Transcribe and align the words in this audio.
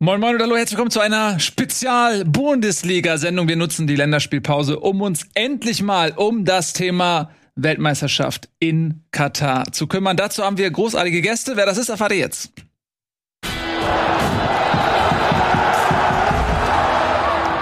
Moin 0.00 0.20
Moin 0.20 0.36
und 0.36 0.42
hallo, 0.42 0.56
herzlich 0.56 0.76
willkommen 0.76 0.92
zu 0.92 1.00
einer 1.00 1.40
Spezial-Bundesliga-Sendung. 1.40 3.48
Wir 3.48 3.56
nutzen 3.56 3.88
die 3.88 3.96
Länderspielpause, 3.96 4.78
um 4.78 5.02
uns 5.02 5.26
endlich 5.34 5.82
mal 5.82 6.12
um 6.12 6.44
das 6.44 6.72
Thema 6.72 7.32
Weltmeisterschaft 7.56 8.48
in 8.60 9.02
Katar 9.10 9.72
zu 9.72 9.88
kümmern. 9.88 10.16
Dazu 10.16 10.44
haben 10.44 10.56
wir 10.56 10.70
großartige 10.70 11.20
Gäste. 11.20 11.56
Wer 11.56 11.66
das 11.66 11.78
ist, 11.78 11.88
erfahrt 11.88 12.12
ihr 12.12 12.18
jetzt. 12.18 12.52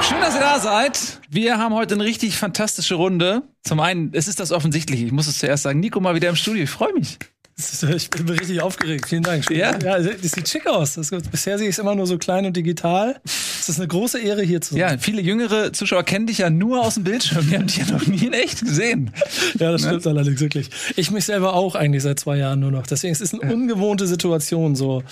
Schön, 0.02 0.20
dass 0.20 0.34
ihr 0.34 0.42
da 0.42 0.60
seid. 0.60 1.22
Wir 1.30 1.56
haben 1.56 1.74
heute 1.74 1.94
eine 1.94 2.04
richtig 2.04 2.36
fantastische 2.36 2.96
Runde. 2.96 3.44
Zum 3.62 3.80
einen, 3.80 4.10
es 4.12 4.28
ist 4.28 4.40
das 4.40 4.52
Offensichtliche. 4.52 5.06
Ich 5.06 5.12
muss 5.12 5.26
es 5.26 5.38
zuerst 5.38 5.62
sagen. 5.62 5.80
Nico 5.80 6.00
mal 6.00 6.14
wieder 6.14 6.28
im 6.28 6.36
Studio. 6.36 6.64
Ich 6.64 6.70
freue 6.70 6.92
mich. 6.92 7.16
Ich 7.58 8.10
bin 8.10 8.28
richtig 8.28 8.60
aufgeregt. 8.60 9.08
Vielen 9.08 9.22
Dank. 9.22 9.48
Ja? 9.50 9.78
ja 9.78 9.98
das 9.98 10.32
sieht 10.32 10.46
schick 10.46 10.66
aus. 10.66 10.94
Das, 10.94 11.10
bisher 11.10 11.56
sehe 11.56 11.68
ich 11.68 11.74
es 11.74 11.78
immer 11.78 11.94
nur 11.94 12.06
so 12.06 12.18
klein 12.18 12.44
und 12.44 12.54
digital. 12.54 13.18
Es 13.24 13.70
ist 13.70 13.78
eine 13.78 13.88
große 13.88 14.20
Ehre, 14.20 14.42
hier 14.42 14.60
zu 14.60 14.74
sein. 14.74 14.80
Ja, 14.80 14.98
viele 14.98 15.22
jüngere 15.22 15.72
Zuschauer 15.72 16.02
kennen 16.02 16.26
dich 16.26 16.38
ja 16.38 16.50
nur 16.50 16.84
aus 16.84 16.94
dem 16.94 17.04
Bildschirm. 17.04 17.48
Die 17.48 17.56
haben 17.56 17.66
dich 17.66 17.78
ja 17.78 17.86
noch 17.86 18.06
nie 18.06 18.26
in 18.26 18.34
echt 18.34 18.60
gesehen. 18.60 19.10
Ja, 19.58 19.72
das 19.72 19.82
ne? 19.82 19.88
stimmt 19.88 20.06
allerdings 20.06 20.40
wirklich. 20.40 20.68
Ich 20.96 21.10
mich 21.10 21.24
selber 21.24 21.54
auch 21.54 21.74
eigentlich 21.74 22.02
seit 22.02 22.20
zwei 22.20 22.36
Jahren 22.36 22.60
nur 22.60 22.70
noch. 22.70 22.86
Deswegen 22.86 23.12
es 23.12 23.22
ist 23.22 23.32
es 23.32 23.40
eine 23.40 23.52
ungewohnte 23.52 24.06
Situation 24.06 24.76
so. 24.76 25.02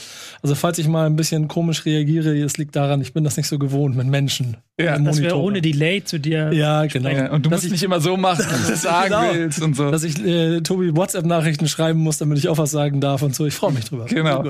Also 0.43 0.55
falls 0.55 0.79
ich 0.79 0.87
mal 0.87 1.07
ein 1.07 1.17
bisschen 1.17 1.49
komisch 1.49 1.87
reagiere, 1.87 2.37
es 2.37 2.59
liegt 2.59 2.77
daran, 2.77 3.01
ich 3.01 3.15
bin 3.15 3.25
das 3.25 3.39
nicht 3.39 3.49
so 3.49 3.59
gewohnt 3.59 3.97
mit 3.97 4.07
Menschen. 4.07 4.59
Ja, 4.79 4.99
dass 4.99 5.23
wir 5.23 5.37
ohne 5.37 5.63
Delay 5.63 6.03
zu 6.03 6.19
dir. 6.19 6.53
Ja, 6.53 6.85
genau. 6.87 7.09
Ja, 7.09 7.31
und 7.31 7.47
du 7.47 7.51
musst 7.51 7.65
ich, 7.65 7.71
nicht 7.71 7.85
immer 7.85 8.01
so 8.01 8.17
machen, 8.17 8.45
dass 8.51 8.67
du 8.67 8.73
es 8.73 8.83
sagen 8.83 9.11
genau, 9.11 9.33
willst 9.33 9.63
und 9.63 9.77
so. 9.77 9.89
Dass 9.91 10.03
ich 10.03 10.19
äh, 10.25 10.63
Tobi 10.63 10.97
WhatsApp-Nachrichten 10.97 11.69
schreiben 11.69 12.01
muss, 12.01 12.19
damit 12.19 12.34
ich 12.39 12.49
auch 12.49 12.59
was 12.59 12.71
sagen 12.71 13.01
darf 13.01 13.23
und 13.23 13.35
so. 13.35 13.47
Ich 13.47 13.55
freue 13.55 13.73
mich 13.73 13.87
drüber. 13.87 14.05
Genau. 14.07 14.45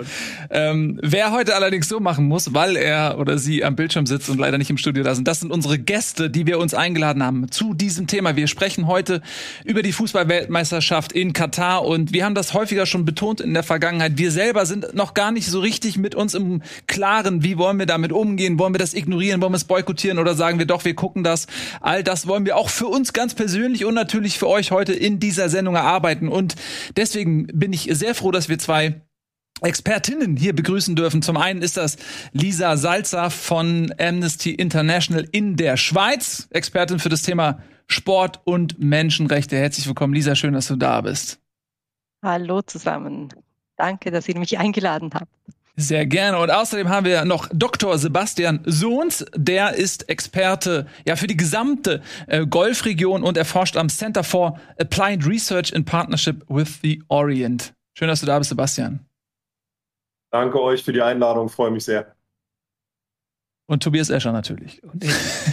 Ähm, 0.51 0.99
wer 1.03 1.33
heute 1.33 1.55
allerdings 1.55 1.89
so 1.89 2.01
machen 2.01 2.27
muss, 2.27 2.53
weil 2.55 2.77
er 2.77 3.19
oder 3.19 3.39
sie 3.39 3.65
am 3.65 3.77
Bildschirm 3.77 4.07
sitzt 4.07 4.29
und 4.29 4.39
leider 4.39 4.59
nicht 4.59 4.71
im 4.71 4.77
Studio 4.77 5.05
da 5.05 5.15
sind, 5.15 5.29
das 5.29 5.41
sind 5.41 5.53
unsere 5.53 5.79
Gäste, 5.79 6.31
die 6.31 6.47
wir 6.47 6.59
uns 6.59 6.75
eingeladen 6.75 7.23
haben 7.23 7.51
zu 7.51 7.75
diesem 7.75 8.07
Thema. 8.07 8.37
Wir 8.37 8.47
sprechen 8.47 8.87
heute 8.87 9.23
über 9.65 9.83
die 9.83 9.93
Fußballweltmeisterschaft 9.93 11.13
in 11.13 11.33
Katar 11.33 11.85
und 11.85 12.13
wir 12.13 12.25
haben 12.25 12.35
das 12.35 12.55
häufiger 12.55 12.87
schon 12.87 13.05
betont 13.05 13.41
in 13.41 13.55
der 13.55 13.63
Vergangenheit. 13.63 14.19
Wir 14.19 14.31
selber 14.31 14.67
sind 14.67 14.95
noch 14.95 15.15
gar 15.15 15.33
nicht 15.33 15.47
so 15.47 15.61
richtig 15.61 15.97
mit 15.97 16.15
uns 16.15 16.35
im 16.35 16.63
Klaren, 16.87 17.43
wie 17.43 17.57
wollen 17.57 17.79
wir 17.79 17.87
damit 17.87 18.13
umgehen? 18.13 18.59
Wollen 18.59 18.75
wir 18.75 18.79
das 18.79 18.95
ignorieren? 18.95 19.41
Wollen 19.41 19.53
wir 19.53 19.57
es 19.57 19.65
boykottieren? 19.65 20.25
oder 20.25 20.35
sagen 20.35 20.59
wir 20.59 20.65
doch, 20.65 20.87
wir 20.87 20.95
gucken 20.95 21.23
das. 21.23 21.47
All 21.83 22.03
das 22.03 22.27
wollen 22.27 22.47
wir 22.47 22.57
auch 22.57 22.71
für 22.71 22.87
uns 22.87 23.13
ganz 23.13 23.35
persönlich 23.35 23.85
und 23.85 23.93
natürlich 23.93 24.39
für 24.39 24.49
euch 24.49 24.71
heute 24.71 24.95
in 24.95 25.21
dieser 25.21 25.51
Sendung 25.51 25.75
erarbeiten. 25.75 26.29
Und 26.29 26.57
deswegen 26.97 27.47
bin 27.49 27.74
ich 27.75 27.89
sehr 27.93 28.15
froh, 28.15 28.31
dass 28.31 28.49
wir 28.49 28.59
zwei 28.59 29.03
Expertinnen 29.61 30.37
hier 30.37 30.55
begrüßen 30.55 30.97
dürfen. 30.97 31.23
Zum 31.23 31.37
einen 31.37 31.63
ist 31.63 31.77
das 31.77 31.97
Lisa 32.33 32.77
Salzer 32.77 33.31
von 33.31 33.95
Amnesty 33.99 34.51
International 34.51 35.27
in 35.33 35.57
der 35.57 35.77
Schweiz, 35.77 36.49
Expertin 36.51 36.99
für 36.99 37.09
das 37.09 37.23
Thema 37.23 37.63
Sport 37.87 38.41
und 38.45 38.79
Menschenrechte. 38.79 39.57
Herzlich 39.57 39.87
willkommen, 39.87 40.15
Lisa, 40.15 40.35
schön, 40.35 40.55
dass 40.55 40.69
du 40.69 40.77
da 40.77 41.01
bist. 41.01 41.41
Hallo 42.23 42.63
zusammen. 42.63 43.29
Danke, 43.77 44.11
dass 44.11 44.29
ihr 44.29 44.39
mich 44.39 44.59
eingeladen 44.59 45.11
habt. 45.15 45.31
Sehr 45.77 46.07
gerne. 46.07 46.39
Und 46.39 46.51
außerdem 46.51 46.89
haben 46.89 47.05
wir 47.05 47.25
noch 47.25 47.49
Dr. 47.53 47.99
Sebastian 47.99 48.61
Sohns. 48.65 49.25
Der 49.35 49.75
ist 49.75 50.09
Experte 50.09 50.87
ja 51.05 51.17
für 51.17 51.27
die 51.27 51.37
gesamte 51.37 52.01
äh, 52.29 52.47
Golfregion 52.47 53.25
und 53.25 53.37
erforscht 53.37 53.77
am 53.77 53.89
Center 53.89 54.23
for 54.23 54.61
Applied 54.79 55.27
Research 55.27 55.73
in 55.73 55.85
Partnership 55.85 56.45
with 56.49 56.79
the 56.83 57.03
Orient. 57.09 57.75
Schön, 57.99 58.07
dass 58.07 58.21
du 58.21 58.27
da 58.27 58.39
bist, 58.39 58.51
Sebastian. 58.51 59.01
Danke 60.31 60.61
euch 60.63 60.83
für 60.83 60.93
die 60.93 61.03
Einladung. 61.03 61.49
Freue 61.49 61.73
mich 61.73 61.85
sehr. 61.85 62.15
Und 63.67 63.83
Tobias 63.83 64.11
Escher 64.11 64.33
natürlich. 64.33 64.83
Und, 64.83 65.05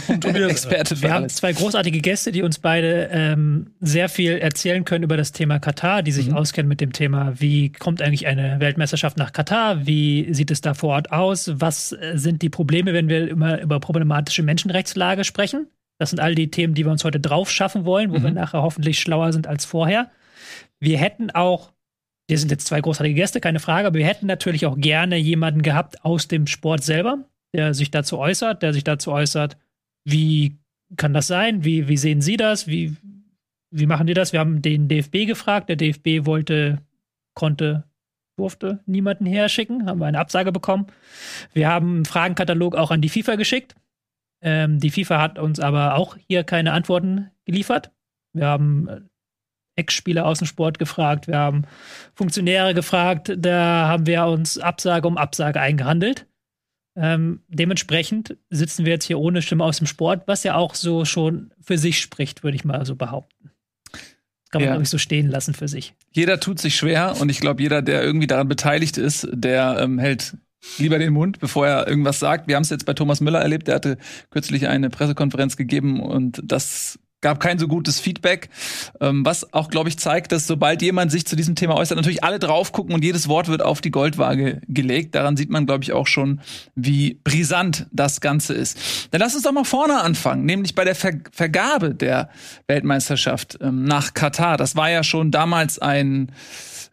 und 0.08 0.20
Tobias 0.20 0.50
Experte 0.50 0.96
für 0.96 1.02
Wir 1.02 1.14
alles. 1.14 1.22
haben 1.22 1.28
zwei 1.30 1.52
großartige 1.54 2.00
Gäste, 2.00 2.30
die 2.30 2.42
uns 2.42 2.58
beide 2.58 3.08
ähm, 3.10 3.70
sehr 3.80 4.10
viel 4.10 4.32
erzählen 4.32 4.84
können 4.84 5.04
über 5.04 5.16
das 5.16 5.32
Thema 5.32 5.58
Katar, 5.58 6.02
die 6.02 6.12
sich 6.12 6.28
mhm. 6.28 6.36
auskennen 6.36 6.68
mit 6.68 6.82
dem 6.82 6.92
Thema, 6.92 7.40
wie 7.40 7.72
kommt 7.72 8.02
eigentlich 8.02 8.26
eine 8.26 8.60
Weltmeisterschaft 8.60 9.16
nach 9.16 9.32
Katar, 9.32 9.86
wie 9.86 10.32
sieht 10.34 10.50
es 10.50 10.60
da 10.60 10.74
vor 10.74 10.90
Ort 10.90 11.10
aus, 11.10 11.52
was 11.54 11.92
äh, 11.92 12.12
sind 12.16 12.42
die 12.42 12.50
Probleme, 12.50 12.92
wenn 12.92 13.08
wir 13.08 13.28
immer 13.28 13.60
über 13.62 13.80
problematische 13.80 14.42
Menschenrechtslage 14.42 15.24
sprechen. 15.24 15.68
Das 15.98 16.10
sind 16.10 16.20
all 16.20 16.34
die 16.34 16.50
Themen, 16.50 16.74
die 16.74 16.84
wir 16.84 16.92
uns 16.92 17.04
heute 17.04 17.20
drauf 17.20 17.50
schaffen 17.50 17.86
wollen, 17.86 18.12
wo 18.12 18.18
mhm. 18.18 18.24
wir 18.24 18.30
nachher 18.32 18.60
hoffentlich 18.60 19.00
schlauer 19.00 19.32
sind 19.32 19.46
als 19.46 19.64
vorher. 19.64 20.10
Wir 20.80 20.98
hätten 20.98 21.30
auch 21.30 21.72
wir 22.28 22.38
sind 22.38 22.50
jetzt 22.50 22.66
zwei 22.66 22.80
großartige 22.80 23.14
Gäste, 23.14 23.40
keine 23.40 23.58
Frage, 23.58 23.86
aber 23.86 23.98
wir 23.98 24.06
hätten 24.06 24.26
natürlich 24.26 24.64
auch 24.64 24.78
gerne 24.78 25.16
jemanden 25.16 25.60
gehabt 25.60 26.04
aus 26.04 26.28
dem 26.28 26.46
Sport 26.46 26.82
selber, 26.82 27.18
der 27.52 27.74
sich 27.74 27.90
dazu 27.90 28.18
äußert, 28.18 28.62
der 28.62 28.72
sich 28.72 28.84
dazu 28.84 29.12
äußert, 29.12 29.56
wie 30.04 30.58
kann 30.96 31.14
das 31.14 31.26
sein? 31.26 31.64
Wie, 31.64 31.88
wie 31.88 31.96
sehen 31.96 32.20
Sie 32.20 32.36
das? 32.36 32.66
Wie, 32.66 32.96
wie 33.70 33.86
machen 33.86 34.06
die 34.06 34.14
das? 34.14 34.32
Wir 34.32 34.40
haben 34.40 34.62
den 34.62 34.88
DFB 34.88 35.26
gefragt. 35.26 35.68
Der 35.68 35.76
DFB 35.76 36.26
wollte, 36.26 36.78
konnte, 37.34 37.84
durfte 38.36 38.80
niemanden 38.86 39.26
herschicken. 39.26 39.86
Haben 39.86 40.00
wir 40.00 40.06
eine 40.06 40.18
Absage 40.18 40.52
bekommen. 40.52 40.86
Wir 41.52 41.68
haben 41.68 41.96
einen 41.96 42.04
Fragenkatalog 42.04 42.74
auch 42.74 42.90
an 42.90 43.00
die 43.00 43.08
FIFA 43.08 43.36
geschickt. 43.36 43.74
Ähm, 44.42 44.80
die 44.80 44.90
FIFA 44.90 45.20
hat 45.20 45.38
uns 45.38 45.60
aber 45.60 45.94
auch 45.94 46.16
hier 46.28 46.44
keine 46.44 46.72
Antworten 46.72 47.30
geliefert. 47.44 47.92
Wir 48.32 48.46
haben 48.46 48.88
äh, 48.88 49.00
Ex-Spieler 49.76 50.26
aus 50.26 50.38
dem 50.38 50.46
Sport 50.46 50.78
gefragt. 50.78 51.28
Wir 51.28 51.38
haben 51.38 51.62
Funktionäre 52.14 52.74
gefragt. 52.74 53.32
Da 53.36 53.88
haben 53.88 54.06
wir 54.06 54.26
uns 54.26 54.58
Absage 54.58 55.06
um 55.06 55.16
Absage 55.16 55.60
eingehandelt. 55.60 56.26
Ähm, 56.94 57.40
dementsprechend 57.48 58.36
sitzen 58.50 58.84
wir 58.84 58.92
jetzt 58.92 59.06
hier 59.06 59.18
ohne 59.18 59.40
Stimme 59.40 59.64
aus 59.64 59.78
dem 59.78 59.86
Sport, 59.86 60.24
was 60.26 60.44
ja 60.44 60.56
auch 60.56 60.74
so 60.74 61.04
schon 61.04 61.52
für 61.60 61.78
sich 61.78 62.00
spricht, 62.00 62.44
würde 62.44 62.56
ich 62.56 62.64
mal 62.64 62.84
so 62.84 62.96
behaupten. 62.96 63.50
Kann 64.50 64.60
man, 64.60 64.62
ja. 64.62 64.70
glaube 64.72 64.82
ich, 64.82 64.90
so 64.90 64.98
stehen 64.98 65.28
lassen 65.28 65.54
für 65.54 65.68
sich. 65.68 65.94
Jeder 66.10 66.38
tut 66.38 66.58
sich 66.58 66.76
schwer 66.76 67.16
und 67.18 67.30
ich 67.30 67.40
glaube, 67.40 67.62
jeder, 67.62 67.80
der 67.80 68.02
irgendwie 68.02 68.26
daran 68.26 68.48
beteiligt 68.48 68.98
ist, 68.98 69.26
der 69.32 69.78
ähm, 69.80 69.98
hält 69.98 70.36
lieber 70.76 70.98
den 70.98 71.14
Mund, 71.14 71.40
bevor 71.40 71.66
er 71.66 71.88
irgendwas 71.88 72.20
sagt. 72.20 72.48
Wir 72.48 72.56
haben 72.56 72.62
es 72.62 72.70
jetzt 72.70 72.84
bei 72.84 72.92
Thomas 72.92 73.20
Müller 73.22 73.40
erlebt, 73.40 73.68
der 73.68 73.76
hatte 73.76 73.98
kürzlich 74.30 74.68
eine 74.68 74.90
Pressekonferenz 74.90 75.56
gegeben 75.56 76.00
und 76.00 76.42
das 76.44 76.98
gab 77.22 77.40
kein 77.40 77.58
so 77.58 77.68
gutes 77.68 78.00
Feedback, 78.00 78.50
ähm, 79.00 79.24
was 79.24 79.54
auch, 79.54 79.70
glaube 79.70 79.88
ich, 79.88 79.98
zeigt, 79.98 80.32
dass 80.32 80.46
sobald 80.46 80.82
jemand 80.82 81.10
sich 81.10 81.26
zu 81.26 81.36
diesem 81.36 81.54
Thema 81.54 81.76
äußert, 81.76 81.96
natürlich 81.96 82.22
alle 82.22 82.38
drauf 82.38 82.72
gucken 82.72 82.94
und 82.94 83.02
jedes 83.02 83.28
Wort 83.28 83.48
wird 83.48 83.62
auf 83.62 83.80
die 83.80 83.90
Goldwaage 83.90 84.60
gelegt. 84.68 85.14
Daran 85.14 85.36
sieht 85.36 85.48
man, 85.48 85.64
glaube 85.64 85.84
ich, 85.84 85.92
auch 85.92 86.06
schon, 86.06 86.40
wie 86.74 87.18
brisant 87.24 87.86
das 87.92 88.20
Ganze 88.20 88.52
ist. 88.54 89.08
Dann 89.12 89.20
lass 89.20 89.34
uns 89.34 89.44
doch 89.44 89.52
mal 89.52 89.64
vorne 89.64 90.02
anfangen, 90.02 90.44
nämlich 90.44 90.74
bei 90.74 90.84
der 90.84 90.94
Ver 90.94 91.12
Vergabe 91.30 91.94
der 91.94 92.30
Weltmeisterschaft 92.66 93.58
ähm, 93.60 93.84
nach 93.84 94.14
Katar. 94.14 94.56
Das 94.56 94.76
war 94.76 94.90
ja 94.90 95.04
schon 95.04 95.30
damals 95.30 95.78
ein 95.78 96.32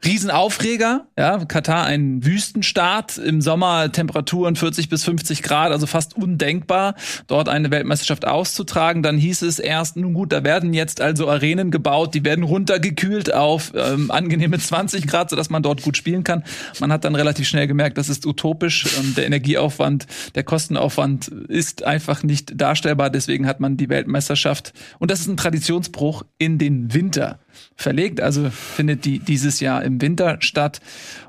Riesenaufreger. 0.04 1.08
Ja, 1.18 1.44
Katar 1.44 1.86
ein 1.86 2.26
Wüstenstaat, 2.26 3.18
im 3.18 3.42
Sommer 3.42 3.92
Temperaturen 3.92 4.56
40 4.56 4.88
bis 4.88 5.04
50 5.04 5.44
Grad, 5.44 5.74
also 5.74 5.88
fast 5.88 6.16
undenkbar, 6.16 6.96
dort 7.28 7.50
eine 7.50 7.70
Weltmeisterschaft 7.70 8.26
auszutragen. 8.26 9.04
Dann 9.04 9.18
hieß 9.18 9.42
es 9.42 9.60
erst, 9.60 9.98
nun 9.98 10.14
gut, 10.14 10.32
da 10.32 10.46
werden 10.46 10.74
jetzt 10.74 11.02
also 11.02 11.30
Arenen 11.30 11.70
gebaut, 11.70 12.14
die 12.14 12.24
werden 12.24 12.46
runtergekühlt 12.46 13.34
auf 13.34 13.74
ähm, 13.76 14.10
angenehme 14.10 14.58
20 14.58 15.06
Grad, 15.06 15.32
sodass 15.32 15.50
man 15.50 15.64
dort 15.64 15.82
gut 15.82 15.98
spielen 15.98 16.24
kann. 16.24 16.46
Man 16.80 16.94
hat 16.94 17.04
dann 17.04 17.16
relativ 17.16 17.48
schnell 17.50 17.68
gemerkt, 17.68 17.98
das 17.98 18.08
ist 18.08 18.26
utopisch. 18.26 18.86
Ähm, 18.98 19.16
der 19.16 19.26
Energieaufwand, 19.26 20.08
der 20.36 20.44
Kostenaufwand 20.44 21.28
ist 21.28 21.84
einfach 21.84 22.24
nicht 22.24 22.60
darstellbar. 22.60 23.10
Deswegen 23.10 23.46
hat 23.48 23.60
man 23.60 23.76
die 23.76 23.90
Weltmeisterschaft, 23.90 24.74
und 25.00 25.12
das 25.12 25.20
ist 25.20 25.28
ein 25.28 25.36
Traditionsbruch, 25.36 26.24
in 26.38 26.58
den 26.58 26.94
Winter 26.94 27.40
verlegt. 27.76 28.22
Also 28.22 28.50
findet 28.50 29.06
die 29.06 29.20
dieses 29.20 29.60
Jahr 29.60 29.84
im 29.84 30.02
Winter 30.02 30.38
statt. 30.40 30.82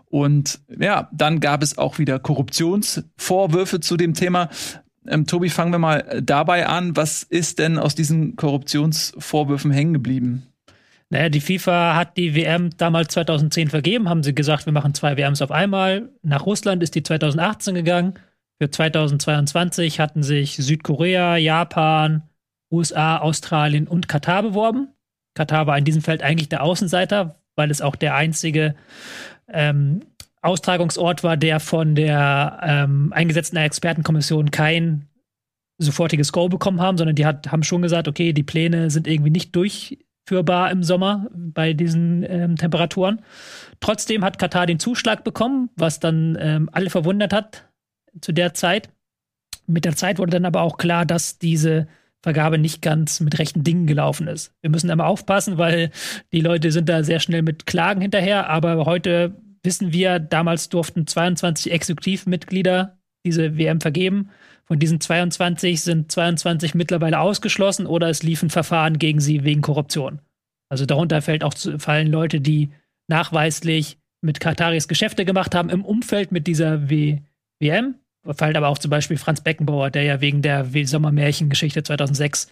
Und 0.06 0.60
ja, 0.78 1.08
dann 1.12 1.40
gab 1.40 1.62
es 1.62 1.78
auch 1.78 1.98
wieder 1.98 2.18
Korruptionsvorwürfe 2.18 3.80
zu 3.80 3.96
dem 3.96 4.14
Thema. 4.14 4.50
Ähm, 5.06 5.26
Tobi, 5.26 5.48
fangen 5.48 5.72
wir 5.72 5.78
mal 5.78 6.20
dabei 6.22 6.66
an. 6.66 6.96
Was 6.96 7.22
ist 7.22 7.58
denn 7.58 7.78
aus 7.78 7.94
diesen 7.94 8.36
Korruptionsvorwürfen 8.36 9.70
hängen 9.70 9.94
geblieben? 9.94 10.46
Naja, 11.10 11.28
die 11.28 11.40
FIFA 11.40 11.96
hat 11.96 12.16
die 12.16 12.36
WM 12.36 12.70
damals 12.76 13.12
2010 13.14 13.68
vergeben, 13.68 14.08
haben 14.08 14.22
sie 14.22 14.34
gesagt, 14.34 14.66
wir 14.66 14.72
machen 14.72 14.94
zwei 14.94 15.16
WMs 15.16 15.42
auf 15.42 15.50
einmal. 15.50 16.10
Nach 16.22 16.46
Russland 16.46 16.82
ist 16.84 16.94
die 16.94 17.02
2018 17.02 17.74
gegangen. 17.74 18.14
Für 18.60 18.70
2022 18.70 19.98
hatten 19.98 20.22
sich 20.22 20.56
Südkorea, 20.56 21.36
Japan, 21.36 22.22
USA, 22.70 23.18
Australien 23.18 23.88
und 23.88 24.06
Katar 24.06 24.42
beworben. 24.42 24.88
Katar 25.34 25.66
war 25.66 25.78
in 25.78 25.84
diesem 25.84 26.02
Feld 26.02 26.22
eigentlich 26.22 26.48
der 26.48 26.62
Außenseiter, 26.62 27.36
weil 27.56 27.70
es 27.70 27.80
auch 27.80 27.96
der 27.96 28.14
einzige 28.14 28.74
ähm, 29.48 30.02
Austragungsort 30.42 31.22
war, 31.22 31.36
der 31.36 31.60
von 31.60 31.94
der 31.94 32.60
ähm, 32.62 33.12
eingesetzten 33.12 33.56
Expertenkommission 33.56 34.50
kein 34.50 35.06
sofortiges 35.78 36.32
Go 36.32 36.48
bekommen 36.48 36.80
haben, 36.80 36.98
sondern 36.98 37.16
die 37.16 37.26
hat, 37.26 37.50
haben 37.50 37.62
schon 37.62 37.82
gesagt, 37.82 38.08
okay, 38.08 38.32
die 38.32 38.42
Pläne 38.42 38.90
sind 38.90 39.06
irgendwie 39.06 39.30
nicht 39.30 39.54
durchführbar 39.56 40.70
im 40.70 40.82
Sommer 40.82 41.26
bei 41.34 41.72
diesen 41.72 42.22
ähm, 42.22 42.56
Temperaturen. 42.56 43.22
Trotzdem 43.80 44.24
hat 44.24 44.38
Katar 44.38 44.66
den 44.66 44.78
Zuschlag 44.78 45.24
bekommen, 45.24 45.70
was 45.76 46.00
dann 46.00 46.36
ähm, 46.40 46.68
alle 46.72 46.90
verwundert 46.90 47.32
hat. 47.32 47.64
zu 48.20 48.32
der 48.32 48.54
Zeit. 48.54 48.90
Mit 49.66 49.84
der 49.84 49.96
Zeit 49.96 50.18
wurde 50.18 50.32
dann 50.32 50.44
aber 50.44 50.62
auch 50.62 50.76
klar, 50.76 51.06
dass 51.06 51.38
diese 51.38 51.86
Vergabe 52.22 52.58
nicht 52.58 52.82
ganz 52.82 53.20
mit 53.20 53.38
rechten 53.38 53.64
Dingen 53.64 53.86
gelaufen 53.86 54.28
ist. 54.28 54.52
Wir 54.60 54.70
müssen 54.70 54.90
immer 54.90 55.06
aufpassen, 55.06 55.56
weil 55.58 55.90
die 56.32 56.40
Leute 56.40 56.70
sind 56.70 56.88
da 56.88 57.02
sehr 57.02 57.20
schnell 57.20 57.42
mit 57.42 57.66
Klagen 57.66 58.00
hinterher. 58.00 58.50
Aber 58.50 58.84
heute 58.84 59.34
wissen 59.62 59.92
wir, 59.92 60.18
damals 60.18 60.68
durften 60.68 61.06
22 61.06 61.72
Exekutivmitglieder 61.72 62.98
diese 63.24 63.56
WM 63.56 63.80
vergeben. 63.80 64.30
Von 64.64 64.78
diesen 64.78 65.00
22 65.00 65.80
sind 65.80 66.12
22 66.12 66.74
mittlerweile 66.74 67.20
ausgeschlossen 67.20 67.86
oder 67.86 68.08
es 68.08 68.22
liefen 68.22 68.50
Verfahren 68.50 68.98
gegen 68.98 69.20
sie 69.20 69.44
wegen 69.44 69.62
Korruption. 69.62 70.20
Also 70.68 70.86
darunter 70.86 71.22
fällt 71.22 71.42
auch, 71.42 71.54
fallen 71.78 72.06
Leute, 72.06 72.40
die 72.40 72.70
nachweislich 73.08 73.98
mit 74.22 74.40
Kataris 74.40 74.88
Geschäfte 74.88 75.24
gemacht 75.24 75.54
haben 75.54 75.70
im 75.70 75.84
Umfeld 75.84 76.32
mit 76.32 76.46
dieser 76.46 76.88
w 76.88 77.18
WM. 77.60 77.96
Fällt 78.32 78.56
aber 78.56 78.68
auch 78.68 78.78
zum 78.78 78.90
Beispiel 78.90 79.16
Franz 79.16 79.40
Beckenbauer, 79.40 79.90
der 79.90 80.02
ja 80.02 80.20
wegen 80.20 80.42
der 80.42 80.66
Sommermärchengeschichte 80.84 81.82
2006 81.82 82.48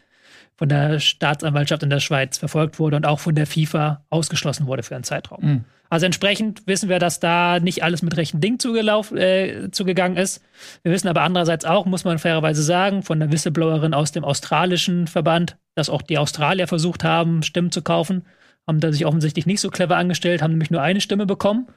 von 0.57 0.69
der 0.69 0.99
Staatsanwaltschaft 0.99 1.83
in 1.83 1.91
der 1.91 2.01
Schweiz 2.01 2.39
verfolgt 2.39 2.79
wurde 2.79 2.97
und 2.97 3.07
auch 3.07 3.21
von 3.21 3.35
der 3.35 3.47
FIFA 3.47 4.05
ausgeschlossen 4.11 4.67
wurde 4.67 4.83
für 4.83 4.97
einen 4.97 5.05
Zeitraum. 5.05 5.45
Mhm. 5.45 5.65
Also 5.91 6.05
entsprechend 6.05 6.67
wissen 6.67 6.89
wir, 6.89 6.99
dass 6.99 7.21
da 7.21 7.61
nicht 7.61 7.83
alles 7.83 8.03
mit 8.03 8.17
rechten 8.17 8.41
Dingen 8.41 8.59
äh, 8.59 9.71
zugegangen 9.71 10.19
ist. 10.19 10.43
Wir 10.83 10.93
wissen 10.93 11.09
aber 11.09 11.23
andererseits 11.23 11.65
auch, 11.65 11.87
muss 11.87 12.05
man 12.05 12.19
fairerweise 12.19 12.63
sagen, 12.63 13.03
von 13.03 13.21
der 13.21 13.33
Whistleblowerin 13.33 13.95
aus 13.95 14.13
dem 14.13 14.25
australischen 14.25 15.07
Verband, 15.07 15.57
dass 15.75 15.89
auch 15.89 16.03
die 16.03 16.19
Australier 16.19 16.67
versucht 16.67 17.05
haben, 17.05 17.43
Stimmen 17.43 17.71
zu 17.71 17.83
kaufen, 17.83 18.27
haben 18.67 18.81
da 18.81 18.93
sich 18.93 19.07
offensichtlich 19.07 19.47
nicht 19.47 19.61
so 19.61 19.71
clever 19.71 19.97
angestellt, 19.97 20.43
haben 20.43 20.51
nämlich 20.51 20.71
nur 20.71 20.83
eine 20.83 21.01
Stimme 21.01 21.25
bekommen. 21.25 21.69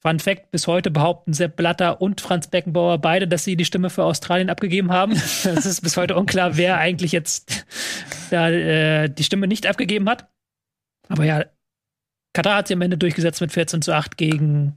Fun 0.00 0.20
Fact: 0.20 0.50
Bis 0.50 0.66
heute 0.66 0.90
behaupten 0.90 1.32
Sepp 1.32 1.56
Blatter 1.56 2.00
und 2.00 2.20
Franz 2.20 2.48
Beckenbauer 2.48 2.98
beide, 2.98 3.26
dass 3.26 3.44
sie 3.44 3.56
die 3.56 3.64
Stimme 3.64 3.90
für 3.90 4.04
Australien 4.04 4.50
abgegeben 4.50 4.92
haben. 4.92 5.12
Es 5.44 5.66
ist 5.66 5.80
bis 5.80 5.96
heute 5.96 6.16
unklar, 6.16 6.56
wer 6.56 6.78
eigentlich 6.78 7.12
jetzt 7.12 7.66
da 8.30 8.48
äh, 8.50 9.08
die 9.08 9.24
Stimme 9.24 9.48
nicht 9.48 9.66
abgegeben 9.66 10.08
hat. 10.08 10.28
Aber 11.08 11.24
ja, 11.24 11.44
Katar 12.32 12.56
hat 12.56 12.68
sie 12.68 12.74
am 12.74 12.82
Ende 12.82 12.98
durchgesetzt 12.98 13.40
mit 13.40 13.52
14 13.52 13.82
zu 13.82 13.92
8 13.92 14.16
gegen 14.16 14.76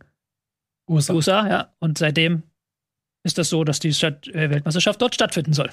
USA. 0.90 1.14
USA 1.14 1.48
ja. 1.48 1.74
Und 1.80 1.98
seitdem 1.98 2.44
ist 3.24 3.38
das 3.38 3.50
so, 3.50 3.64
dass 3.64 3.80
die 3.80 3.94
Stadt 3.94 4.28
äh, 4.30 4.50
Weltmeisterschaft 4.50 5.02
dort 5.02 5.14
stattfinden 5.14 5.54
soll. 5.54 5.70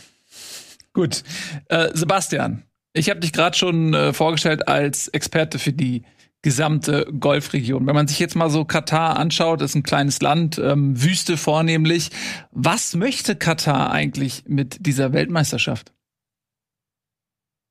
Gut. 0.92 1.22
Äh, 1.68 1.90
Sebastian, 1.94 2.64
ich 2.92 3.08
habe 3.08 3.20
dich 3.20 3.32
gerade 3.32 3.56
schon 3.56 3.94
äh, 3.94 4.12
vorgestellt 4.12 4.68
als 4.68 5.08
Experte 5.08 5.58
für 5.58 5.72
die 5.72 6.02
gesamte 6.48 7.06
Golfregion. 7.20 7.86
Wenn 7.86 7.94
man 7.94 8.08
sich 8.08 8.18
jetzt 8.18 8.34
mal 8.34 8.48
so 8.48 8.64
Katar 8.64 9.18
anschaut, 9.18 9.60
ist 9.60 9.74
ein 9.74 9.82
kleines 9.82 10.22
Land, 10.22 10.56
ähm, 10.56 11.02
Wüste 11.02 11.36
vornehmlich. 11.36 12.08
Was 12.52 12.94
möchte 12.94 13.36
Katar 13.36 13.90
eigentlich 13.90 14.44
mit 14.46 14.86
dieser 14.86 15.12
Weltmeisterschaft? 15.12 15.92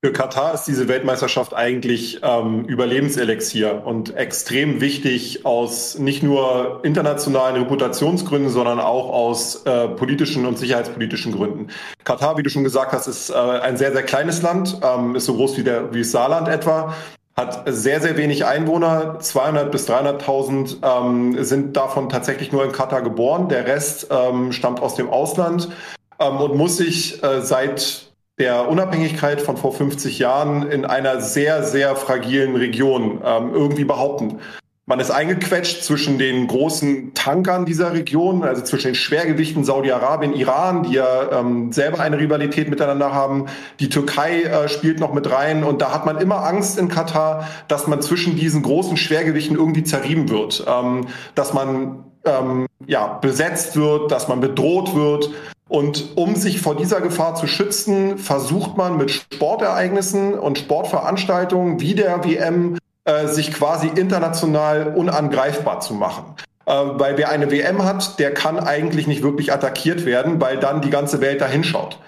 Für 0.00 0.12
Katar 0.12 0.54
ist 0.54 0.62
diese 0.66 0.86
Weltmeisterschaft 0.86 1.54
eigentlich 1.54 2.20
ähm, 2.22 2.66
Überlebenselixier 2.66 3.82
und 3.84 4.14
extrem 4.14 4.80
wichtig 4.80 5.44
aus 5.44 5.98
nicht 5.98 6.22
nur 6.22 6.82
internationalen 6.84 7.56
Reputationsgründen, 7.56 8.48
sondern 8.48 8.78
auch 8.78 9.08
aus 9.08 9.64
äh, 9.64 9.88
politischen 9.88 10.46
und 10.46 10.56
sicherheitspolitischen 10.56 11.32
Gründen. 11.32 11.66
Katar, 12.04 12.38
wie 12.38 12.44
du 12.44 12.48
schon 12.48 12.62
gesagt 12.62 12.92
hast, 12.92 13.08
ist 13.08 13.30
äh, 13.30 13.34
ein 13.34 13.76
sehr, 13.76 13.90
sehr 13.90 14.04
kleines 14.04 14.40
Land, 14.40 14.80
ähm, 14.84 15.16
ist 15.16 15.24
so 15.24 15.34
groß 15.34 15.56
wie, 15.56 15.64
der, 15.64 15.92
wie 15.92 16.04
Saarland 16.04 16.46
etwa, 16.46 16.94
hat 17.38 17.62
sehr, 17.66 18.00
sehr 18.00 18.16
wenig 18.16 18.44
Einwohner, 18.44 19.20
200 19.20 19.70
bis 19.70 19.88
300.000 19.88 20.78
ähm, 20.82 21.44
sind 21.44 21.76
davon 21.76 22.08
tatsächlich 22.08 22.50
nur 22.50 22.64
in 22.64 22.72
Katar 22.72 23.00
geboren, 23.00 23.48
der 23.48 23.64
Rest 23.64 24.08
ähm, 24.10 24.50
stammt 24.50 24.80
aus 24.80 24.96
dem 24.96 25.08
Ausland 25.08 25.68
ähm, 26.18 26.38
und 26.38 26.56
muss 26.56 26.78
sich 26.78 27.22
äh, 27.22 27.40
seit 27.40 28.08
der 28.40 28.68
Unabhängigkeit 28.68 29.40
von 29.40 29.56
vor 29.56 29.72
50 29.72 30.18
Jahren 30.18 30.68
in 30.68 30.84
einer 30.84 31.20
sehr, 31.20 31.62
sehr 31.62 31.94
fragilen 31.94 32.56
Region 32.56 33.20
ähm, 33.24 33.54
irgendwie 33.54 33.84
behaupten. 33.84 34.40
Man 34.88 35.00
ist 35.00 35.10
eingequetscht 35.10 35.82
zwischen 35.84 36.16
den 36.16 36.46
großen 36.46 37.12
Tankern 37.12 37.66
dieser 37.66 37.92
Region, 37.92 38.42
also 38.42 38.62
zwischen 38.62 38.86
den 38.86 38.94
Schwergewichten 38.94 39.62
Saudi-Arabien, 39.62 40.32
Iran, 40.32 40.84
die 40.84 40.94
ja 40.94 41.30
ähm, 41.40 41.72
selber 41.74 42.00
eine 42.00 42.18
Rivalität 42.18 42.70
miteinander 42.70 43.12
haben. 43.12 43.48
Die 43.80 43.90
Türkei 43.90 44.44
äh, 44.44 44.66
spielt 44.70 44.98
noch 44.98 45.12
mit 45.12 45.30
rein 45.30 45.62
und 45.62 45.82
da 45.82 45.92
hat 45.92 46.06
man 46.06 46.16
immer 46.16 46.42
Angst 46.42 46.78
in 46.78 46.88
Katar, 46.88 47.46
dass 47.68 47.86
man 47.86 48.00
zwischen 48.00 48.36
diesen 48.36 48.62
großen 48.62 48.96
Schwergewichten 48.96 49.58
irgendwie 49.58 49.84
zerrieben 49.84 50.30
wird, 50.30 50.64
ähm, 50.66 51.08
dass 51.34 51.52
man 51.52 52.04
ähm, 52.24 52.66
ja 52.86 53.18
besetzt 53.20 53.76
wird, 53.76 54.10
dass 54.10 54.28
man 54.28 54.40
bedroht 54.40 54.94
wird. 54.94 55.28
Und 55.68 56.16
um 56.16 56.34
sich 56.34 56.62
vor 56.62 56.76
dieser 56.76 57.02
Gefahr 57.02 57.34
zu 57.34 57.46
schützen, 57.46 58.16
versucht 58.16 58.78
man 58.78 58.96
mit 58.96 59.10
Sportereignissen 59.10 60.32
und 60.32 60.56
Sportveranstaltungen 60.56 61.78
wie 61.78 61.94
der 61.94 62.24
WM 62.24 62.78
äh, 63.08 63.26
sich 63.26 63.52
quasi 63.52 63.88
international 63.88 64.92
unangreifbar 64.94 65.80
zu 65.80 65.94
machen. 65.94 66.34
Äh, 66.66 66.72
weil 66.72 67.16
wer 67.16 67.30
eine 67.30 67.50
WM 67.50 67.82
hat, 67.84 68.18
der 68.18 68.34
kann 68.34 68.60
eigentlich 68.60 69.06
nicht 69.06 69.22
wirklich 69.22 69.50
attackiert 69.50 70.04
werden, 70.04 70.40
weil 70.42 70.58
dann 70.58 70.82
die 70.82 70.90
ganze 70.90 71.22
Welt 71.22 71.40
da 71.40 71.46
hinschaut. 71.46 71.98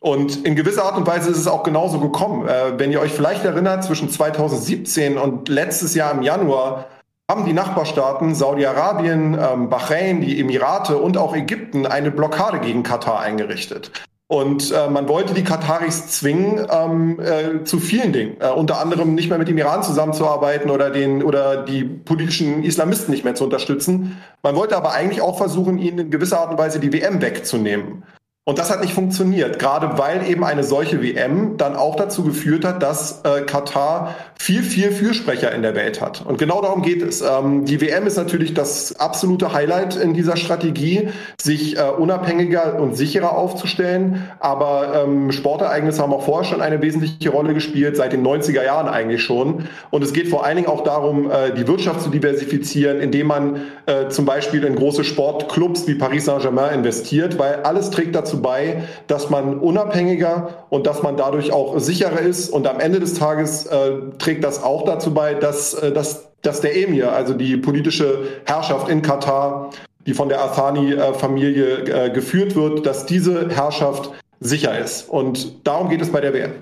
Und 0.00 0.44
in 0.44 0.56
gewisser 0.56 0.84
Art 0.84 0.96
und 0.96 1.06
Weise 1.06 1.30
ist 1.30 1.38
es 1.38 1.46
auch 1.46 1.62
genauso 1.62 2.00
gekommen. 2.00 2.48
Äh, 2.48 2.76
wenn 2.76 2.90
ihr 2.90 3.00
euch 3.00 3.12
vielleicht 3.12 3.44
erinnert, 3.44 3.84
zwischen 3.84 4.10
2017 4.10 5.16
und 5.16 5.48
letztes 5.48 5.94
Jahr 5.94 6.10
im 6.12 6.22
Januar 6.22 6.86
haben 7.30 7.44
die 7.44 7.52
Nachbarstaaten 7.52 8.34
Saudi-Arabien, 8.34 9.38
ähm, 9.38 9.68
Bahrain, 9.68 10.22
die 10.22 10.40
Emirate 10.40 10.96
und 10.96 11.16
auch 11.18 11.36
Ägypten 11.36 11.86
eine 11.86 12.10
Blockade 12.10 12.58
gegen 12.58 12.82
Katar 12.82 13.20
eingerichtet. 13.20 13.92
Und 14.30 14.72
äh, 14.72 14.90
man 14.90 15.08
wollte 15.08 15.32
die 15.32 15.42
Kataris 15.42 16.08
zwingen 16.08 16.66
ähm, 16.70 17.18
äh, 17.18 17.64
zu 17.64 17.80
vielen 17.80 18.12
Dingen, 18.12 18.36
äh, 18.40 18.50
unter 18.50 18.78
anderem 18.78 19.14
nicht 19.14 19.30
mehr 19.30 19.38
mit 19.38 19.48
dem 19.48 19.56
Iran 19.56 19.82
zusammenzuarbeiten 19.82 20.70
oder 20.70 20.90
den 20.90 21.22
oder 21.22 21.64
die 21.64 21.82
politischen 21.82 22.62
Islamisten 22.62 23.10
nicht 23.10 23.24
mehr 23.24 23.34
zu 23.34 23.44
unterstützen. 23.44 24.18
Man 24.42 24.54
wollte 24.54 24.76
aber 24.76 24.92
eigentlich 24.92 25.22
auch 25.22 25.38
versuchen, 25.38 25.78
ihnen 25.78 25.98
in 25.98 26.10
gewisser 26.10 26.40
Art 26.40 26.50
und 26.50 26.58
Weise 26.58 26.78
die 26.78 26.92
WM 26.92 27.22
wegzunehmen. 27.22 28.02
Und 28.48 28.58
das 28.58 28.70
hat 28.70 28.80
nicht 28.80 28.94
funktioniert, 28.94 29.58
gerade 29.58 29.98
weil 29.98 30.26
eben 30.26 30.42
eine 30.42 30.64
solche 30.64 31.02
WM 31.02 31.58
dann 31.58 31.76
auch 31.76 31.96
dazu 31.96 32.24
geführt 32.24 32.64
hat, 32.64 32.82
dass 32.82 33.20
äh, 33.24 33.42
Katar 33.42 34.14
viel, 34.38 34.62
viel 34.62 34.90
Fürsprecher 34.90 35.52
in 35.52 35.60
der 35.60 35.74
Welt 35.74 36.00
hat. 36.00 36.24
Und 36.24 36.38
genau 36.38 36.62
darum 36.62 36.80
geht 36.80 37.02
es. 37.02 37.20
Ähm, 37.20 37.66
die 37.66 37.78
WM 37.82 38.06
ist 38.06 38.16
natürlich 38.16 38.54
das 38.54 38.98
absolute 38.98 39.52
Highlight 39.52 39.96
in 39.96 40.14
dieser 40.14 40.38
Strategie, 40.38 41.10
sich 41.38 41.76
äh, 41.76 41.82
unabhängiger 41.82 42.80
und 42.80 42.96
sicherer 42.96 43.36
aufzustellen. 43.36 44.22
Aber 44.40 45.04
ähm, 45.04 45.30
Sportereignisse 45.30 46.00
haben 46.00 46.14
auch 46.14 46.24
vorher 46.24 46.48
schon 46.48 46.62
eine 46.62 46.80
wesentliche 46.80 47.28
Rolle 47.28 47.52
gespielt, 47.52 47.98
seit 47.98 48.14
den 48.14 48.26
90er 48.26 48.64
Jahren 48.64 48.88
eigentlich 48.88 49.22
schon. 49.22 49.64
Und 49.90 50.02
es 50.02 50.14
geht 50.14 50.28
vor 50.28 50.46
allen 50.46 50.56
Dingen 50.56 50.68
auch 50.68 50.84
darum, 50.84 51.30
äh, 51.30 51.52
die 51.52 51.68
Wirtschaft 51.68 52.00
zu 52.00 52.08
diversifizieren, 52.08 53.00
indem 53.00 53.26
man 53.26 53.60
äh, 53.84 54.08
zum 54.08 54.24
Beispiel 54.24 54.64
in 54.64 54.74
große 54.74 55.04
Sportclubs 55.04 55.86
wie 55.86 55.96
Paris 55.96 56.24
Saint-Germain 56.24 56.72
investiert, 56.72 57.38
weil 57.38 57.56
alles 57.64 57.90
trägt 57.90 58.14
dazu 58.14 58.37
bei, 58.42 58.84
dass 59.06 59.30
man 59.30 59.58
unabhängiger 59.58 60.66
und 60.70 60.86
dass 60.86 61.02
man 61.02 61.16
dadurch 61.16 61.52
auch 61.52 61.78
sicherer 61.78 62.20
ist. 62.20 62.50
Und 62.50 62.66
am 62.66 62.80
Ende 62.80 63.00
des 63.00 63.14
Tages 63.14 63.66
äh, 63.66 63.92
trägt 64.18 64.44
das 64.44 64.62
auch 64.62 64.84
dazu 64.84 65.12
bei, 65.14 65.34
dass, 65.34 65.74
äh, 65.74 65.92
dass, 65.92 66.28
dass 66.42 66.60
der 66.60 66.76
Emir, 66.76 67.12
also 67.12 67.34
die 67.34 67.56
politische 67.56 68.24
Herrschaft 68.46 68.88
in 68.88 69.02
Katar, 69.02 69.70
die 70.06 70.14
von 70.14 70.28
der 70.28 70.42
Athani-Familie 70.42 72.06
äh, 72.06 72.10
geführt 72.10 72.54
wird, 72.54 72.86
dass 72.86 73.06
diese 73.06 73.50
Herrschaft 73.50 74.10
sicher 74.40 74.78
ist. 74.78 75.08
Und 75.08 75.66
darum 75.66 75.88
geht 75.88 76.00
es 76.00 76.10
bei 76.10 76.20
der 76.20 76.32
WM. 76.32 76.52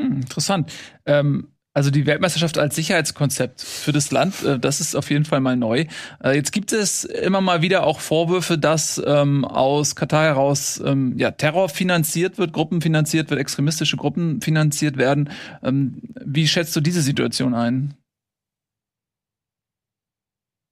Hm, 0.00 0.22
interessant. 0.22 0.72
Ähm, 1.06 1.51
also 1.74 1.90
die 1.90 2.06
Weltmeisterschaft 2.06 2.58
als 2.58 2.76
Sicherheitskonzept 2.76 3.62
für 3.62 3.92
das 3.92 4.10
Land, 4.10 4.42
äh, 4.44 4.58
das 4.58 4.80
ist 4.80 4.94
auf 4.94 5.10
jeden 5.10 5.24
Fall 5.24 5.40
mal 5.40 5.56
neu. 5.56 5.86
Äh, 6.22 6.36
jetzt 6.36 6.52
gibt 6.52 6.72
es 6.72 7.04
immer 7.04 7.40
mal 7.40 7.62
wieder 7.62 7.86
auch 7.86 8.00
Vorwürfe, 8.00 8.58
dass 8.58 9.02
ähm, 9.04 9.44
aus 9.44 9.96
Katar 9.96 10.24
heraus 10.24 10.82
ähm, 10.84 11.14
ja, 11.18 11.30
Terror 11.30 11.68
finanziert 11.68 12.38
wird, 12.38 12.52
Gruppen 12.52 12.82
finanziert 12.82 13.30
wird, 13.30 13.40
extremistische 13.40 13.96
Gruppen 13.96 14.40
finanziert 14.42 14.98
werden. 14.98 15.30
Ähm, 15.62 16.02
wie 16.24 16.46
schätzt 16.46 16.76
du 16.76 16.80
diese 16.80 17.02
Situation 17.02 17.54
ein? 17.54 17.94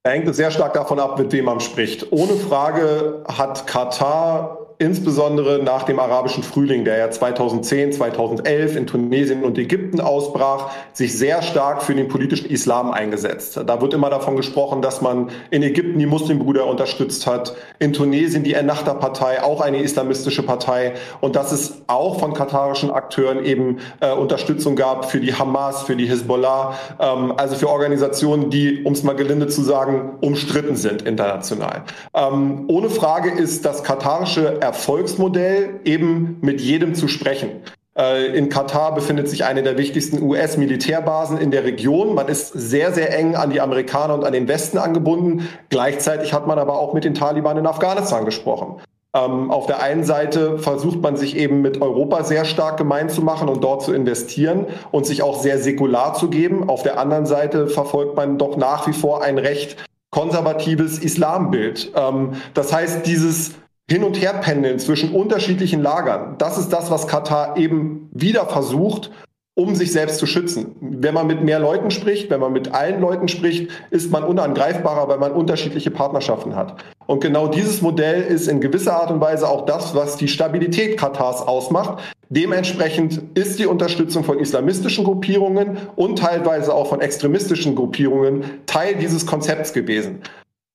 Er 0.02 0.12
hängt 0.12 0.34
sehr 0.34 0.50
stark 0.50 0.72
davon 0.72 0.98
ab, 0.98 1.18
mit 1.18 1.30
wem 1.32 1.44
man 1.44 1.60
spricht. 1.60 2.10
Ohne 2.10 2.34
Frage 2.34 3.22
hat 3.28 3.66
Katar 3.66 4.59
insbesondere 4.80 5.62
nach 5.62 5.82
dem 5.82 6.00
arabischen 6.00 6.42
Frühling, 6.42 6.86
der 6.86 6.96
ja 6.96 7.10
2010, 7.10 7.92
2011 7.92 8.76
in 8.76 8.86
Tunesien 8.86 9.44
und 9.44 9.58
Ägypten 9.58 10.00
ausbrach, 10.00 10.70
sich 10.94 11.16
sehr 11.16 11.42
stark 11.42 11.82
für 11.82 11.94
den 11.94 12.08
politischen 12.08 12.48
Islam 12.48 12.90
eingesetzt. 12.90 13.60
Da 13.66 13.80
wird 13.82 13.92
immer 13.92 14.08
davon 14.08 14.36
gesprochen, 14.36 14.80
dass 14.80 15.02
man 15.02 15.28
in 15.50 15.62
Ägypten 15.62 15.98
die 15.98 16.06
Muslimbrüder 16.06 16.66
unterstützt 16.66 17.26
hat, 17.26 17.54
in 17.78 17.92
Tunesien 17.92 18.42
die 18.42 18.54
Ennahda-Partei, 18.54 19.42
auch 19.42 19.60
eine 19.60 19.82
islamistische 19.82 20.42
Partei, 20.42 20.94
und 21.20 21.36
dass 21.36 21.52
es 21.52 21.82
auch 21.86 22.18
von 22.18 22.32
katarischen 22.32 22.90
Akteuren 22.90 23.44
eben 23.44 23.80
äh, 24.00 24.14
Unterstützung 24.14 24.76
gab 24.76 25.10
für 25.10 25.20
die 25.20 25.34
Hamas, 25.34 25.82
für 25.82 25.94
die 25.94 26.06
Hisbollah, 26.06 26.74
ähm, 26.98 27.34
also 27.36 27.54
für 27.54 27.68
Organisationen, 27.68 28.48
die, 28.48 28.82
um 28.82 28.94
es 28.94 29.02
mal 29.02 29.14
gelinde 29.14 29.48
zu 29.48 29.60
sagen, 29.60 30.16
umstritten 30.22 30.76
sind 30.76 31.02
international. 31.02 31.82
Ähm, 32.14 32.64
ohne 32.68 32.88
Frage 32.88 33.30
ist 33.30 33.66
das 33.66 33.84
katarische 33.84 34.62
Erfolgsmodell, 34.70 35.80
eben 35.84 36.38
mit 36.42 36.60
jedem 36.60 36.94
zu 36.94 37.08
sprechen. 37.08 37.50
Äh, 37.98 38.36
in 38.38 38.48
Katar 38.48 38.94
befindet 38.94 39.28
sich 39.28 39.44
eine 39.44 39.64
der 39.64 39.76
wichtigsten 39.76 40.22
US-Militärbasen 40.22 41.38
in 41.38 41.50
der 41.50 41.64
Region. 41.64 42.14
Man 42.14 42.28
ist 42.28 42.52
sehr, 42.52 42.92
sehr 42.92 43.18
eng 43.18 43.34
an 43.34 43.50
die 43.50 43.60
Amerikaner 43.60 44.14
und 44.14 44.24
an 44.24 44.32
den 44.32 44.46
Westen 44.46 44.78
angebunden. 44.78 45.48
Gleichzeitig 45.70 46.32
hat 46.32 46.46
man 46.46 46.60
aber 46.60 46.78
auch 46.78 46.94
mit 46.94 47.02
den 47.02 47.14
Taliban 47.14 47.56
in 47.56 47.66
Afghanistan 47.66 48.24
gesprochen. 48.24 48.80
Ähm, 49.12 49.50
auf 49.50 49.66
der 49.66 49.82
einen 49.82 50.04
Seite 50.04 50.58
versucht 50.58 51.02
man 51.02 51.16
sich 51.16 51.36
eben 51.36 51.62
mit 51.62 51.82
Europa 51.82 52.22
sehr 52.22 52.44
stark 52.44 52.76
gemein 52.76 53.08
zu 53.08 53.22
machen 53.22 53.48
und 53.48 53.64
dort 53.64 53.82
zu 53.82 53.92
investieren 53.92 54.66
und 54.92 55.04
sich 55.04 55.24
auch 55.24 55.40
sehr 55.40 55.58
säkular 55.58 56.14
zu 56.14 56.30
geben. 56.30 56.68
Auf 56.68 56.84
der 56.84 56.96
anderen 56.96 57.26
Seite 57.26 57.66
verfolgt 57.66 58.14
man 58.14 58.38
doch 58.38 58.56
nach 58.56 58.86
wie 58.86 58.92
vor 58.92 59.24
ein 59.24 59.38
recht 59.38 59.76
konservatives 60.10 61.00
Islambild. 61.00 61.90
Ähm, 61.96 62.34
das 62.54 62.72
heißt, 62.72 63.04
dieses 63.04 63.54
hin 63.90 64.04
und 64.04 64.20
her 64.20 64.34
pendeln 64.34 64.78
zwischen 64.78 65.12
unterschiedlichen 65.12 65.82
Lagern. 65.82 66.36
Das 66.38 66.58
ist 66.58 66.68
das, 66.68 66.90
was 66.90 67.08
Katar 67.08 67.56
eben 67.56 68.08
wieder 68.12 68.46
versucht, 68.46 69.10
um 69.54 69.74
sich 69.74 69.92
selbst 69.92 70.18
zu 70.18 70.26
schützen. 70.26 70.76
Wenn 70.80 71.12
man 71.12 71.26
mit 71.26 71.42
mehr 71.42 71.58
Leuten 71.58 71.90
spricht, 71.90 72.30
wenn 72.30 72.38
man 72.38 72.52
mit 72.52 72.72
allen 72.72 73.00
Leuten 73.00 73.26
spricht, 73.26 73.68
ist 73.90 74.12
man 74.12 74.22
unangreifbarer, 74.22 75.08
weil 75.08 75.18
man 75.18 75.32
unterschiedliche 75.32 75.90
Partnerschaften 75.90 76.54
hat. 76.54 76.84
Und 77.06 77.20
genau 77.20 77.48
dieses 77.48 77.82
Modell 77.82 78.22
ist 78.22 78.46
in 78.46 78.60
gewisser 78.60 78.94
Art 78.94 79.10
und 79.10 79.20
Weise 79.20 79.48
auch 79.48 79.66
das, 79.66 79.94
was 79.94 80.16
die 80.16 80.28
Stabilität 80.28 80.96
Katars 80.96 81.42
ausmacht. 81.42 81.98
Dementsprechend 82.28 83.20
ist 83.34 83.58
die 83.58 83.66
Unterstützung 83.66 84.22
von 84.22 84.38
islamistischen 84.38 85.04
Gruppierungen 85.04 85.78
und 85.96 86.20
teilweise 86.20 86.72
auch 86.72 86.86
von 86.86 87.00
extremistischen 87.00 87.74
Gruppierungen 87.74 88.44
Teil 88.66 88.94
dieses 88.94 89.26
Konzepts 89.26 89.72
gewesen. 89.72 90.20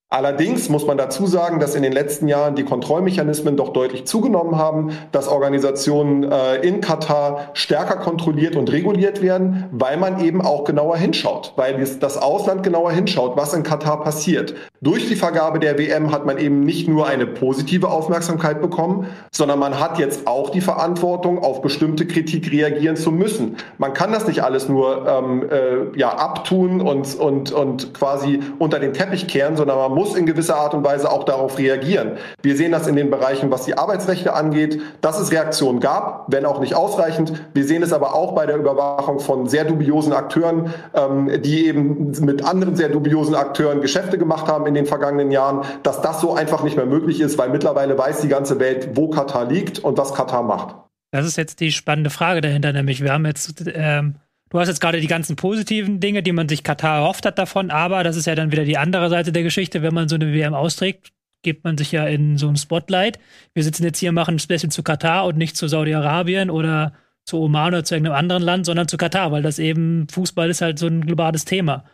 Allerdings 0.09 0.69
muss 0.69 0.85
man 0.85 0.99
dazu 0.99 1.25
sagen, 1.25 1.59
dass 1.59 1.73
in 1.73 1.81
den 1.81 1.91
letzten 1.91 2.27
Jahren 2.27 2.53
die 2.53 2.63
Kontrollmechanismen 2.63 3.57
doch 3.57 3.73
deutlich 3.73 4.05
zugenommen 4.05 4.55
haben, 4.55 4.91
dass 5.11 5.27
Organisationen 5.27 6.31
äh, 6.31 6.57
in 6.57 6.79
Katar 6.79 7.49
stärker 7.53 7.97
kontrolliert 7.97 8.55
und 8.55 8.71
reguliert 8.71 9.23
werden, 9.23 9.65
weil 9.71 9.97
man 9.97 10.23
eben 10.23 10.43
auch 10.43 10.63
genauer 10.63 10.95
hinschaut, 10.97 11.53
weil 11.55 11.83
das 11.99 12.17
Ausland 12.17 12.61
genauer 12.61 12.91
hinschaut, 12.91 13.35
was 13.35 13.55
in 13.55 13.63
Katar 13.63 14.03
passiert. 14.03 14.53
Durch 14.79 15.07
die 15.07 15.15
Vergabe 15.15 15.57
der 15.57 15.79
WM 15.79 16.11
hat 16.11 16.27
man 16.27 16.37
eben 16.37 16.59
nicht 16.59 16.87
nur 16.87 17.07
eine 17.07 17.25
positive 17.25 17.89
Aufmerksamkeit 17.89 18.61
bekommen, 18.61 19.07
sondern 19.31 19.57
man 19.57 19.79
hat 19.79 19.97
jetzt 19.97 20.27
auch 20.27 20.51
die 20.51 20.61
Verantwortung, 20.61 21.39
auf 21.39 21.63
bestimmte 21.63 22.05
Kritik 22.05 22.51
reagieren 22.51 22.95
zu 22.95 23.11
müssen. 23.11 23.57
Man 23.79 23.95
kann 23.95 24.11
das 24.11 24.27
nicht 24.27 24.43
alles 24.43 24.69
nur 24.69 25.07
ähm, 25.07 25.49
äh, 25.49 25.97
ja, 25.97 26.09
abtun 26.09 26.81
und, 26.81 27.15
und, 27.15 27.51
und 27.51 27.95
quasi 27.95 28.39
unter 28.59 28.77
den 28.79 28.93
Teppich 28.93 29.27
kehren, 29.27 29.55
sondern 29.55 29.79
man 29.79 29.94
muss 29.95 30.15
in 30.15 30.25
gewisser 30.27 30.57
Art 30.57 30.73
und 30.75 30.83
Weise 30.83 31.11
auch 31.11 31.23
darauf 31.23 31.57
reagieren. 31.57 32.17
Wir 32.43 32.55
sehen 32.55 32.71
das 32.71 32.85
in 32.85 32.95
den 32.95 33.09
Bereichen, 33.09 33.49
was 33.49 33.65
die 33.65 33.77
Arbeitsrechte 33.77 34.33
angeht, 34.33 34.79
dass 35.01 35.19
es 35.19 35.31
Reaktionen 35.31 35.79
gab, 35.79 36.31
wenn 36.31 36.45
auch 36.45 36.59
nicht 36.59 36.75
ausreichend. 36.75 37.33
Wir 37.53 37.65
sehen 37.65 37.81
es 37.81 37.93
aber 37.93 38.13
auch 38.13 38.33
bei 38.33 38.45
der 38.45 38.57
Überwachung 38.57 39.19
von 39.19 39.47
sehr 39.47 39.63
dubiosen 39.65 40.13
Akteuren, 40.13 40.73
ähm, 40.93 41.41
die 41.41 41.65
eben 41.65 42.11
mit 42.19 42.45
anderen 42.45 42.75
sehr 42.75 42.89
dubiosen 42.89 43.33
Akteuren 43.33 43.81
Geschäfte 43.81 44.17
gemacht 44.17 44.47
haben 44.47 44.67
in 44.67 44.73
den 44.73 44.85
vergangenen 44.85 45.31
Jahren, 45.31 45.65
dass 45.81 46.01
das 46.01 46.21
so 46.21 46.35
einfach 46.35 46.63
nicht 46.63 46.75
mehr 46.75 46.85
möglich 46.85 47.21
ist, 47.21 47.37
weil 47.37 47.49
mittlerweile 47.49 47.97
weiß 47.97 48.21
die 48.21 48.27
ganze 48.27 48.59
Welt, 48.59 48.89
wo 48.93 49.09
Katar 49.09 49.45
liegt 49.45 49.79
und 49.79 49.97
was 49.97 50.13
Katar 50.13 50.43
macht. 50.43 50.75
Das 51.11 51.25
ist 51.25 51.37
jetzt 51.37 51.61
die 51.61 51.71
spannende 51.71 52.09
Frage 52.09 52.41
dahinter, 52.41 52.73
nämlich 52.73 53.01
wir 53.01 53.13
haben 53.13 53.25
jetzt 53.25 53.63
ähm 53.73 54.15
Du 54.49 54.59
hast 54.59 54.67
jetzt 54.67 54.79
gerade 54.79 55.01
die 55.01 55.07
ganzen 55.07 55.35
positiven 55.35 55.99
Dinge, 55.99 56.21
die 56.21 56.31
man 56.31 56.47
sich 56.47 56.63
Katar 56.63 56.99
erhofft 56.99 57.25
hat 57.25 57.39
davon, 57.39 57.71
aber 57.71 58.03
das 58.03 58.15
ist 58.15 58.27
ja 58.27 58.35
dann 58.35 58.51
wieder 58.51 58.63
die 58.63 58.77
andere 58.77 59.09
Seite 59.09 59.31
der 59.31 59.43
Geschichte. 59.43 59.81
Wenn 59.81 59.93
man 59.93 60.07
so 60.07 60.15
eine 60.15 60.31
WM 60.33 60.53
austrägt, 60.53 61.11
gibt 61.41 61.63
man 61.63 61.77
sich 61.77 61.91
ja 61.91 62.05
in 62.05 62.37
so 62.37 62.47
ein 62.47 62.55
Spotlight. 62.55 63.19
Wir 63.53 63.63
sitzen 63.63 63.83
jetzt 63.83 63.99
hier, 63.99 64.11
machen 64.11 64.35
ein 64.35 64.39
Special 64.39 64.69
zu 64.69 64.83
Katar 64.83 65.25
und 65.25 65.37
nicht 65.37 65.57
zu 65.57 65.67
Saudi-Arabien 65.67 66.49
oder 66.49 66.93
zu 67.23 67.39
Oman 67.39 67.73
oder 67.73 67.83
zu 67.83 67.95
irgendeinem 67.95 68.17
anderen 68.17 68.43
Land, 68.43 68.65
sondern 68.65 68.87
zu 68.87 68.97
Katar, 68.97 69.31
weil 69.31 69.41
das 69.41 69.57
eben 69.57 70.07
Fußball 70.09 70.49
ist 70.49 70.61
halt 70.61 70.77
so 70.77 70.87
ein 70.87 71.05
globales 71.05 71.45
Thema. 71.45 71.85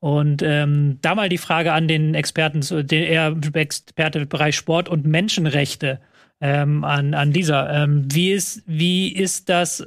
Und 0.00 0.42
ähm, 0.42 0.98
da 1.02 1.14
mal 1.14 1.28
die 1.28 1.38
Frage 1.38 1.72
an 1.72 1.88
den 1.88 2.14
Experten, 2.14 2.60
den 2.86 3.04
eher 3.04 3.36
Experte 3.54 4.18
im 4.20 4.28
Bereich 4.28 4.56
Sport 4.56 4.88
und 4.88 5.06
Menschenrechte 5.06 6.00
ähm, 6.40 6.84
an, 6.84 7.14
an 7.14 7.32
dieser. 7.32 7.70
Ähm, 7.72 8.06
wie, 8.12 8.32
ist, 8.32 8.62
wie 8.66 9.12
ist 9.12 9.48
das 9.48 9.86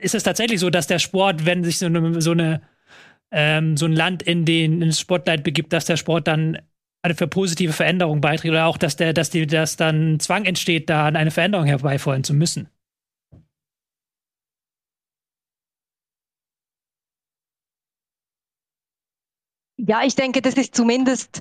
ist 0.00 0.14
es 0.14 0.22
tatsächlich 0.22 0.60
so, 0.60 0.70
dass 0.70 0.86
der 0.86 0.98
Sport, 0.98 1.46
wenn 1.46 1.64
sich 1.64 1.78
so 1.78 1.86
eine, 1.86 2.20
so 2.20 2.32
eine 2.32 2.62
ähm, 3.30 3.76
so 3.76 3.86
ein 3.86 3.92
Land 3.92 4.22
in 4.22 4.44
den 4.44 4.82
ins 4.82 5.00
Spotlight 5.00 5.44
begibt, 5.44 5.72
dass 5.72 5.84
der 5.84 5.96
Sport 5.96 6.28
dann 6.28 6.58
für 7.14 7.28
positive 7.28 7.72
Veränderungen 7.72 8.20
beiträgt 8.20 8.52
oder 8.52 8.66
auch, 8.66 8.76
dass 8.76 8.96
der, 8.96 9.12
dass 9.12 9.30
die, 9.30 9.46
dass 9.46 9.76
dann 9.76 10.18
Zwang 10.20 10.44
entsteht, 10.44 10.90
da 10.90 11.06
eine 11.06 11.30
Veränderung 11.30 11.66
herbeiführen 11.66 12.24
zu 12.24 12.34
müssen. 12.34 12.68
Ja, 19.76 20.02
ich 20.04 20.16
denke, 20.16 20.42
das 20.42 20.54
ist 20.54 20.74
zumindest 20.74 21.40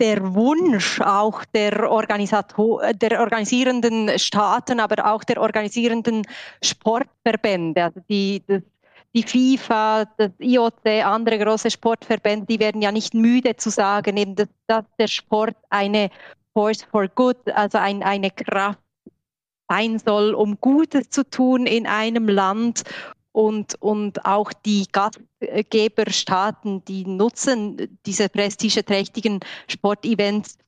der 0.00 0.34
Wunsch 0.34 1.00
auch 1.00 1.44
der, 1.54 1.72
der 1.72 3.20
organisierenden 3.20 4.18
Staaten, 4.18 4.80
aber 4.80 5.12
auch 5.12 5.22
der 5.24 5.40
organisierenden 5.40 6.22
Sportverbände, 6.62 7.84
also 7.84 8.00
die, 8.08 8.42
das, 8.46 8.62
die 9.14 9.22
FIFA, 9.22 10.06
das 10.16 10.30
IOC, 10.38 10.86
andere 11.04 11.38
große 11.38 11.70
Sportverbände, 11.70 12.46
die 12.46 12.60
werden 12.60 12.80
ja 12.80 12.92
nicht 12.92 13.12
müde 13.12 13.56
zu 13.56 13.70
sagen, 13.70 14.16
eben, 14.16 14.34
dass, 14.36 14.48
dass 14.66 14.84
der 14.98 15.08
Sport 15.08 15.56
eine 15.68 16.10
Force 16.54 16.82
for 16.82 17.08
Good, 17.08 17.50
also 17.50 17.78
ein, 17.78 18.02
eine 18.02 18.30
Kraft 18.30 18.78
sein 19.68 19.98
soll, 19.98 20.34
um 20.34 20.58
Gutes 20.60 21.10
zu 21.10 21.28
tun 21.28 21.66
in 21.66 21.86
einem 21.86 22.28
Land 22.28 22.82
und, 23.32 23.80
und 23.80 24.24
auch 24.24 24.52
die 24.52 24.86
Gastgeberstaaten, 24.90 26.84
die 26.84 27.04
nutzen 27.04 27.98
diese 28.04 28.28
prestigeträchtigen 28.28 29.40
Sportevents 29.68 30.58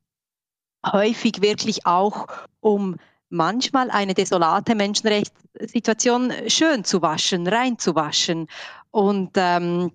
häufig 0.87 1.43
wirklich 1.43 1.87
auch, 1.87 2.27
um 2.61 2.97
manchmal 3.29 3.91
eine 3.91 4.15
desolate 4.15 4.75
Menschenrechtssituation 4.75 6.33
schön 6.49 6.85
zu 6.85 7.03
waschen, 7.03 7.47
reinzuwaschen. 7.47 8.47
Und 8.91 9.31
ähm, 9.37 9.93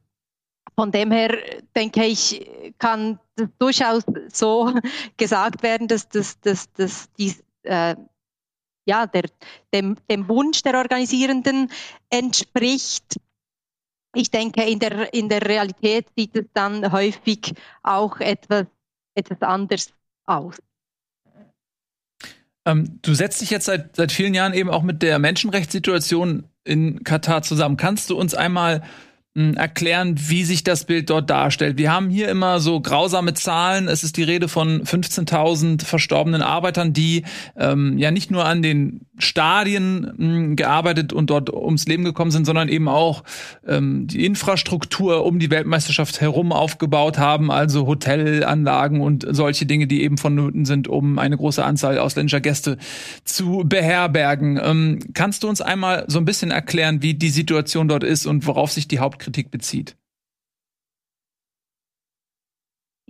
von 0.75 0.91
dem 0.91 1.12
her 1.12 1.38
denke 1.75 2.05
ich, 2.05 2.50
kann 2.79 3.19
durchaus 3.59 4.03
so 4.31 4.74
gesagt 5.17 5.63
werden, 5.63 5.88
dass, 5.88 6.09
dass, 6.09 6.39
dass, 6.41 6.71
dass 6.74 7.12
die 7.13 7.36
äh, 7.63 7.95
ja, 8.88 9.06
der, 9.06 9.25
dem, 9.74 9.98
dem 10.10 10.27
Wunsch 10.27 10.63
der 10.63 10.77
Organisierenden 10.77 11.72
entspricht. 12.10 13.17
Ich 14.15 14.32
denke, 14.32 14.63
in 14.63 14.79
der, 14.79 15.13
in 15.13 15.29
der 15.29 15.41
Realität 15.44 16.08
sieht 16.15 16.36
es 16.36 16.46
dann 16.53 16.91
häufig 16.91 17.53
auch 17.84 18.20
etwas, 18.20 18.65
etwas 19.13 19.41
anders 19.41 19.94
aus. 20.25 20.56
Ähm, 22.65 23.00
du 23.01 23.13
setzt 23.13 23.41
dich 23.41 23.50
jetzt 23.50 23.65
seit, 23.65 23.96
seit 23.96 24.12
vielen 24.12 24.34
Jahren 24.34 24.53
eben 24.53 24.70
auch 24.70 24.84
mit 24.84 25.01
der 25.01 25.20
Menschenrechtssituation 25.20 26.46
in 26.63 27.03
Katar 27.03 27.41
zusammen. 27.41 27.77
Kannst 27.77 28.10
du 28.10 28.17
uns 28.17 28.34
einmal 28.34 28.84
erklären, 29.38 30.15
wie 30.17 30.44
sich 30.44 30.63
das 30.63 30.86
Bild 30.86 31.10
dort 31.12 31.29
darstellt. 31.29 31.77
Wir 31.77 31.91
haben 31.91 32.10
hier 32.10 32.27
immer 32.29 32.60
so 32.60 32.79
grausame 32.79 33.36
Zahlen. 33.36 33.88
Es 33.88 34.03
ist 34.03 34.17
die 34.17 34.24
Rede 34.24 34.48
von 34.48 34.84
15.000 34.84 35.86
verstorbenen 35.86 36.41
Arbeitern, 36.41 36.91
die 36.91 37.24
ähm, 37.56 38.00
ja 38.00 38.10
nicht 38.10 38.32
nur 38.32 38.46
an 38.46 38.63
den 38.63 39.01
Stadien 39.20 40.12
mh, 40.17 40.56
gearbeitet 40.56 41.13
und 41.13 41.29
dort 41.29 41.53
ums 41.53 41.86
Leben 41.86 42.03
gekommen 42.03 42.32
sind, 42.32 42.46
sondern 42.46 42.67
eben 42.67 42.88
auch 42.88 43.24
ähm, 43.67 44.08
die 44.08 44.25
Infrastruktur 44.25 45.24
um 45.24 45.38
die 45.38 45.51
Weltmeisterschaft 45.51 46.20
herum 46.20 46.51
aufgebaut 46.51 47.20
haben, 47.20 47.51
also 47.51 47.86
Hotelanlagen 47.86 49.01
und 49.01 49.25
solche 49.29 49.67
Dinge, 49.67 49.86
die 49.86 50.01
eben 50.01 50.17
vonnöten 50.17 50.65
sind, 50.65 50.88
um 50.88 51.20
eine 51.20 51.38
große 51.38 51.63
Anzahl 51.63 52.00
ausländischer 52.00 52.41
Gäste 52.41 52.77
zu 53.24 53.63
beherbergen. 53.65 54.60
Ähm, 54.63 55.00
kannst 55.13 55.44
du 55.44 55.48
uns 55.48 55.62
einmal 55.62 56.06
so 56.08 56.17
ein 56.17 56.25
bisschen 56.25 56.50
erklären, 56.50 57.03
wie 57.03 57.13
die 57.13 57.29
Situation 57.29 57.88
dort 57.88 58.03
ist 58.03 58.25
und 58.25 58.48
worauf 58.48 58.72
sich 58.72 58.88
die 58.88 59.00
Hauptkritik 59.00 59.26
Kritik 59.27 59.51
bezieht. 59.51 59.98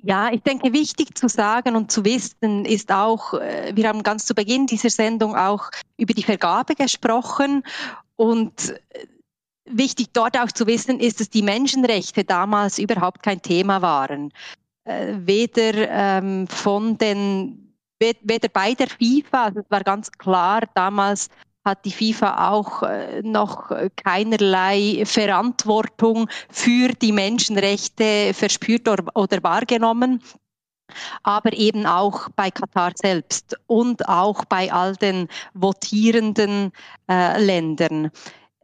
Ja, 0.01 0.31
ich 0.31 0.41
denke, 0.41 0.73
wichtig 0.73 1.15
zu 1.15 1.29
sagen 1.29 1.75
und 1.75 1.91
zu 1.91 2.03
wissen 2.05 2.65
ist 2.65 2.91
auch, 2.91 3.33
äh, 3.35 3.71
wir 3.75 3.87
haben 3.87 4.01
ganz 4.01 4.25
zu 4.25 4.33
Beginn 4.33 4.65
dieser 4.65 4.89
Sendung 4.89 5.35
auch 5.35 5.69
über 5.97 6.15
die 6.15 6.23
Vergabe 6.23 6.73
gesprochen 6.73 7.63
und 8.15 8.69
äh, 8.69 9.05
wichtig 9.65 10.07
dort 10.13 10.39
auch 10.39 10.51
zu 10.51 10.65
wissen 10.65 10.99
ist, 10.99 11.19
dass 11.19 11.29
die 11.29 11.43
Menschenrechte 11.43 12.23
damals 12.23 12.79
überhaupt 12.79 13.21
kein 13.21 13.41
Thema 13.43 13.83
waren. 13.83 14.33
Äh, 14.85 15.17
weder 15.19 15.87
ähm, 15.89 16.47
von 16.47 16.97
den, 16.97 17.75
weder 17.99 18.49
bei 18.49 18.73
der 18.73 18.87
FIFA, 18.87 19.45
also 19.45 19.59
es 19.59 19.69
war 19.69 19.83
ganz 19.83 20.11
klar, 20.11 20.61
damals 20.73 21.29
hat 21.67 21.85
die 21.85 21.91
FIFA 21.91 22.49
auch 22.49 22.83
äh, 22.83 23.21
noch 23.21 23.71
keinerlei 23.95 25.03
Verantwortung 25.05 26.27
für 26.49 26.89
die 26.89 27.11
Menschenrechte 27.11 28.33
verspürt 28.33 28.87
oder 28.87 29.43
wahrgenommen 29.43 30.21
aber 31.23 31.53
eben 31.53 31.85
auch 31.85 32.29
bei 32.35 32.49
Katar 32.49 32.91
selbst 32.95 33.57
und 33.67 34.07
auch 34.07 34.45
bei 34.45 34.71
all 34.71 34.95
den 34.95 35.27
votierenden 35.53 36.71
äh, 37.09 37.43
Ländern. 37.43 38.11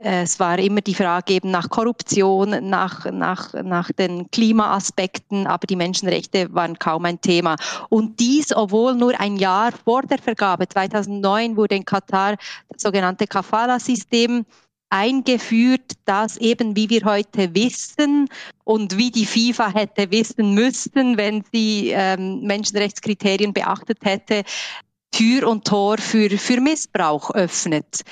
Es 0.05 0.37
war 0.37 0.59
immer 0.59 0.81
die 0.81 0.95
Frage 0.95 1.35
eben 1.35 1.49
nach 1.49 1.69
Korruption, 1.69 2.69
nach, 2.69 3.05
nach, 3.09 3.53
nach 3.53 3.89
den 3.93 4.29
Klimaaspekten, 4.31 5.47
aber 5.47 5.65
die 5.65 5.77
Menschenrechte 5.77 6.53
waren 6.53 6.77
kaum 6.77 7.05
ein 7.05 7.21
Thema. 7.21 7.55
Und 7.87 8.19
dies, 8.19 8.53
obwohl 8.53 8.95
nur 8.95 9.17
ein 9.17 9.37
Jahr 9.37 9.71
vor 9.71 10.01
der 10.01 10.17
Vergabe, 10.17 10.67
2009, 10.67 11.55
wurde 11.55 11.75
in 11.75 11.85
Katar 11.85 12.35
das 12.67 12.81
sogenannte 12.81 13.27
Kafala-System 13.27 14.45
eingeführt, 14.89 15.93
das 16.03 16.35
eben, 16.35 16.75
wie 16.75 16.89
wir 16.89 17.05
heute 17.05 17.55
wissen 17.55 18.27
und 18.65 18.97
wie 18.97 19.09
die 19.09 19.25
FIFA 19.25 19.73
hätte 19.73 20.11
wissen 20.11 20.53
müssten, 20.53 21.15
wenn 21.15 21.45
sie 21.53 21.91
ähm, 21.91 22.41
Menschenrechtskriterien 22.41 23.53
beachtet 23.53 23.99
hätte, 24.03 24.43
Tür 25.11 25.47
und 25.47 25.65
Tor 25.65 25.97
für, 25.97 26.29
für 26.29 26.59
Missbrauch 26.59 27.31
öffnet. 27.31 28.03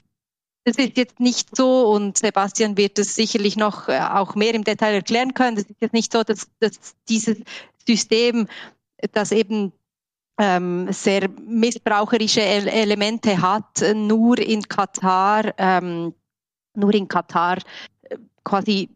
Das 0.64 0.76
ist 0.76 0.96
jetzt 0.96 1.20
nicht 1.20 1.56
so 1.56 1.88
und 1.88 2.18
Sebastian 2.18 2.78
wird 2.78 3.00
es 3.00 3.16
sicherlich 3.16 3.58
noch 3.58 3.88
äh, 3.88 4.00
auch 4.00 4.36
mehr 4.36 4.54
im 4.54 4.64
Detail 4.64 4.94
erklären 4.94 5.34
können. 5.34 5.56
Das 5.56 5.66
ist 5.66 5.82
jetzt 5.82 5.94
nicht 5.94 6.14
so, 6.14 6.24
dass, 6.24 6.48
dass 6.60 6.96
dieses 7.10 7.38
System, 7.88 8.48
das 9.12 9.32
eben 9.32 9.74
ähm, 10.40 10.92
sehr 10.92 11.30
missbraucherische 11.30 12.42
Elemente 12.42 13.42
hat, 13.42 13.84
nur 13.96 14.40
in 14.40 14.62
Katar, 14.68 15.54
ähm, 15.58 16.14
nur 16.76 16.94
in 16.94 17.08
Katar 17.08 17.58
äh, 18.04 18.18
quasi 18.44 18.90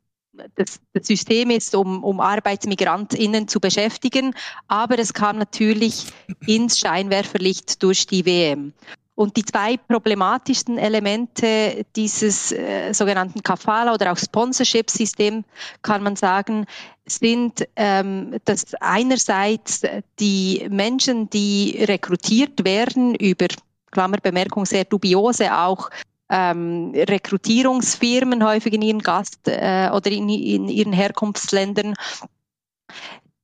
das, 0.55 0.79
das, 0.93 1.07
System 1.07 1.49
ist, 1.49 1.75
um, 1.75 2.03
um 2.03 2.19
ArbeitsmigrantInnen 2.19 3.47
zu 3.47 3.59
beschäftigen. 3.59 4.35
Aber 4.67 4.99
es 4.99 5.13
kam 5.13 5.37
natürlich 5.37 6.07
ins 6.45 6.79
Scheinwerferlicht 6.79 7.81
durch 7.81 8.05
die 8.05 8.25
WM. 8.25 8.73
Und 9.15 9.37
die 9.37 9.45
zwei 9.45 9.77
problematischsten 9.77 10.77
Elemente 10.77 11.85
dieses 11.95 12.51
äh, 12.51 12.93
sogenannten 12.93 13.41
Kafala 13.41 13.93
oder 13.93 14.11
auch 14.11 14.17
Sponsorship-System, 14.17 15.45
kann 15.81 16.03
man 16.03 16.17
sagen, 16.17 16.65
sind, 17.05 17.65
ähm, 17.77 18.35
dass 18.43 18.73
einerseits 18.81 19.81
die 20.19 20.67
Menschen, 20.69 21.29
die 21.29 21.85
rekrutiert 21.87 22.65
werden 22.65 23.15
über 23.15 23.47
Klammerbemerkung 23.91 24.65
sehr 24.65 24.83
dubiose 24.83 25.57
auch 25.57 25.89
ähm, 26.29 26.91
Rekrutierungsfirmen 26.93 28.43
häufig 28.43 28.73
in 28.73 28.81
ihren 28.81 29.01
Gast- 29.01 29.47
äh, 29.47 29.89
oder 29.93 30.11
in, 30.11 30.27
in 30.29 30.67
ihren 30.67 30.91
Herkunftsländern, 30.91 31.93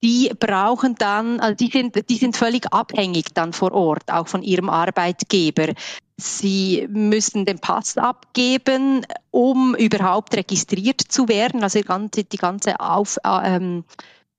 die 0.03 0.31
brauchen 0.39 0.95
dann, 0.95 1.39
also 1.39 1.55
die 1.55 1.69
sind, 1.69 2.09
die 2.09 2.17
sind 2.17 2.35
völlig 2.35 2.71
abhängig 2.73 3.33
dann 3.33 3.53
vor 3.53 3.71
Ort, 3.71 4.11
auch 4.11 4.27
von 4.27 4.41
ihrem 4.41 4.69
Arbeitgeber. 4.69 5.73
Sie 6.17 6.87
müssen 6.89 7.45
den 7.45 7.59
Pass 7.59 7.97
abgeben, 7.97 9.05
um 9.31 9.75
überhaupt 9.75 10.35
registriert 10.35 11.01
zu 11.01 11.27
werden. 11.27 11.63
Also 11.63 11.79
die 11.79 11.85
ganze, 11.85 12.23
die 12.23 12.37
ganze 12.37 12.79
Auf, 12.79 13.17
äh, 13.23 13.55
ähm, 13.55 13.83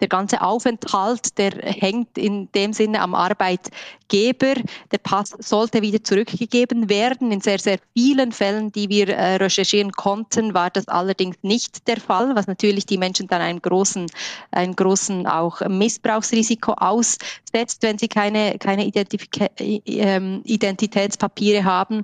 der 0.02 0.09
ganze 0.09 0.42
Aufenthalt, 0.42 1.38
der 1.38 1.52
hängt 1.62 2.18
in 2.18 2.50
dem 2.52 2.73
Sinne 2.73 3.00
am 3.00 3.14
Arbeitgeber. 3.14 4.54
Der 4.90 4.99
Pass 4.99 5.35
sollte 5.38 5.80
wieder 5.80 6.02
zurückgegeben 6.02 6.90
werden. 6.90 7.30
In 7.30 7.40
sehr, 7.40 7.61
sehr 7.61 7.78
vielen 7.94 8.32
Fällen, 8.32 8.73
die 8.73 8.88
wir 8.88 9.09
äh, 9.09 9.37
recherchieren 9.37 9.92
konnten, 9.92 10.52
war 10.52 10.71
das 10.71 10.88
allerdings 10.88 11.37
nicht 11.42 11.87
der 11.87 11.99
Fall, 11.99 12.35
was 12.35 12.49
natürlich 12.49 12.85
die 12.85 12.99
Menschen 12.99 13.28
dann 13.28 13.40
einem 13.40 13.62
großen, 13.62 14.06
einem 14.50 14.76
großen 14.76 15.26
auch 15.26 15.61
Missbrauchsrisiko 15.66 16.73
aussetzt, 16.73 17.82
wenn 17.82 17.97
sie 17.97 18.09
keine, 18.09 18.59
keine 18.59 18.85
Identifika 18.85 19.47
ähm, 19.56 20.42
Identitätspapiere 20.44 21.64
haben. 21.64 22.02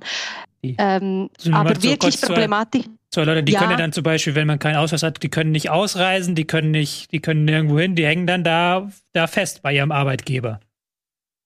Ähm, 0.63 1.29
aber 1.51 1.81
wirklich 1.83 2.21
problematisch. 2.21 2.85
So 3.13 3.23
Leute, 3.23 3.43
die 3.43 3.53
ja. 3.53 3.59
können 3.59 3.71
ja 3.71 3.77
dann 3.77 3.91
zum 3.91 4.03
Beispiel, 4.03 4.35
wenn 4.35 4.45
man 4.45 4.59
keinen 4.59 4.75
Ausweis 4.75 5.01
hat, 5.01 5.23
die 5.23 5.29
können 5.29 5.51
nicht 5.51 5.69
ausreisen, 5.69 6.35
die 6.35 6.45
können 6.45 6.71
nicht, 6.71 7.11
die 7.11 7.19
können 7.19 7.45
nirgendwo 7.45 7.79
hin, 7.79 7.95
die 7.95 8.05
hängen 8.05 8.27
dann 8.27 8.43
da, 8.43 8.91
da 9.13 9.25
fest 9.25 9.63
bei 9.63 9.73
ihrem 9.73 9.91
Arbeitgeber. 9.91 10.59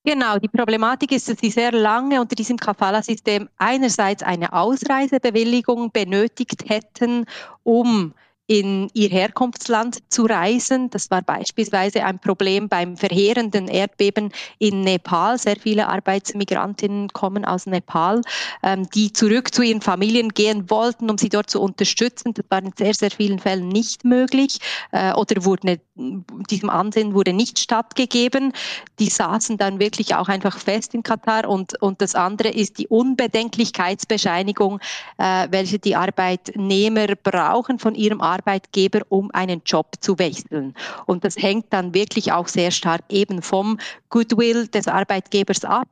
Genau, 0.05 0.37
die 0.37 0.49
Problematik 0.49 1.13
ist, 1.13 1.29
dass 1.29 1.37
sie 1.39 1.49
sehr 1.49 1.71
lange 1.71 2.19
unter 2.19 2.35
diesem 2.35 2.57
Kafala-System 2.57 3.47
einerseits 3.57 4.21
eine 4.21 4.51
Ausreisebewilligung 4.51 5.91
benötigt 5.91 6.69
hätten, 6.69 7.25
um 7.63 8.13
in 8.47 8.89
ihr 8.93 9.07
Herkunftsland 9.09 9.99
zu 10.11 10.25
reisen. 10.25 10.89
Das 10.89 11.09
war 11.09 11.21
beispielsweise 11.21 12.03
ein 12.03 12.19
Problem 12.19 12.67
beim 12.67 12.97
verheerenden 12.97 13.69
Erdbeben 13.69 14.33
in 14.59 14.81
Nepal. 14.81 15.37
Sehr 15.37 15.55
viele 15.55 15.87
Arbeitsmigrantinnen 15.87 17.07
kommen 17.09 17.45
aus 17.45 17.67
Nepal, 17.67 18.21
ähm, 18.61 18.89
die 18.93 19.13
zurück 19.13 19.53
zu 19.53 19.61
ihren 19.61 19.79
Familien 19.81 20.29
gehen 20.29 20.69
wollten, 20.69 21.09
um 21.09 21.17
sie 21.17 21.29
dort 21.29 21.49
zu 21.49 21.61
unterstützen. 21.61 22.33
Das 22.33 22.45
war 22.49 22.61
in 22.61 22.73
sehr, 22.77 22.93
sehr 22.93 23.11
vielen 23.11 23.39
Fällen 23.39 23.69
nicht 23.69 24.03
möglich 24.03 24.59
äh, 24.91 25.13
oder 25.13 25.45
wurde, 25.45 25.79
diesem 25.95 26.69
Ansehen 26.69 27.13
wurde 27.13 27.31
nicht 27.31 27.59
stattgegeben. 27.59 28.51
Die 28.99 29.09
saßen 29.09 29.57
dann 29.57 29.79
wirklich 29.79 30.15
auch 30.15 30.27
einfach 30.27 30.57
fest 30.57 30.93
in 30.93 31.03
Katar 31.03 31.47
und, 31.47 31.81
und 31.81 32.01
das 32.01 32.13
andere 32.13 32.49
ist 32.49 32.77
die 32.77 32.87
Unbedenklichkeitsbescheinigung, 32.87 34.81
äh, 35.17 35.47
welche 35.49 35.79
die 35.79 35.95
Arbeitnehmer 35.95 37.07
brauchen 37.15 37.79
von 37.79 37.95
ihrem 37.95 38.19
Arbeitgeber 38.19 38.32
Arbeitgeber, 38.33 39.01
um 39.09 39.29
einen 39.31 39.61
Job 39.65 39.95
zu 39.99 40.17
wechseln. 40.19 40.73
Und 41.05 41.23
das 41.23 41.35
hängt 41.37 41.71
dann 41.71 41.93
wirklich 41.93 42.31
auch 42.31 42.47
sehr 42.47 42.71
stark 42.71 43.01
eben 43.09 43.41
vom 43.41 43.77
Goodwill 44.09 44.67
des 44.67 44.87
Arbeitgebers 44.87 45.63
ab. 45.65 45.87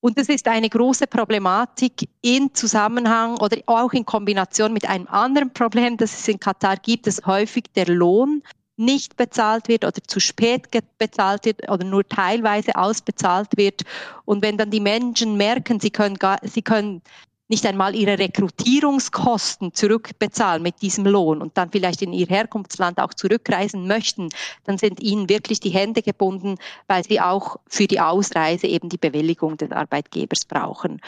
Und 0.00 0.18
das 0.18 0.28
ist 0.28 0.46
eine 0.48 0.68
große 0.68 1.06
Problematik 1.06 2.10
in 2.20 2.54
Zusammenhang 2.54 3.38
oder 3.38 3.56
auch 3.66 3.92
in 3.94 4.04
Kombination 4.04 4.74
mit 4.74 4.86
einem 4.86 5.06
anderen 5.08 5.50
Problem, 5.50 5.96
das 5.96 6.12
es 6.12 6.28
in 6.28 6.38
Katar 6.38 6.76
gibt, 6.76 7.06
dass 7.06 7.24
häufig 7.24 7.64
der 7.74 7.86
Lohn 7.86 8.42
nicht 8.76 9.16
bezahlt 9.16 9.68
wird 9.68 9.84
oder 9.84 10.02
zu 10.06 10.20
spät 10.20 10.68
bezahlt 10.98 11.46
wird 11.46 11.70
oder 11.70 11.84
nur 11.84 12.06
teilweise 12.06 12.76
ausbezahlt 12.76 13.56
wird. 13.56 13.82
Und 14.24 14.42
wenn 14.42 14.58
dann 14.58 14.70
die 14.70 14.80
Menschen 14.80 15.36
merken, 15.36 15.80
sie 15.80 15.90
können, 15.90 16.16
gar, 16.16 16.38
sie 16.42 16.62
können 16.62 17.00
nicht 17.48 17.66
einmal 17.66 17.94
ihre 17.94 18.18
Rekrutierungskosten 18.18 19.74
zurückbezahlen 19.74 20.62
mit 20.62 20.80
diesem 20.82 21.06
Lohn 21.06 21.42
und 21.42 21.56
dann 21.56 21.70
vielleicht 21.70 22.02
in 22.02 22.12
ihr 22.12 22.26
Herkunftsland 22.26 22.98
auch 22.98 23.12
zurückreisen 23.12 23.86
möchten, 23.86 24.30
dann 24.64 24.78
sind 24.78 25.00
ihnen 25.00 25.28
wirklich 25.28 25.60
die 25.60 25.70
Hände 25.70 26.02
gebunden, 26.02 26.56
weil 26.86 27.04
sie 27.04 27.20
auch 27.20 27.56
für 27.66 27.86
die 27.86 28.00
Ausreise 28.00 28.66
eben 28.66 28.88
die 28.88 28.98
Bewilligung 28.98 29.56
des 29.56 29.72
Arbeitgebers 29.72 30.46
brauchen. 30.46 31.00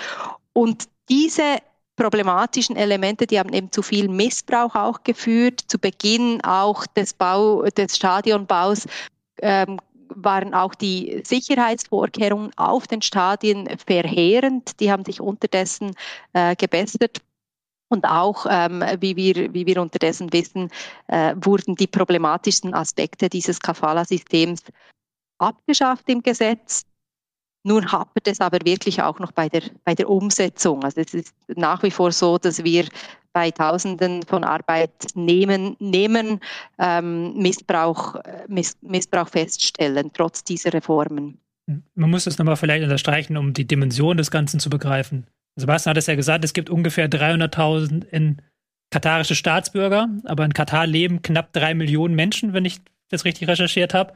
Und 0.52 0.84
diese 1.08 1.58
problematischen 1.96 2.76
Elemente, 2.76 3.26
die 3.26 3.38
haben 3.38 3.52
eben 3.52 3.72
zu 3.72 3.82
viel 3.82 4.08
Missbrauch 4.08 4.74
auch 4.74 5.02
geführt. 5.02 5.62
Zu 5.66 5.78
Beginn 5.78 6.42
auch 6.44 6.86
des 6.86 7.14
Bau, 7.14 7.62
des 7.62 7.96
Stadionbaus 7.96 8.86
ähm, 9.40 9.78
waren 10.08 10.54
auch 10.54 10.74
die 10.74 11.22
Sicherheitsvorkehrungen 11.24 12.50
auf 12.56 12.86
den 12.86 13.02
Stadien 13.02 13.68
verheerend. 13.78 14.80
Die 14.80 14.90
haben 14.90 15.04
sich 15.04 15.20
unterdessen 15.20 15.94
äh, 16.32 16.56
gebessert. 16.56 17.20
Und 17.88 18.04
auch, 18.04 18.46
ähm, 18.50 18.82
wie, 18.98 19.14
wir, 19.14 19.54
wie 19.54 19.66
wir 19.66 19.80
unterdessen 19.80 20.32
wissen, 20.32 20.70
äh, 21.06 21.34
wurden 21.36 21.76
die 21.76 21.86
problematischsten 21.86 22.74
Aspekte 22.74 23.28
dieses 23.28 23.60
Kafala-Systems 23.60 24.62
abgeschafft 25.38 26.08
im 26.08 26.22
Gesetz. 26.22 26.84
Nun 27.66 27.90
hapert 27.90 28.28
es 28.28 28.40
aber 28.40 28.58
wirklich 28.64 29.02
auch 29.02 29.18
noch 29.18 29.32
bei 29.32 29.48
der, 29.48 29.62
bei 29.84 29.96
der 29.96 30.08
Umsetzung. 30.08 30.84
Also 30.84 31.00
es 31.00 31.14
ist 31.14 31.34
nach 31.56 31.82
wie 31.82 31.90
vor 31.90 32.12
so, 32.12 32.38
dass 32.38 32.62
wir 32.62 32.86
bei 33.32 33.50
Tausenden 33.50 34.22
von 34.22 34.44
Arbeitnehmern 34.44 35.76
ähm, 36.78 37.34
Missbrauch, 37.34 38.14
Miss, 38.46 38.76
Missbrauch 38.82 39.28
feststellen, 39.28 40.12
trotz 40.14 40.44
dieser 40.44 40.72
Reformen. 40.74 41.38
Man 41.96 42.10
muss 42.10 42.22
das 42.24 42.38
nochmal 42.38 42.54
vielleicht 42.54 42.84
unterstreichen, 42.84 43.36
um 43.36 43.52
die 43.52 43.66
Dimension 43.66 44.16
des 44.16 44.30
Ganzen 44.30 44.60
zu 44.60 44.70
begreifen. 44.70 45.26
Sebastian 45.56 45.90
hat 45.90 45.98
es 45.98 46.06
ja 46.06 46.14
gesagt, 46.14 46.44
es 46.44 46.52
gibt 46.52 46.70
ungefähr 46.70 47.10
300.000 47.10 48.04
in 48.10 48.42
katarische 48.90 49.34
Staatsbürger, 49.34 50.08
aber 50.24 50.44
in 50.44 50.54
Katar 50.54 50.86
leben 50.86 51.20
knapp 51.20 51.52
drei 51.52 51.74
Millionen 51.74 52.14
Menschen, 52.14 52.52
wenn 52.52 52.64
ich 52.64 52.78
das 53.08 53.24
richtig 53.24 53.48
recherchiert 53.48 53.92
habe. 53.92 54.12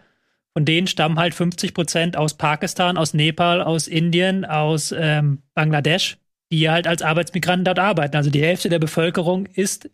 Von 0.54 0.64
denen 0.64 0.86
stammen 0.86 1.18
halt 1.18 1.34
50 1.34 1.74
Prozent 1.74 2.16
aus 2.16 2.34
Pakistan, 2.34 2.96
aus 2.96 3.14
Nepal, 3.14 3.62
aus 3.62 3.86
Indien, 3.86 4.44
aus 4.44 4.92
ähm, 4.96 5.42
Bangladesch, 5.54 6.18
die 6.52 6.68
halt 6.68 6.86
als 6.86 7.02
Arbeitsmigranten 7.02 7.64
dort 7.64 7.78
arbeiten. 7.78 8.16
Also 8.16 8.30
die 8.30 8.42
Hälfte 8.42 8.68
der 8.68 8.80
Bevölkerung 8.80 9.46
ist 9.46 9.90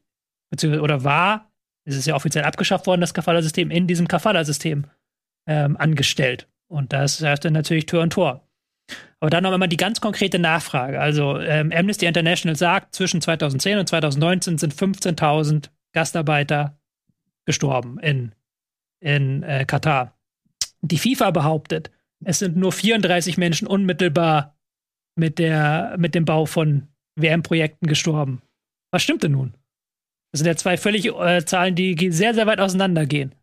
beziehungsweise 0.51 0.83
oder 0.83 1.05
war, 1.05 1.51
es 1.85 1.97
ist 1.97 2.07
ja 2.07 2.15
offiziell 2.15 2.45
abgeschafft 2.45 2.87
worden, 2.87 3.01
das 3.01 3.15
Kafala-System, 3.15 3.71
in 3.71 3.87
diesem 3.87 4.09
Kafala-System 4.09 4.87
ähm, 5.47 5.77
angestellt. 5.77 6.49
Und 6.69 6.93
das 6.93 7.23
heißt 7.23 7.45
dann 7.45 7.53
natürlich 7.53 7.87
Tür 7.87 8.03
und 8.03 8.13
Tor. 8.13 8.43
Aber 9.21 9.31
dann 9.31 9.43
noch 9.43 9.53
einmal 9.53 9.69
die 9.69 9.77
ganz 9.77 10.01
konkrete 10.01 10.39
Nachfrage. 10.39 11.01
Also 11.01 11.39
ähm, 11.39 11.73
Amnesty 11.73 12.07
International 12.07 12.57
sagt, 12.57 12.95
zwischen 12.95 13.21
2010 13.21 13.79
und 13.79 13.89
2019 13.89 14.59
sind 14.59 14.75
15.000 14.75 15.71
Gastarbeiter 15.93 16.79
gestorben 17.45 17.99
in, 18.01 18.35
in 19.01 19.43
äh, 19.43 19.65
Katar. 19.65 20.16
Die 20.83 20.99
FIFA 20.99 21.31
behauptet, 21.31 21.91
es 22.25 22.39
sind 22.39 22.57
nur 22.57 22.73
34 22.73 23.39
Menschen 23.39 23.67
unmittelbar 23.67 24.57
mit, 25.17 25.39
der, 25.39 25.97
mit 25.99 26.15
dem 26.15 26.25
Bau 26.25 26.47
von 26.47 26.89
WM-Projekten 27.17 27.87
gestorben. 27.87 28.43
Was 28.93 29.03
stimmt 29.03 29.23
denn 29.23 29.33
nun? 29.33 29.55
Das 30.33 30.41
sind 30.41 30.47
ja 30.47 30.57
zwei 30.57 30.77
völlig 30.77 31.07
äh, 31.07 31.45
Zahlen, 31.45 31.75
die 31.75 32.11
sehr, 32.13 32.35
sehr 32.35 32.47
weit 32.47 32.61
auseinandergehen. 32.61 33.35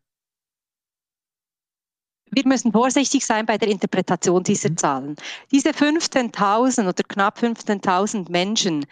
Wir 2.35 2.47
müssen 2.47 2.71
vorsichtig 2.71 3.25
sein 3.25 3.45
bei 3.45 3.57
der 3.57 3.69
Interpretation 3.69 4.43
dieser 4.43 4.71
mhm. 4.71 4.77
Zahlen. 4.77 5.15
Diese 5.51 5.69
15.000 5.69 6.87
oder 6.87 7.03
knapp 7.03 7.37
15.000 7.39 8.31
Menschen 8.31 8.85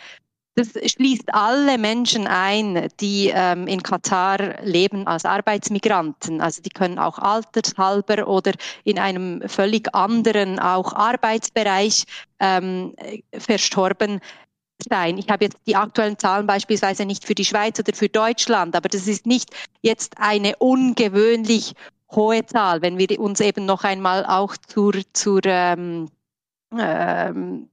das 0.61 0.91
schließt 0.91 1.33
alle 1.33 1.77
Menschen 1.77 2.27
ein, 2.27 2.87
die 2.99 3.31
ähm, 3.33 3.67
in 3.67 3.83
Katar 3.83 4.61
leben 4.63 5.07
als 5.07 5.25
Arbeitsmigranten. 5.25 6.41
Also 6.41 6.61
die 6.61 6.69
können 6.69 6.99
auch 6.99 7.19
altershalber 7.19 8.27
oder 8.27 8.51
in 8.83 8.99
einem 8.99 9.41
völlig 9.47 9.93
anderen 9.93 10.59
auch 10.59 10.93
Arbeitsbereich 10.93 12.03
ähm, 12.39 12.95
verstorben 13.37 14.19
sein. 14.89 15.17
Ich 15.17 15.29
habe 15.29 15.45
jetzt 15.45 15.57
die 15.67 15.75
aktuellen 15.75 16.17
Zahlen 16.17 16.47
beispielsweise 16.47 17.05
nicht 17.05 17.25
für 17.25 17.35
die 17.35 17.45
Schweiz 17.45 17.79
oder 17.79 17.93
für 17.93 18.09
Deutschland, 18.09 18.75
aber 18.75 18.89
das 18.89 19.07
ist 19.07 19.25
nicht 19.25 19.49
jetzt 19.81 20.15
eine 20.17 20.55
ungewöhnlich 20.57 21.73
hohe 22.11 22.45
Zahl, 22.45 22.81
wenn 22.81 22.97
wir 22.97 23.19
uns 23.19 23.39
eben 23.39 23.65
noch 23.65 23.83
einmal 23.83 24.25
auch 24.25 24.57
zur, 24.57 24.93
zur 25.13 25.41
ähm, 25.45 26.09
ähm, 26.77 27.70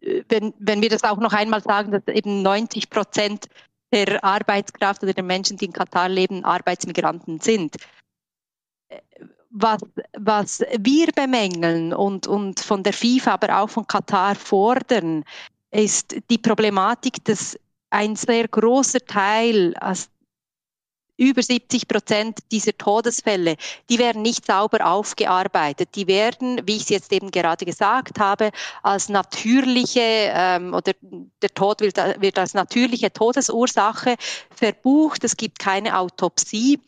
wenn, 0.00 0.54
wenn 0.58 0.82
wir 0.82 0.88
das 0.88 1.04
auch 1.04 1.18
noch 1.18 1.32
einmal 1.32 1.62
sagen, 1.62 1.92
dass 1.92 2.06
eben 2.08 2.42
90 2.42 2.90
Prozent 2.90 3.48
der 3.92 4.22
Arbeitskraft 4.22 5.02
oder 5.02 5.14
der 5.14 5.24
Menschen, 5.24 5.56
die 5.56 5.66
in 5.66 5.72
Katar 5.72 6.08
leben, 6.08 6.44
Arbeitsmigranten 6.44 7.40
sind. 7.40 7.76
Was, 9.50 9.80
was 10.16 10.62
wir 10.78 11.06
bemängeln 11.12 11.94
und, 11.94 12.26
und 12.26 12.60
von 12.60 12.82
der 12.82 12.92
FIFA, 12.92 13.32
aber 13.32 13.60
auch 13.60 13.70
von 13.70 13.86
Katar 13.86 14.34
fordern, 14.34 15.24
ist 15.70 16.16
die 16.30 16.38
Problematik, 16.38 17.24
dass 17.24 17.58
ein 17.90 18.14
sehr 18.14 18.46
großer 18.46 19.00
Teil, 19.00 19.74
also 19.76 20.08
über 21.18 21.42
70 21.42 21.88
Prozent 21.88 22.38
dieser 22.52 22.78
Todesfälle, 22.78 23.56
die 23.90 23.98
werden 23.98 24.22
nicht 24.22 24.46
sauber 24.46 24.86
aufgearbeitet. 24.86 25.90
Die 25.96 26.06
werden, 26.06 26.60
wie 26.66 26.76
ich 26.76 26.82
es 26.84 26.88
jetzt 26.88 27.12
eben 27.12 27.30
gerade 27.30 27.66
gesagt 27.66 28.20
habe, 28.20 28.50
als 28.82 29.08
natürliche 29.08 30.00
ähm, 30.00 30.72
oder 30.72 30.92
der 31.42 31.50
Tod 31.50 31.80
wird, 31.80 31.96
wird 31.96 32.38
als 32.38 32.54
natürliche 32.54 33.12
Todesursache 33.12 34.14
verbucht. 34.54 35.24
Es 35.24 35.36
gibt 35.36 35.58
keine 35.58 35.98
Autopsie. 35.98 36.80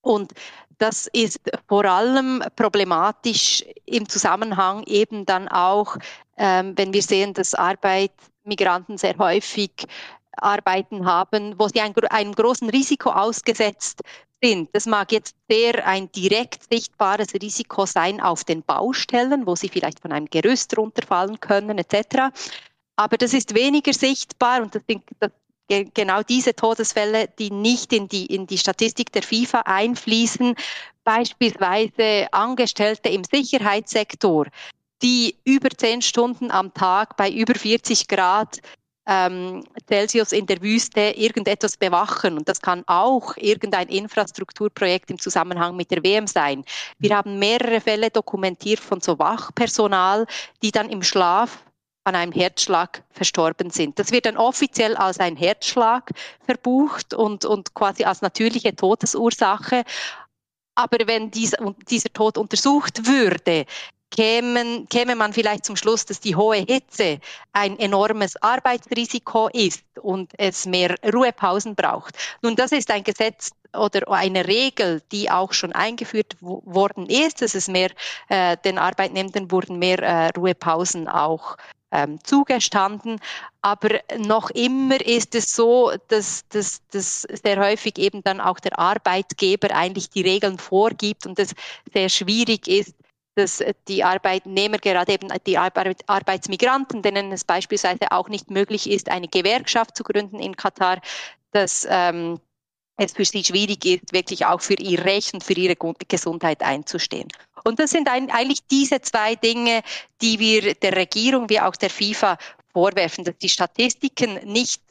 Und 0.00 0.32
das 0.78 1.08
ist 1.12 1.40
vor 1.66 1.84
allem 1.84 2.42
problematisch 2.54 3.64
im 3.84 4.08
Zusammenhang 4.08 4.84
eben 4.84 5.26
dann 5.26 5.48
auch, 5.48 5.96
ähm, 6.36 6.74
wenn 6.76 6.92
wir 6.92 7.02
sehen, 7.02 7.34
dass 7.34 7.54
Arbeitsmigranten 7.54 8.96
sehr 8.96 9.18
häufig 9.18 9.72
Arbeiten 10.42 11.06
haben, 11.06 11.58
wo 11.58 11.68
sie 11.68 11.80
ein, 11.80 11.94
einem 12.10 12.34
großen 12.34 12.70
Risiko 12.70 13.10
ausgesetzt 13.10 14.02
sind. 14.42 14.70
Das 14.72 14.86
mag 14.86 15.12
jetzt 15.12 15.34
sehr 15.48 15.86
ein 15.86 16.10
direkt 16.12 16.72
sichtbares 16.72 17.34
Risiko 17.34 17.86
sein 17.86 18.20
auf 18.20 18.44
den 18.44 18.62
Baustellen, 18.62 19.46
wo 19.46 19.56
sie 19.56 19.68
vielleicht 19.68 20.00
von 20.00 20.12
einem 20.12 20.26
Gerüst 20.26 20.76
runterfallen 20.76 21.40
können 21.40 21.78
etc. 21.78 22.34
Aber 22.96 23.16
das 23.16 23.34
ist 23.34 23.54
weniger 23.54 23.92
sichtbar 23.92 24.62
und 24.62 24.74
das 24.74 24.82
sind 24.88 25.02
das, 25.20 25.30
genau 25.68 26.22
diese 26.22 26.54
Todesfälle, 26.54 27.28
die 27.38 27.50
nicht 27.50 27.92
in 27.92 28.08
die, 28.08 28.26
in 28.26 28.46
die 28.46 28.58
Statistik 28.58 29.12
der 29.12 29.22
FIFA 29.22 29.60
einfließen, 29.60 30.54
beispielsweise 31.04 32.28
Angestellte 32.32 33.08
im 33.10 33.24
Sicherheitssektor, 33.24 34.46
die 35.02 35.36
über 35.44 35.70
zehn 35.70 36.02
Stunden 36.02 36.50
am 36.50 36.72
Tag 36.74 37.16
bei 37.16 37.30
über 37.30 37.54
40 37.54 38.08
Grad 38.08 38.60
ähm, 39.08 39.64
Celsius 39.88 40.32
in 40.32 40.46
der 40.46 40.60
Wüste 40.60 41.00
irgendetwas 41.00 41.76
bewachen. 41.76 42.36
Und 42.36 42.48
das 42.48 42.60
kann 42.60 42.84
auch 42.86 43.36
irgendein 43.38 43.88
Infrastrukturprojekt 43.88 45.10
im 45.10 45.18
Zusammenhang 45.18 45.74
mit 45.74 45.90
der 45.90 46.04
WM 46.04 46.26
sein. 46.26 46.64
Wir 46.98 47.16
haben 47.16 47.38
mehrere 47.38 47.80
Fälle 47.80 48.10
dokumentiert 48.10 48.80
von 48.80 49.00
so 49.00 49.18
Wachpersonal, 49.18 50.26
die 50.62 50.70
dann 50.70 50.90
im 50.90 51.02
Schlaf 51.02 51.64
an 52.04 52.14
einem 52.14 52.32
Herzschlag 52.32 53.02
verstorben 53.10 53.70
sind. 53.70 53.98
Das 53.98 54.12
wird 54.12 54.26
dann 54.26 54.36
offiziell 54.36 54.96
als 54.96 55.20
ein 55.20 55.36
Herzschlag 55.36 56.10
verbucht 56.44 57.14
und, 57.14 57.44
und 57.44 57.74
quasi 57.74 58.04
als 58.04 58.22
natürliche 58.22 58.74
Todesursache. 58.74 59.84
Aber 60.74 60.98
wenn 61.06 61.30
dies, 61.30 61.54
dieser 61.88 62.12
Tod 62.12 62.38
untersucht 62.38 63.06
würde, 63.06 63.66
kämen, 64.10 64.88
käme 64.88 65.14
man 65.14 65.32
vielleicht 65.32 65.64
zum 65.64 65.76
Schluss, 65.76 66.04
dass 66.06 66.20
die 66.20 66.36
hohe 66.36 66.58
Hitze 66.58 67.20
ein 67.52 67.78
enormes 67.78 68.40
Arbeitsrisiko 68.42 69.48
ist 69.52 69.82
und 70.00 70.32
es 70.38 70.66
mehr 70.66 70.94
Ruhepausen 71.04 71.74
braucht. 71.74 72.16
Nun, 72.42 72.56
das 72.56 72.72
ist 72.72 72.90
ein 72.90 73.04
Gesetz 73.04 73.50
oder 73.76 74.10
eine 74.10 74.46
Regel, 74.46 75.02
die 75.12 75.30
auch 75.30 75.52
schon 75.52 75.72
eingeführt 75.72 76.36
worden 76.40 77.06
ist, 77.06 77.42
dass 77.42 77.54
es 77.54 77.68
mehr, 77.68 77.90
äh, 78.28 78.56
den 78.64 78.78
Arbeitnehmenden 78.78 79.50
wurden 79.50 79.78
mehr 79.78 79.98
äh, 79.98 80.28
Ruhepausen 80.36 81.08
auch 81.08 81.56
ähm, 81.90 82.22
zugestanden. 82.22 83.20
Aber 83.62 84.00
noch 84.16 84.50
immer 84.50 85.00
ist 85.00 85.34
es 85.34 85.52
so, 85.52 85.92
dass, 86.08 86.46
dass, 86.48 86.82
dass 86.90 87.22
sehr 87.22 87.58
häufig 87.58 87.98
eben 87.98 88.22
dann 88.22 88.40
auch 88.40 88.60
der 88.60 88.78
Arbeitgeber 88.78 89.74
eigentlich 89.74 90.10
die 90.10 90.22
Regeln 90.22 90.58
vorgibt 90.58 91.26
und 91.26 91.38
es 91.38 91.54
sehr 91.92 92.08
schwierig 92.08 92.68
ist, 92.68 92.94
dass 93.38 93.62
die 93.86 94.02
Arbeitnehmer, 94.02 94.78
gerade 94.78 95.12
eben 95.12 95.28
die 95.46 95.56
Arbeitsmigranten, 95.58 97.02
denen 97.02 97.30
es 97.30 97.44
beispielsweise 97.44 98.10
auch 98.10 98.28
nicht 98.28 98.50
möglich 98.50 98.90
ist, 98.90 99.08
eine 99.08 99.28
Gewerkschaft 99.28 99.96
zu 99.96 100.02
gründen 100.02 100.40
in 100.40 100.56
Katar, 100.56 101.00
dass 101.52 101.86
ähm, 101.88 102.40
es 102.96 103.12
für 103.12 103.24
sie 103.24 103.44
schwierig 103.44 103.84
ist, 103.84 104.12
wirklich 104.12 104.44
auch 104.44 104.60
für 104.60 104.74
ihr 104.74 105.04
Recht 105.04 105.34
und 105.34 105.44
für 105.44 105.52
ihre 105.52 105.76
Gesundheit 106.08 106.62
einzustehen. 106.62 107.28
Und 107.64 107.78
das 107.78 107.92
sind 107.92 108.08
eigentlich 108.08 108.66
diese 108.70 109.00
zwei 109.02 109.36
Dinge, 109.36 109.82
die 110.20 110.40
wir 110.40 110.74
der 110.74 110.96
Regierung 110.96 111.48
wie 111.48 111.60
auch 111.60 111.76
der 111.76 111.90
FIFA 111.90 112.38
vorwerfen, 112.72 113.24
dass 113.24 113.38
die 113.38 113.48
Statistiken 113.48 114.34
nicht 114.44 114.82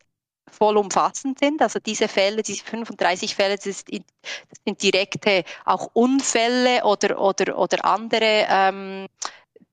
vollumfassend 0.58 1.40
sind. 1.40 1.62
Also 1.62 1.80
diese 1.80 2.08
Fälle, 2.08 2.42
diese 2.42 2.64
35 2.64 3.36
Fälle, 3.36 3.56
das, 3.56 3.66
ist, 3.66 3.90
das 3.92 4.60
sind 4.66 4.82
direkte 4.82 5.44
auch 5.66 5.90
Unfälle 5.94 6.84
oder, 6.84 7.20
oder, 7.22 7.58
oder 7.58 7.86
andere 7.86 8.48
ähm, 8.50 9.08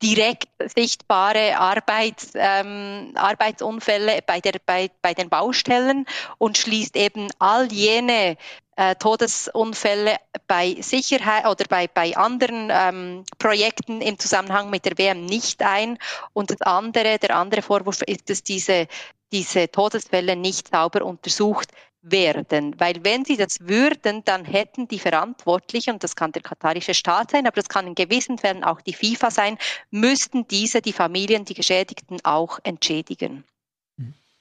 direkt 0.03 0.49
sichtbare 0.77 1.57
Arbeits, 1.57 2.33
ähm, 2.35 3.13
Arbeitsunfälle 3.15 4.21
bei, 4.27 4.41
der, 4.41 4.61
bei, 4.67 4.91
bei 5.01 5.15
den 5.15 5.31
Baustellen 5.31 6.07
und 6.39 6.59
schließt 6.59 6.97
eben 6.97 7.29
all 7.39 7.73
jene 7.73 8.37
äh, 8.77 8.97
Todesunfälle 8.97 10.17
bei 10.47 10.77
Sicherheit 10.81 11.47
oder 11.47 11.65
bei, 11.69 11.87
bei 11.87 12.17
anderen 12.17 12.71
ähm, 12.71 13.25
Projekten 13.39 14.01
im 14.01 14.19
Zusammenhang 14.19 14.69
mit 14.69 14.85
der 14.85 14.99
WM 14.99 15.25
nicht 15.25 15.63
ein. 15.63 15.99
Und 16.33 16.51
das 16.51 16.61
andere, 16.61 17.19
der 17.19 17.37
andere 17.37 17.63
Vorwurf 17.63 18.03
ist, 18.03 18.29
dass 18.29 18.43
diese 18.43 18.89
diese 19.35 19.69
Todesfälle 19.69 20.37
nicht 20.37 20.69
sauber 20.69 21.05
untersucht 21.05 21.73
werden. 22.03 22.79
Weil 22.79 23.05
wenn 23.05 23.25
sie 23.25 23.37
das 23.37 23.59
würden, 23.61 24.23
dann 24.25 24.45
hätten 24.45 24.87
die 24.87 25.01
Verantwortlichen, 25.01 25.95
und 25.95 26.05
das 26.05 26.15
kann 26.15 26.31
der 26.31 26.43
katarische 26.43 26.95
Staat 26.95 27.33
sein, 27.33 27.47
aber 27.47 27.57
das 27.57 27.69
kann 27.69 27.89
in 27.89 27.97
gewissen 27.97 28.39
Fällen 28.39 28.63
auch 28.63 28.81
die 28.81 28.93
FIFA 28.93 29.31
sein, 29.33 29.59
müssten 29.91 30.47
diese 30.47 30.81
die 30.83 30.93
Familien, 30.93 31.45
die 31.45 31.55
Geschädigten 31.55 32.19
auch 32.23 32.61
entschädigen. 32.63 33.43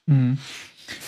Mhm. 0.06 0.38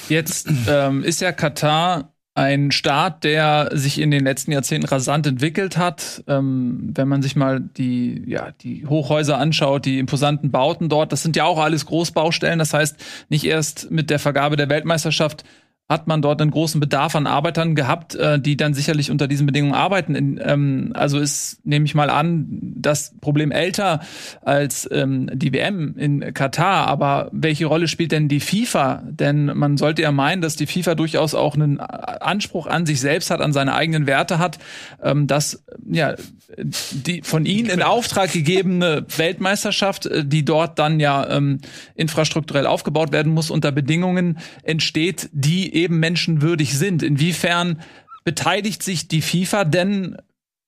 Jetzt 0.09 0.49
ähm, 0.67 1.05
ist 1.05 1.21
ja 1.21 1.31
Katar 1.31 2.13
ein 2.37 2.71
Staat, 2.71 3.25
der 3.25 3.71
sich 3.73 3.99
in 3.99 4.11
den 4.11 4.25
letzten 4.25 4.53
Jahrzehnten 4.53 4.87
rasant 4.87 5.27
entwickelt 5.27 5.79
hat. 5.79 6.23
Ähm, 6.29 6.93
wenn 6.95 7.09
man 7.09 7.23
sich 7.23 7.35
mal 7.35 7.61
die, 7.61 8.25
ja, 8.27 8.51
die 8.61 8.87
Hochhäuser 8.87 9.39
anschaut, 9.39 9.87
die 9.87 9.99
imposanten 9.99 10.51
Bauten 10.51 10.91
dort, 10.91 11.13
das 11.13 11.23
sind 11.23 11.35
ja 11.35 11.45
auch 11.45 11.59
alles 11.59 11.87
Großbaustellen. 11.87 12.59
Das 12.59 12.75
heißt, 12.75 13.03
nicht 13.31 13.45
erst 13.45 13.91
mit 13.91 14.11
der 14.11 14.19
Vergabe 14.19 14.57
der 14.57 14.69
Weltmeisterschaft 14.69 15.45
hat 15.89 16.09
man 16.09 16.21
dort 16.21 16.43
einen 16.43 16.51
großen 16.51 16.81
Bedarf 16.81 17.15
an 17.15 17.29
Arbeitern 17.29 17.77
gehabt, 17.77 18.17
äh, 18.17 18.41
die 18.41 18.57
dann 18.57 18.75
sicherlich 18.75 19.11
unter 19.11 19.29
diesen 19.29 19.47
Bedingungen 19.47 19.75
arbeiten. 19.75 20.17
In, 20.17 20.41
ähm, 20.43 20.91
also 20.95 21.21
ist, 21.21 21.65
nehme 21.65 21.85
ich 21.85 21.95
mal 21.95 22.11
an, 22.11 22.47
das 22.77 23.15
Problem 23.21 23.53
älter 23.53 24.01
als 24.43 24.89
ähm, 24.91 25.31
die 25.33 25.53
WM 25.53 25.97
in 25.97 26.35
Katar. 26.35 26.89
Aber 26.89 27.29
welche 27.31 27.67
Rolle 27.67 27.87
spielt 27.87 28.11
denn 28.11 28.27
die 28.27 28.41
FIFA? 28.41 29.05
Denn 29.07 29.47
man 29.47 29.77
sollte 29.77 30.03
ja 30.03 30.11
meinen, 30.11 30.43
dass 30.43 30.57
die 30.57 30.67
FIFA 30.67 30.97
durchaus 30.97 31.35
auch 31.35 31.55
einen 31.55 31.79
Anspruch 31.79 32.67
an 32.67 32.85
sich 32.85 33.01
selbst 33.01 33.31
hat, 33.31 33.41
an 33.41 33.53
seine 33.53 33.75
eigenen 33.75 34.09
Werte 34.09 34.41
hat, 34.41 34.59
ähm, 35.01 35.29
dass 35.29 35.65
ja 35.89 36.17
die 36.59 37.23
von 37.23 37.45
ihnen 37.45 37.69
in 37.69 37.83
Auftrag 37.83 38.33
gegebene 38.33 39.05
Weltmeisterschaft, 39.17 40.07
äh, 40.07 40.25
die 40.25 40.45
dort 40.45 40.81
dann 40.81 40.99
ja 40.99 41.29
ähm, 41.29 41.61
infrastrukturell 41.95 42.67
aufgebaut 42.67 43.13
werden 43.13 43.33
muss, 43.33 43.51
unter 43.51 43.71
Bedingungen 43.71 44.39
entsteht, 44.65 45.29
die 45.33 45.76
eben 45.77 45.99
menschenwürdig 46.01 46.77
sind. 46.77 47.03
Inwiefern 47.03 47.81
beteiligt 48.25 48.83
sich 48.83 49.07
die 49.07 49.23
FIFA 49.23 49.65
denn 49.65 50.17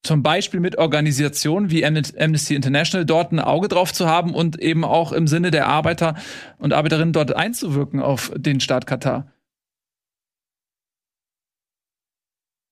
zum 0.05 0.23
Beispiel 0.23 0.61
mit 0.61 0.79
Organisationen 0.79 1.71
wie 1.71 1.85
Amnesty 1.85 2.55
International 2.55 3.05
dort 3.05 3.33
ein 3.33 3.40
Auge 3.40 3.66
drauf 3.66 3.92
zu 3.92 4.07
haben 4.07 4.33
und 4.33 4.61
eben 4.61 4.85
auch 4.85 5.11
im 5.11 5.27
Sinne 5.27 5.51
der 5.51 5.66
Arbeiter 5.66 6.14
und 6.59 6.73
Arbeiterinnen 6.73 7.12
dort 7.12 7.35
einzuwirken 7.35 8.01
auf 8.01 8.33
den 8.37 8.61
Staat 8.61 8.87
Katar? 8.87 9.33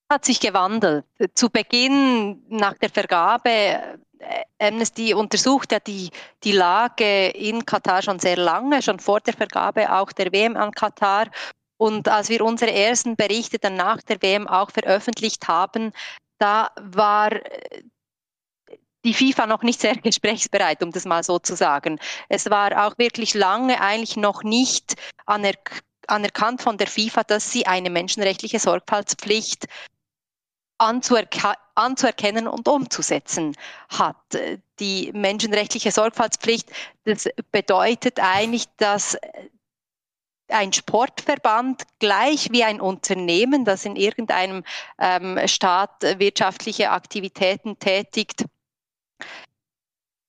hat 0.08 0.24
sich 0.24 0.40
gewandelt. 0.40 1.04
Zu 1.34 1.50
Beginn 1.50 2.42
nach 2.48 2.74
der 2.74 2.90
Vergabe 2.90 3.50
äh, 3.50 4.44
Amnesty 4.58 5.14
untersucht 5.14 5.72
ja 5.72 5.80
die, 5.80 6.10
die 6.44 6.52
Lage 6.52 7.28
in 7.28 7.66
Katar 7.66 8.02
schon 8.02 8.18
sehr 8.18 8.36
lange, 8.36 8.82
schon 8.82 9.00
vor 9.00 9.20
der 9.20 9.34
Vergabe 9.34 9.92
auch 9.92 10.12
der 10.12 10.32
WM 10.32 10.56
an 10.56 10.70
Katar. 10.70 11.26
Und 11.78 12.08
als 12.08 12.28
wir 12.28 12.44
unsere 12.44 12.72
ersten 12.72 13.16
Berichte 13.16 13.58
dann 13.58 13.74
nach 13.74 14.02
der 14.02 14.20
WM 14.22 14.48
auch 14.48 14.70
veröffentlicht 14.70 15.46
haben, 15.48 15.92
da 16.38 16.70
war 16.80 17.32
äh, 17.32 17.82
die 19.04 19.14
FIFA 19.14 19.46
noch 19.46 19.62
nicht 19.62 19.80
sehr 19.80 19.96
gesprächsbereit, 20.02 20.82
um 20.82 20.90
das 20.90 21.04
mal 21.04 21.22
so 21.22 21.38
zu 21.38 21.56
sagen. 21.56 21.98
Es 22.28 22.50
war 22.50 22.86
auch 22.86 22.98
wirklich 22.98 23.34
lange 23.34 23.80
eigentlich 23.80 24.16
noch 24.16 24.42
nicht 24.42 24.96
anerk 25.26 25.82
anerkannt 26.08 26.62
von 26.62 26.78
der 26.78 26.86
FIFA, 26.86 27.24
dass 27.24 27.50
sie 27.50 27.66
eine 27.66 27.90
menschenrechtliche 27.90 28.60
Sorgfaltspflicht 28.60 29.66
anzuerke 30.78 31.54
anzuerkennen 31.74 32.48
und 32.48 32.68
umzusetzen 32.68 33.54
hat. 33.90 34.16
Die 34.80 35.10
menschenrechtliche 35.12 35.90
Sorgfaltspflicht, 35.90 36.70
das 37.04 37.28
bedeutet 37.52 38.18
eigentlich, 38.20 38.66
dass 38.78 39.18
ein 40.48 40.72
Sportverband 40.72 41.82
gleich 41.98 42.50
wie 42.52 42.64
ein 42.64 42.80
Unternehmen, 42.80 43.64
das 43.64 43.84
in 43.84 43.96
irgendeinem 43.96 44.64
ähm, 44.98 45.38
Staat 45.46 46.02
wirtschaftliche 46.18 46.90
Aktivitäten 46.90 47.78
tätigt, 47.78 48.44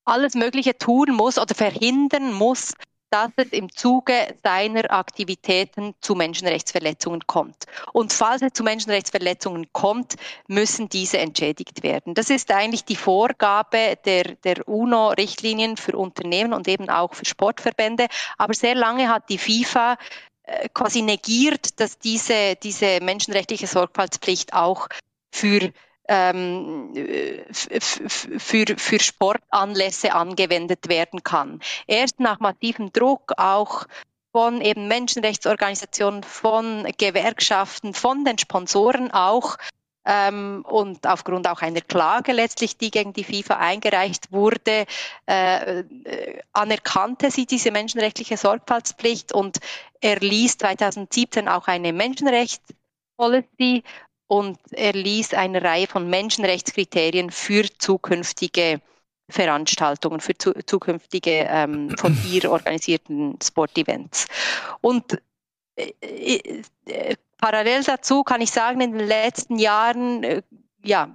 alles 0.05 0.35
Mögliche 0.35 0.77
tun 0.77 1.11
muss 1.11 1.37
oder 1.37 1.53
verhindern 1.53 2.33
muss, 2.33 2.73
dass 3.09 3.31
es 3.37 3.51
im 3.51 3.71
Zuge 3.71 4.35
seiner 4.43 4.91
Aktivitäten 4.91 5.93
zu 6.01 6.15
Menschenrechtsverletzungen 6.15 7.25
kommt. 7.25 7.65
Und 7.93 8.13
falls 8.13 8.41
es 8.41 8.53
zu 8.53 8.63
Menschenrechtsverletzungen 8.63 9.67
kommt, 9.71 10.15
müssen 10.47 10.89
diese 10.89 11.17
entschädigt 11.17 11.83
werden. 11.83 12.13
Das 12.13 12.29
ist 12.29 12.51
eigentlich 12.51 12.83
die 12.85 12.95
Vorgabe 12.95 13.97
der, 14.05 14.35
der 14.43 14.67
UNO-Richtlinien 14.67 15.77
für 15.77 15.97
Unternehmen 15.97 16.53
und 16.53 16.67
eben 16.67 16.89
auch 16.89 17.13
für 17.13 17.25
Sportverbände. 17.25 18.07
Aber 18.37 18.53
sehr 18.53 18.75
lange 18.75 19.09
hat 19.09 19.29
die 19.29 19.37
FIFA 19.37 19.97
äh, 20.43 20.69
quasi 20.73 21.01
negiert, 21.01 21.79
dass 21.79 21.99
diese, 21.99 22.55
diese 22.55 22.99
menschenrechtliche 23.01 23.67
Sorgfaltspflicht 23.67 24.53
auch 24.53 24.87
für 25.31 25.71
ähm, 26.07 26.93
für, 27.51 28.65
für 28.77 28.99
Sportanlässe 28.99 30.13
angewendet 30.13 30.87
werden 30.89 31.23
kann. 31.23 31.61
Erst 31.85 32.19
nach 32.19 32.39
massivem 32.39 32.93
Druck 32.93 33.33
auch 33.37 33.85
von 34.31 34.61
eben 34.61 34.87
Menschenrechtsorganisationen, 34.87 36.23
von 36.23 36.87
Gewerkschaften, 36.97 37.93
von 37.93 38.23
den 38.23 38.37
Sponsoren 38.37 39.11
auch 39.11 39.57
ähm, 40.07 40.63
und 40.67 41.05
aufgrund 41.05 41.47
auch 41.49 41.61
einer 41.61 41.81
Klage 41.81 42.31
letztlich, 42.31 42.77
die 42.77 42.91
gegen 42.91 43.13
die 43.13 43.25
FIFA 43.25 43.57
eingereicht 43.57 44.31
wurde, 44.31 44.85
äh, 45.27 45.79
äh 45.79 46.41
anerkannte 46.53 47.29
sie 47.29 47.45
diese 47.45 47.71
menschenrechtliche 47.71 48.37
Sorgfaltspflicht 48.37 49.33
und 49.33 49.57
erließ 49.99 50.59
2017 50.59 51.49
auch 51.49 51.67
eine 51.67 51.91
Menschenrechtspolicy, 51.91 53.83
und 54.27 54.59
erließ 54.71 55.33
eine 55.33 55.63
Reihe 55.63 55.87
von 55.87 56.09
Menschenrechtskriterien 56.09 57.31
für 57.31 57.65
zukünftige 57.77 58.81
Veranstaltungen, 59.29 60.19
für 60.19 60.37
zu, 60.37 60.53
zukünftige 60.65 61.47
ähm, 61.49 61.95
von 61.97 62.17
ihr 62.31 62.51
organisierten 62.51 63.37
Sportevents. 63.41 64.27
Und 64.81 65.21
äh, 65.75 65.93
äh, 66.01 66.61
äh, 66.85 67.15
parallel 67.37 67.83
dazu 67.83 68.23
kann 68.23 68.41
ich 68.41 68.51
sagen, 68.51 68.81
in 68.81 68.97
den 68.97 69.07
letzten 69.07 69.59
Jahren, 69.59 70.23
äh, 70.23 70.41
ja, 70.83 71.09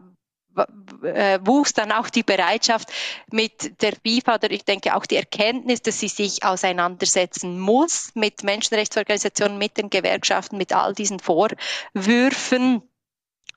äh, 1.03 1.39
wuchs 1.43 1.73
dann 1.73 1.93
auch 1.93 2.11
die 2.11 2.23
Bereitschaft 2.23 2.93
mit 3.31 3.81
der 3.81 3.95
FIFA 4.07 4.35
oder 4.35 4.51
ich 4.51 4.67
denke 4.67 4.95
auch 4.95 5.07
die 5.07 5.17
Erkenntnis, 5.17 5.81
dass 5.81 6.01
sie 6.01 6.09
sich 6.09 6.45
auseinandersetzen 6.45 7.59
muss 7.59 8.11
mit 8.15 8.45
Menschenrechtsorganisationen, 8.45 9.57
mit 9.57 9.79
den 9.79 9.89
Gewerkschaften, 9.89 10.59
mit 10.59 10.75
all 10.75 10.93
diesen 10.93 11.21
Vorwürfen 11.21 12.83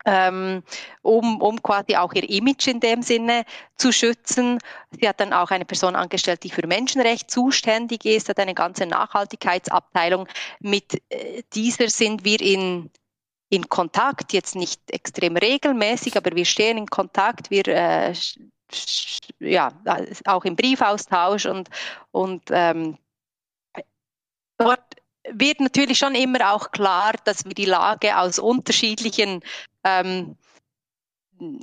um, 0.05 1.41
um 1.41 1.63
quasi 1.63 1.95
auch 1.95 2.13
ihr 2.13 2.29
Image 2.29 2.67
in 2.67 2.79
dem 2.79 3.01
Sinne 3.01 3.43
zu 3.75 3.91
schützen. 3.91 4.59
Sie 4.91 5.07
hat 5.07 5.19
dann 5.19 5.33
auch 5.33 5.49
eine 5.49 5.65
Person 5.65 5.95
angestellt, 5.95 6.43
die 6.43 6.51
für 6.51 6.67
Menschenrecht 6.67 7.31
zuständig 7.31 8.05
ist, 8.05 8.29
hat 8.29 8.39
eine 8.39 8.53
ganze 8.53 8.85
Nachhaltigkeitsabteilung. 8.85 10.27
Mit 10.59 11.01
äh, 11.09 11.41
dieser 11.53 11.89
sind 11.89 12.23
wir 12.23 12.39
in, 12.39 12.91
in 13.49 13.67
Kontakt, 13.67 14.31
jetzt 14.31 14.55
nicht 14.55 14.79
extrem 14.91 15.37
regelmäßig, 15.37 16.15
aber 16.17 16.35
wir 16.35 16.45
stehen 16.45 16.77
in 16.77 16.87
Kontakt, 16.87 17.49
wir 17.49 17.67
äh, 17.67 18.13
ja, 19.39 19.71
auch 20.25 20.45
im 20.45 20.55
Briefaustausch 20.55 21.45
und, 21.45 21.69
und 22.11 22.43
ähm, 22.51 22.97
dort 24.57 24.83
wird 25.31 25.59
natürlich 25.59 25.97
schon 25.97 26.15
immer 26.15 26.53
auch 26.53 26.71
klar, 26.71 27.13
dass 27.23 27.45
wir 27.45 27.53
die 27.53 27.65
Lage 27.65 28.17
aus 28.17 28.37
unterschiedlichen 28.37 29.41
ähm, 29.85 30.35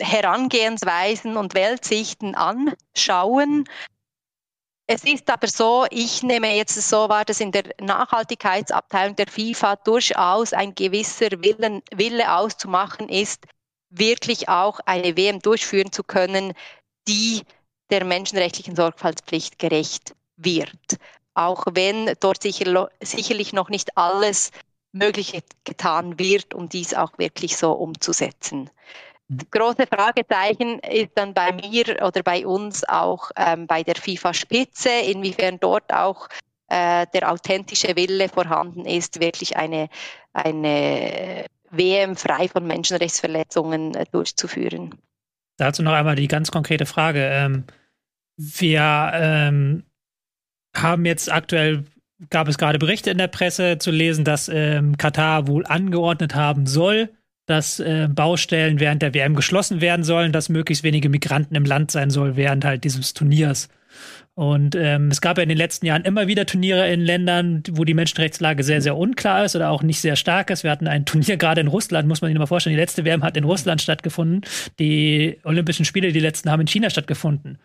Herangehensweisen 0.01 1.37
und 1.37 1.55
Weltsichten 1.55 2.35
anschauen. 2.35 3.69
Es 4.87 5.05
ist 5.05 5.31
aber 5.31 5.49
so, 5.49 5.87
ich 5.91 6.23
nehme 6.23 6.55
jetzt 6.55 6.75
so 6.75 7.09
wahr, 7.09 7.25
dass 7.25 7.41
in 7.41 7.53
der 7.53 7.65
Nachhaltigkeitsabteilung 7.81 9.17
der 9.17 9.27
FIFA 9.29 9.77
durchaus 9.77 10.53
ein 10.53 10.75
gewisser 10.75 11.31
Willen, 11.43 11.83
Wille 11.95 12.35
auszumachen 12.37 13.09
ist, 13.09 13.47
wirklich 13.91 14.49
auch 14.49 14.81
eine 14.85 15.17
WM 15.17 15.39
durchführen 15.39 15.93
zu 15.93 16.03
können, 16.03 16.53
die 17.09 17.43
der 17.91 18.05
menschenrechtlichen 18.05 18.77
Sorgfaltspflicht 18.77 19.59
gerecht 19.59 20.15
wird. 20.37 20.99
Auch 21.35 21.65
wenn 21.71 22.15
dort 22.21 22.43
sicher, 22.43 22.91
sicherlich 23.01 23.53
noch 23.53 23.69
nicht 23.69 23.97
alles 23.97 24.51
Mögliche 24.93 25.43
getan 25.65 26.19
wird, 26.19 26.55
um 26.55 26.69
dies 26.69 26.95
auch 26.95 27.19
wirklich 27.19 27.57
so 27.57 27.73
umzusetzen. 27.73 28.71
Das 29.29 29.51
große 29.51 29.87
Fragezeichen 29.87 30.79
ist 30.81 31.13
dann 31.15 31.33
bei 31.33 31.53
mir 31.53 32.03
oder 32.03 32.23
bei 32.23 32.47
uns 32.47 32.85
auch 32.87 33.31
ähm, 33.37 33.67
bei 33.67 33.83
der 33.83 33.95
FIFA-Spitze, 33.97 34.91
inwiefern 35.11 35.59
dort 35.59 35.93
auch 35.93 36.29
äh, 36.69 37.07
der 37.15 37.31
authentische 37.31 37.97
Wille 37.97 38.29
vorhanden 38.29 38.85
ist, 38.85 39.21
wirklich 39.21 39.57
eine, 39.57 39.89
eine 40.33 41.47
WM 41.71 42.17
frei 42.17 42.49
von 42.49 42.67
Menschenrechtsverletzungen 42.67 43.95
äh, 43.95 44.05
durchzuführen. 44.13 44.95
Dazu 45.57 45.83
noch 45.83 45.93
einmal 45.93 46.17
die 46.17 46.29
ganz 46.29 46.51
konkrete 46.51 46.87
Frage. 46.87 47.29
Ähm, 47.31 47.65
wir 48.37 49.13
ähm, 49.15 49.85
haben 50.75 51.05
jetzt 51.05 51.31
aktuell 51.31 51.85
gab 52.31 52.49
es 52.49 52.59
gerade 52.59 52.79
Berichte 52.79 53.11
in 53.11 53.19
der 53.19 53.29
Presse 53.29 53.79
zu 53.79 53.91
lesen, 53.91 54.25
dass 54.25 54.49
ähm, 54.49 54.97
Katar 54.97 55.47
wohl 55.47 55.67
angeordnet 55.67 56.35
haben 56.35 56.67
soll, 56.67 57.11
dass 57.47 57.81
äh, 57.81 58.09
Baustellen 58.11 58.81
während 58.81 59.03
der 59.03 59.15
WM 59.15 59.35
geschlossen 59.35 59.81
werden 59.81 60.05
sollen, 60.05 60.33
dass 60.33 60.49
möglichst 60.49 60.85
wenige 60.85 61.09
Migranten 61.09 61.55
im 61.55 61.65
Land 61.65 61.91
sein 61.91 62.11
soll 62.11 62.37
während 62.37 62.65
halt 62.65 62.85
dieses 62.85 63.15
Turniers. 63.15 63.69
Und 64.35 64.75
ähm, 64.75 65.09
es 65.09 65.21
gab 65.21 65.37
ja 65.37 65.43
in 65.43 65.51
den 65.51 65.59
letzten 65.59 65.85
Jahren 65.85 66.05
immer 66.05 66.27
wieder 66.27 66.47
Turniere 66.47 66.91
in 66.91 67.03
Ländern, 67.03 67.63
wo 67.71 67.85
die 67.85 67.93
Menschenrechtslage 67.93 68.63
sehr, 68.65 68.81
sehr 68.81 68.97
unklar 68.97 69.45
ist 69.45 69.55
oder 69.55 69.69
auch 69.71 69.83
nicht 69.83 70.01
sehr 70.01 70.17
stark 70.17 70.49
ist. 70.49 70.65
Wir 70.65 70.71
hatten 70.71 70.89
ein 70.89 71.05
Turnier 71.05 71.37
gerade 71.39 71.61
in 71.61 71.67
Russland, 71.67 72.09
muss 72.09 72.23
man 72.23 72.31
sich 72.31 72.39
mal 72.39 72.47
vorstellen. 72.47 72.75
Die 72.75 72.81
letzte 72.81 73.05
WM 73.05 73.23
hat 73.23 73.37
in 73.37 73.45
Russland 73.45 73.83
stattgefunden. 73.83 74.41
Die 74.79 75.39
Olympischen 75.45 75.85
Spiele, 75.85 76.13
die 76.13 76.21
letzten, 76.21 76.51
haben 76.51 76.61
in 76.61 76.67
China 76.67 76.89
stattgefunden. 76.89 77.59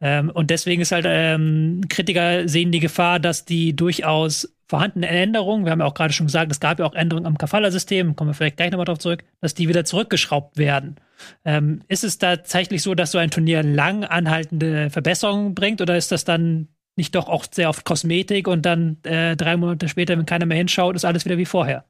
Ähm, 0.00 0.30
und 0.30 0.50
deswegen 0.50 0.82
ist 0.82 0.90
halt 0.90 1.06
ähm, 1.06 1.82
Kritiker 1.88 2.48
sehen 2.48 2.72
die 2.72 2.80
Gefahr, 2.80 3.20
dass 3.20 3.44
die 3.44 3.76
durchaus 3.76 4.52
vorhandenen 4.68 5.08
Änderungen, 5.08 5.64
wir 5.64 5.72
haben 5.72 5.80
ja 5.80 5.86
auch 5.86 5.94
gerade 5.94 6.12
schon 6.12 6.26
gesagt, 6.26 6.52
es 6.52 6.60
gab 6.60 6.78
ja 6.78 6.84
auch 6.84 6.94
Änderungen 6.94 7.26
am 7.26 7.38
Kafala-System, 7.38 8.14
kommen 8.16 8.30
wir 8.30 8.34
vielleicht 8.34 8.58
gleich 8.58 8.70
nochmal 8.70 8.84
drauf 8.84 8.98
zurück, 8.98 9.24
dass 9.40 9.54
die 9.54 9.68
wieder 9.68 9.84
zurückgeschraubt 9.84 10.58
werden. 10.58 10.96
Ähm, 11.44 11.82
ist 11.88 12.04
es 12.04 12.18
tatsächlich 12.18 12.82
so, 12.82 12.94
dass 12.94 13.12
so 13.12 13.18
ein 13.18 13.30
Turnier 13.30 13.62
lang 13.62 14.04
anhaltende 14.04 14.90
Verbesserungen 14.90 15.54
bringt 15.54 15.80
oder 15.80 15.96
ist 15.96 16.12
das 16.12 16.24
dann 16.24 16.68
nicht 16.96 17.14
doch 17.14 17.28
auch 17.28 17.46
sehr 17.50 17.70
oft 17.70 17.84
Kosmetik 17.84 18.46
und 18.46 18.62
dann 18.66 18.98
äh, 19.04 19.36
drei 19.36 19.56
Monate 19.56 19.88
später, 19.88 20.18
wenn 20.18 20.26
keiner 20.26 20.46
mehr 20.46 20.58
hinschaut, 20.58 20.96
ist 20.96 21.04
alles 21.04 21.24
wieder 21.24 21.38
wie 21.38 21.46
vorher? 21.46 21.84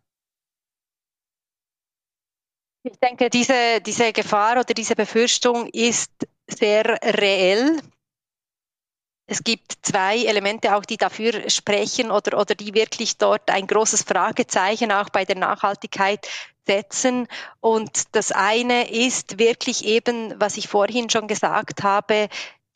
Ich 2.85 2.99
denke, 3.01 3.29
diese, 3.29 3.81
diese 3.85 4.13
Gefahr 4.13 4.61
oder 4.61 4.75
diese 4.75 4.95
Befürchtung 4.95 5.69
ist 5.73 6.13
sehr 6.47 6.99
reell. 7.03 7.81
Es 9.31 9.45
gibt 9.45 9.75
zwei 9.83 10.25
Elemente 10.25 10.75
auch, 10.75 10.87
die 10.87 10.97
dafür 10.97 11.51
sprechen 11.51 12.11
oder, 12.11 12.39
oder 12.39 12.55
die 12.55 12.73
wirklich 12.73 13.19
dort 13.19 13.51
ein 13.51 13.67
großes 13.67 14.03
Fragezeichen 14.03 14.91
auch 14.91 15.11
bei 15.11 15.27
der 15.27 15.37
Nachhaltigkeit 15.37 16.27
setzen. 16.67 17.29
Und 17.61 18.15
das 18.17 18.33
eine 18.33 18.91
ist 18.91 19.39
wirklich 19.39 19.85
eben, 19.85 20.35
was 20.41 20.57
ich 20.57 20.67
vorhin 20.67 21.11
schon 21.11 21.29
gesagt 21.29 21.83
habe, 21.83 22.29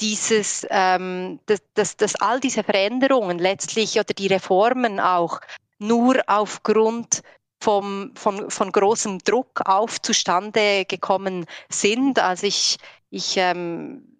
dieses, 0.02 0.66
ähm, 0.68 1.40
dass, 1.46 1.62
dass, 1.72 1.96
dass 1.96 2.16
all 2.16 2.38
diese 2.38 2.62
Veränderungen 2.62 3.38
letztlich 3.38 3.98
oder 3.98 4.12
die 4.12 4.26
Reformen 4.26 5.00
auch 5.00 5.40
nur 5.78 6.20
aufgrund 6.26 7.22
vom, 7.62 8.12
von, 8.14 8.50
von 8.50 8.72
großem 8.72 9.20
Druck 9.20 9.62
auf 9.64 10.02
zustande 10.02 10.84
gekommen 10.84 11.46
sind. 11.70 12.18
Also 12.18 12.46
ich, 12.46 12.76
ich 13.08 13.36
ähm, 13.38 14.11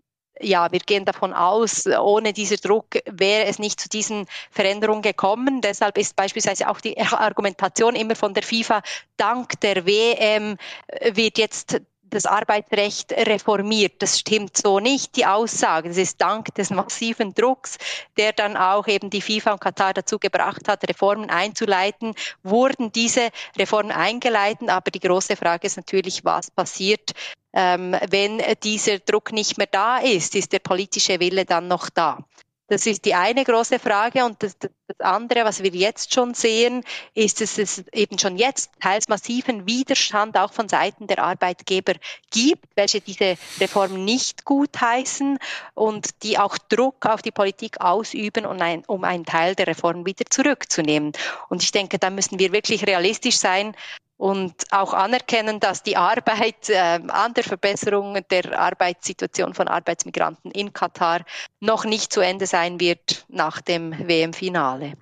ja, 0.43 0.71
wir 0.71 0.81
gehen 0.81 1.05
davon 1.05 1.33
aus, 1.33 1.87
ohne 1.87 2.33
diesen 2.33 2.59
Druck 2.59 2.99
wäre 3.07 3.47
es 3.47 3.59
nicht 3.59 3.81
zu 3.81 3.89
diesen 3.89 4.27
Veränderungen 4.51 5.03
gekommen. 5.03 5.61
Deshalb 5.61 5.99
ist 5.99 6.17
beispielsweise 6.17 6.69
auch 6.69 6.81
die 6.81 6.99
Argumentation 7.01 7.95
immer 7.95 8.17
von 8.17 8.35
der 8.35 8.43
FIFA, 8.43 8.83
dank 9.17 9.61
der 9.61 9.87
WM 9.87 10.57
wird 11.13 11.39
jetzt 11.39 11.81
das 12.13 12.27
Arbeitsrecht 12.27 13.13
reformiert. 13.13 14.01
Das 14.01 14.19
stimmt 14.19 14.57
so 14.57 14.81
nicht, 14.81 15.17
die 15.17 15.27
Aussage. 15.27 15.89
Das 15.89 15.99
ist 15.99 16.21
dank 16.21 16.55
des 16.55 16.71
massiven 16.71 17.35
Drucks, 17.35 17.79
der 18.17 18.33
dann 18.33 18.57
auch 18.57 18.87
eben 18.87 19.11
die 19.11 19.23
FIFA 19.23 19.53
und 19.53 19.61
Katar 19.61 19.95
dazu 19.95 20.19
gebracht 20.19 20.69
hat, 20.69 20.89
Reformen 20.89 21.31
einzuleiten, 21.31 22.15
wurden 22.43 22.93
diese 22.93 23.31
Reformen 23.59 23.93
eingeleitet. 23.93 24.69
Aber 24.69 24.91
die 24.91 25.01
große 25.01 25.37
Frage 25.37 25.67
ist 25.67 25.77
natürlich, 25.77 26.25
was 26.25 26.51
passiert, 26.51 27.13
ähm, 27.55 27.97
wenn 28.11 28.43
dieser 28.63 28.99
Druck 28.99 29.33
nicht 29.33 29.59
mehr 29.59 29.69
da 29.71 29.99
ist? 29.99 30.35
Ist 30.35 30.53
der 30.53 30.61
politische 30.61 31.21
Wille 31.21 31.45
dann 31.45 31.69
noch 31.69 31.91
da? 31.91 32.25
Das 32.73 32.87
ist 32.87 33.05
die 33.05 33.15
eine 33.15 33.45
große 33.45 33.79
Frage. 33.79 34.25
Und 34.25 34.43
das, 34.43 34.57
das, 34.59 34.71
andere, 34.99 35.45
was 35.45 35.63
wir 35.63 35.71
jetzt 35.73 36.15
schon 36.15 36.33
sehen, 36.33 36.83
ist, 37.13 37.43
dass 37.43 37.59
es 37.59 37.85
eben 37.93 38.19
schon 38.19 38.39
jetzt 38.39 38.71
teils 38.81 39.09
massiven 39.09 39.67
Widerstand 39.67 40.39
auch 40.39 40.55
von 40.55 40.71
Seiten 40.71 41.07
der 41.07 41.23
Arbeitgeber 41.23 41.93
gibt, 42.31 42.65
welche 42.75 43.03
diese 43.03 43.37
Reform 43.61 44.07
nicht 44.07 44.47
gutheißen 44.47 45.39
und 45.75 46.23
die 46.23 46.39
auch 46.39 46.57
Druck 46.57 47.05
auf 47.05 47.21
die 47.21 47.31
Politik 47.31 47.79
ausüben, 47.83 48.47
um, 48.47 48.59
ein, 48.59 48.85
um 48.87 49.05
einen 49.05 49.27
Teil 49.27 49.55
der 49.55 49.67
Reform 49.67 50.07
wieder 50.07 50.25
zurückzunehmen. 50.31 51.13
Und 51.51 51.63
ich 51.63 51.73
denke, 51.73 51.99
da 51.99 52.09
müssen 52.09 52.39
wir 52.39 52.53
wirklich 52.53 52.87
realistisch 52.87 53.37
sein 53.37 53.77
und 54.23 54.55
auch 54.71 54.95
anerkennen, 54.95 55.59
dass 55.59 55.83
die 55.83 55.97
Arbeit 55.97 56.71
äh, 56.71 57.01
an 57.09 57.35
der 57.35 57.43
Verbesserung 57.43 58.17
der 58.31 58.57
Arbeitssituation 58.57 59.53
von 59.53 59.67
Arbeitsmigranten 59.67 60.53
in 60.53 60.73
Katar 60.73 61.25
noch 61.59 61.85
nicht 61.85 62.13
zu 62.13 62.21
Ende 62.21 62.47
sein 62.47 62.79
wird 62.79 63.27
nach 63.29 63.61
dem 63.61 63.91
WM-Finale. 64.07 64.93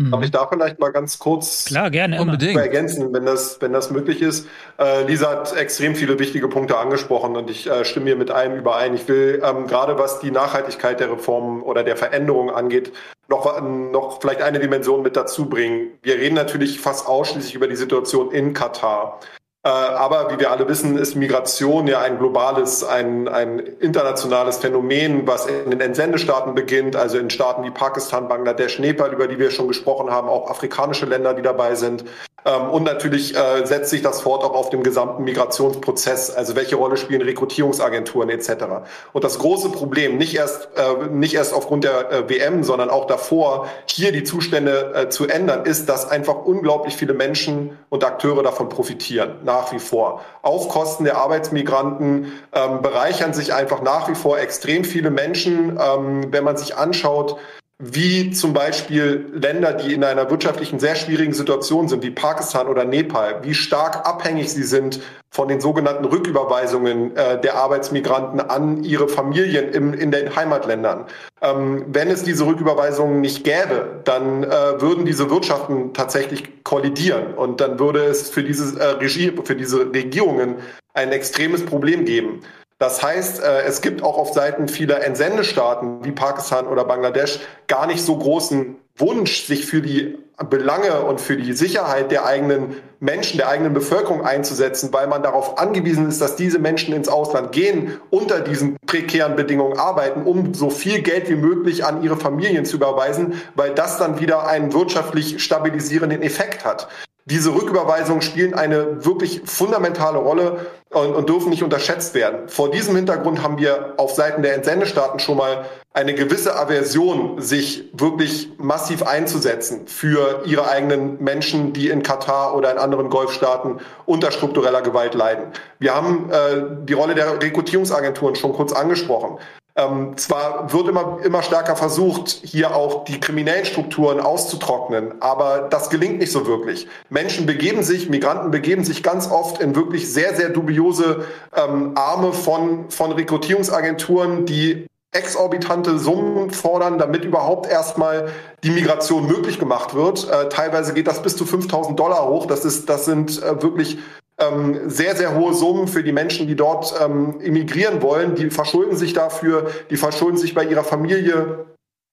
Mhm. 0.00 0.10
Darf 0.12 0.22
ich 0.24 0.30
da 0.30 0.46
vielleicht 0.46 0.80
mal 0.80 0.92
ganz 0.92 1.18
kurz 1.18 1.66
Klar, 1.66 1.90
gerne, 1.90 2.20
unbedingt. 2.20 2.58
ergänzen, 2.58 3.12
wenn 3.12 3.26
das, 3.26 3.60
wenn 3.60 3.72
das 3.72 3.90
möglich 3.90 4.22
ist? 4.22 4.48
Äh, 4.78 5.04
Lisa 5.04 5.30
hat 5.30 5.54
extrem 5.56 5.94
viele 5.94 6.18
wichtige 6.18 6.48
Punkte 6.48 6.78
angesprochen 6.78 7.36
und 7.36 7.50
ich 7.50 7.68
äh, 7.68 7.84
stimme 7.84 8.06
hier 8.06 8.16
mit 8.16 8.30
allem 8.30 8.56
überein. 8.56 8.94
Ich 8.94 9.06
will 9.08 9.42
ähm, 9.44 9.66
gerade 9.66 9.98
was 9.98 10.20
die 10.20 10.30
Nachhaltigkeit 10.30 11.00
der 11.00 11.10
Reformen 11.12 11.60
oder 11.62 11.84
der 11.84 11.98
Veränderungen 11.98 12.54
angeht, 12.54 12.92
noch, 13.28 13.60
noch 13.62 14.20
vielleicht 14.20 14.42
eine 14.42 14.58
Dimension 14.58 15.02
mit 15.02 15.16
dazu 15.16 15.48
bringen. 15.48 15.92
Wir 16.02 16.14
reden 16.14 16.34
natürlich 16.34 16.80
fast 16.80 17.06
ausschließlich 17.06 17.54
über 17.54 17.68
die 17.68 17.76
Situation 17.76 18.32
in 18.32 18.54
Katar. 18.54 19.20
Äh, 19.62 19.68
aber 19.68 20.32
wie 20.32 20.40
wir 20.40 20.50
alle 20.50 20.66
wissen, 20.68 20.96
ist 20.96 21.16
Migration 21.16 21.86
ja 21.86 22.00
ein 22.00 22.18
globales, 22.18 22.82
ein, 22.82 23.28
ein 23.28 23.58
internationales 23.58 24.56
Phänomen, 24.56 25.26
was 25.26 25.44
in 25.44 25.70
den 25.70 25.82
Entsendestaaten 25.82 26.54
beginnt, 26.54 26.96
also 26.96 27.18
in 27.18 27.28
Staaten 27.28 27.62
wie 27.64 27.70
Pakistan, 27.70 28.26
Bangladesch, 28.26 28.78
Nepal, 28.78 29.12
über 29.12 29.28
die 29.28 29.38
wir 29.38 29.50
schon 29.50 29.68
gesprochen 29.68 30.10
haben, 30.10 30.30
auch 30.30 30.50
afrikanische 30.50 31.04
Länder, 31.04 31.34
die 31.34 31.42
dabei 31.42 31.74
sind. 31.74 32.06
Ähm, 32.46 32.70
und 32.70 32.84
natürlich 32.84 33.36
äh, 33.36 33.66
setzt 33.66 33.90
sich 33.90 34.00
das 34.00 34.22
fort 34.22 34.44
auch 34.44 34.54
auf 34.54 34.70
dem 34.70 34.82
gesamten 34.82 35.24
Migrationsprozess. 35.24 36.30
Also 36.30 36.56
welche 36.56 36.76
Rolle 36.76 36.96
spielen 36.96 37.20
Rekrutierungsagenturen 37.20 38.30
etc. 38.30 38.64
Und 39.12 39.24
das 39.24 39.38
große 39.38 39.68
Problem, 39.70 40.16
nicht 40.16 40.34
erst, 40.34 40.70
äh, 40.76 41.08
nicht 41.10 41.34
erst 41.34 41.52
aufgrund 41.52 41.84
der 41.84 42.28
WM, 42.30 42.64
sondern 42.64 42.88
auch 42.88 43.06
davor, 43.06 43.68
hier 43.84 44.10
die 44.12 44.24
Zustände 44.24 45.08
zu 45.10 45.28
ändern, 45.28 45.64
ist, 45.64 45.88
dass 45.88 46.08
einfach 46.08 46.44
unglaublich 46.44 46.96
viele 46.96 47.12
Menschen 47.12 47.78
und 47.88 48.04
Akteure 48.04 48.42
davon 48.42 48.68
profitieren, 48.68 49.36
nach 49.50 49.72
wie 49.72 49.80
vor. 49.80 50.20
Auf 50.42 50.68
Kosten 50.68 51.04
der 51.04 51.16
Arbeitsmigranten 51.18 52.32
ähm, 52.52 52.82
bereichern 52.82 53.34
sich 53.34 53.52
einfach 53.52 53.82
nach 53.82 54.08
wie 54.08 54.14
vor 54.14 54.38
extrem 54.38 54.84
viele 54.84 55.10
Menschen. 55.10 55.78
Ähm, 55.80 56.32
wenn 56.32 56.44
man 56.44 56.56
sich 56.56 56.76
anschaut, 56.76 57.36
wie 57.80 58.30
zum 58.30 58.52
Beispiel 58.52 59.26
Länder, 59.32 59.72
die 59.72 59.94
in 59.94 60.04
einer 60.04 60.30
wirtschaftlichen 60.30 60.78
sehr 60.78 60.94
schwierigen 60.94 61.32
Situation 61.32 61.88
sind, 61.88 62.02
wie 62.02 62.10
Pakistan 62.10 62.68
oder 62.68 62.84
Nepal, 62.84 63.40
wie 63.42 63.54
stark 63.54 64.06
abhängig 64.06 64.52
sie 64.52 64.62
sind 64.62 65.00
von 65.30 65.48
den 65.48 65.60
sogenannten 65.60 66.04
Rücküberweisungen 66.04 67.16
äh, 67.16 67.40
der 67.40 67.54
Arbeitsmigranten 67.54 68.40
an 68.40 68.84
ihre 68.84 69.08
Familien 69.08 69.70
im, 69.72 69.94
in 69.94 70.10
den 70.10 70.36
Heimatländern. 70.36 71.06
Ähm, 71.40 71.86
wenn 71.88 72.08
es 72.08 72.22
diese 72.22 72.44
Rücküberweisungen 72.44 73.20
nicht 73.20 73.44
gäbe, 73.44 74.00
dann 74.04 74.44
äh, 74.44 74.48
würden 74.80 75.06
diese 75.06 75.30
Wirtschaften 75.30 75.94
tatsächlich 75.94 76.64
kollidieren 76.64 77.34
und 77.34 77.60
dann 77.60 77.78
würde 77.78 78.04
es 78.04 78.28
für, 78.28 78.42
dieses, 78.42 78.76
äh, 78.76 78.84
Regie, 78.84 79.32
für 79.42 79.56
diese 79.56 79.92
Regierungen 79.92 80.56
ein 80.92 81.12
extremes 81.12 81.64
Problem 81.64 82.04
geben. 82.04 82.42
Das 82.80 83.02
heißt, 83.02 83.42
äh, 83.42 83.60
es 83.64 83.82
gibt 83.82 84.02
auch 84.02 84.16
auf 84.16 84.32
Seiten 84.32 84.66
vieler 84.66 85.04
Entsendestaaten 85.04 86.02
wie 86.02 86.12
Pakistan 86.12 86.66
oder 86.66 86.84
Bangladesch 86.86 87.40
gar 87.66 87.86
nicht 87.86 88.02
so 88.02 88.16
großen 88.16 88.76
Wunsch, 88.96 89.44
sich 89.44 89.66
für 89.66 89.82
die 89.82 90.18
Belange 90.48 91.02
und 91.02 91.20
für 91.20 91.36
die 91.36 91.52
Sicherheit 91.52 92.10
der 92.10 92.24
eigenen 92.24 92.76
Menschen, 92.98 93.36
der 93.36 93.48
eigenen 93.50 93.74
Bevölkerung 93.74 94.24
einzusetzen, 94.24 94.94
weil 94.94 95.08
man 95.08 95.22
darauf 95.22 95.58
angewiesen 95.58 96.08
ist, 96.08 96.22
dass 96.22 96.36
diese 96.36 96.58
Menschen 96.58 96.94
ins 96.94 97.08
Ausland 97.08 97.52
gehen, 97.52 98.00
unter 98.08 98.40
diesen 98.40 98.78
prekären 98.86 99.36
Bedingungen 99.36 99.78
arbeiten, 99.78 100.22
um 100.22 100.54
so 100.54 100.70
viel 100.70 101.02
Geld 101.02 101.28
wie 101.28 101.36
möglich 101.36 101.84
an 101.84 102.02
ihre 102.02 102.16
Familien 102.16 102.64
zu 102.64 102.76
überweisen, 102.76 103.34
weil 103.54 103.74
das 103.74 103.98
dann 103.98 104.20
wieder 104.20 104.46
einen 104.48 104.72
wirtschaftlich 104.72 105.42
stabilisierenden 105.44 106.22
Effekt 106.22 106.64
hat. 106.64 106.88
Diese 107.26 107.54
Rücküberweisungen 107.54 108.22
spielen 108.22 108.54
eine 108.54 109.04
wirklich 109.04 109.42
fundamentale 109.44 110.18
Rolle 110.18 110.66
und, 110.90 111.14
und, 111.14 111.28
dürfen 111.28 111.50
nicht 111.50 111.62
unterschätzt 111.62 112.14
werden. 112.14 112.48
Vor 112.48 112.70
diesem 112.70 112.96
Hintergrund 112.96 113.42
haben 113.42 113.58
wir 113.58 113.94
auf 113.98 114.12
Seiten 114.12 114.42
der 114.42 114.54
Entsendestaaten 114.54 115.20
schon 115.20 115.36
mal 115.36 115.64
eine 115.92 116.14
gewisse 116.14 116.56
Aversion, 116.56 117.40
sich 117.40 117.90
wirklich 117.92 118.50
massiv 118.58 119.02
einzusetzen 119.02 119.86
für 119.86 120.42
ihre 120.46 120.68
eigenen 120.68 121.22
Menschen, 121.22 121.72
die 121.72 121.88
in 121.88 122.02
Katar 122.02 122.56
oder 122.56 122.72
in 122.72 122.78
anderen 122.78 123.10
Golfstaaten 123.10 123.80
unter 124.06 124.30
struktureller 124.30 124.82
Gewalt 124.82 125.14
leiden. 125.14 125.46
Wir 125.78 125.94
haben 125.94 126.30
äh, 126.30 126.84
die 126.84 126.92
Rolle 126.92 127.14
der 127.14 127.40
Rekrutierungsagenturen 127.40 128.34
schon 128.34 128.52
kurz 128.52 128.72
angesprochen. 128.72 129.38
Ähm, 129.76 130.16
zwar 130.16 130.72
wird 130.72 130.88
immer, 130.88 131.18
immer 131.22 131.42
stärker 131.42 131.76
versucht, 131.76 132.40
hier 132.42 132.74
auch 132.74 133.04
die 133.04 133.20
kriminellen 133.20 133.64
Strukturen 133.64 134.20
auszutrocknen, 134.20 135.20
aber 135.20 135.68
das 135.70 135.90
gelingt 135.90 136.18
nicht 136.18 136.32
so 136.32 136.46
wirklich. 136.46 136.88
Menschen 137.08 137.46
begeben 137.46 137.82
sich, 137.82 138.08
Migranten 138.08 138.50
begeben 138.50 138.84
sich 138.84 139.02
ganz 139.02 139.30
oft 139.30 139.60
in 139.60 139.76
wirklich 139.76 140.12
sehr, 140.12 140.34
sehr 140.34 140.48
dubiose 140.48 141.24
ähm, 141.54 141.92
Arme 141.94 142.32
von, 142.32 142.90
von 142.90 143.12
Rekrutierungsagenturen, 143.12 144.44
die 144.44 144.86
exorbitante 145.12 145.98
Summen 145.98 146.50
fordern, 146.50 146.98
damit 146.98 147.24
überhaupt 147.24 147.68
erstmal 147.68 148.28
die 148.62 148.70
Migration 148.70 149.26
möglich 149.26 149.58
gemacht 149.58 149.94
wird. 149.94 150.28
Äh, 150.28 150.48
teilweise 150.48 150.94
geht 150.94 151.08
das 151.08 151.22
bis 151.22 151.36
zu 151.36 151.44
5000 151.44 151.98
Dollar 151.98 152.28
hoch. 152.28 152.46
Das, 152.46 152.64
ist, 152.64 152.88
das 152.88 153.06
sind 153.06 153.42
äh, 153.42 153.60
wirklich 153.60 153.98
ähm, 154.40 154.90
sehr, 154.90 155.16
sehr 155.16 155.36
hohe 155.36 155.54
Summen 155.54 155.86
für 155.86 156.02
die 156.02 156.12
Menschen, 156.12 156.46
die 156.46 156.56
dort 156.56 156.94
ähm, 157.00 157.40
emigrieren 157.40 158.02
wollen. 158.02 158.34
Die 158.34 158.50
verschulden 158.50 158.96
sich 158.96 159.12
dafür, 159.12 159.70
die 159.90 159.96
verschulden 159.96 160.38
sich 160.38 160.54
bei 160.54 160.64
ihrer 160.64 160.84
Familie 160.84 161.66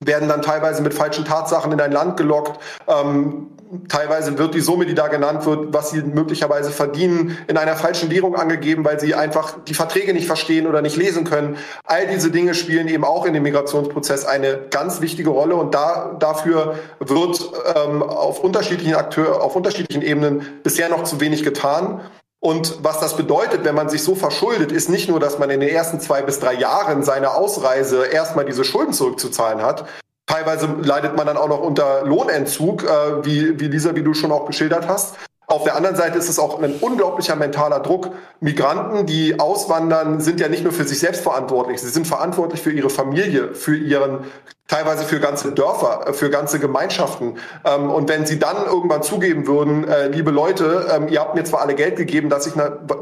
werden 0.03 0.29
dann 0.29 0.41
teilweise 0.41 0.81
mit 0.83 0.93
falschen 0.93 1.25
Tatsachen 1.25 1.71
in 1.71 1.81
ein 1.81 1.91
Land 1.91 2.17
gelockt. 2.17 2.61
Ähm, 2.87 3.47
teilweise 3.89 4.37
wird 4.37 4.53
die 4.55 4.61
Summe, 4.61 4.85
die 4.85 4.95
da 4.95 5.07
genannt 5.07 5.45
wird, 5.45 5.73
was 5.73 5.91
sie 5.91 6.01
möglicherweise 6.01 6.71
verdienen, 6.71 7.37
in 7.47 7.57
einer 7.57 7.75
falschen 7.75 8.09
Währung 8.09 8.35
angegeben, 8.35 8.85
weil 8.85 8.99
sie 8.99 9.15
einfach 9.15 9.55
die 9.67 9.73
Verträge 9.73 10.13
nicht 10.13 10.27
verstehen 10.27 10.67
oder 10.67 10.81
nicht 10.81 10.95
lesen 10.95 11.23
können. 11.23 11.57
All 11.83 12.07
diese 12.07 12.31
Dinge 12.31 12.53
spielen 12.53 12.87
eben 12.87 13.03
auch 13.03 13.25
in 13.25 13.33
dem 13.33 13.43
Migrationsprozess 13.43 14.25
eine 14.25 14.59
ganz 14.69 15.01
wichtige 15.01 15.29
Rolle 15.29 15.55
und 15.55 15.73
da, 15.73 16.15
dafür 16.19 16.75
wird 16.99 17.49
ähm, 17.75 18.03
auf 18.03 18.43
unterschiedlichen 18.43 18.95
Akteur, 18.95 19.41
auf 19.41 19.55
unterschiedlichen 19.55 20.01
Ebenen 20.01 20.45
bisher 20.63 20.89
noch 20.89 21.03
zu 21.03 21.19
wenig 21.19 21.43
getan. 21.43 22.01
Und 22.39 22.83
was 22.83 22.99
das 22.99 23.17
bedeutet, 23.17 23.65
wenn 23.65 23.75
man 23.75 23.89
sich 23.89 24.03
so 24.03 24.13
verschuldet, 24.13 24.71
ist 24.71 24.89
nicht 24.89 25.09
nur, 25.09 25.19
dass 25.19 25.39
man 25.39 25.49
in 25.49 25.59
den 25.59 25.69
ersten 25.69 25.99
zwei 25.99 26.21
bis 26.21 26.39
drei 26.39 26.53
Jahren 26.53 27.03
seiner 27.03 27.35
Ausreise 27.35 28.05
erstmal 28.05 28.45
diese 28.45 28.63
Schulden 28.63 28.93
zurückzuzahlen 28.93 29.61
hat. 29.61 29.85
Teilweise 30.27 30.67
leidet 30.83 31.15
man 31.15 31.25
dann 31.25 31.37
auch 31.37 31.47
noch 31.47 31.61
unter 31.61 32.03
Lohnentzug, 32.03 32.83
äh, 32.83 33.25
wie, 33.25 33.59
wie 33.59 33.67
Lisa, 33.67 33.95
wie 33.95 34.03
du 34.03 34.13
schon 34.13 34.31
auch 34.31 34.45
geschildert 34.45 34.87
hast. 34.87 35.15
Auf 35.49 35.63
der 35.63 35.77
anderen 35.77 35.95
Seite 35.95 36.17
ist 36.17 36.27
es 36.27 36.37
auch 36.37 36.61
ein 36.61 36.75
unglaublicher 36.81 37.37
mentaler 37.37 37.79
Druck. 37.79 38.11
Migranten, 38.41 39.05
die 39.05 39.39
auswandern, 39.39 40.19
sind 40.19 40.41
ja 40.41 40.49
nicht 40.49 40.63
nur 40.63 40.73
für 40.73 40.83
sich 40.83 40.99
selbst 40.99 41.21
verantwortlich, 41.21 41.79
sie 41.79 41.87
sind 41.87 42.05
verantwortlich 42.05 42.61
für 42.61 42.71
ihre 42.71 42.89
Familie, 42.89 43.55
für 43.55 43.77
ihren 43.77 44.25
teilweise 44.67 45.05
für 45.05 45.19
ganze 45.19 45.51
Dörfer, 45.53 46.07
äh, 46.07 46.13
für 46.13 46.29
ganze 46.29 46.59
Gemeinschaften. 46.59 47.35
Ähm, 47.63 47.89
und 47.89 48.09
wenn 48.09 48.25
sie 48.25 48.37
dann 48.37 48.65
irgendwann 48.65 49.01
zugeben 49.01 49.47
würden, 49.47 49.87
äh, 49.87 50.09
liebe 50.09 50.31
Leute, 50.31 50.87
ähm, 50.93 51.07
ihr 51.07 51.21
habt 51.21 51.35
mir 51.35 51.43
zwar 51.43 51.61
alle 51.61 51.75
Geld 51.75 51.95
gegeben, 51.95 52.29
dass 52.29 52.45
ich 52.47 52.53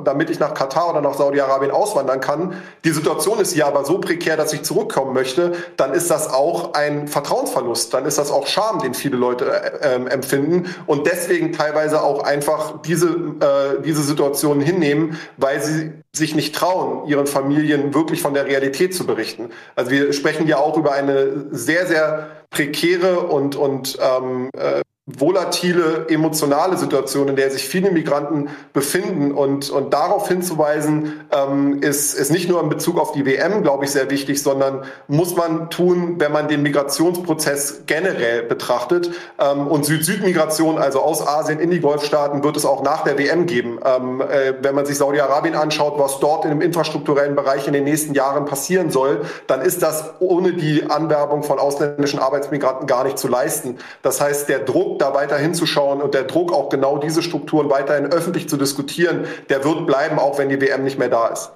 damit 0.04 0.30
ich 0.30 0.40
nach 0.40 0.54
Katar 0.54 0.90
oder 0.90 1.02
nach 1.02 1.16
Saudi-Arabien 1.16 1.72
auswandern 1.72 2.20
kann, 2.20 2.54
die 2.84 2.92
Situation 2.92 3.40
ist 3.40 3.54
hier 3.54 3.66
aber 3.66 3.86
so 3.86 4.00
prekär, 4.00 4.38
dass 4.38 4.54
ich 4.54 4.64
zurückkommen 4.64 5.14
möchte, 5.14 5.54
dann 5.78 5.94
ist 5.94 6.12
das 6.12 6.32
auch 6.32 6.74
ein 6.74 7.08
Vertrauensverlust, 7.08 7.94
dann 7.94 8.06
ist 8.06 8.18
das 8.18 8.32
auch 8.32 8.48
Scham, 8.48 8.80
den 8.80 8.94
viele 8.94 9.18
Leute 9.18 9.46
äh, 9.46 9.96
ähm, 9.96 10.08
empfinden 10.08 10.76
und 10.86 11.08
deswegen 11.08 11.52
teilweise 11.52 12.04
auch 12.04 12.24
einfach 12.24 12.82
diese, 12.82 13.08
äh, 13.10 13.82
diese 13.84 14.04
Situation 14.04 14.62
hinnehmen, 14.62 15.18
weil 15.38 15.62
sie 15.62 15.94
sich 16.12 16.36
nicht 16.36 16.56
trauen, 16.56 17.08
ihren 17.08 17.28
Familien 17.28 17.94
wirklich 17.94 18.22
von 18.22 18.34
der 18.34 18.46
Realität 18.46 18.96
zu 18.96 19.06
berichten. 19.06 19.50
Also 19.76 19.92
wir 19.92 20.14
sprechen 20.14 20.48
ja 20.48 20.58
auch 20.58 20.78
über 20.78 20.94
eine 20.94 21.55
sehr, 21.58 21.88
sehr 21.88 22.46
prekäre 22.50 23.22
und, 23.22 23.56
und 23.56 23.98
ähm, 24.02 24.50
äh, 24.58 24.82
volatile, 25.08 26.08
emotionale 26.10 26.78
Situation, 26.78 27.28
in 27.28 27.36
der 27.36 27.52
sich 27.52 27.68
viele 27.68 27.92
Migranten 27.92 28.50
befinden. 28.74 29.34
Und, 29.34 29.70
und 29.70 29.94
darauf 29.94 30.28
hinzuweisen, 30.28 31.22
ähm, 31.32 31.80
ist, 31.84 32.16
ist 32.16 32.32
nicht 32.32 32.50
nur 32.50 32.60
in 32.64 32.70
Bezug 32.70 33.00
auf 33.00 33.12
die 33.12 33.24
WM, 33.24 33.62
glaube 33.62 33.86
ich, 33.86 33.92
sehr 33.92 34.10
wichtig, 34.10 34.42
sondern 34.42 34.84
muss 35.08 35.36
man 35.36 35.70
tun, 35.70 36.16
wenn 36.18 36.32
man 36.32 36.48
den 36.48 36.64
Migrationsprozess 36.64 37.84
generell 37.86 38.42
betrachtet. 38.42 39.12
Ähm, 39.40 39.68
und 39.68 39.86
Süd-Süd-Migration, 39.86 40.80
also 40.80 41.02
aus 41.02 41.26
Asien 41.26 41.60
in 41.60 41.70
die 41.70 41.82
Golfstaaten, 41.82 42.44
wird 42.44 42.58
es 42.58 42.66
auch 42.66 42.82
nach 42.82 43.04
der 43.04 43.20
WM 43.20 43.46
geben. 43.46 43.80
Ähm, 43.86 44.22
äh, 44.22 44.56
wenn 44.62 44.74
man 44.74 44.88
sich 44.88 44.98
Saudi-Arabien 44.98 45.54
anschaut, 45.54 46.00
was 46.00 46.20
dort 46.20 46.46
im 46.46 46.62
infrastrukturellen 46.62 47.36
Bereich 47.36 47.68
in 47.68 47.74
den 47.74 47.84
nächsten 47.84 48.16
Jahren 48.16 48.46
passieren 48.46 48.90
soll, 48.90 49.22
dann 49.46 49.62
ist 49.62 49.84
das 49.84 50.16
ohne 50.18 50.54
die 50.54 50.90
Anwerbung 50.90 51.44
von 51.44 51.60
ausländischen 51.60 52.18
Arbeitsmigranten 52.18 52.88
gar 52.88 53.04
nicht 53.04 53.20
zu 53.20 53.28
leisten. 53.28 53.78
Das 54.02 54.20
heißt, 54.20 54.50
der 54.50 54.60
Druck, 54.60 54.95
da 55.00 55.14
weiter 55.14 55.38
hinzuschauen 55.38 56.02
und 56.02 56.14
der 56.14 56.24
Druck, 56.24 56.52
auch 56.52 56.70
genau 56.70 56.98
diese 56.98 57.22
Strukturen 57.22 57.70
weiterhin 57.70 58.06
öffentlich 58.06 58.50
zu 58.50 58.58
diskutieren, 58.58 59.26
der 59.50 59.64
wird 59.64 59.86
bleiben, 59.86 60.20
auch 60.20 60.38
wenn 60.38 60.50
die 60.50 60.60
WM 60.60 60.84
nicht 60.84 60.98
mehr 61.00 61.10
da 61.10 61.28
ist. 61.28 61.52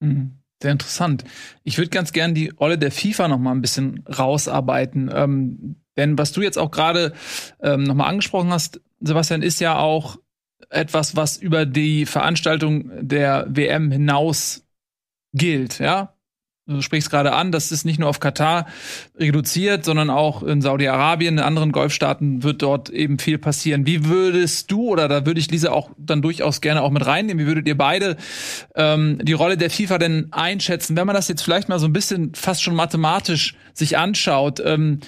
Mhm. 0.00 0.38
Sehr 0.62 0.72
interessant. 0.72 1.24
Ich 1.62 1.76
würde 1.78 1.90
ganz 1.90 2.12
gern 2.12 2.34
die 2.34 2.48
Rolle 2.48 2.78
der 2.78 2.90
FIFA 2.90 3.28
noch 3.28 3.38
mal 3.38 3.50
ein 3.50 3.60
bisschen 3.60 4.04
rausarbeiten. 4.06 5.10
Ähm, 5.12 5.76
denn 5.96 6.16
was 6.16 6.32
du 6.32 6.40
jetzt 6.40 6.58
auch 6.58 6.70
gerade 6.70 7.12
ähm, 7.60 7.82
noch 7.84 7.94
mal 7.94 8.06
angesprochen 8.06 8.50
hast, 8.50 8.80
Sebastian, 9.00 9.42
ist 9.42 9.60
ja 9.60 9.78
auch 9.78 10.16
etwas, 10.70 11.16
was 11.16 11.36
über 11.36 11.66
die 11.66 12.06
Veranstaltung 12.06 12.90
der 13.00 13.46
WM 13.48 13.90
hinaus 13.90 14.64
gilt, 15.34 15.78
ja? 15.80 16.14
Du 16.66 16.80
sprichst 16.80 17.10
gerade 17.10 17.32
an, 17.32 17.52
das 17.52 17.72
ist 17.72 17.84
nicht 17.84 17.98
nur 17.98 18.08
auf 18.08 18.20
Katar 18.20 18.66
reduziert, 19.16 19.84
sondern 19.84 20.10
auch 20.10 20.42
in 20.42 20.62
Saudi-Arabien, 20.62 21.38
in 21.38 21.44
anderen 21.44 21.72
Golfstaaten 21.72 22.42
wird 22.42 22.62
dort 22.62 22.90
eben 22.90 23.18
viel 23.18 23.38
passieren. 23.38 23.86
Wie 23.86 24.06
würdest 24.06 24.70
du, 24.70 24.88
oder 24.88 25.08
da 25.08 25.26
würde 25.26 25.40
ich 25.40 25.50
Lisa 25.50 25.70
auch 25.70 25.90
dann 25.98 26.22
durchaus 26.22 26.60
gerne 26.60 26.82
auch 26.82 26.90
mit 26.90 27.04
reinnehmen, 27.04 27.44
wie 27.44 27.48
würdet 27.48 27.68
ihr 27.68 27.76
beide 27.76 28.16
ähm, 28.74 29.18
die 29.22 29.34
Rolle 29.34 29.56
der 29.56 29.70
FIFA 29.70 29.98
denn 29.98 30.28
einschätzen, 30.32 30.96
wenn 30.96 31.06
man 31.06 31.14
das 31.14 31.28
jetzt 31.28 31.42
vielleicht 31.42 31.68
mal 31.68 31.78
so 31.78 31.86
ein 31.86 31.92
bisschen 31.92 32.34
fast 32.34 32.62
schon 32.62 32.74
mathematisch 32.74 33.54
sich 33.74 33.98
anschaut? 33.98 34.60
Ähm, 34.64 35.00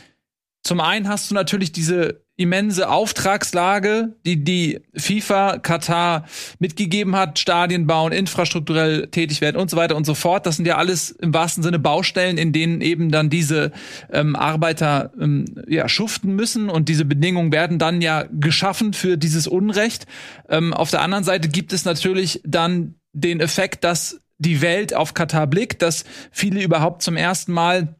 zum 0.62 0.80
einen 0.80 1.08
hast 1.08 1.30
du 1.30 1.34
natürlich 1.34 1.72
diese 1.72 2.25
immense 2.36 2.88
Auftragslage, 2.88 4.14
die 4.26 4.44
die 4.44 4.80
FIFA 4.94 5.58
Katar 5.58 6.26
mitgegeben 6.58 7.16
hat, 7.16 7.38
Stadien 7.38 7.86
bauen, 7.86 8.12
infrastrukturell 8.12 9.08
tätig 9.08 9.40
werden 9.40 9.56
und 9.56 9.70
so 9.70 9.76
weiter 9.76 9.96
und 9.96 10.04
so 10.04 10.14
fort. 10.14 10.44
Das 10.44 10.56
sind 10.56 10.66
ja 10.66 10.76
alles 10.76 11.10
im 11.10 11.32
wahrsten 11.32 11.62
Sinne 11.62 11.78
Baustellen, 11.78 12.36
in 12.36 12.52
denen 12.52 12.82
eben 12.82 13.10
dann 13.10 13.30
diese 13.30 13.72
ähm, 14.12 14.36
Arbeiter 14.36 15.12
ähm, 15.18 15.46
ja 15.66 15.88
schuften 15.88 16.34
müssen 16.34 16.68
und 16.68 16.88
diese 16.90 17.06
Bedingungen 17.06 17.52
werden 17.52 17.78
dann 17.78 18.02
ja 18.02 18.26
geschaffen 18.30 18.92
für 18.92 19.16
dieses 19.16 19.46
Unrecht. 19.46 20.06
Ähm, 20.48 20.74
auf 20.74 20.90
der 20.90 21.00
anderen 21.00 21.24
Seite 21.24 21.48
gibt 21.48 21.72
es 21.72 21.86
natürlich 21.86 22.42
dann 22.44 22.96
den 23.12 23.40
Effekt, 23.40 23.82
dass 23.82 24.20
die 24.38 24.60
Welt 24.60 24.94
auf 24.94 25.14
Katar 25.14 25.46
blickt, 25.46 25.80
dass 25.80 26.04
viele 26.30 26.62
überhaupt 26.62 27.02
zum 27.02 27.16
ersten 27.16 27.52
Mal 27.52 27.96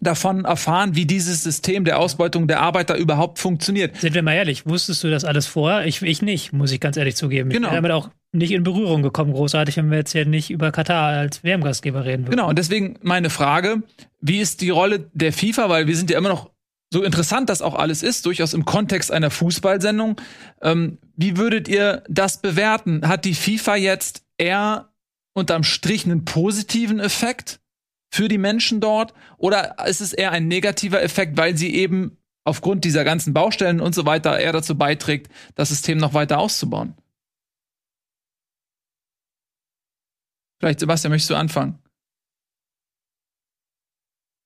davon 0.00 0.44
erfahren, 0.44 0.94
wie 0.94 1.06
dieses 1.06 1.42
System 1.42 1.84
der 1.84 1.98
Ausbeutung 1.98 2.46
der 2.46 2.60
Arbeiter 2.60 2.96
überhaupt 2.96 3.38
funktioniert. 3.38 3.96
Sind 3.96 4.14
wir 4.14 4.22
mal 4.22 4.34
ehrlich, 4.34 4.66
wusstest 4.66 5.04
du 5.04 5.10
das 5.10 5.24
alles 5.24 5.46
vorher? 5.46 5.86
Ich, 5.86 6.02
ich 6.02 6.22
nicht, 6.22 6.52
muss 6.52 6.72
ich 6.72 6.80
ganz 6.80 6.96
ehrlich 6.96 7.16
zugeben. 7.16 7.50
Genau. 7.50 7.68
Ich 7.68 7.72
bin 7.72 7.82
damit 7.82 7.92
auch 7.92 8.10
nicht 8.32 8.52
in 8.52 8.62
Berührung 8.62 9.02
gekommen, 9.02 9.32
großartig, 9.32 9.76
wenn 9.78 9.90
wir 9.90 9.98
jetzt 9.98 10.12
hier 10.12 10.26
nicht 10.26 10.50
über 10.50 10.70
Katar 10.70 11.08
als 11.18 11.42
WM-Gastgeber 11.42 12.04
reden 12.04 12.24
würden. 12.24 12.30
Genau, 12.30 12.48
und 12.48 12.58
deswegen 12.58 12.96
meine 13.02 13.30
Frage, 13.30 13.82
wie 14.20 14.38
ist 14.38 14.60
die 14.60 14.70
Rolle 14.70 15.08
der 15.14 15.32
FIFA, 15.32 15.68
weil 15.68 15.86
wir 15.86 15.96
sind 15.96 16.10
ja 16.10 16.18
immer 16.18 16.28
noch 16.28 16.50
so 16.90 17.02
interessant 17.02 17.50
das 17.50 17.62
auch 17.62 17.74
alles 17.74 18.02
ist, 18.02 18.24
durchaus 18.26 18.54
im 18.54 18.64
Kontext 18.64 19.12
einer 19.12 19.30
Fußballsendung. 19.30 20.20
Ähm, 20.62 20.98
wie 21.16 21.36
würdet 21.36 21.68
ihr 21.68 22.02
das 22.08 22.40
bewerten? 22.40 23.06
Hat 23.06 23.24
die 23.24 23.34
FIFA 23.34 23.76
jetzt 23.76 24.22
eher 24.38 24.88
unterm 25.34 25.64
Strich 25.64 26.04
einen 26.04 26.24
positiven 26.24 26.98
Effekt? 26.98 27.60
Für 28.10 28.28
die 28.28 28.38
Menschen 28.38 28.80
dort? 28.80 29.14
Oder 29.36 29.76
ist 29.86 30.00
es 30.00 30.12
eher 30.12 30.32
ein 30.32 30.48
negativer 30.48 31.02
Effekt, 31.02 31.36
weil 31.36 31.56
sie 31.56 31.74
eben 31.74 32.18
aufgrund 32.44 32.84
dieser 32.84 33.04
ganzen 33.04 33.34
Baustellen 33.34 33.80
und 33.80 33.94
so 33.94 34.06
weiter 34.06 34.38
eher 34.38 34.52
dazu 34.52 34.76
beiträgt, 34.76 35.30
das 35.54 35.68
System 35.68 35.98
noch 35.98 36.14
weiter 36.14 36.38
auszubauen? 36.38 36.94
Vielleicht, 40.60 40.80
Sebastian, 40.80 41.12
möchtest 41.12 41.30
du 41.30 41.36
anfangen? 41.36 41.78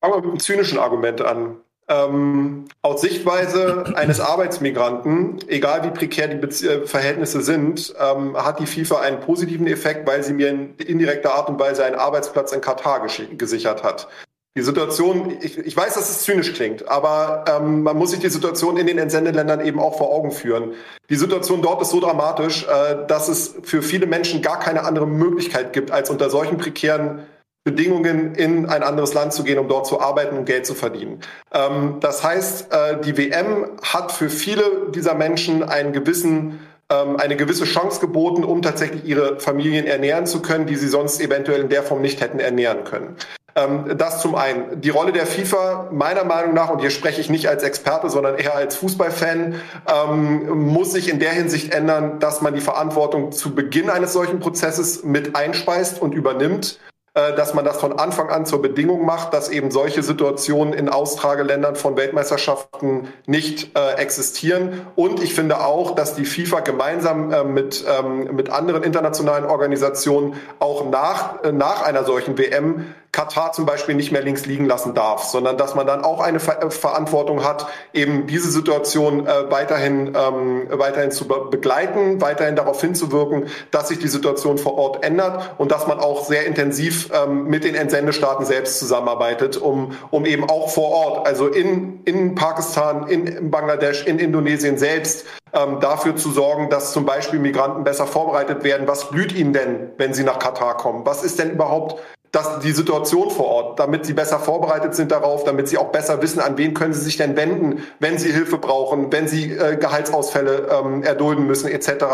Fangen 0.02 0.14
wir 0.14 0.20
mit 0.20 0.30
einem 0.30 0.40
zynischen 0.40 0.78
Argument 0.78 1.20
an. 1.20 1.60
Ähm, 1.88 2.66
aus 2.80 3.00
Sichtweise 3.00 3.84
eines 3.96 4.20
Arbeitsmigranten, 4.20 5.38
egal 5.48 5.82
wie 5.84 5.90
prekär 5.90 6.28
die 6.28 6.36
Bezie 6.36 6.68
äh, 6.68 6.86
Verhältnisse 6.86 7.42
sind, 7.42 7.94
ähm, 8.00 8.36
hat 8.36 8.60
die 8.60 8.66
FIFA 8.66 9.00
einen 9.00 9.20
positiven 9.20 9.66
Effekt, 9.66 10.06
weil 10.06 10.22
sie 10.22 10.32
mir 10.32 10.48
in 10.48 10.76
indirekter 10.76 11.34
Art 11.34 11.48
und 11.48 11.58
Weise 11.58 11.84
einen 11.84 11.96
Arbeitsplatz 11.96 12.52
in 12.52 12.60
Katar 12.60 13.06
gesichert 13.36 13.82
hat. 13.82 14.08
Die 14.54 14.60
Situation, 14.60 15.38
ich, 15.40 15.56
ich 15.56 15.74
weiß, 15.74 15.94
dass 15.94 16.10
es 16.10 16.24
zynisch 16.24 16.52
klingt, 16.52 16.86
aber 16.86 17.46
ähm, 17.48 17.82
man 17.82 17.96
muss 17.96 18.10
sich 18.10 18.20
die 18.20 18.28
Situation 18.28 18.76
in 18.76 18.86
den 18.86 18.98
Entsendeländern 18.98 19.64
eben 19.64 19.80
auch 19.80 19.96
vor 19.96 20.12
Augen 20.12 20.30
führen. 20.30 20.74
Die 21.08 21.16
Situation 21.16 21.62
dort 21.62 21.80
ist 21.80 21.88
so 21.88 22.00
dramatisch, 22.00 22.66
äh, 22.68 23.06
dass 23.06 23.28
es 23.28 23.54
für 23.62 23.80
viele 23.80 24.06
Menschen 24.06 24.42
gar 24.42 24.60
keine 24.60 24.84
andere 24.84 25.06
Möglichkeit 25.06 25.72
gibt, 25.72 25.90
als 25.90 26.10
unter 26.10 26.28
solchen 26.28 26.58
prekären 26.58 27.26
Bedingungen 27.64 28.34
in 28.34 28.66
ein 28.66 28.82
anderes 28.82 29.14
Land 29.14 29.32
zu 29.32 29.44
gehen, 29.44 29.58
um 29.58 29.68
dort 29.68 29.86
zu 29.86 30.00
arbeiten 30.00 30.36
und 30.36 30.46
Geld 30.46 30.66
zu 30.66 30.74
verdienen. 30.74 31.20
Ähm, 31.52 31.98
das 32.00 32.24
heißt, 32.24 32.72
äh, 32.72 33.00
die 33.00 33.16
WM 33.16 33.70
hat 33.82 34.10
für 34.10 34.30
viele 34.30 34.90
dieser 34.92 35.14
Menschen 35.14 35.62
einen 35.62 35.92
gewissen 35.92 36.60
ähm, 36.90 37.16
eine 37.16 37.36
gewisse 37.36 37.64
Chance 37.64 38.00
geboten, 38.00 38.44
um 38.44 38.62
tatsächlich 38.62 39.04
ihre 39.04 39.38
Familien 39.38 39.86
ernähren 39.86 40.26
zu 40.26 40.42
können, 40.42 40.66
die 40.66 40.74
sie 40.74 40.88
sonst 40.88 41.20
eventuell 41.20 41.60
in 41.60 41.68
der 41.68 41.84
Form 41.84 42.02
nicht 42.02 42.20
hätten 42.20 42.40
ernähren 42.40 42.82
können. 42.82 43.16
Ähm, 43.54 43.96
das 43.96 44.20
zum 44.20 44.34
einen. 44.34 44.80
Die 44.80 44.90
Rolle 44.90 45.12
der 45.12 45.26
FIFA, 45.26 45.90
meiner 45.92 46.24
Meinung 46.24 46.54
nach, 46.54 46.70
und 46.70 46.80
hier 46.80 46.90
spreche 46.90 47.20
ich 47.20 47.30
nicht 47.30 47.48
als 47.48 47.62
Experte, 47.62 48.10
sondern 48.10 48.38
eher 48.38 48.56
als 48.56 48.76
Fußballfan, 48.76 49.54
ähm, 49.86 50.48
muss 50.48 50.92
sich 50.92 51.08
in 51.08 51.20
der 51.20 51.30
Hinsicht 51.30 51.72
ändern, 51.72 52.18
dass 52.18 52.42
man 52.42 52.54
die 52.54 52.60
Verantwortung 52.60 53.30
zu 53.30 53.54
Beginn 53.54 53.88
eines 53.88 54.12
solchen 54.12 54.40
Prozesses 54.40 55.04
mit 55.04 55.36
einspeist 55.36 56.02
und 56.02 56.12
übernimmt 56.12 56.78
dass 57.14 57.52
man 57.52 57.64
das 57.64 57.78
von 57.78 57.98
Anfang 57.98 58.30
an 58.30 58.46
zur 58.46 58.62
Bedingung 58.62 59.04
macht, 59.04 59.34
dass 59.34 59.50
eben 59.50 59.70
solche 59.70 60.02
Situationen 60.02 60.72
in 60.72 60.88
Austrageländern 60.88 61.76
von 61.76 61.96
Weltmeisterschaften 61.96 63.08
nicht 63.26 63.76
äh, 63.76 64.00
existieren. 64.00 64.86
Und 64.96 65.22
ich 65.22 65.34
finde 65.34 65.60
auch, 65.60 65.94
dass 65.94 66.14
die 66.14 66.24
FIFA 66.24 66.60
gemeinsam 66.60 67.30
äh, 67.30 67.44
mit, 67.44 67.84
ähm, 67.86 68.34
mit 68.34 68.48
anderen 68.48 68.82
internationalen 68.82 69.44
Organisationen 69.44 70.34
auch 70.58 70.88
nach, 70.88 71.42
äh, 71.44 71.52
nach 71.52 71.82
einer 71.82 72.04
solchen 72.04 72.38
WM 72.38 72.94
Katar 73.12 73.52
zum 73.52 73.66
Beispiel 73.66 73.94
nicht 73.94 74.10
mehr 74.10 74.22
links 74.22 74.46
liegen 74.46 74.64
lassen 74.64 74.94
darf, 74.94 75.24
sondern 75.24 75.58
dass 75.58 75.74
man 75.74 75.86
dann 75.86 76.02
auch 76.02 76.20
eine 76.20 76.40
Ver 76.40 76.70
Verantwortung 76.70 77.44
hat, 77.44 77.66
eben 77.92 78.26
diese 78.26 78.50
Situation 78.50 79.26
äh, 79.26 79.50
weiterhin, 79.50 80.16
ähm, 80.16 80.66
weiterhin 80.70 81.10
zu 81.10 81.28
be 81.28 81.48
begleiten, 81.50 82.22
weiterhin 82.22 82.56
darauf 82.56 82.80
hinzuwirken, 82.80 83.48
dass 83.70 83.88
sich 83.88 83.98
die 83.98 84.08
Situation 84.08 84.56
vor 84.56 84.78
Ort 84.78 85.04
ändert 85.04 85.54
und 85.58 85.70
dass 85.70 85.86
man 85.86 85.98
auch 85.98 86.24
sehr 86.24 86.46
intensiv 86.46 87.10
ähm, 87.12 87.44
mit 87.48 87.64
den 87.64 87.74
Entsendestaaten 87.74 88.46
selbst 88.46 88.78
zusammenarbeitet, 88.78 89.58
um, 89.58 89.94
um 90.10 90.24
eben 90.24 90.48
auch 90.48 90.70
vor 90.70 90.88
Ort, 90.90 91.26
also 91.26 91.48
in, 91.48 92.02
in 92.04 92.34
Pakistan, 92.34 93.08
in 93.08 93.50
Bangladesch, 93.50 94.06
in 94.06 94.18
Indonesien 94.18 94.78
selbst, 94.78 95.26
ähm, 95.52 95.80
dafür 95.80 96.16
zu 96.16 96.30
sorgen, 96.30 96.70
dass 96.70 96.94
zum 96.94 97.04
Beispiel 97.04 97.38
Migranten 97.38 97.84
besser 97.84 98.06
vorbereitet 98.06 98.64
werden. 98.64 98.88
Was 98.88 99.10
blüht 99.10 99.34
ihnen 99.34 99.52
denn, 99.52 99.90
wenn 99.98 100.14
sie 100.14 100.24
nach 100.24 100.38
Katar 100.38 100.78
kommen? 100.78 101.04
Was 101.04 101.22
ist 101.24 101.38
denn 101.38 101.50
überhaupt 101.50 102.00
das, 102.32 102.60
die 102.60 102.72
Situation 102.72 103.30
vor 103.30 103.46
Ort, 103.46 103.78
damit 103.78 104.06
sie 104.06 104.14
besser 104.14 104.38
vorbereitet 104.38 104.94
sind 104.94 105.12
darauf, 105.12 105.44
damit 105.44 105.68
sie 105.68 105.76
auch 105.76 105.92
besser 105.92 106.22
wissen, 106.22 106.40
an 106.40 106.56
wen 106.56 106.72
können 106.72 106.94
sie 106.94 107.02
sich 107.02 107.18
denn 107.18 107.36
wenden, 107.36 107.82
wenn 108.00 108.18
sie 108.18 108.32
Hilfe 108.32 108.56
brauchen, 108.56 109.12
wenn 109.12 109.28
sie 109.28 109.52
äh, 109.52 109.76
Gehaltsausfälle 109.76 110.68
ähm, 110.70 111.02
erdulden 111.02 111.46
müssen 111.46 111.68
etc. 111.68 112.04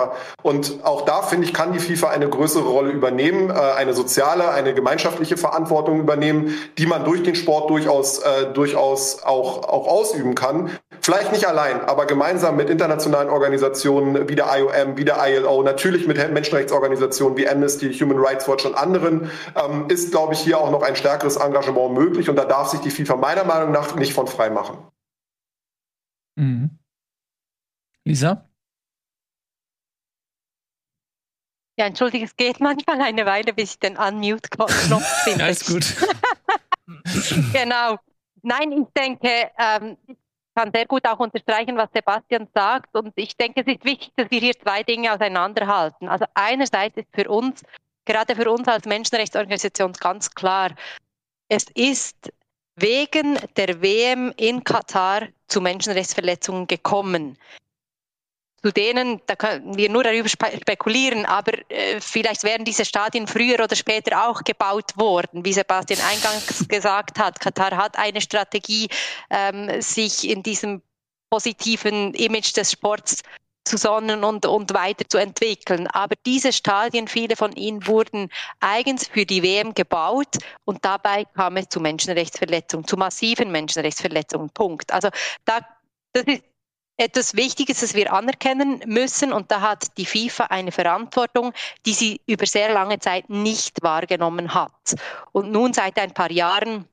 Und 0.43 0.81
auch 0.83 1.03
da 1.03 1.23
finde 1.23 1.47
ich, 1.47 1.55
kann 1.55 1.73
die 1.73 1.79
FIFA 1.79 2.09
eine 2.09 2.29
größere 2.29 2.69
Rolle 2.69 2.91
übernehmen, 2.91 3.51
äh, 3.51 3.53
eine 3.53 3.95
soziale, 3.95 4.51
eine 4.51 4.75
gemeinschaftliche 4.75 5.37
Verantwortung 5.37 6.01
übernehmen, 6.01 6.53
die 6.79 6.87
man 6.87 7.05
durch 7.05 7.23
den 7.23 7.37
Sport 7.37 7.71
durchaus 7.71 8.19
äh, 8.19 8.53
durchaus 8.53 9.23
auch 9.23 9.69
auch 9.69 9.87
ausüben 9.87 10.35
kann. 10.35 10.71
Vielleicht 11.09 11.33
nicht 11.33 11.47
allein, 11.47 11.81
aber 11.81 12.05
gemeinsam 12.05 12.57
mit 12.57 12.69
internationalen 12.69 13.31
Organisationen 13.31 14.29
wie 14.29 14.35
der 14.35 14.45
IOM, 14.59 14.99
wie 14.99 15.07
der 15.07 15.17
ILO, 15.27 15.63
natürlich 15.63 16.07
mit 16.07 16.19
Menschenrechtsorganisationen 16.19 17.35
wie 17.39 17.49
Amnesty, 17.49 17.95
Human 17.95 18.19
Rights 18.19 18.47
Watch 18.47 18.67
und 18.67 18.75
anderen 18.75 19.31
ähm, 19.57 19.89
ist 19.89 20.11
glaube 20.11 20.35
ich, 20.35 20.41
hier 20.41 20.59
auch 20.59 20.71
noch 20.71 20.83
ein 20.83 20.97
stärkeres 20.97 21.37
Engagement 21.37 21.95
möglich 21.95 22.29
und 22.29 22.37
da 22.37 22.45
darf 22.45 22.69
sich 22.69 22.81
die 22.81 22.91
FIFA 22.91 23.17
meiner 23.17 23.45
Meinung 23.45 23.73
nach 23.73 23.95
nicht 23.95 24.13
von 24.13 24.27
frei 24.27 24.51
machen. 24.51 24.87
Mhm. 26.37 26.79
Lisa? 28.05 28.47
Ja, 31.79 31.87
entschuldige, 31.87 32.27
es 32.27 32.37
geht 32.37 32.61
manchmal 32.61 33.01
eine 33.01 33.25
Weile, 33.25 33.55
bis 33.55 33.71
ich 33.71 33.79
den 33.79 33.97
Unmute-Knopf 33.97 35.03
finde. 35.25 35.45
Alles 35.45 35.65
gut. 35.65 35.87
genau. 37.55 37.97
Nein, 38.43 38.73
ich 38.73 38.87
denke, 38.95 39.51
ähm, 39.59 39.97
kann 40.59 40.73
sehr 40.75 40.87
gut 40.87 41.07
auch 41.07 41.21
unterstreichen, 41.21 41.77
was 41.77 41.89
Sebastian 41.95 42.49
sagt. 42.53 42.93
Und 42.97 43.13
ich 43.15 43.37
denke, 43.37 43.61
es 43.61 43.69
ist 43.69 43.85
wichtig, 43.85 44.11
dass 44.17 44.29
wir 44.31 44.41
hier 44.41 44.59
zwei 44.59 44.83
Dinge 44.83 45.13
auseinanderhalten. 45.13 46.09
Also 46.09 46.25
einerseits 46.35 46.97
ist 46.97 47.07
für 47.15 47.31
uns 47.31 47.63
gerade 48.07 48.35
für 48.35 48.51
uns 48.51 48.67
als 48.67 48.85
Menschenrechtsorganisation 48.87 49.93
ganz 49.93 50.35
klar, 50.35 50.71
es 51.49 51.67
ist 51.75 52.33
wegen 52.75 53.39
der 53.57 53.83
WM 53.83 54.33
in 54.37 54.65
Katar 54.65 55.29
zu 55.47 55.61
Menschenrechtsverletzungen 55.61 56.67
gekommen. 56.67 57.39
Zu 58.63 58.73
denen, 58.73 59.21
da 59.27 59.37
können 59.37 59.77
wir 59.77 59.89
nur 59.89 60.03
darüber 60.03 60.29
spekulieren, 60.29 61.25
aber 61.27 61.53
äh, 61.69 62.01
vielleicht 62.01 62.43
wären 62.43 62.65
diese 62.65 62.85
Stadien 62.85 63.29
früher 63.29 63.63
oder 63.63 63.77
später 63.77 64.29
auch 64.29 64.43
gebaut 64.43 64.97
worden. 64.97 65.45
Wie 65.45 65.53
Sebastian 65.53 66.01
eingangs 66.01 66.67
gesagt 66.69 67.21
hat, 67.21 67.39
Katar 67.39 67.77
hat 67.77 67.97
eine 67.97 68.21
Strategie, 68.21 68.89
ähm, 69.31 69.81
sich 69.81 70.29
in 70.29 70.43
diesem 70.43 70.83
positiven 71.31 72.15
Image 72.15 72.57
des 72.57 72.73
Sports 72.73 73.23
zu 73.69 73.77
sonnen 73.77 74.25
und, 74.25 74.47
und 74.47 74.75
weiterzuentwickeln. 74.75 75.87
Aber 75.89 76.15
diese 76.27 76.53
Stadien, 76.53 77.07
viele 77.07 77.37
von 77.37 77.53
ihnen 77.53 77.87
wurden 77.87 78.31
eigens 78.61 79.07
für 79.07 79.27
die 79.27 79.43
WM 79.43 79.75
gebaut 79.75 80.39
und 80.65 80.85
dabei 80.85 81.25
kam 81.27 81.57
es 81.59 81.69
zu 81.69 81.79
Menschenrechtsverletzungen, 81.79 82.87
zu 82.87 82.97
massiven 82.97 83.53
Menschenrechtsverletzungen. 83.53 84.51
Punkt. 84.51 84.93
Also 84.93 85.11
da, 85.45 85.61
das 86.13 86.25
ist 86.25 86.43
etwas 86.99 87.35
Wichtiges, 87.37 87.81
das 87.81 87.95
wir 87.95 88.13
anerkennen 88.13 88.83
müssen 88.87 89.33
und 89.33 89.51
da 89.51 89.61
hat 89.61 89.97
die 89.97 90.05
FIFA 90.05 90.45
eine 90.47 90.73
Verantwortung, 90.73 91.53
die 91.87 91.95
sie 91.95 92.21
über 92.27 92.45
sehr 92.45 92.73
lange 92.73 92.99
Zeit 92.99 93.31
nicht 93.31 93.83
wahrgenommen 93.83 94.53
hat. 94.53 94.97
Und 95.33 95.53
nun 95.53 95.73
seit 95.73 95.99
ein 95.99 96.13
paar 96.13 96.31
Jahren 96.31 96.87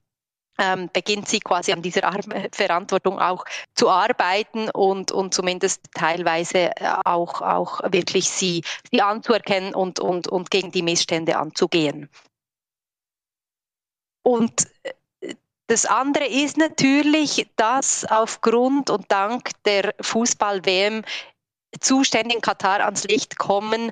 ähm, 0.58 0.89
beginnt 0.93 1.28
sie 1.28 1.39
quasi 1.39 1.74
an 1.74 1.82
dieser 1.82 2.06
Ar 2.06 2.20
Verantwortung 2.51 3.20
auch 3.20 3.45
zu 3.74 3.89
arbeiten 3.89 4.70
und, 4.70 5.12
und 5.12 5.34
zumindest 5.34 5.82
teilweise 5.93 6.72
äh, 6.78 6.95
auch, 7.03 7.41
auch 7.41 7.82
wirklich 7.91 8.30
sie, 8.30 8.64
sie 8.91 9.01
anzuerkennen 9.01 9.74
und, 9.74 9.99
und, 9.99 10.28
und 10.28 10.51
gegen 10.51 10.72
die 10.72 10.84
Missstände 10.84 11.38
anzugehen. 11.38 12.10
Und 14.24 14.68
äh, 14.84 14.93
das 15.68 15.86
andere 15.86 16.26
ist 16.26 16.57
natürlich, 16.57 17.47
dass 17.55 18.05
aufgrund 18.05 18.89
und 18.89 19.11
dank 19.11 19.49
der 19.66 19.93
Fußball-WM 20.01 21.03
Zustände 21.80 22.36
in 22.36 22.41
Katar 22.41 22.82
ans 22.82 23.03
Licht 23.03 23.38
kommen, 23.38 23.91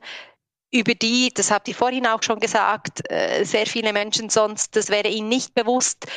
über 0.71 0.95
die, 0.95 1.31
das 1.33 1.51
habt 1.51 1.67
ihr 1.67 1.75
vorhin 1.75 2.07
auch 2.07 2.23
schon 2.23 2.39
gesagt, 2.39 3.09
äh, 3.11 3.43
sehr 3.43 3.67
viele 3.67 3.93
Menschen 3.93 4.29
sonst, 4.29 4.75
das 4.75 4.89
wäre 4.89 5.07
ihnen 5.07 5.29
nicht 5.29 5.53
bewusst, 5.53 6.07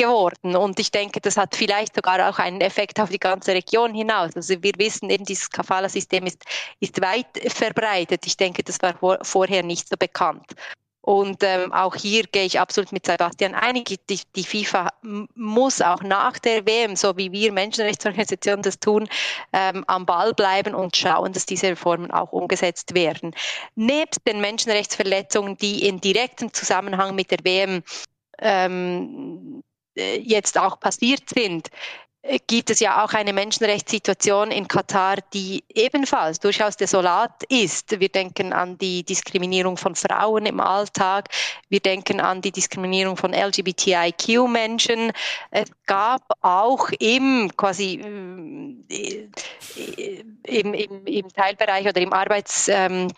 geworden. 0.00 0.56
Und 0.56 0.80
ich 0.80 0.90
denke, 0.90 1.20
das 1.20 1.36
hat 1.36 1.54
vielleicht 1.54 1.94
sogar 1.94 2.28
auch 2.28 2.38
einen 2.38 2.62
Effekt 2.62 2.98
auf 3.00 3.10
die 3.10 3.18
ganze 3.18 3.52
Region 3.52 3.94
hinaus. 3.94 4.34
Also 4.34 4.62
wir 4.62 4.72
wissen 4.78 5.10
eben, 5.10 5.24
dieses 5.24 5.50
Kafala-System 5.50 6.26
ist, 6.26 6.42
ist 6.80 7.00
weit 7.02 7.26
verbreitet. 7.48 8.26
Ich 8.26 8.36
denke, 8.36 8.62
das 8.62 8.80
war 8.80 8.94
vor, 8.94 9.18
vorher 9.22 9.62
nicht 9.62 9.88
so 9.88 9.96
bekannt. 9.98 10.54
Und 11.02 11.42
ähm, 11.42 11.72
auch 11.72 11.94
hier 11.94 12.24
gehe 12.24 12.44
ich 12.44 12.60
absolut 12.60 12.92
mit 12.92 13.06
Sebastian 13.06 13.54
einig. 13.54 13.86
Die, 14.08 14.20
die, 14.36 14.44
FIFA 14.44 14.88
muss 15.34 15.80
auch 15.80 16.02
nach 16.02 16.38
der 16.38 16.66
WM, 16.66 16.94
so 16.94 17.16
wie 17.16 17.32
wir 17.32 17.52
Menschenrechtsorganisationen 17.52 18.62
das 18.62 18.78
tun, 18.78 19.08
ähm, 19.52 19.82
am 19.86 20.04
Ball 20.04 20.34
bleiben 20.34 20.74
und 20.74 20.96
schauen, 20.96 21.32
dass 21.32 21.46
diese 21.46 21.68
Reformen 21.68 22.10
auch 22.10 22.32
umgesetzt 22.32 22.94
werden. 22.94 23.34
Nebst 23.76 24.20
den 24.26 24.42
Menschenrechtsverletzungen, 24.42 25.56
die 25.56 25.86
in 25.88 26.00
direktem 26.00 26.52
Zusammenhang 26.52 27.14
mit 27.14 27.30
der 27.30 27.38
WM 27.44 27.82
ähm, 28.38 29.62
äh, 29.96 30.18
jetzt 30.18 30.58
auch 30.58 30.78
passiert 30.80 31.22
sind, 31.34 31.70
gibt 32.46 32.68
es 32.70 32.80
ja 32.80 33.02
auch 33.02 33.14
eine 33.14 33.32
Menschenrechtssituation 33.32 34.50
in 34.50 34.68
Katar, 34.68 35.16
die 35.32 35.64
ebenfalls 35.68 36.38
durchaus 36.38 36.76
desolat 36.76 37.42
ist. 37.48 37.98
Wir 37.98 38.10
denken 38.10 38.52
an 38.52 38.76
die 38.76 39.04
Diskriminierung 39.04 39.76
von 39.76 39.94
Frauen 39.94 40.44
im 40.44 40.60
Alltag. 40.60 41.28
Wir 41.70 41.80
denken 41.80 42.20
an 42.20 42.42
die 42.42 42.52
Diskriminierung 42.52 43.16
von 43.16 43.32
LGBTIQ-Menschen. 43.32 45.12
Es 45.50 45.70
gab 45.86 46.22
auch 46.42 46.90
im 46.98 47.50
quasi 47.56 47.94
äh, 48.88 49.28
im, 50.44 50.74
im, 50.74 51.06
im 51.06 51.28
Teilbereich 51.28 51.88
oder 51.88 52.00
im 52.00 52.12
Arbeits 52.12 52.68
ähm, 52.68 53.08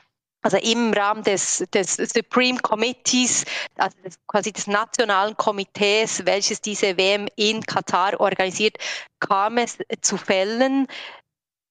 also 0.42 0.56
im 0.58 0.92
Rahmen 0.92 1.22
des, 1.22 1.64
des 1.72 1.94
Supreme 1.96 2.58
Committees, 2.58 3.44
also 3.76 3.96
des, 4.04 4.18
quasi 4.26 4.52
des 4.52 4.66
nationalen 4.66 5.36
Komitees, 5.36 6.24
welches 6.26 6.60
diese 6.60 6.96
WM 6.96 7.28
in 7.36 7.62
Katar 7.62 8.20
organisiert, 8.20 8.76
kam 9.20 9.58
es 9.58 9.78
zu 10.00 10.16
Fällen, 10.16 10.88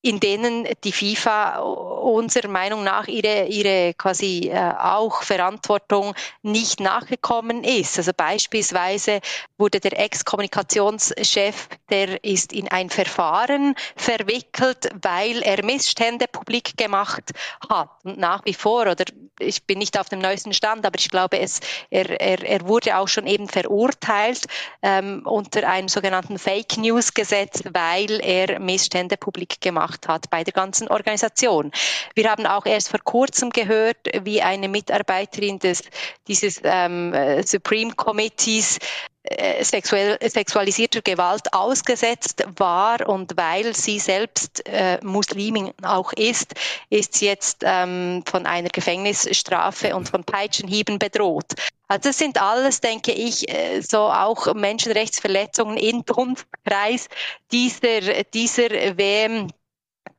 in 0.01 0.19
denen 0.19 0.67
die 0.83 0.91
FIFA 0.91 1.59
unserer 1.59 2.47
Meinung 2.47 2.83
nach 2.83 3.07
ihre, 3.07 3.45
ihre 3.45 3.93
quasi 3.93 4.49
äh, 4.51 4.73
auch 4.79 5.21
Verantwortung 5.21 6.15
nicht 6.41 6.79
nachgekommen 6.79 7.63
ist. 7.63 7.97
Also 7.97 8.11
beispielsweise 8.15 9.21
wurde 9.57 9.79
der 9.79 9.99
Ex-Kommunikationschef, 9.99 11.69
der 11.89 12.23
ist 12.23 12.51
in 12.51 12.67
ein 12.69 12.89
Verfahren 12.89 13.75
verwickelt, 13.95 14.89
weil 15.01 15.43
er 15.43 15.63
Missstände 15.63 16.25
publik 16.27 16.77
gemacht 16.77 17.31
hat. 17.69 17.89
Und 18.03 18.17
nach 18.17 18.43
wie 18.45 18.55
vor, 18.55 18.81
oder 18.81 19.05
ich 19.39 19.63
bin 19.65 19.79
nicht 19.79 19.99
auf 19.99 20.09
dem 20.09 20.19
neuesten 20.19 20.53
Stand, 20.53 20.85
aber 20.85 20.97
ich 20.97 21.09
glaube, 21.09 21.39
es, 21.39 21.59
er, 21.89 22.09
er, 22.19 22.43
er 22.43 22.67
wurde 22.67 22.97
auch 22.97 23.07
schon 23.07 23.27
eben 23.27 23.47
verurteilt 23.47 24.45
ähm, 24.81 25.21
unter 25.25 25.67
einem 25.67 25.87
sogenannten 25.87 26.39
Fake 26.39 26.77
News 26.77 27.13
Gesetz, 27.13 27.63
weil 27.71 28.19
er 28.23 28.59
Missstände 28.59 29.17
publik 29.17 29.61
gemacht 29.61 29.90
gemacht 29.91 30.07
hat 30.07 30.29
bei 30.29 30.43
der 30.43 30.53
ganzen 30.53 30.87
Organisation. 30.87 31.71
Wir 32.15 32.29
haben 32.29 32.45
auch 32.45 32.65
erst 32.65 32.89
vor 32.89 32.99
kurzem 33.03 33.49
gehört, 33.49 33.97
wie 34.23 34.41
eine 34.41 34.67
Mitarbeiterin 34.67 35.59
des, 35.59 35.83
dieses 36.27 36.61
ähm, 36.63 37.13
äh, 37.13 37.43
Supreme 37.43 37.93
Committees 37.93 38.79
äh, 39.23 39.63
sexuell, 39.63 40.17
sexualisierter 40.21 41.01
Gewalt 41.01 41.53
ausgesetzt 41.53 42.43
war 42.57 43.07
und 43.07 43.37
weil 43.37 43.75
sie 43.75 43.99
selbst 43.99 44.67
äh, 44.67 44.99
Muslimin 45.03 45.71
auch 45.83 46.11
ist, 46.13 46.55
ist 46.89 47.15
sie 47.15 47.27
jetzt 47.27 47.59
ähm, 47.63 48.23
von 48.25 48.45
einer 48.45 48.69
Gefängnisstrafe 48.69 49.95
und 49.95 50.09
von 50.09 50.23
Peitschenhieben 50.23 50.97
bedroht. 50.97 51.53
Also 51.87 52.09
das 52.09 52.17
sind 52.17 52.41
alles, 52.41 52.79
denke 52.79 53.11
ich, 53.11 53.47
äh, 53.49 53.81
so 53.81 53.99
auch 53.99 54.53
Menschenrechtsverletzungen 54.55 55.77
im 55.77 56.05
Dunstkreis 56.05 57.09
dieser, 57.51 58.23
dieser 58.33 58.69
WM 58.97 59.49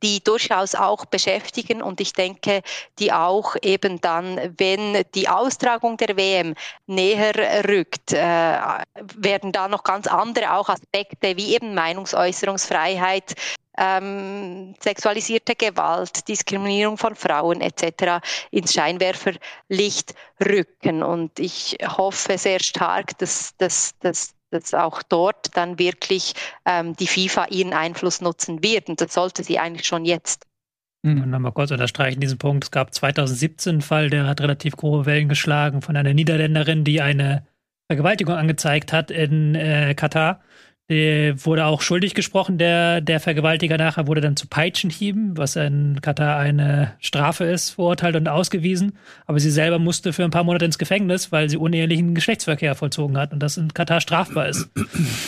die 0.03 0.21
durchaus 0.23 0.75
auch 0.75 1.05
beschäftigen 1.05 1.81
und 1.81 2.01
ich 2.01 2.13
denke, 2.13 2.61
die 2.99 3.13
auch 3.13 3.55
eben 3.61 4.01
dann, 4.01 4.53
wenn 4.57 5.03
die 5.15 5.29
Austragung 5.29 5.97
der 5.97 6.17
WM 6.17 6.55
näher 6.85 7.33
rückt, 7.67 8.11
äh, 8.11 8.57
werden 9.15 9.51
da 9.53 9.67
noch 9.67 9.83
ganz 9.83 10.07
andere 10.07 10.53
auch 10.53 10.69
Aspekte 10.69 11.37
wie 11.37 11.55
eben 11.55 11.73
Meinungsäußerungsfreiheit, 11.73 13.35
ähm, 13.77 14.75
sexualisierte 14.79 15.55
Gewalt, 15.55 16.27
Diskriminierung 16.27 16.97
von 16.97 17.15
Frauen 17.15 17.61
etc. 17.61 18.21
ins 18.51 18.73
Scheinwerferlicht 18.73 20.13
rücken. 20.45 21.01
Und 21.01 21.39
ich 21.39 21.77
hoffe 21.97 22.37
sehr 22.37 22.59
stark, 22.59 23.17
dass, 23.17 23.55
dass, 23.57 23.97
dass, 23.99 24.35
dass 24.53 24.73
auch 24.73 25.03
dort 25.03 25.55
dann 25.57 25.79
wirklich 25.79 26.33
ähm, 26.65 26.95
die 26.95 27.07
FIFA 27.07 27.47
ihren 27.49 27.73
Einfluss 27.73 28.21
nutzen 28.21 28.63
wird. 28.63 28.89
Und 28.89 29.01
das 29.01 29.13
sollte 29.13 29.43
sie 29.43 29.59
eigentlich 29.59 29.87
schon 29.87 30.05
jetzt. 30.05 30.45
Und 31.05 31.29
nochmal 31.29 31.51
kurz 31.51 31.71
unterstreichen 31.71 32.21
diesen 32.21 32.37
Punkt. 32.37 32.63
Es 32.63 32.71
gab 32.71 32.93
2017 32.93 33.71
einen 33.71 33.81
Fall, 33.81 34.09
der 34.09 34.25
hat 34.25 34.39
relativ 34.39 34.77
große 34.77 35.05
Wellen 35.05 35.27
geschlagen 35.27 35.81
von 35.81 35.97
einer 35.97 36.13
Niederländerin, 36.13 36.85
die 36.85 37.01
eine 37.01 37.45
Vergewaltigung 37.87 38.35
angezeigt 38.35 38.93
hat 38.93 39.11
in 39.11 39.55
äh, 39.55 39.93
Katar. 39.95 40.41
Die 40.89 41.33
wurde 41.37 41.65
auch 41.65 41.81
schuldig 41.81 42.13
gesprochen, 42.13 42.57
der, 42.57 42.99
der 42.99 43.21
Vergewaltiger 43.21 43.77
nachher 43.77 44.05
wurde 44.05 44.19
dann 44.19 44.35
zu 44.35 44.47
Peitschenhieben, 44.47 45.37
was 45.37 45.55
in 45.55 46.01
Katar 46.01 46.37
eine 46.37 46.95
Strafe 46.99 47.45
ist, 47.45 47.71
verurteilt 47.71 48.17
und 48.17 48.27
ausgewiesen. 48.27 48.97
Aber 49.25 49.39
sie 49.39 49.49
selber 49.49 49.79
musste 49.79 50.11
für 50.11 50.25
ein 50.25 50.31
paar 50.31 50.43
Monate 50.43 50.65
ins 50.65 50.77
Gefängnis, 50.77 51.31
weil 51.31 51.49
sie 51.49 51.55
unehelichen 51.55 52.15
Geschlechtsverkehr 52.15 52.75
vollzogen 52.75 53.17
hat 53.17 53.31
und 53.31 53.39
das 53.39 53.55
in 53.55 53.73
Katar 53.73 54.01
strafbar 54.01 54.49
ist. 54.49 54.69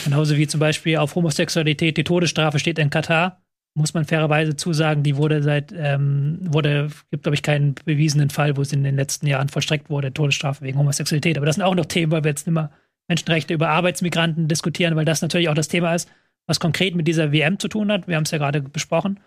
Genauso 0.04 0.36
wie 0.36 0.46
zum 0.46 0.60
Beispiel 0.60 0.98
auf 0.98 1.14
Homosexualität 1.14 1.96
die 1.96 2.04
Todesstrafe 2.04 2.58
steht 2.58 2.78
in 2.78 2.90
Katar 2.90 3.40
muss 3.76 3.92
man 3.92 4.06
fairerweise 4.06 4.56
zusagen, 4.56 5.02
die 5.02 5.16
wurde 5.16 5.42
seit, 5.42 5.72
ähm, 5.76 6.38
wurde, 6.40 6.88
gibt 7.10 7.24
glaube 7.24 7.34
ich 7.34 7.42
keinen 7.42 7.74
bewiesenen 7.74 8.30
Fall, 8.30 8.56
wo 8.56 8.62
es 8.62 8.72
in 8.72 8.82
den 8.82 8.96
letzten 8.96 9.26
Jahren 9.26 9.50
vollstreckt 9.50 9.90
wurde, 9.90 10.14
Todesstrafe 10.14 10.64
wegen 10.64 10.78
Homosexualität. 10.78 11.36
Aber 11.36 11.44
das 11.44 11.56
sind 11.56 11.64
auch 11.64 11.74
noch 11.74 11.84
Themen, 11.84 12.10
weil 12.10 12.24
wir 12.24 12.30
jetzt 12.30 12.48
immer 12.48 12.70
Menschenrechte 13.08 13.54
über 13.54 13.68
Arbeitsmigranten 13.68 14.48
diskutieren, 14.48 14.96
weil 14.96 15.04
das 15.04 15.22
natürlich 15.22 15.48
auch 15.48 15.54
das 15.54 15.68
Thema 15.68 15.94
ist, 15.94 16.08
was 16.46 16.60
konkret 16.60 16.94
mit 16.94 17.08
dieser 17.08 17.32
WM 17.32 17.58
zu 17.58 17.68
tun 17.68 17.90
hat. 17.90 18.08
Wir 18.08 18.16
haben 18.16 18.24
es 18.24 18.30
ja 18.30 18.38
gerade 18.38 18.62
besprochen. 18.62 19.20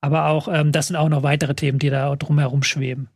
Aber 0.00 0.26
auch, 0.26 0.48
ähm, 0.48 0.70
das 0.70 0.88
sind 0.88 0.96
auch 0.96 1.08
noch 1.08 1.22
weitere 1.22 1.54
Themen, 1.54 1.78
die 1.78 1.88
da 1.88 2.14
drumherum 2.14 2.62
schweben. 2.62 3.08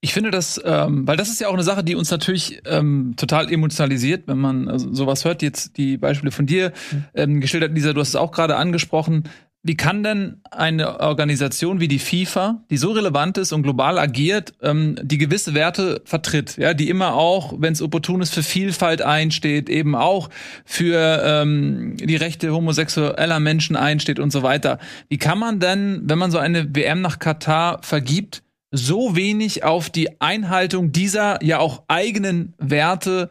Ich 0.00 0.14
finde 0.14 0.30
das, 0.30 0.60
ähm, 0.64 1.06
weil 1.06 1.16
das 1.16 1.28
ist 1.28 1.40
ja 1.40 1.48
auch 1.48 1.54
eine 1.54 1.62
Sache, 1.62 1.84
die 1.84 1.94
uns 1.94 2.10
natürlich 2.10 2.62
ähm, 2.64 3.14
total 3.16 3.52
emotionalisiert, 3.52 4.28
wenn 4.28 4.38
man 4.38 4.68
also 4.68 4.94
sowas 4.94 5.24
hört. 5.24 5.42
Jetzt 5.42 5.76
die 5.76 5.98
Beispiele 5.98 6.30
von 6.30 6.46
dir 6.46 6.72
mhm. 6.90 7.04
ähm, 7.14 7.40
geschildert, 7.40 7.74
Lisa, 7.74 7.92
du 7.92 8.00
hast 8.00 8.10
es 8.10 8.16
auch 8.16 8.32
gerade 8.32 8.56
angesprochen 8.56 9.24
wie 9.62 9.76
kann 9.76 10.02
denn 10.02 10.40
eine 10.50 11.00
Organisation 11.00 11.80
wie 11.80 11.88
die 11.88 11.98
FIFA, 11.98 12.64
die 12.70 12.78
so 12.78 12.92
relevant 12.92 13.36
ist 13.36 13.52
und 13.52 13.62
global 13.62 13.98
agiert, 13.98 14.54
ähm, 14.62 14.96
die 15.02 15.18
gewisse 15.18 15.52
Werte 15.52 16.00
vertritt, 16.06 16.56
ja, 16.56 16.72
die 16.72 16.88
immer 16.88 17.14
auch, 17.14 17.54
wenn 17.58 17.74
es 17.74 17.82
opportun 17.82 18.22
ist, 18.22 18.32
für 18.32 18.42
Vielfalt 18.42 19.02
einsteht, 19.02 19.68
eben 19.68 19.94
auch 19.94 20.30
für 20.64 21.22
ähm, 21.22 21.96
die 21.98 22.16
Rechte 22.16 22.52
homosexueller 22.52 23.38
Menschen 23.38 23.76
einsteht 23.76 24.18
und 24.18 24.30
so 24.32 24.42
weiter. 24.42 24.78
Wie 25.08 25.18
kann 25.18 25.38
man 25.38 25.60
denn, 25.60 26.02
wenn 26.04 26.18
man 26.18 26.30
so 26.30 26.38
eine 26.38 26.74
WM 26.74 27.02
nach 27.02 27.18
Katar 27.18 27.82
vergibt, 27.82 28.42
so 28.70 29.14
wenig 29.14 29.64
auf 29.64 29.90
die 29.90 30.20
Einhaltung 30.22 30.92
dieser 30.92 31.42
ja 31.44 31.58
auch 31.58 31.82
eigenen 31.88 32.54
Werte 32.58 33.30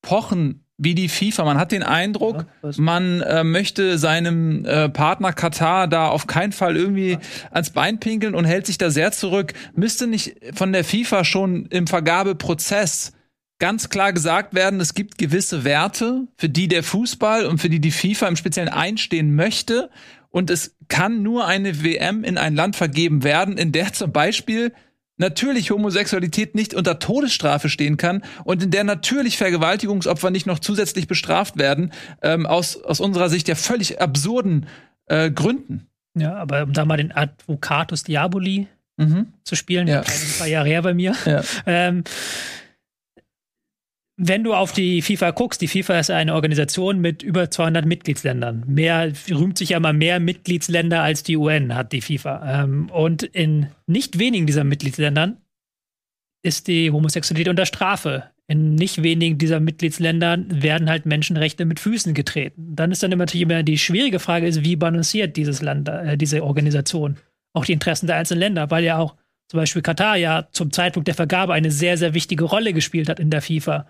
pochen 0.00 0.64
wie 0.82 0.94
die 0.94 1.08
FIFA. 1.08 1.44
Man 1.44 1.58
hat 1.58 1.72
den 1.72 1.82
Eindruck, 1.82 2.46
ja, 2.62 2.70
man 2.78 3.20
äh, 3.20 3.44
möchte 3.44 3.98
seinem 3.98 4.64
äh, 4.64 4.88
Partner 4.88 5.32
Katar 5.32 5.86
da 5.86 6.08
auf 6.08 6.26
keinen 6.26 6.52
Fall 6.52 6.76
irgendwie 6.76 7.18
ans 7.50 7.70
Bein 7.70 8.00
pinkeln 8.00 8.34
und 8.34 8.46
hält 8.46 8.66
sich 8.66 8.78
da 8.78 8.90
sehr 8.90 9.12
zurück. 9.12 9.52
Müsste 9.74 10.06
nicht 10.06 10.36
von 10.54 10.72
der 10.72 10.82
FIFA 10.82 11.24
schon 11.24 11.66
im 11.66 11.86
Vergabeprozess 11.86 13.12
ganz 13.58 13.90
klar 13.90 14.14
gesagt 14.14 14.54
werden, 14.54 14.80
es 14.80 14.94
gibt 14.94 15.18
gewisse 15.18 15.64
Werte, 15.64 16.26
für 16.38 16.48
die 16.48 16.66
der 16.66 16.82
Fußball 16.82 17.44
und 17.44 17.58
für 17.58 17.68
die 17.68 17.80
die 17.80 17.90
FIFA 17.90 18.28
im 18.28 18.36
Speziellen 18.36 18.70
einstehen 18.70 19.34
möchte. 19.34 19.90
Und 20.30 20.48
es 20.48 20.76
kann 20.88 21.22
nur 21.22 21.46
eine 21.46 21.84
WM 21.84 22.24
in 22.24 22.38
ein 22.38 22.54
Land 22.54 22.76
vergeben 22.76 23.22
werden, 23.22 23.58
in 23.58 23.70
der 23.72 23.92
zum 23.92 24.12
Beispiel 24.12 24.72
natürlich 25.20 25.70
Homosexualität 25.70 26.54
nicht 26.54 26.74
unter 26.74 26.98
Todesstrafe 26.98 27.68
stehen 27.68 27.96
kann 27.96 28.22
und 28.44 28.62
in 28.62 28.70
der 28.70 28.84
natürlich 28.84 29.36
Vergewaltigungsopfer 29.36 30.30
nicht 30.30 30.46
noch 30.46 30.58
zusätzlich 30.58 31.06
bestraft 31.06 31.58
werden, 31.58 31.92
ähm, 32.22 32.46
aus, 32.46 32.82
aus 32.82 32.98
unserer 32.98 33.28
Sicht 33.28 33.46
ja 33.46 33.54
völlig 33.54 34.00
absurden 34.00 34.66
äh, 35.06 35.30
Gründen. 35.30 35.86
Ja, 36.18 36.34
aber 36.34 36.64
um 36.64 36.72
da 36.72 36.84
mal 36.84 36.96
den 36.96 37.12
Advocatus 37.12 38.02
Diaboli 38.02 38.66
mhm. 38.96 39.28
zu 39.44 39.54
spielen, 39.54 39.86
ja. 39.86 40.00
ein 40.00 40.38
paar 40.38 40.48
Jahre 40.48 40.68
her 40.68 40.82
bei 40.82 40.94
mir. 40.94 41.14
Ja. 41.24 41.42
Ähm, 41.66 42.02
wenn 44.22 44.44
du 44.44 44.52
auf 44.52 44.72
die 44.72 45.00
FIFA 45.00 45.30
guckst, 45.30 45.62
die 45.62 45.68
FIFA 45.68 45.98
ist 45.98 46.10
eine 46.10 46.34
Organisation 46.34 47.00
mit 47.00 47.22
über 47.22 47.50
200 47.50 47.86
Mitgliedsländern. 47.86 48.64
Mehr 48.66 49.12
rühmt 49.30 49.56
sich 49.56 49.70
ja 49.70 49.80
mal 49.80 49.94
mehr 49.94 50.20
Mitgliedsländer 50.20 51.02
als 51.02 51.22
die 51.22 51.38
UN 51.38 51.74
hat 51.74 51.92
die 51.92 52.02
FIFA. 52.02 52.62
Ähm, 52.62 52.90
und 52.90 53.22
in 53.22 53.68
nicht 53.86 54.18
wenigen 54.18 54.46
dieser 54.46 54.64
Mitgliedsländern 54.64 55.38
ist 56.42 56.68
die 56.68 56.90
Homosexualität 56.90 57.48
unter 57.48 57.64
Strafe. 57.64 58.24
In 58.46 58.74
nicht 58.74 59.02
wenigen 59.02 59.38
dieser 59.38 59.58
Mitgliedsländern 59.58 60.62
werden 60.62 60.90
halt 60.90 61.06
Menschenrechte 61.06 61.64
mit 61.64 61.80
Füßen 61.80 62.12
getreten. 62.12 62.76
Dann 62.76 62.92
ist 62.92 63.02
dann 63.02 63.10
natürlich 63.10 63.42
immer 63.42 63.62
die 63.62 63.78
schwierige 63.78 64.18
Frage 64.18 64.46
ist, 64.46 64.64
wie 64.64 64.76
balanciert 64.76 65.38
dieses 65.38 65.62
Land, 65.62 65.88
äh, 65.88 66.18
diese 66.18 66.44
Organisation 66.44 67.16
auch 67.52 67.64
die 67.64 67.72
Interessen 67.72 68.06
der 68.06 68.16
einzelnen 68.16 68.40
Länder, 68.40 68.70
weil 68.70 68.84
ja 68.84 68.98
auch 68.98 69.16
zum 69.48 69.58
Beispiel 69.58 69.82
Katar 69.82 70.16
ja 70.16 70.46
zum 70.52 70.70
Zeitpunkt 70.70 71.08
der 71.08 71.16
Vergabe 71.16 71.54
eine 71.54 71.72
sehr, 71.72 71.96
sehr 71.96 72.14
wichtige 72.14 72.44
Rolle 72.44 72.72
gespielt 72.72 73.08
hat 73.08 73.18
in 73.18 73.30
der 73.30 73.42
FIFA. 73.42 73.86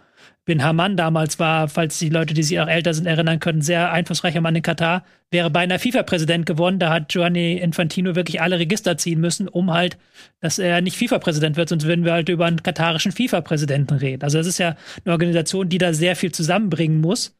Bin 0.46 0.64
Haman 0.64 0.96
damals 0.96 1.38
war, 1.38 1.68
falls 1.68 1.98
die 1.98 2.08
Leute, 2.08 2.34
die 2.34 2.42
sich 2.42 2.58
auch 2.58 2.66
älter 2.66 2.92
sind, 2.94 3.06
erinnern 3.06 3.40
können, 3.40 3.62
sehr 3.62 3.92
einflussreicher 3.92 4.40
Mann 4.40 4.56
in 4.56 4.62
Katar, 4.62 5.04
wäre 5.30 5.50
beinahe 5.50 5.78
FIFA-Präsident 5.78 6.46
geworden. 6.46 6.78
Da 6.78 6.90
hat 6.90 7.08
Giovanni 7.08 7.58
Infantino 7.58 8.16
wirklich 8.16 8.40
alle 8.40 8.58
Register 8.58 8.96
ziehen 8.96 9.20
müssen, 9.20 9.48
um 9.48 9.70
halt, 9.70 9.98
dass 10.40 10.58
er 10.58 10.80
nicht 10.80 10.96
FIFA-Präsident 10.96 11.56
wird, 11.56 11.68
sonst 11.68 11.84
würden 11.84 12.04
wir 12.04 12.12
halt 12.12 12.28
über 12.28 12.46
einen 12.46 12.62
katarischen 12.62 13.12
FIFA-Präsidenten 13.12 13.94
reden. 13.94 14.24
Also 14.24 14.38
es 14.38 14.46
ist 14.46 14.58
ja 14.58 14.76
eine 15.04 15.12
Organisation, 15.12 15.68
die 15.68 15.78
da 15.78 15.92
sehr 15.92 16.16
viel 16.16 16.32
zusammenbringen 16.32 17.00
muss 17.00 17.38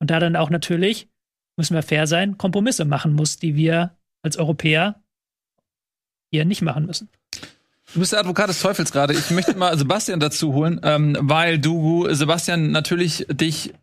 und 0.00 0.10
da 0.10 0.20
dann 0.20 0.36
auch 0.36 0.50
natürlich, 0.50 1.08
müssen 1.56 1.74
wir 1.74 1.82
fair 1.82 2.06
sein, 2.06 2.38
Kompromisse 2.38 2.84
machen 2.84 3.12
muss, 3.14 3.38
die 3.38 3.56
wir 3.56 3.96
als 4.22 4.36
Europäer 4.36 5.02
hier 6.30 6.44
nicht 6.44 6.62
machen 6.62 6.86
müssen. 6.86 7.08
Du 7.94 8.00
bist 8.00 8.12
der 8.12 8.20
Advokat 8.20 8.48
des 8.48 8.60
Teufels 8.60 8.90
gerade. 8.90 9.12
Ich 9.12 9.30
möchte 9.30 9.54
mal 9.54 9.76
Sebastian 9.76 10.18
dazu 10.18 10.54
holen, 10.54 10.80
ähm, 10.82 11.16
weil 11.20 11.58
du, 11.58 12.06
Sebastian, 12.10 12.70
natürlich 12.70 13.26
dich 13.28 13.74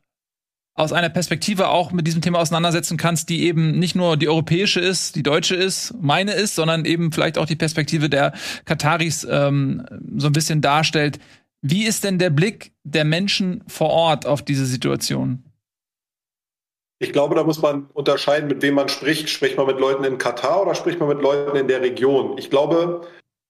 aus 0.74 0.94
einer 0.94 1.10
Perspektive 1.10 1.68
auch 1.68 1.92
mit 1.92 2.08
diesem 2.08 2.22
Thema 2.22 2.40
auseinandersetzen 2.40 2.98
kannst, 2.98 3.30
die 3.30 3.44
eben 3.44 3.78
nicht 3.78 3.96
nur 3.96 4.18
die 4.18 4.28
europäische 4.28 4.80
ist, 4.80 5.16
die 5.16 5.24
deutsche 5.24 5.56
ist, 5.56 5.94
meine 6.02 6.32
ist, 6.32 6.56
sondern 6.56 6.86
eben 6.86 7.12
vielleicht 7.12 7.38
auch 7.38 7.46
die 7.46 7.58
Perspektive 7.58 8.10
der 8.10 8.34
Kataris 8.66 9.28
ähm, 9.30 9.86
so 10.18 10.28
ein 10.28 10.34
bisschen 10.34 10.62
darstellt. 10.62 11.20
Wie 11.62 11.86
ist 11.86 12.04
denn 12.04 12.18
der 12.18 12.30
Blick 12.32 12.72
der 12.84 13.04
Menschen 13.04 13.64
vor 13.68 13.90
Ort 13.90 14.26
auf 14.26 14.42
diese 14.42 14.66
Situation? 14.66 15.44
Ich 16.98 17.14
glaube, 17.14 17.36
da 17.36 17.44
muss 17.44 17.62
man 17.62 17.88
unterscheiden, 17.94 18.48
mit 18.48 18.62
wem 18.62 18.74
man 18.74 18.90
spricht. 18.90 19.30
Spricht 19.30 19.58
man 19.58 19.68
mit 19.68 19.80
Leuten 19.80 20.04
in 20.04 20.18
Katar 20.18 20.64
oder 20.64 20.76
spricht 20.76 21.00
man 21.00 21.10
mit 21.10 21.22
Leuten 21.22 21.56
in 21.56 21.68
der 21.68 21.82
Region? 21.82 22.38
Ich 22.38 22.50
glaube, 22.50 23.02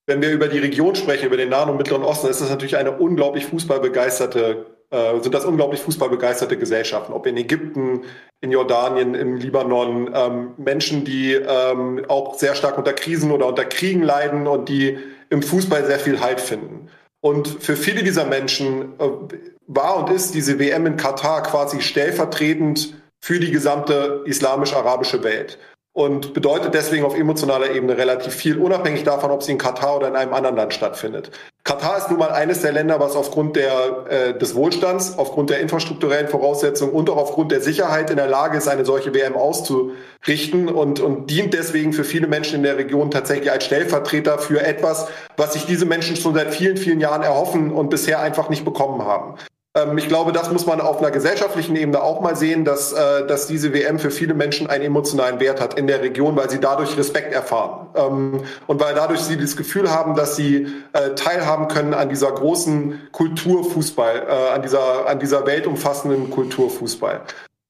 wenn 0.09 0.21
wir 0.21 0.31
über 0.31 0.47
die 0.47 0.57
Region 0.57 0.95
sprechen, 0.95 1.27
über 1.27 1.37
den 1.37 1.49
Nahen 1.49 1.69
und 1.69 1.77
Mittleren 1.77 2.03
Osten, 2.03 2.27
ist 2.27 2.41
das 2.41 2.49
natürlich 2.49 2.75
eine 2.75 2.91
unglaublich 2.91 3.45
fußballbegeisterte, 3.45 4.65
äh, 4.89 5.19
sind 5.21 5.33
das 5.35 5.45
unglaublich 5.45 5.81
fußballbegeisterte 5.81 6.57
Gesellschaften. 6.57 7.13
Ob 7.13 7.27
in 7.27 7.37
Ägypten, 7.37 8.01
in 8.41 8.51
Jordanien, 8.51 9.13
im 9.13 9.37
Libanon, 9.37 10.11
ähm, 10.13 10.53
Menschen, 10.57 11.05
die 11.05 11.33
ähm, 11.33 12.03
auch 12.07 12.39
sehr 12.39 12.55
stark 12.55 12.77
unter 12.79 12.93
Krisen 12.93 13.31
oder 13.31 13.45
unter 13.45 13.65
Kriegen 13.65 14.01
leiden 14.01 14.47
und 14.47 14.67
die 14.67 14.97
im 15.29 15.43
Fußball 15.43 15.85
sehr 15.85 15.99
viel 15.99 16.19
Halt 16.19 16.41
finden. 16.41 16.89
Und 17.21 17.47
für 17.47 17.75
viele 17.75 18.03
dieser 18.03 18.25
Menschen 18.25 18.93
äh, 18.99 19.09
war 19.67 19.97
und 19.97 20.09
ist 20.09 20.33
diese 20.33 20.57
WM 20.57 20.87
in 20.87 20.97
Katar 20.97 21.43
quasi 21.43 21.81
stellvertretend 21.81 22.95
für 23.21 23.39
die 23.39 23.51
gesamte 23.51 24.23
islamisch-arabische 24.25 25.23
Welt 25.23 25.59
und 25.99 26.33
bedeutet 26.33 26.73
deswegen 26.73 27.03
auf 27.03 27.13
emotionaler 27.13 27.71
Ebene 27.71 27.97
relativ 27.97 28.33
viel, 28.33 28.57
unabhängig 28.57 29.03
davon, 29.03 29.31
ob 29.31 29.43
sie 29.43 29.51
in 29.51 29.57
Katar 29.57 29.97
oder 29.97 30.07
in 30.07 30.15
einem 30.15 30.33
anderen 30.33 30.55
Land 30.55 30.73
stattfindet. 30.73 31.29
Katar 31.65 31.97
ist 31.97 32.09
nun 32.09 32.19
mal 32.19 32.31
eines 32.31 32.61
der 32.61 32.71
Länder, 32.71 33.01
was 33.01 33.17
aufgrund 33.17 33.57
der, 33.57 34.05
äh, 34.09 34.37
des 34.37 34.55
Wohlstands, 34.55 35.17
aufgrund 35.17 35.49
der 35.49 35.59
infrastrukturellen 35.59 36.29
Voraussetzungen 36.29 36.93
und 36.93 37.09
auch 37.09 37.17
aufgrund 37.17 37.51
der 37.51 37.59
Sicherheit 37.59 38.09
in 38.11 38.15
der 38.15 38.27
Lage 38.27 38.57
ist, 38.57 38.69
eine 38.69 38.85
solche 38.85 39.13
WM 39.13 39.35
auszurichten 39.35 40.69
und, 40.69 41.01
und 41.01 41.29
dient 41.29 41.53
deswegen 41.53 41.91
für 41.91 42.05
viele 42.05 42.27
Menschen 42.27 42.55
in 42.55 42.63
der 42.63 42.77
Region 42.77 43.11
tatsächlich 43.11 43.51
als 43.51 43.65
Stellvertreter 43.65 44.39
für 44.39 44.65
etwas, 44.65 45.09
was 45.35 45.51
sich 45.51 45.65
diese 45.65 45.85
Menschen 45.85 46.15
schon 46.15 46.33
seit 46.33 46.53
vielen, 46.53 46.77
vielen 46.77 47.01
Jahren 47.01 47.23
erhoffen 47.23 47.73
und 47.73 47.89
bisher 47.89 48.21
einfach 48.21 48.47
nicht 48.47 48.63
bekommen 48.63 49.03
haben. 49.03 49.35
Ähm, 49.75 49.97
ich 49.97 50.07
glaube, 50.07 50.31
das 50.31 50.51
muss 50.51 50.65
man 50.65 50.81
auf 50.81 50.99
einer 50.99 51.11
gesellschaftlichen 51.11 51.75
Ebene 51.75 52.01
auch 52.01 52.21
mal 52.21 52.35
sehen, 52.35 52.65
dass, 52.65 52.91
äh, 52.91 53.27
dass 53.27 53.47
diese 53.47 53.73
WM 53.73 53.99
für 53.99 54.11
viele 54.11 54.33
Menschen 54.33 54.67
einen 54.67 54.83
emotionalen 54.83 55.39
Wert 55.39 55.61
hat 55.61 55.75
in 55.75 55.87
der 55.87 56.01
Region, 56.01 56.35
weil 56.35 56.49
sie 56.49 56.59
dadurch 56.59 56.97
Respekt 56.97 57.33
erfahren. 57.33 57.87
Ähm, 57.95 58.41
und 58.67 58.79
weil 58.81 58.95
dadurch 58.95 59.21
sie 59.21 59.37
das 59.37 59.55
Gefühl 59.55 59.91
haben, 59.91 60.15
dass 60.15 60.35
sie 60.35 60.67
äh, 60.93 61.13
teilhaben 61.15 61.67
können 61.67 61.93
an 61.93 62.09
dieser 62.09 62.31
großen 62.31 63.09
Kulturfußball, 63.11 64.27
äh, 64.27 64.53
an 64.55 64.61
dieser, 64.61 65.07
an 65.07 65.19
dieser 65.19 65.45
weltumfassenden 65.45 66.31
Kulturfußball. 66.31 67.21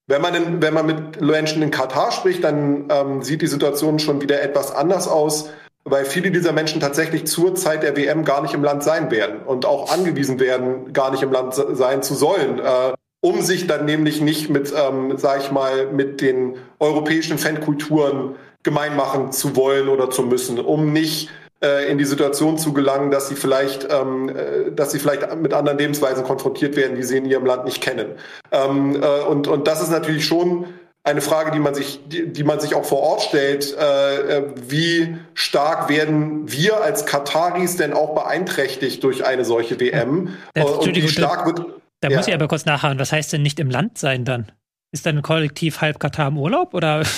Wenn 0.08 0.22
man, 0.22 0.34
in, 0.34 0.62
wenn 0.62 0.74
man 0.74 0.86
mit 0.88 1.22
Menschen 1.22 1.62
in 1.62 1.70
Katar 1.70 2.12
spricht, 2.12 2.44
dann 2.44 2.86
ähm, 2.90 3.22
sieht 3.22 3.44
die 3.44 3.48
Situation 3.48 4.00
schon 4.00 4.22
wieder 4.22 4.42
etwas 4.42 4.74
anders 4.74 5.08
aus 5.08 5.50
weil 5.86 6.06
viele 6.06 6.32
dieser 6.32 6.52
Menschen 6.52 6.82
tatsächlich 6.82 7.28
zur 7.28 7.56
Zeit 7.56 7.84
der 7.84 7.96
WM 7.96 8.26
gar 8.26 8.42
nicht 8.42 8.54
im 8.54 8.64
Land 8.64 8.84
sein 8.84 9.12
werden 9.12 9.42
und 9.42 9.66
auch 9.66 9.92
angewiesen 9.92 10.40
werden, 10.40 10.94
gar 10.94 11.12
nicht 11.12 11.24
im 11.24 11.32
Land 11.32 11.56
sein 11.56 12.04
zu 12.04 12.16
sollen, 12.16 12.60
äh, 12.60 12.94
um 13.22 13.42
sich 13.42 13.68
dann 13.68 13.86
nämlich 13.86 14.22
nicht 14.22 14.50
mit, 14.50 14.74
ähm, 14.76 15.18
sag 15.18 15.42
ich 15.42 15.52
mal, 15.52 15.88
mit 15.88 16.22
den 16.22 16.56
europäischen 16.80 17.38
Fankulturen 17.38 18.36
gemein 18.64 18.96
machen 18.96 19.32
zu 19.32 19.56
wollen 19.56 19.90
oder 19.90 20.10
zu 20.10 20.24
müssen, 20.24 20.60
um 20.60 20.94
nicht 20.94 21.30
äh, 21.62 21.92
in 21.92 21.98
die 21.98 22.06
Situation 22.06 22.58
zu 22.58 22.72
gelangen, 22.72 23.12
dass 23.12 23.28
sie 23.28 23.36
vielleicht, 23.36 23.88
ähm, 23.92 24.30
äh, 24.30 24.72
dass 24.72 24.92
sie 24.92 25.00
vielleicht 25.00 25.36
mit 25.36 25.54
anderen 25.54 25.78
Lebensweisen 25.78 26.24
konfrontiert 26.24 26.76
werden, 26.76 26.96
die 26.96 27.04
sie 27.04 27.18
in 27.18 27.26
ihrem 27.26 27.46
Land 27.46 27.66
nicht 27.66 27.82
kennen. 27.82 28.16
Ähm, 28.52 29.02
äh, 29.02 29.22
und, 29.28 29.48
und 29.48 29.68
das 29.68 29.82
ist 29.82 29.92
natürlich 29.92 30.26
schon 30.26 30.66
eine 31.10 31.22
Frage, 31.22 31.52
die 31.52 31.60
man 31.60 31.74
sich, 31.74 32.00
die, 32.08 32.32
die 32.32 32.44
man 32.44 32.60
sich 32.60 32.76
auch 32.76 32.86
vor 32.86 33.00
Ort 33.00 33.22
stellt. 33.22 33.76
Äh, 33.76 34.38
äh, 34.38 34.44
wie 34.56 35.18
stark 35.34 35.90
werden 35.90 36.52
wir 36.52 36.82
als 36.82 37.06
Kataris 37.06 37.78
denn 37.78 37.94
auch 37.94 38.16
beeinträchtigt 38.16 39.04
durch 39.04 39.26
eine 39.26 39.46
solche 39.46 39.80
WM? 39.80 40.38
Das, 40.54 40.66
und 40.66 40.96
wie 40.96 41.08
stark 41.08 41.46
wird. 41.46 41.66
Da 42.02 42.10
ja. 42.10 42.18
muss 42.18 42.28
ich 42.28 42.34
aber 42.34 42.48
kurz 42.48 42.66
nachhaken. 42.66 43.00
Was 43.00 43.12
heißt 43.12 43.34
denn 43.34 43.42
nicht 43.42 43.60
im 43.60 43.70
Land 43.70 43.98
sein 43.98 44.24
dann? 44.24 44.52
Ist 44.92 45.06
dann 45.06 45.22
kollektiv 45.22 45.82
halb 45.82 46.00
Katar 46.00 46.30
im 46.30 46.38
Urlaub 46.38 46.74
oder? 46.74 47.04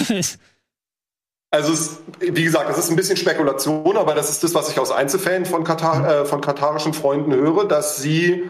Also 1.53 1.73
es, 1.73 1.99
wie 2.21 2.45
gesagt, 2.45 2.69
das 2.69 2.77
ist 2.77 2.89
ein 2.89 2.95
bisschen 2.95 3.17
Spekulation, 3.17 3.97
aber 3.97 4.15
das 4.15 4.29
ist 4.29 4.41
das, 4.41 4.53
was 4.53 4.71
ich 4.71 4.79
aus 4.79 4.89
Einzelfällen 4.89 5.45
von, 5.45 5.65
Katar, 5.65 6.21
äh, 6.21 6.25
von 6.25 6.39
katarischen 6.39 6.93
Freunden 6.93 7.33
höre, 7.33 7.67
dass 7.67 7.97
sie 7.97 8.49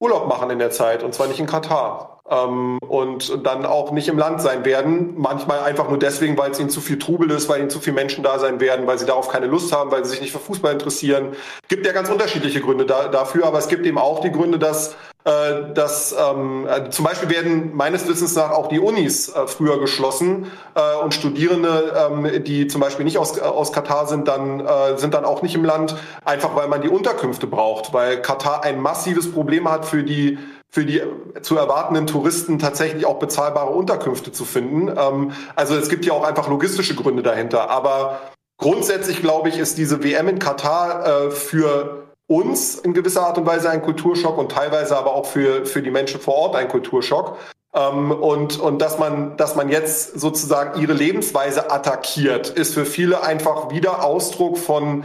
Urlaub 0.00 0.26
machen 0.26 0.50
in 0.50 0.58
der 0.58 0.72
Zeit 0.72 1.04
und 1.04 1.14
zwar 1.14 1.28
nicht 1.28 1.38
in 1.38 1.46
Katar 1.46 2.19
und 2.30 3.44
dann 3.44 3.66
auch 3.66 3.90
nicht 3.90 4.08
im 4.08 4.16
Land 4.16 4.40
sein 4.40 4.64
werden. 4.64 5.14
Manchmal 5.16 5.60
einfach 5.60 5.88
nur 5.88 5.98
deswegen, 5.98 6.38
weil 6.38 6.52
es 6.52 6.60
ihnen 6.60 6.70
zu 6.70 6.80
viel 6.80 6.98
Trubel 6.98 7.30
ist, 7.30 7.48
weil 7.48 7.60
ihnen 7.60 7.70
zu 7.70 7.80
viele 7.80 7.94
Menschen 7.94 8.22
da 8.22 8.38
sein 8.38 8.60
werden, 8.60 8.86
weil 8.86 8.98
sie 8.98 9.06
darauf 9.06 9.28
keine 9.28 9.46
Lust 9.46 9.72
haben, 9.72 9.90
weil 9.90 10.04
sie 10.04 10.12
sich 10.12 10.20
nicht 10.20 10.32
für 10.32 10.38
Fußball 10.38 10.72
interessieren. 10.72 11.34
Gibt 11.68 11.84
ja 11.86 11.92
ganz 11.92 12.08
unterschiedliche 12.08 12.60
Gründe 12.60 12.86
da, 12.86 13.08
dafür, 13.08 13.46
aber 13.46 13.58
es 13.58 13.66
gibt 13.66 13.84
eben 13.84 13.98
auch 13.98 14.20
die 14.20 14.30
Gründe, 14.30 14.58
dass 14.58 14.94
äh, 15.24 15.74
dass 15.74 16.16
ähm, 16.18 16.66
äh, 16.66 16.88
zum 16.88 17.04
Beispiel 17.04 17.28
werden 17.28 17.76
meines 17.76 18.08
Wissens 18.08 18.36
nach 18.36 18.52
auch 18.52 18.68
die 18.68 18.80
Unis 18.80 19.28
äh, 19.28 19.46
früher 19.46 19.78
geschlossen 19.78 20.50
äh, 20.74 21.02
und 21.02 21.12
Studierende, 21.12 22.08
ähm, 22.10 22.44
die 22.44 22.68
zum 22.68 22.80
Beispiel 22.80 23.04
nicht 23.04 23.18
aus, 23.18 23.38
aus 23.38 23.70
Katar 23.70 24.06
sind, 24.06 24.28
dann 24.28 24.60
äh, 24.60 24.96
sind 24.96 25.12
dann 25.12 25.26
auch 25.26 25.42
nicht 25.42 25.54
im 25.54 25.64
Land, 25.64 25.94
einfach 26.24 26.56
weil 26.56 26.68
man 26.68 26.80
die 26.80 26.88
Unterkünfte 26.88 27.46
braucht, 27.46 27.92
weil 27.92 28.22
Katar 28.22 28.64
ein 28.64 28.80
massives 28.80 29.30
Problem 29.30 29.70
hat 29.70 29.84
für 29.84 30.02
die 30.02 30.38
für 30.70 30.84
die 30.84 31.02
zu 31.42 31.56
erwartenden 31.56 32.06
Touristen 32.06 32.58
tatsächlich 32.58 33.04
auch 33.04 33.18
bezahlbare 33.18 33.70
Unterkünfte 33.70 34.32
zu 34.32 34.44
finden. 34.44 34.88
Ähm, 34.88 35.32
also 35.56 35.76
es 35.76 35.88
gibt 35.88 36.04
ja 36.04 36.12
auch 36.12 36.24
einfach 36.24 36.48
logistische 36.48 36.94
Gründe 36.94 37.22
dahinter. 37.22 37.70
Aber 37.70 38.20
grundsätzlich 38.58 39.20
glaube 39.20 39.48
ich, 39.48 39.58
ist 39.58 39.78
diese 39.78 40.02
WM 40.04 40.28
in 40.28 40.38
Katar 40.38 41.06
äh, 41.06 41.30
für 41.30 42.06
uns 42.28 42.76
in 42.76 42.94
gewisser 42.94 43.26
Art 43.26 43.38
und 43.38 43.46
Weise 43.46 43.70
ein 43.70 43.82
Kulturschock 43.82 44.38
und 44.38 44.52
teilweise 44.52 44.96
aber 44.96 45.14
auch 45.14 45.26
für, 45.26 45.66
für 45.66 45.82
die 45.82 45.90
Menschen 45.90 46.20
vor 46.20 46.34
Ort 46.34 46.56
ein 46.56 46.68
Kulturschock. 46.68 47.36
Ähm, 47.74 48.12
und, 48.12 48.60
und 48.60 48.80
dass 48.80 48.98
man, 48.98 49.36
dass 49.36 49.56
man 49.56 49.68
jetzt 49.68 50.20
sozusagen 50.20 50.80
ihre 50.80 50.92
Lebensweise 50.92 51.72
attackiert, 51.72 52.48
ist 52.48 52.74
für 52.74 52.84
viele 52.84 53.22
einfach 53.22 53.70
wieder 53.70 54.04
Ausdruck 54.04 54.58
von 54.58 55.04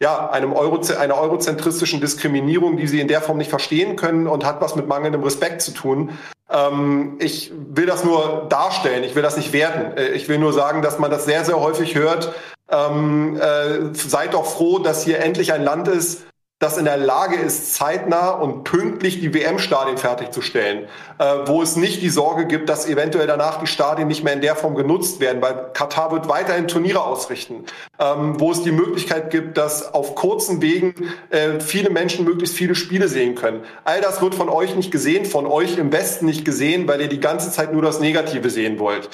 ja, 0.00 0.30
einem 0.30 0.52
Euro, 0.52 0.80
einer 0.98 1.18
eurozentristischen 1.18 2.00
Diskriminierung, 2.00 2.76
die 2.76 2.86
sie 2.86 3.00
in 3.00 3.08
der 3.08 3.20
Form 3.20 3.38
nicht 3.38 3.50
verstehen 3.50 3.96
können 3.96 4.26
und 4.26 4.44
hat 4.44 4.60
was 4.60 4.76
mit 4.76 4.86
mangelndem 4.88 5.22
Respekt 5.22 5.62
zu 5.62 5.72
tun. 5.72 6.10
Ähm, 6.50 7.16
ich 7.18 7.52
will 7.70 7.86
das 7.86 8.04
nur 8.04 8.46
darstellen, 8.48 9.04
ich 9.04 9.14
will 9.14 9.22
das 9.22 9.36
nicht 9.36 9.52
werten. 9.52 9.96
Äh, 9.96 10.08
ich 10.08 10.28
will 10.28 10.38
nur 10.38 10.52
sagen, 10.52 10.82
dass 10.82 10.98
man 10.98 11.10
das 11.10 11.24
sehr, 11.24 11.44
sehr 11.44 11.60
häufig 11.60 11.94
hört. 11.94 12.32
Ähm, 12.70 13.40
äh, 13.40 13.94
seid 13.94 14.34
doch 14.34 14.44
froh, 14.44 14.78
dass 14.78 15.04
hier 15.04 15.20
endlich 15.20 15.52
ein 15.52 15.62
Land 15.62 15.88
ist, 15.88 16.25
das 16.58 16.78
in 16.78 16.86
der 16.86 16.96
Lage 16.96 17.36
ist, 17.36 17.74
zeitnah 17.74 18.30
und 18.30 18.64
pünktlich 18.64 19.20
die 19.20 19.34
WM-Stadien 19.34 19.98
fertigzustellen, 19.98 20.86
äh, 21.18 21.24
wo 21.44 21.60
es 21.60 21.76
nicht 21.76 22.00
die 22.00 22.08
Sorge 22.08 22.46
gibt, 22.46 22.70
dass 22.70 22.88
eventuell 22.88 23.26
danach 23.26 23.60
die 23.60 23.66
Stadien 23.66 24.08
nicht 24.08 24.24
mehr 24.24 24.32
in 24.32 24.40
der 24.40 24.56
Form 24.56 24.74
genutzt 24.74 25.20
werden, 25.20 25.42
weil 25.42 25.70
Katar 25.74 26.12
wird 26.12 26.28
weiterhin 26.28 26.66
Turniere 26.66 27.04
ausrichten, 27.04 27.66
ähm, 27.98 28.40
wo 28.40 28.52
es 28.52 28.62
die 28.62 28.72
Möglichkeit 28.72 29.30
gibt, 29.30 29.58
dass 29.58 29.92
auf 29.92 30.14
kurzen 30.14 30.62
Wegen 30.62 30.94
äh, 31.28 31.60
viele 31.60 31.90
Menschen 31.90 32.24
möglichst 32.24 32.56
viele 32.56 32.74
Spiele 32.74 33.08
sehen 33.08 33.34
können. 33.34 33.62
All 33.84 34.00
das 34.00 34.22
wird 34.22 34.34
von 34.34 34.48
euch 34.48 34.74
nicht 34.76 34.90
gesehen, 34.90 35.26
von 35.26 35.44
euch 35.44 35.76
im 35.76 35.92
Westen 35.92 36.24
nicht 36.24 36.46
gesehen, 36.46 36.88
weil 36.88 37.02
ihr 37.02 37.08
die 37.08 37.20
ganze 37.20 37.50
Zeit 37.50 37.74
nur 37.74 37.82
das 37.82 38.00
Negative 38.00 38.48
sehen 38.48 38.78
wollt. 38.78 39.10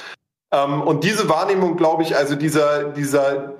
Ähm, 0.53 0.81
und 0.83 1.03
diese 1.03 1.29
Wahrnehmung, 1.29 1.77
glaube 1.77 2.05
ich, 2.05 2.15
also 2.15 2.37
dieser, 2.37 2.85
dieser 2.85 3.55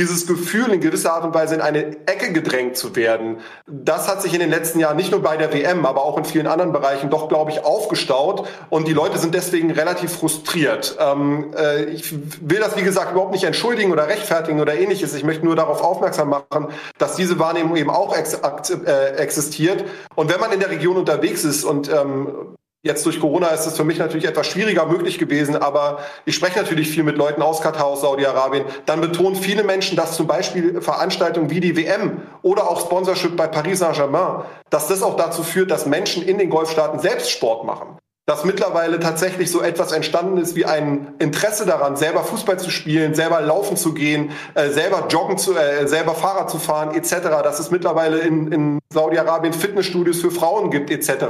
dieses 0.00 0.26
Gefühl 0.26 0.72
in 0.72 0.80
gewisser 0.80 1.12
Art 1.12 1.24
und 1.24 1.34
Weise 1.34 1.54
in 1.54 1.60
eine 1.60 2.06
Ecke 2.06 2.32
gedrängt 2.32 2.76
zu 2.76 2.96
werden, 2.96 3.40
das 3.66 4.08
hat 4.08 4.22
sich 4.22 4.32
in 4.32 4.40
den 4.40 4.48
letzten 4.48 4.80
Jahren 4.80 4.96
nicht 4.96 5.10
nur 5.10 5.20
bei 5.20 5.36
der 5.36 5.52
WM, 5.52 5.84
aber 5.84 6.02
auch 6.02 6.16
in 6.16 6.24
vielen 6.24 6.46
anderen 6.46 6.72
Bereichen 6.72 7.10
doch, 7.10 7.28
glaube 7.28 7.50
ich, 7.50 7.64
aufgestaut 7.64 8.48
und 8.70 8.88
die 8.88 8.94
Leute 8.94 9.18
sind 9.18 9.34
deswegen 9.34 9.70
relativ 9.70 10.12
frustriert. 10.12 10.96
Ähm, 10.98 11.52
äh, 11.54 11.84
ich 11.84 12.12
will 12.40 12.60
das, 12.60 12.76
wie 12.78 12.82
gesagt, 12.82 13.12
überhaupt 13.12 13.32
nicht 13.32 13.44
entschuldigen 13.44 13.92
oder 13.92 14.08
rechtfertigen 14.08 14.60
oder 14.60 14.74
ähnliches. 14.74 15.14
Ich 15.14 15.24
möchte 15.24 15.44
nur 15.44 15.54
darauf 15.54 15.82
aufmerksam 15.82 16.30
machen, 16.30 16.68
dass 16.96 17.16
diese 17.16 17.38
Wahrnehmung 17.38 17.76
eben 17.76 17.90
auch 17.90 18.16
ex 18.16 18.34
äh, 18.34 19.16
existiert. 19.16 19.84
Und 20.14 20.32
wenn 20.32 20.40
man 20.40 20.50
in 20.52 20.60
der 20.60 20.70
Region 20.70 20.96
unterwegs 20.96 21.44
ist 21.44 21.64
und 21.64 21.90
ähm, 21.92 22.56
Jetzt 22.82 23.04
durch 23.04 23.20
Corona 23.20 23.48
ist 23.48 23.66
es 23.66 23.76
für 23.76 23.84
mich 23.84 23.98
natürlich 23.98 24.24
etwas 24.24 24.46
schwieriger 24.46 24.86
möglich 24.86 25.18
gewesen, 25.18 25.54
aber 25.54 25.98
ich 26.24 26.34
spreche 26.34 26.58
natürlich 26.58 26.88
viel 26.88 27.02
mit 27.02 27.18
Leuten 27.18 27.42
aus 27.42 27.60
Katar, 27.60 27.84
aus 27.84 28.00
Saudi-Arabien. 28.00 28.64
Dann 28.86 29.02
betonen 29.02 29.36
viele 29.36 29.64
Menschen, 29.64 29.96
dass 29.96 30.16
zum 30.16 30.26
Beispiel 30.26 30.80
Veranstaltungen 30.80 31.50
wie 31.50 31.60
die 31.60 31.76
WM 31.76 32.22
oder 32.40 32.70
auch 32.70 32.80
Sponsorship 32.80 33.36
bei 33.36 33.48
Paris 33.48 33.80
Saint-Germain, 33.80 34.44
dass 34.70 34.88
das 34.88 35.02
auch 35.02 35.18
dazu 35.18 35.42
führt, 35.42 35.70
dass 35.70 35.84
Menschen 35.84 36.22
in 36.22 36.38
den 36.38 36.48
Golfstaaten 36.48 37.00
selbst 37.00 37.30
Sport 37.30 37.64
machen 37.64 37.98
dass 38.30 38.44
mittlerweile 38.44 39.00
tatsächlich 39.00 39.50
so 39.50 39.60
etwas 39.60 39.90
entstanden 39.90 40.38
ist 40.38 40.54
wie 40.54 40.64
ein 40.64 41.14
Interesse 41.18 41.66
daran, 41.66 41.96
selber 41.96 42.22
Fußball 42.22 42.60
zu 42.60 42.70
spielen, 42.70 43.12
selber 43.12 43.40
laufen 43.40 43.76
zu 43.76 43.92
gehen, 43.92 44.30
äh, 44.54 44.68
selber 44.68 45.08
joggen 45.08 45.36
zu, 45.36 45.56
äh, 45.56 45.88
selber 45.88 46.14
Fahrrad 46.14 46.48
zu 46.48 46.60
fahren, 46.60 46.94
etc. 46.94 47.42
Dass 47.42 47.58
es 47.58 47.72
mittlerweile 47.72 48.18
in, 48.20 48.52
in 48.52 48.78
Saudi-Arabien 48.94 49.52
Fitnessstudios 49.52 50.20
für 50.20 50.30
Frauen 50.30 50.70
gibt, 50.70 50.92
etc. 50.92 51.24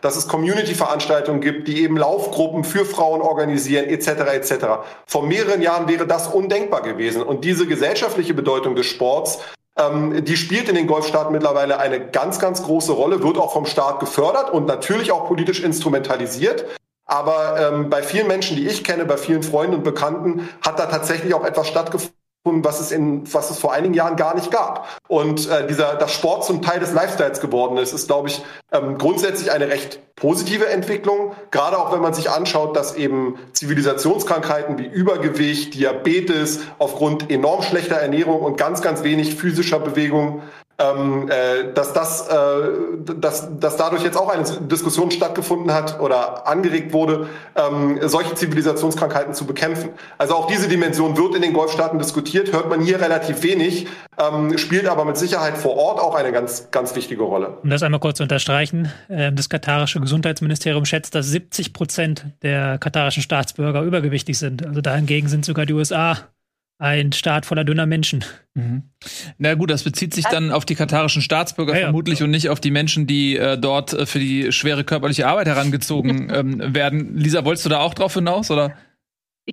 Dass 0.00 0.14
es 0.14 0.28
Community-Veranstaltungen 0.28 1.40
gibt, 1.40 1.66
die 1.66 1.82
eben 1.82 1.96
Laufgruppen 1.96 2.62
für 2.62 2.84
Frauen 2.84 3.20
organisieren, 3.20 3.86
etc. 3.86 4.08
etc. 4.32 4.64
Vor 5.06 5.26
mehreren 5.26 5.60
Jahren 5.60 5.88
wäre 5.88 6.06
das 6.06 6.28
undenkbar 6.28 6.82
gewesen. 6.82 7.24
Und 7.24 7.44
diese 7.44 7.66
gesellschaftliche 7.66 8.32
Bedeutung 8.32 8.76
des 8.76 8.86
Sports 8.86 9.40
ähm, 9.78 10.24
die 10.24 10.36
spielt 10.36 10.68
in 10.68 10.74
den 10.74 10.86
Golfstaaten 10.86 11.32
mittlerweile 11.32 11.78
eine 11.78 12.08
ganz, 12.10 12.38
ganz 12.38 12.62
große 12.62 12.92
Rolle, 12.92 13.22
wird 13.22 13.38
auch 13.38 13.52
vom 13.52 13.66
Staat 13.66 14.00
gefördert 14.00 14.50
und 14.50 14.66
natürlich 14.66 15.12
auch 15.12 15.26
politisch 15.26 15.62
instrumentalisiert. 15.62 16.64
Aber 17.06 17.56
ähm, 17.60 17.90
bei 17.90 18.02
vielen 18.02 18.28
Menschen, 18.28 18.56
die 18.56 18.66
ich 18.66 18.82
kenne, 18.82 19.04
bei 19.04 19.16
vielen 19.16 19.42
Freunden 19.42 19.76
und 19.76 19.84
Bekannten, 19.84 20.48
hat 20.62 20.78
da 20.78 20.86
tatsächlich 20.86 21.34
auch 21.34 21.44
etwas 21.44 21.68
stattgefunden 21.68 22.23
was 22.44 22.80
es 22.80 22.92
in 22.92 23.32
was 23.32 23.50
es 23.50 23.58
vor 23.58 23.72
einigen 23.72 23.94
Jahren 23.94 24.16
gar 24.16 24.34
nicht 24.34 24.50
gab. 24.50 24.86
Und 25.08 25.48
äh, 25.48 25.66
dieser 25.66 25.94
das 25.94 26.12
Sport 26.12 26.44
zum 26.44 26.60
Teil 26.60 26.78
des 26.78 26.92
Lifestyles 26.92 27.40
geworden 27.40 27.78
ist, 27.78 27.92
ist 27.92 28.06
glaube 28.06 28.28
ich 28.28 28.42
ähm, 28.70 28.98
grundsätzlich 28.98 29.50
eine 29.50 29.68
recht 29.68 30.00
positive 30.14 30.68
Entwicklung. 30.68 31.32
Gerade 31.50 31.78
auch 31.78 31.92
wenn 31.92 32.00
man 32.00 32.12
sich 32.12 32.30
anschaut, 32.30 32.76
dass 32.76 32.96
eben 32.96 33.38
Zivilisationskrankheiten 33.52 34.78
wie 34.78 34.86
Übergewicht, 34.86 35.74
Diabetes 35.74 36.60
aufgrund 36.78 37.30
enorm 37.30 37.62
schlechter 37.62 37.96
Ernährung 37.96 38.42
und 38.42 38.56
ganz 38.56 38.82
ganz 38.82 39.02
wenig 39.02 39.34
physischer 39.34 39.80
Bewegung 39.80 40.42
ähm, 40.78 41.28
äh, 41.28 41.72
dass 41.72 41.92
das, 41.92 42.28
äh, 42.28 42.34
dass, 43.16 43.48
dass 43.58 43.76
dadurch 43.76 44.02
jetzt 44.02 44.16
auch 44.16 44.28
eine 44.28 44.42
Diskussion 44.42 45.10
stattgefunden 45.10 45.72
hat 45.72 46.00
oder 46.00 46.48
angeregt 46.48 46.92
wurde, 46.92 47.28
ähm, 47.54 47.98
solche 48.02 48.34
Zivilisationskrankheiten 48.34 49.34
zu 49.34 49.46
bekämpfen. 49.46 49.90
Also 50.18 50.34
auch 50.34 50.48
diese 50.48 50.68
Dimension 50.68 51.16
wird 51.16 51.36
in 51.36 51.42
den 51.42 51.52
Golfstaaten 51.52 51.98
diskutiert, 51.98 52.52
hört 52.52 52.68
man 52.68 52.80
hier 52.80 53.00
relativ 53.00 53.42
wenig, 53.44 53.86
ähm, 54.18 54.58
spielt 54.58 54.88
aber 54.88 55.04
mit 55.04 55.16
Sicherheit 55.16 55.56
vor 55.56 55.76
Ort 55.76 56.00
auch 56.00 56.16
eine 56.16 56.32
ganz, 56.32 56.70
ganz 56.72 56.96
wichtige 56.96 57.22
Rolle. 57.22 57.58
Um 57.62 57.70
das 57.70 57.82
einmal 57.84 58.00
kurz 58.00 58.16
zu 58.16 58.24
unterstreichen, 58.24 58.90
äh, 59.08 59.32
das 59.32 59.48
katarische 59.48 60.00
Gesundheitsministerium 60.00 60.84
schätzt, 60.84 61.14
dass 61.14 61.26
70 61.26 61.72
Prozent 61.72 62.26
der 62.42 62.78
katarischen 62.78 63.22
Staatsbürger 63.22 63.82
übergewichtig 63.82 64.38
sind. 64.38 64.66
Also 64.66 64.80
dahingegen 64.80 65.28
sind 65.28 65.44
sogar 65.44 65.66
die 65.66 65.74
USA 65.74 66.18
ein 66.78 67.12
Staat 67.12 67.46
voller 67.46 67.64
dünner 67.64 67.86
Menschen. 67.86 68.24
Mhm. 68.54 68.82
Na 69.38 69.54
gut, 69.54 69.70
das 69.70 69.84
bezieht 69.84 70.12
sich 70.12 70.24
dann 70.24 70.50
auf 70.50 70.64
die 70.64 70.74
katarischen 70.74 71.22
Staatsbürger 71.22 71.74
ja, 71.74 71.86
vermutlich 71.86 72.18
ja. 72.18 72.24
und 72.24 72.30
nicht 72.30 72.48
auf 72.48 72.60
die 72.60 72.70
Menschen, 72.70 73.06
die 73.06 73.36
äh, 73.36 73.56
dort 73.56 73.92
äh, 73.92 74.06
für 74.06 74.18
die 74.18 74.52
schwere 74.52 74.84
körperliche 74.84 75.26
Arbeit 75.26 75.46
herangezogen 75.46 76.30
ähm, 76.34 76.74
werden. 76.74 77.16
Lisa, 77.16 77.44
wolltest 77.44 77.64
du 77.64 77.70
da 77.70 77.80
auch 77.80 77.94
drauf 77.94 78.14
hinaus, 78.14 78.50
oder? 78.50 78.76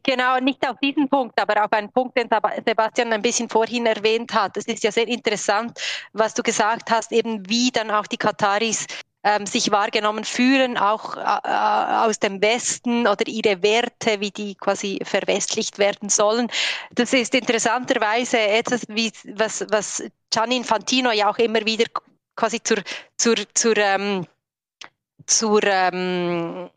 Genau, 0.04 0.40
nicht 0.40 0.66
auf 0.68 0.78
diesen 0.82 1.10
Punkt, 1.10 1.40
aber 1.40 1.66
auf 1.66 1.72
einen 1.74 1.92
Punkt, 1.92 2.18
den 2.18 2.30
Sebastian 2.66 3.12
ein 3.12 3.22
bisschen 3.22 3.50
vorhin 3.50 3.86
erwähnt 3.86 4.34
hat. 4.34 4.56
Es 4.56 4.66
ist 4.66 4.84
ja 4.84 4.92
sehr 4.92 5.08
interessant, 5.08 5.78
was 6.14 6.34
du 6.34 6.44
gesagt 6.44 6.90
hast, 6.90 7.12
eben 7.12 7.48
wie 7.50 7.72
dann 7.72 7.92
auch 7.92 8.08
die 8.08 8.18
Kataris 8.18 8.88
ähm, 9.24 9.46
sich 9.46 9.72
wahrgenommen 9.72 10.24
fühlen, 10.24 10.78
auch 10.78 11.16
äh, 11.16 11.22
äh, 11.22 12.08
aus 12.08 12.20
dem 12.20 12.42
Westen 12.42 13.08
oder 13.08 13.28
ihre 13.28 13.62
Werte, 13.62 14.20
wie 14.20 14.32
die 14.32 14.56
quasi 14.56 15.00
verwestlicht 15.04 15.78
werden 15.78 16.10
sollen. 16.10 16.50
Das 16.92 17.14
ist 17.14 17.36
interessanterweise 17.36 18.40
etwas, 18.40 18.82
wie, 18.88 19.12
was, 19.36 19.66
was 19.70 20.04
Gianni 20.32 20.58
Infantino 20.58 21.12
ja 21.12 21.30
auch 21.30 21.38
immer 21.38 21.64
wieder 21.66 21.86
quasi 22.36 22.62
zur, 22.64 22.78
zur, 23.18 23.36
zur, 23.54 23.78
ähm, 23.78 24.26
zur 25.28 25.64
ähm, 25.64 26.70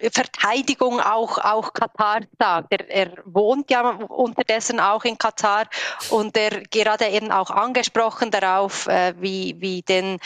Verteidigung 0.00 1.00
auch, 1.00 1.36
auch 1.38 1.74
Katar 1.74 2.20
sagt. 2.38 2.72
Er, 2.72 2.88
er 2.88 3.12
wohnt 3.26 3.70
ja 3.70 3.90
unterdessen 3.90 4.80
auch 4.80 5.04
in 5.04 5.18
Katar 5.18 5.66
und 6.08 6.36
er 6.36 6.62
gerade 6.70 7.06
eben 7.08 7.30
auch 7.30 7.50
angesprochen 7.50 8.30
darauf, 8.30 8.86
äh, 8.86 9.14
wie, 9.20 9.56
wie 9.58 9.82
denn 9.82 10.18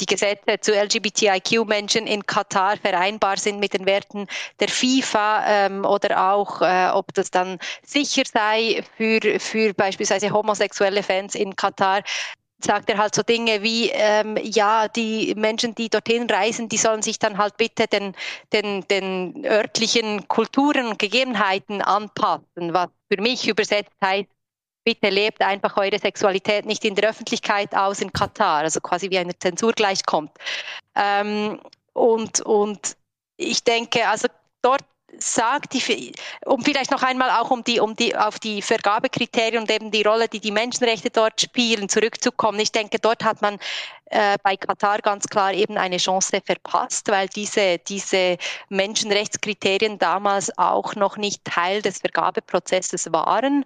die 0.00 0.06
Gesetze 0.06 0.60
zu 0.60 0.72
LGBTIQ-Menschen 0.72 2.06
in 2.06 2.24
Katar 2.26 2.76
vereinbar 2.76 3.36
sind 3.36 3.60
mit 3.60 3.74
den 3.74 3.86
Werten 3.86 4.26
der 4.60 4.68
FIFA 4.68 5.44
ähm, 5.46 5.84
oder 5.84 6.32
auch, 6.32 6.60
äh, 6.60 6.90
ob 6.92 7.12
das 7.14 7.30
dann 7.30 7.58
sicher 7.84 8.24
sei 8.30 8.84
für, 8.96 9.40
für 9.40 9.74
beispielsweise 9.74 10.30
homosexuelle 10.30 11.02
Fans 11.02 11.34
in 11.34 11.56
Katar 11.56 12.02
sagt 12.64 12.88
er 12.90 12.98
halt 12.98 13.14
so 13.14 13.22
Dinge 13.22 13.62
wie, 13.62 13.90
ähm, 13.90 14.36
ja, 14.42 14.88
die 14.88 15.34
Menschen, 15.36 15.74
die 15.74 15.90
dorthin 15.90 16.28
reisen, 16.28 16.68
die 16.68 16.78
sollen 16.78 17.02
sich 17.02 17.18
dann 17.18 17.38
halt 17.38 17.56
bitte 17.56 17.86
den, 17.86 18.14
den, 18.52 18.86
den 18.88 19.44
örtlichen 19.44 20.26
Kulturen 20.28 20.86
und 20.86 20.98
Gegebenheiten 20.98 21.82
anpassen, 21.82 22.72
was 22.72 22.88
für 23.12 23.20
mich 23.20 23.48
übersetzt 23.48 23.92
heißt, 24.02 24.28
bitte 24.84 25.08
lebt 25.08 25.40
einfach 25.40 25.76
eure 25.76 25.98
Sexualität 25.98 26.66
nicht 26.66 26.84
in 26.84 26.94
der 26.94 27.10
Öffentlichkeit 27.10 27.74
aus 27.74 28.00
in 28.00 28.12
Katar, 28.12 28.58
also 28.58 28.80
quasi 28.80 29.10
wie 29.10 29.18
eine 29.18 29.36
Zensur 29.38 29.72
gleichkommt. 29.72 30.30
Ähm, 30.94 31.60
und, 31.92 32.40
und 32.42 32.96
ich 33.36 33.64
denke, 33.64 34.06
also 34.06 34.28
dort 34.62 34.82
sagt 35.18 35.74
die, 35.74 36.12
um 36.44 36.62
vielleicht 36.62 36.90
noch 36.90 37.02
einmal 37.02 37.30
auch 37.30 37.50
um 37.50 37.62
die, 37.62 37.80
um 37.80 37.94
die, 37.94 38.16
auf 38.16 38.38
die 38.38 38.62
Vergabekriterien 38.62 39.62
und 39.62 39.70
eben 39.70 39.90
die 39.90 40.02
Rolle, 40.02 40.28
die 40.28 40.40
die 40.40 40.50
Menschenrechte 40.50 41.10
dort 41.10 41.40
spielen, 41.40 41.88
zurückzukommen. 41.88 42.58
Ich 42.60 42.72
denke, 42.72 42.98
dort 42.98 43.24
hat 43.24 43.40
man 43.40 43.58
äh, 44.06 44.36
bei 44.42 44.56
Katar 44.56 44.98
ganz 44.98 45.26
klar 45.26 45.52
eben 45.52 45.76
eine 45.76 45.98
Chance 45.98 46.40
verpasst, 46.44 47.08
weil 47.08 47.28
diese, 47.28 47.78
diese 47.78 48.38
Menschenrechtskriterien 48.68 49.98
damals 49.98 50.56
auch 50.58 50.94
noch 50.94 51.16
nicht 51.16 51.44
Teil 51.44 51.82
des 51.82 51.98
Vergabeprozesses 51.98 53.12
waren. 53.12 53.64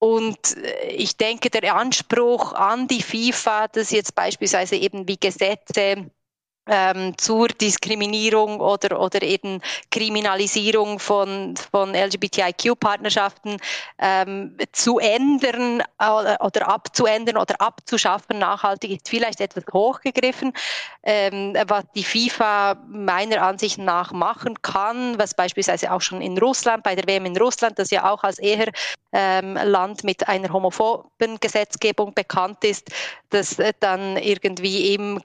Und 0.00 0.56
äh, 0.56 0.88
ich 0.88 1.16
denke, 1.16 1.50
der 1.50 1.76
Anspruch 1.76 2.54
an 2.54 2.88
die 2.88 3.02
FIFA, 3.02 3.68
dass 3.68 3.92
jetzt 3.92 4.14
beispielsweise 4.14 4.74
eben 4.76 5.06
wie 5.06 5.18
Gesetze 5.18 6.10
ähm, 6.70 7.18
zur 7.18 7.48
Diskriminierung 7.48 8.60
oder, 8.60 9.00
oder 9.00 9.22
eben 9.22 9.60
Kriminalisierung 9.90 11.00
von, 11.00 11.54
von 11.70 11.94
LGBTIQ-Partnerschaften 11.94 13.56
ähm, 13.98 14.56
zu 14.72 15.00
ändern 15.00 15.82
äh, 15.98 16.36
oder 16.40 16.68
abzuändern 16.68 17.36
oder 17.36 17.60
abzuschaffen, 17.60 18.38
nachhaltig 18.38 18.92
ist 18.92 19.08
vielleicht 19.08 19.40
etwas 19.40 19.64
hochgegriffen. 19.72 20.52
Ähm, 21.02 21.56
was 21.66 21.84
die 21.94 22.04
FIFA 22.04 22.76
meiner 22.88 23.42
Ansicht 23.42 23.78
nach 23.78 24.12
machen 24.12 24.62
kann, 24.62 25.18
was 25.18 25.34
beispielsweise 25.34 25.90
auch 25.90 26.00
schon 26.00 26.20
in 26.20 26.38
Russland, 26.38 26.84
bei 26.84 26.94
der 26.94 27.06
WM 27.08 27.26
in 27.26 27.36
Russland, 27.36 27.78
das 27.78 27.90
ja 27.90 28.08
auch 28.10 28.22
als 28.22 28.38
eher 28.38 28.70
ähm, 29.12 29.54
Land 29.54 30.04
mit 30.04 30.28
einer 30.28 30.52
homophoben 30.52 31.40
Gesetzgebung 31.40 32.14
bekannt 32.14 32.62
ist, 32.64 32.90
dass 33.30 33.58
äh, 33.58 33.72
dann 33.80 34.16
irgendwie 34.16 34.94
im 34.94 35.20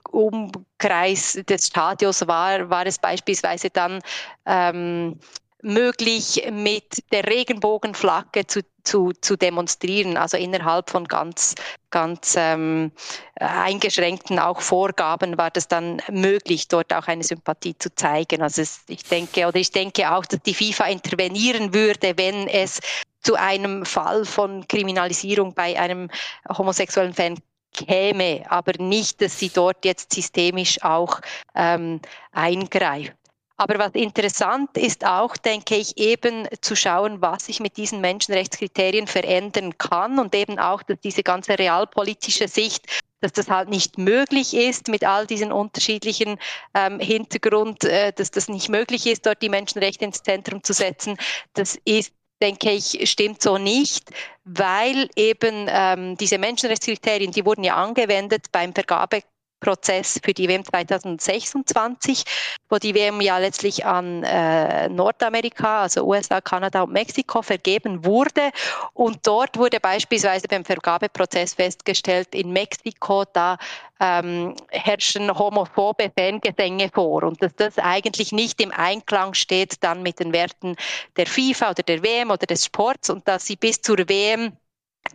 Umkreis 0.76 1.40
des 1.48 1.68
Stadions 1.68 2.28
war, 2.28 2.70
war 2.70 2.86
es 2.86 3.00
beispielsweise 3.00 3.70
dann 3.70 4.02
ähm, 4.46 5.20
möglich, 5.62 6.48
mit 6.52 7.02
der 7.12 7.26
Regenbogenflagge 7.26 8.46
zu, 8.46 8.62
zu, 8.84 9.14
zu 9.20 9.36
demonstrieren, 9.36 10.16
also 10.16 10.38
innerhalb 10.38 10.90
von 10.90 11.06
ganz, 11.06 11.56
ganz 11.90 12.36
ähm, 12.38 12.92
eingeschränkten 13.40 14.38
auch 14.38 14.62
Vorgaben 14.62 15.38
war 15.38 15.50
das 15.50 15.68
dann 15.68 16.02
möglich, 16.12 16.68
dort 16.68 16.94
auch 16.94 17.08
eine 17.08 17.24
Sympathie 17.24 17.76
zu 17.78 17.94
zeigen. 17.96 18.44
Also 18.44 18.62
es, 18.62 18.82
ich 18.88 19.04
denke, 19.04 19.48
oder 19.48 19.58
ich 19.58 19.72
denke 19.72 20.12
auch, 20.12 20.26
dass 20.26 20.42
die 20.42 20.54
FIFA 20.54 20.86
intervenieren 20.88 21.74
würde, 21.74 22.14
wenn 22.18 22.48
es 22.48 22.80
zu 23.24 23.36
einem 23.36 23.86
Fall 23.86 24.24
von 24.24 24.68
Kriminalisierung 24.68 25.56
bei 25.56 25.80
einem 25.80 26.12
homosexuellen 26.48 27.14
Fan 27.14 27.40
käme, 27.76 28.44
aber 28.50 28.74
nicht, 28.80 29.22
dass 29.22 29.40
sie 29.40 29.50
dort 29.50 29.86
jetzt 29.86 30.14
systemisch 30.14 30.82
auch 30.84 31.22
ähm, 31.56 32.02
eingreift. 32.32 33.14
Aber 33.58 33.80
was 33.80 33.94
interessant 33.94 34.78
ist 34.78 35.06
auch, 35.06 35.38
denke 35.38 35.76
ich, 35.76 35.98
eben 35.98 36.46
zu 36.60 36.76
schauen, 36.76 37.22
was 37.22 37.46
sich 37.46 37.62
mit 37.62 37.78
diesen 37.78 38.02
Menschenrechtskriterien 38.02 39.08
verändern 39.08 39.78
kann 39.78 40.20
und 40.20 40.36
eben 40.36 40.60
auch, 40.60 40.84
dass 40.84 41.00
diese 41.00 41.24
ganze 41.24 41.58
realpolitische 41.58 42.50
Sicht 42.50 42.86
dass 43.22 43.32
das 43.32 43.50
halt 43.50 43.70
nicht 43.70 43.98
möglich 43.98 44.54
ist 44.54 44.88
mit 44.88 45.04
all 45.04 45.26
diesen 45.26 45.52
unterschiedlichen 45.52 46.38
ähm, 46.76 47.00
Hintergrund, 47.00 47.84
äh, 47.84 48.14
dass 48.14 48.30
das 48.30 48.50
nicht 48.50 48.70
möglich 48.70 49.08
ist, 49.08 49.26
dort 49.26 49.42
die 49.42 49.50
Menschenrechte 49.50 50.06
ins 50.06 50.22
Zentrum 50.22 50.64
zu 50.64 50.74
setzen. 50.74 51.18
Das 51.54 51.76
ist 51.86 52.14
denke 52.46 52.72
ich, 52.72 53.10
stimmt 53.10 53.41
so 53.41 53.58
nicht, 53.58 54.12
weil 54.43 55.10
eben 55.16 55.68
ähm, 55.68 56.16
diese 56.18 56.38
Menschenrechtskriterien, 56.38 57.32
die 57.32 57.46
wurden 57.46 57.64
ja 57.64 57.76
angewendet 57.76 58.52
beim 58.52 58.74
Vergabe 58.74 59.22
Prozess 59.66 60.20
für 60.24 60.32
die 60.32 60.47
WM 60.47 60.63
2026, 60.63 62.24
wo 62.70 62.78
die 62.78 62.93
WM 62.93 63.20
ja 63.20 63.39
letztlich 63.39 63.84
an 63.84 64.24
äh, 64.24 64.88
Nordamerika, 64.89 65.82
also 65.82 66.05
USA, 66.05 66.39
Kanada 66.39 66.84
und 66.84 66.93
Mexiko 66.93 67.41
vergeben 67.41 68.05
wurde. 68.05 68.51
Und 68.93 69.26
dort 69.26 69.57
wurde 69.57 69.80
beispielsweise 69.80 70.47
beim 70.47 70.63
Vergabeprozess 70.63 71.55
festgestellt, 71.55 72.36
in 72.36 72.51
Mexiko, 72.51 73.24
da 73.34 73.57
ähm, 73.99 74.55
herrschen 74.70 75.36
homophobe 75.36 76.11
Fangesänge 76.16 76.91
vor 76.93 77.24
und 77.24 77.41
dass 77.41 77.55
das 77.55 77.80
eigentlich 77.80 78.32
nicht 78.32 78.61
im 78.61 78.72
Einklang 78.72 79.34
steht 79.34 79.84
dann 79.84 80.03
mit 80.03 80.20
den 80.20 80.32
Werten 80.32 80.76
der 81.18 81.26
FIFA 81.26 81.72
oder 81.72 81.82
der 81.82 82.03
WM 82.03 82.30
oder 82.30 82.45
des 82.45 82.66
Sports 82.66 83.09
und 83.09 83.28
dass 83.28 83.45
sie 83.45 83.55
bis 83.55 83.82
zur 83.82 83.97
WM 83.97 84.51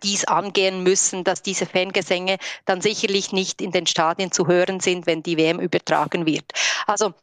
dies 0.03 0.24
angehen 0.24 0.82
müssen, 0.82 1.24
dass 1.24 1.43
diese 1.43 1.66
Fangesänge 1.66 2.38
dann 2.64 2.80
sicherlich 2.80 3.32
nicht 3.32 3.61
in 3.61 3.72
den 3.72 3.86
Stadien 3.86 4.32
zu 4.32 4.47
hören 4.47 4.80
sind, 4.80 5.07
wenn 5.07 5.22
die 5.22 5.36
WM 5.36 5.61
übertragen 5.61 6.26
wird. 6.26 6.53
Also 6.86 7.14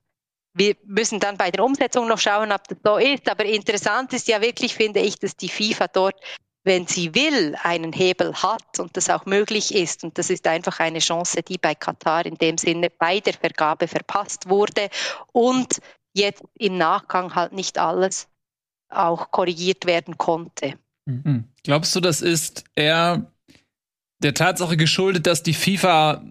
wir 0.53 0.75
müssen 0.85 1.19
dann 1.19 1.37
bei 1.37 1.51
der 1.51 1.63
Umsetzung 1.63 2.07
noch 2.07 2.17
schauen, 2.17 2.51
ob 2.51 2.67
das 2.67 2.77
so 2.83 2.97
ist. 2.97 3.29
Aber 3.29 3.45
interessant 3.45 4.13
ist 4.13 4.27
ja 4.27 4.41
wirklich, 4.41 4.73
finde 4.73 4.99
ich, 4.99 5.19
dass 5.19 5.35
die 5.35 5.49
FIFA 5.49 5.87
dort, 5.87 6.15
wenn 6.63 6.87
sie 6.87 7.13
will, 7.13 7.55
einen 7.61 7.93
Hebel 7.93 8.33
hat 8.33 8.79
und 8.79 8.97
das 8.97 9.09
auch 9.09 9.25
möglich 9.25 9.73
ist. 9.73 10.03
Und 10.03 10.17
das 10.17 10.29
ist 10.29 10.47
einfach 10.47 10.79
eine 10.79 10.99
Chance, 10.99 11.43
die 11.43 11.57
bei 11.57 11.75
Katar 11.75 12.25
in 12.25 12.35
dem 12.35 12.57
Sinne 12.57 12.89
bei 12.89 13.19
der 13.19 13.33
Vergabe 13.33 13.87
verpasst 13.87 14.49
wurde 14.49 14.89
und 15.31 15.79
jetzt 16.13 16.43
im 16.55 16.77
Nachgang 16.77 17.35
halt 17.35 17.53
nicht 17.53 17.77
alles 17.77 18.27
auch 18.89 19.31
korrigiert 19.31 19.85
werden 19.85 20.17
konnte. 20.17 20.79
Mhm. 21.07 21.45
Glaubst 21.63 21.95
du, 21.95 21.99
das 21.99 22.21
ist 22.21 22.65
eher 22.75 23.31
der 24.19 24.33
Tatsache 24.33 24.77
geschuldet, 24.77 25.25
dass 25.25 25.41
die 25.41 25.53
FIFA 25.53 26.21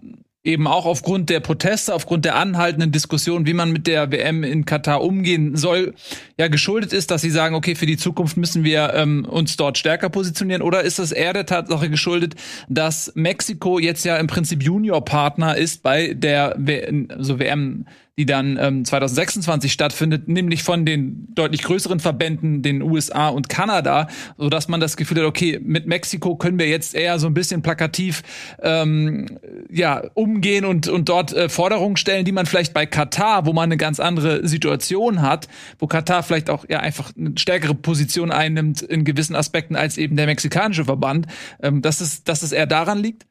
eben 0.43 0.65
auch 0.65 0.85
aufgrund 0.85 1.29
der 1.29 1.41
Proteste, 1.41 1.93
aufgrund 1.93 2.23
der 2.23 2.35
anhaltenden 2.35 2.91
Diskussion, 2.91 3.45
wie 3.45 3.53
man 3.53 3.71
mit 3.71 3.85
der 3.85 4.11
WM 4.11 4.43
in 4.43 4.65
Katar 4.65 5.03
umgehen 5.03 5.57
soll, 5.57 5.93
ja 6.39 6.47
geschuldet 6.47 6.93
ist, 6.93 7.11
dass 7.11 7.21
sie 7.21 7.31
sagen, 7.31 7.53
okay, 7.53 7.75
für 7.75 7.85
die 7.85 7.97
Zukunft 7.97 8.37
müssen 8.37 8.63
wir 8.63 8.93
ähm, 8.93 9.25
uns 9.25 9.57
dort 9.57 9.77
stärker 9.77 10.09
positionieren? 10.09 10.61
Oder 10.61 10.83
ist 10.83 10.99
es 10.99 11.11
eher 11.11 11.33
der 11.33 11.45
Tatsache 11.45 11.89
geschuldet, 11.89 12.35
dass 12.69 13.11
Mexiko 13.15 13.77
jetzt 13.77 14.05
ja 14.05 14.15
im 14.17 14.27
Prinzip 14.27 14.63
Juniorpartner 14.63 15.57
ist 15.57 15.83
bei 15.83 16.13
der 16.13 16.55
w 16.57 17.07
also 17.09 17.39
WM 17.39 17.85
die 18.17 18.25
dann 18.25 18.57
ähm, 18.59 18.83
2026 18.83 19.71
stattfindet, 19.71 20.27
nämlich 20.27 20.63
von 20.63 20.85
den 20.85 21.27
deutlich 21.35 21.61
größeren 21.61 21.99
Verbänden, 21.99 22.63
den 22.63 22.81
USA 22.81 23.29
und 23.29 23.47
Kanada, 23.47 24.07
so 24.37 24.49
dass 24.49 24.67
man 24.67 24.79
das 24.79 24.97
Gefühl 24.97 25.19
hat, 25.19 25.25
okay, 25.25 25.59
mit 25.61 25.85
Mexiko 25.85 26.35
können 26.35 26.57
wir 26.57 26.67
jetzt 26.67 26.95
eher 26.95 27.19
so 27.19 27.27
ein 27.27 27.35
bisschen 27.35 27.61
plakativ 27.61 28.23
ähm, 28.63 29.37
ja 29.69 30.01
umgehen 30.15 30.65
und 30.65 30.87
und 30.87 31.09
dort 31.09 31.31
äh, 31.33 31.47
Forderungen 31.47 31.95
stellen, 31.95 32.25
die 32.25 32.31
man 32.31 32.47
vielleicht 32.47 32.73
bei 32.73 32.87
Katar, 32.87 33.45
wo 33.45 33.53
man 33.53 33.65
eine 33.65 33.77
ganz 33.77 33.99
andere 33.99 34.47
Situation 34.47 35.21
hat, 35.21 35.47
wo 35.77 35.85
Katar 35.85 36.23
vielleicht 36.23 36.49
auch 36.49 36.65
ja 36.67 36.79
einfach 36.79 37.11
eine 37.15 37.33
stärkere 37.37 37.75
Position 37.75 38.31
einnimmt 38.31 38.81
in 38.81 39.05
gewissen 39.05 39.35
Aspekten 39.35 39.75
als 39.75 39.97
eben 39.99 40.15
der 40.15 40.25
mexikanische 40.25 40.85
Verband, 40.85 41.27
ähm, 41.61 41.83
dass 41.83 42.01
es 42.01 42.23
dass 42.23 42.41
es 42.41 42.51
eher 42.51 42.65
daran 42.65 42.97
liegt. 42.97 43.27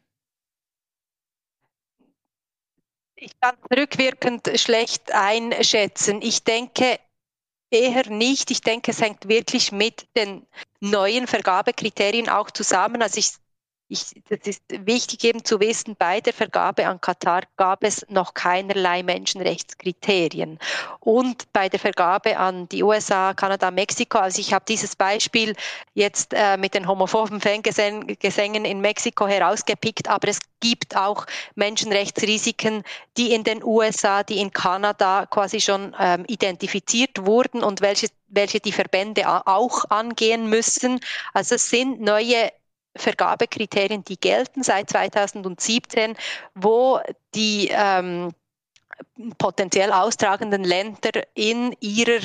Ich 3.26 3.40
kann 3.40 3.56
rückwirkend 3.76 4.48
schlecht 4.54 5.10
einschätzen. 5.10 6.22
Ich 6.22 6.44
denke 6.44 7.00
eher 7.72 8.08
nicht. 8.08 8.52
Ich 8.52 8.60
denke, 8.60 8.92
es 8.92 9.00
hängt 9.00 9.26
wirklich 9.26 9.72
mit 9.72 10.06
den 10.16 10.46
neuen 10.78 11.26
Vergabekriterien 11.26 12.28
auch 12.28 12.52
zusammen. 12.52 13.02
Also 13.02 13.18
ich 13.18 13.32
ich, 13.88 14.20
das 14.28 14.40
ist 14.44 14.62
wichtig 14.68 15.22
eben 15.24 15.44
zu 15.44 15.60
wissen, 15.60 15.94
bei 15.96 16.20
der 16.20 16.32
Vergabe 16.32 16.86
an 16.88 17.00
Katar 17.00 17.42
gab 17.56 17.84
es 17.84 18.04
noch 18.08 18.34
keinerlei 18.34 19.02
Menschenrechtskriterien. 19.02 20.58
Und 21.00 21.52
bei 21.52 21.68
der 21.68 21.78
Vergabe 21.78 22.36
an 22.36 22.68
die 22.68 22.82
USA, 22.82 23.32
Kanada, 23.34 23.70
Mexiko, 23.70 24.18
also 24.18 24.40
ich 24.40 24.52
habe 24.52 24.64
dieses 24.66 24.96
Beispiel 24.96 25.54
jetzt 25.94 26.34
äh, 26.34 26.56
mit 26.56 26.74
den 26.74 26.88
homophoben 26.88 27.40
Fangesängen 27.40 28.64
in 28.64 28.80
Mexiko 28.80 29.28
herausgepickt, 29.28 30.08
aber 30.08 30.28
es 30.28 30.40
gibt 30.58 30.96
auch 30.96 31.26
Menschenrechtsrisiken, 31.54 32.82
die 33.16 33.32
in 33.32 33.44
den 33.44 33.62
USA, 33.62 34.24
die 34.24 34.40
in 34.40 34.52
Kanada 34.52 35.26
quasi 35.26 35.60
schon 35.60 35.94
ähm, 36.00 36.24
identifiziert 36.26 37.24
wurden 37.24 37.62
und 37.62 37.82
welche 37.82 38.08
welche 38.28 38.58
die 38.58 38.72
Verbände 38.72 39.46
auch 39.46 39.84
angehen 39.88 40.50
müssen. 40.50 40.98
Also 41.32 41.54
es 41.54 41.70
sind 41.70 42.00
neue 42.00 42.50
Vergabekriterien, 42.96 44.04
die 44.04 44.18
gelten 44.18 44.62
seit 44.62 44.90
2017, 44.90 46.16
wo 46.54 47.00
die 47.34 47.70
ähm, 47.72 48.32
potenziell 49.38 49.92
austragenden 49.92 50.64
Länder 50.64 51.22
in 51.34 51.74
ihrer 51.80 52.20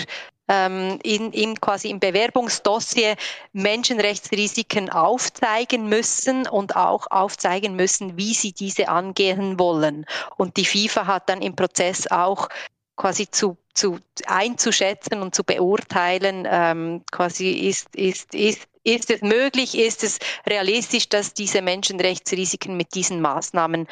ähm, 0.47 0.99
in, 1.03 1.31
in 1.31 1.59
quasi 1.61 1.89
im 1.89 1.99
Bewerbungsdossier 1.99 3.15
Menschenrechtsrisiken 3.53 4.89
aufzeigen 4.89 5.87
müssen 5.87 6.47
und 6.47 6.75
auch 6.75 7.07
aufzeigen 7.09 7.75
müssen, 7.75 8.17
wie 8.17 8.33
sie 8.33 8.51
diese 8.51 8.89
angehen 8.89 9.59
wollen. 9.59 10.05
Und 10.37 10.57
die 10.57 10.65
FIFA 10.65 11.07
hat 11.07 11.29
dann 11.29 11.41
im 11.41 11.55
Prozess 11.55 12.11
auch 12.11 12.49
quasi 12.97 13.29
zu, 13.31 13.57
zu 13.73 13.99
einzuschätzen 14.27 15.21
und 15.21 15.33
zu 15.33 15.43
beurteilen, 15.43 16.45
ähm, 16.49 17.03
quasi 17.11 17.51
ist, 17.51 17.95
ist, 17.95 18.35
ist 18.35 18.67
ist 18.83 19.09
es 19.09 19.21
möglich, 19.21 19.77
ist 19.77 20.03
es 20.03 20.19
realistisch, 20.47 21.09
dass 21.09 21.33
diese 21.33 21.61
Menschenrechtsrisiken 21.61 22.77
mit 22.77 22.95
diesen 22.95 23.21
Maßnahmen 23.21 23.87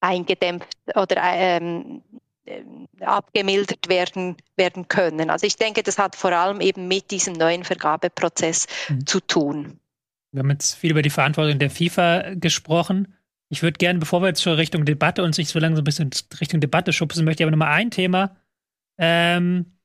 eingedämpft 0.00 0.76
oder 0.94 1.16
ähm, 1.22 2.02
äh, 2.46 2.62
abgemildert 3.00 3.88
werden, 3.88 4.36
werden 4.56 4.88
können. 4.88 5.30
Also 5.30 5.46
ich 5.46 5.56
denke, 5.56 5.82
das 5.82 5.98
hat 5.98 6.14
vor 6.16 6.32
allem 6.32 6.60
eben 6.60 6.88
mit 6.88 7.10
diesem 7.10 7.34
neuen 7.34 7.64
Vergabeprozess 7.64 8.66
mhm. 8.88 9.06
zu 9.06 9.20
tun. 9.20 9.80
Wir 10.32 10.40
haben 10.40 10.50
jetzt 10.50 10.74
viel 10.74 10.90
über 10.90 11.02
die 11.02 11.10
Verantwortung 11.10 11.58
der 11.58 11.70
FIFA 11.70 12.34
gesprochen. 12.34 13.14
Ich 13.48 13.62
würde 13.62 13.78
gerne, 13.78 13.98
bevor 13.98 14.20
wir 14.20 14.28
jetzt 14.28 14.42
schon 14.42 14.54
Richtung 14.54 14.84
Debatte 14.84 15.22
uns 15.22 15.38
nicht 15.38 15.48
so 15.48 15.58
lange 15.58 15.76
so 15.76 15.82
ein 15.82 15.84
bisschen 15.84 16.10
Richtung 16.40 16.60
Debatte 16.60 16.92
schubsen, 16.92 17.24
möchte 17.24 17.42
ich 17.42 17.44
aber 17.46 17.56
nochmal 17.56 17.72
ein 17.72 17.90
Thema 17.90 18.36
ähm, 18.98 19.78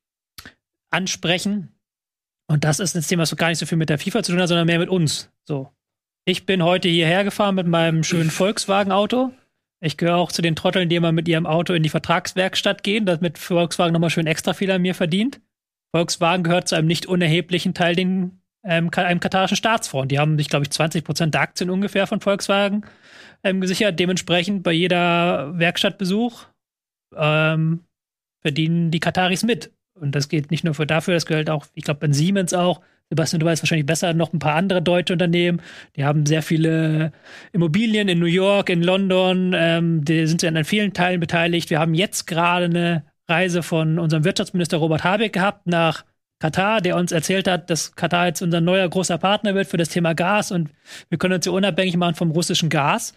ansprechen, 0.90 1.79
und 2.50 2.64
das 2.64 2.80
ist 2.80 2.96
ein 2.96 3.04
Thema, 3.04 3.22
was 3.22 3.36
gar 3.36 3.50
nicht 3.50 3.60
so 3.60 3.68
viel 3.68 3.78
mit 3.78 3.90
der 3.90 4.00
FIFA 4.00 4.24
zu 4.24 4.32
tun 4.32 4.42
hat, 4.42 4.48
sondern 4.48 4.66
mehr 4.66 4.80
mit 4.80 4.90
uns. 4.90 5.32
So. 5.48 5.72
Ich 6.26 6.48
bin 6.48 6.64
heute 6.64 6.90
hierher 6.90 7.24
gefahren 7.24 7.56
mit 7.56 7.68
meinem 7.68 8.04
schönen 8.04 8.32
Volkswagen-Auto. 8.32 9.32
Ich 9.82 9.98
gehöre 9.98 10.18
auch 10.18 10.32
zu 10.32 10.42
den 10.42 10.56
Trotteln, 10.56 10.90
die 10.90 10.96
immer 10.96 11.12
mit 11.12 11.28
ihrem 11.28 11.46
Auto 11.46 11.74
in 11.74 11.84
die 11.84 11.90
Vertragswerkstatt 11.90 12.82
gehen, 12.82 13.06
damit 13.06 13.38
Volkswagen 13.38 13.94
nochmal 13.94 14.10
schön 14.10 14.26
extra 14.26 14.54
viel 14.54 14.72
an 14.72 14.82
mir 14.82 14.96
verdient. 14.96 15.42
Volkswagen 15.96 16.44
gehört 16.44 16.68
zu 16.68 16.76
einem 16.76 16.88
nicht 16.88 17.06
unerheblichen 17.06 17.76
Teil 17.76 17.96
den, 17.96 18.42
ähm, 18.64 18.90
einem 18.96 19.20
katarischen 19.20 19.56
Staatsfonds. 19.56 20.08
Die 20.08 20.18
haben 20.18 20.38
sich, 20.40 20.50
glaube 20.50 20.64
ich, 20.64 20.72
20 20.72 21.04
Prozent 21.04 21.36
der 21.36 21.42
Aktien 21.42 21.70
ungefähr 21.70 22.08
von 22.08 22.20
Volkswagen 22.20 22.84
ähm, 23.44 23.62
gesichert. 23.62 24.00
Dementsprechend 24.00 24.64
bei 24.64 24.72
jeder 24.72 25.58
Werkstattbesuch 25.58 26.46
ähm, 27.16 27.86
verdienen 28.42 28.90
die 28.90 29.00
Kataris 29.00 29.44
mit. 29.44 29.72
Und 30.00 30.16
das 30.16 30.30
geht 30.30 30.52
nicht 30.52 30.64
nur 30.64 30.74
für 30.74 30.86
dafür, 30.88 31.14
das 31.14 31.26
gehört 31.26 31.50
auch, 31.50 31.66
ich 31.74 31.84
glaube, 31.84 32.08
bei 32.08 32.14
Siemens 32.14 32.54
auch. 32.54 32.82
Sebastian, 33.10 33.40
du 33.40 33.48
weißt 33.48 33.64
wahrscheinlich 33.64 33.88
besser, 33.88 34.14
noch 34.14 34.34
ein 34.34 34.40
paar 34.40 34.56
andere 34.56 34.84
deutsche 34.84 35.14
Unternehmen. 35.14 35.62
Die 35.96 36.06
haben 36.06 36.28
sehr 36.28 36.44
viele 36.44 37.12
Immobilien 37.52 38.08
in 38.08 38.20
New 38.20 38.28
York, 38.28 38.70
in 38.70 38.84
London. 38.84 39.54
Ähm, 39.56 40.06
die 40.06 40.28
sind 40.28 40.44
ja 40.44 40.50
an 40.50 40.64
vielen 40.64 40.94
Teilen 40.94 41.20
beteiligt. 41.20 41.72
Wir 41.72 41.80
haben 41.80 41.96
jetzt 41.96 42.28
gerade 42.28 42.66
eine 42.66 43.04
Reise 43.28 43.64
von 43.64 43.98
unserem 43.98 44.26
Wirtschaftsminister 44.26 44.78
Robert 44.78 45.04
Habeck 45.04 45.34
gehabt 45.34 45.66
nach 45.66 46.06
Katar, 46.40 46.82
der 46.82 46.96
uns 46.96 47.12
erzählt 47.12 47.48
hat, 47.48 47.70
dass 47.70 47.96
Katar 47.96 48.28
jetzt 48.28 48.42
unser 48.42 48.62
neuer 48.62 48.88
großer 48.88 49.18
Partner 49.18 49.56
wird 49.56 49.68
für 49.68 49.78
das 49.78 49.90
Thema 49.90 50.14
Gas 50.14 50.52
und 50.52 50.70
wir 51.10 51.18
können 51.18 51.34
uns 51.34 51.46
ja 51.46 51.52
unabhängig 51.52 51.98
machen 51.98 52.16
vom 52.16 52.32
russischen 52.32 52.70
Gas. 52.70 53.14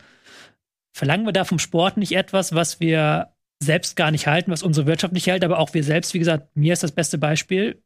Verlangen 0.92 1.24
wir 1.24 1.32
da 1.32 1.44
vom 1.44 1.58
Sport 1.58 1.96
nicht 1.96 2.12
etwas, 2.12 2.54
was 2.54 2.80
wir 2.80 3.31
selbst 3.62 3.96
gar 3.96 4.10
nicht 4.10 4.26
halten, 4.26 4.50
was 4.50 4.62
unsere 4.62 4.86
Wirtschaft 4.86 5.12
nicht 5.12 5.26
hält, 5.26 5.44
aber 5.44 5.58
auch 5.58 5.72
wir 5.74 5.84
selbst, 5.84 6.14
wie 6.14 6.18
gesagt, 6.18 6.56
mir 6.56 6.72
ist 6.72 6.82
das 6.82 6.92
beste 6.92 7.18
Beispiel. 7.18 7.82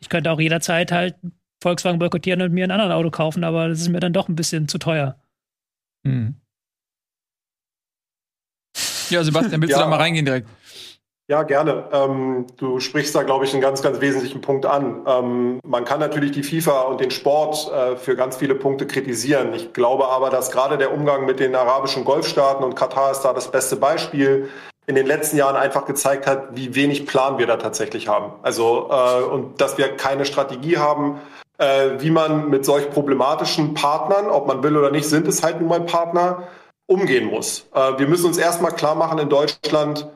Ich 0.00 0.08
könnte 0.08 0.30
auch 0.30 0.40
jederzeit 0.40 0.92
halt 0.92 1.16
Volkswagen 1.62 1.98
boykottieren 1.98 2.42
und 2.42 2.52
mir 2.52 2.64
ein 2.64 2.70
anderes 2.70 2.92
Auto 2.92 3.10
kaufen, 3.10 3.44
aber 3.44 3.68
das 3.68 3.80
ist 3.80 3.88
mir 3.88 4.00
dann 4.00 4.12
doch 4.12 4.28
ein 4.28 4.36
bisschen 4.36 4.68
zu 4.68 4.78
teuer. 4.78 5.18
Hm. 6.04 6.36
Ja, 9.10 9.22
Sebastian, 9.22 9.60
willst 9.60 9.72
ja. 9.72 9.78
du 9.78 9.84
da 9.84 9.90
mal 9.90 9.96
reingehen 9.96 10.24
direkt? 10.24 10.48
Ja, 11.28 11.42
gerne. 11.42 11.88
Ähm, 11.92 12.46
du 12.56 12.78
sprichst 12.78 13.12
da, 13.16 13.24
glaube 13.24 13.44
ich, 13.44 13.52
einen 13.52 13.60
ganz, 13.60 13.82
ganz 13.82 14.00
wesentlichen 14.00 14.40
Punkt 14.40 14.64
an. 14.64 15.02
Ähm, 15.08 15.60
man 15.66 15.84
kann 15.84 15.98
natürlich 15.98 16.30
die 16.30 16.44
FIFA 16.44 16.82
und 16.82 17.00
den 17.00 17.10
Sport 17.10 17.68
äh, 17.72 17.96
für 17.96 18.14
ganz 18.14 18.36
viele 18.36 18.54
Punkte 18.54 18.86
kritisieren. 18.86 19.52
Ich 19.52 19.72
glaube 19.72 20.06
aber, 20.06 20.30
dass 20.30 20.52
gerade 20.52 20.78
der 20.78 20.94
Umgang 20.94 21.26
mit 21.26 21.40
den 21.40 21.56
arabischen 21.56 22.04
Golfstaaten 22.04 22.64
und 22.64 22.76
Katar 22.76 23.10
ist 23.10 23.22
da 23.22 23.32
das 23.32 23.50
beste 23.50 23.74
Beispiel, 23.74 24.48
in 24.86 24.94
den 24.94 25.06
letzten 25.06 25.36
Jahren 25.36 25.56
einfach 25.56 25.84
gezeigt 25.84 26.28
hat, 26.28 26.54
wie 26.54 26.76
wenig 26.76 27.06
Plan 27.06 27.38
wir 27.38 27.48
da 27.48 27.56
tatsächlich 27.56 28.06
haben. 28.06 28.30
Also 28.42 28.88
äh, 28.92 29.24
und 29.24 29.60
dass 29.60 29.78
wir 29.78 29.96
keine 29.96 30.26
Strategie 30.26 30.78
haben, 30.78 31.20
äh, 31.58 31.90
wie 31.98 32.12
man 32.12 32.50
mit 32.50 32.64
solch 32.64 32.88
problematischen 32.90 33.74
Partnern, 33.74 34.30
ob 34.30 34.46
man 34.46 34.62
will 34.62 34.76
oder 34.76 34.92
nicht, 34.92 35.08
sind 35.08 35.26
es 35.26 35.42
halt 35.42 35.58
nun 35.58 35.70
mal 35.70 35.80
Partner, 35.80 36.44
umgehen 36.86 37.24
muss. 37.24 37.66
Äh, 37.74 37.98
wir 37.98 38.06
müssen 38.06 38.26
uns 38.26 38.38
erstmal 38.38 38.70
klar 38.70 38.94
machen 38.94 39.18
in 39.18 39.28
Deutschland, 39.28 40.08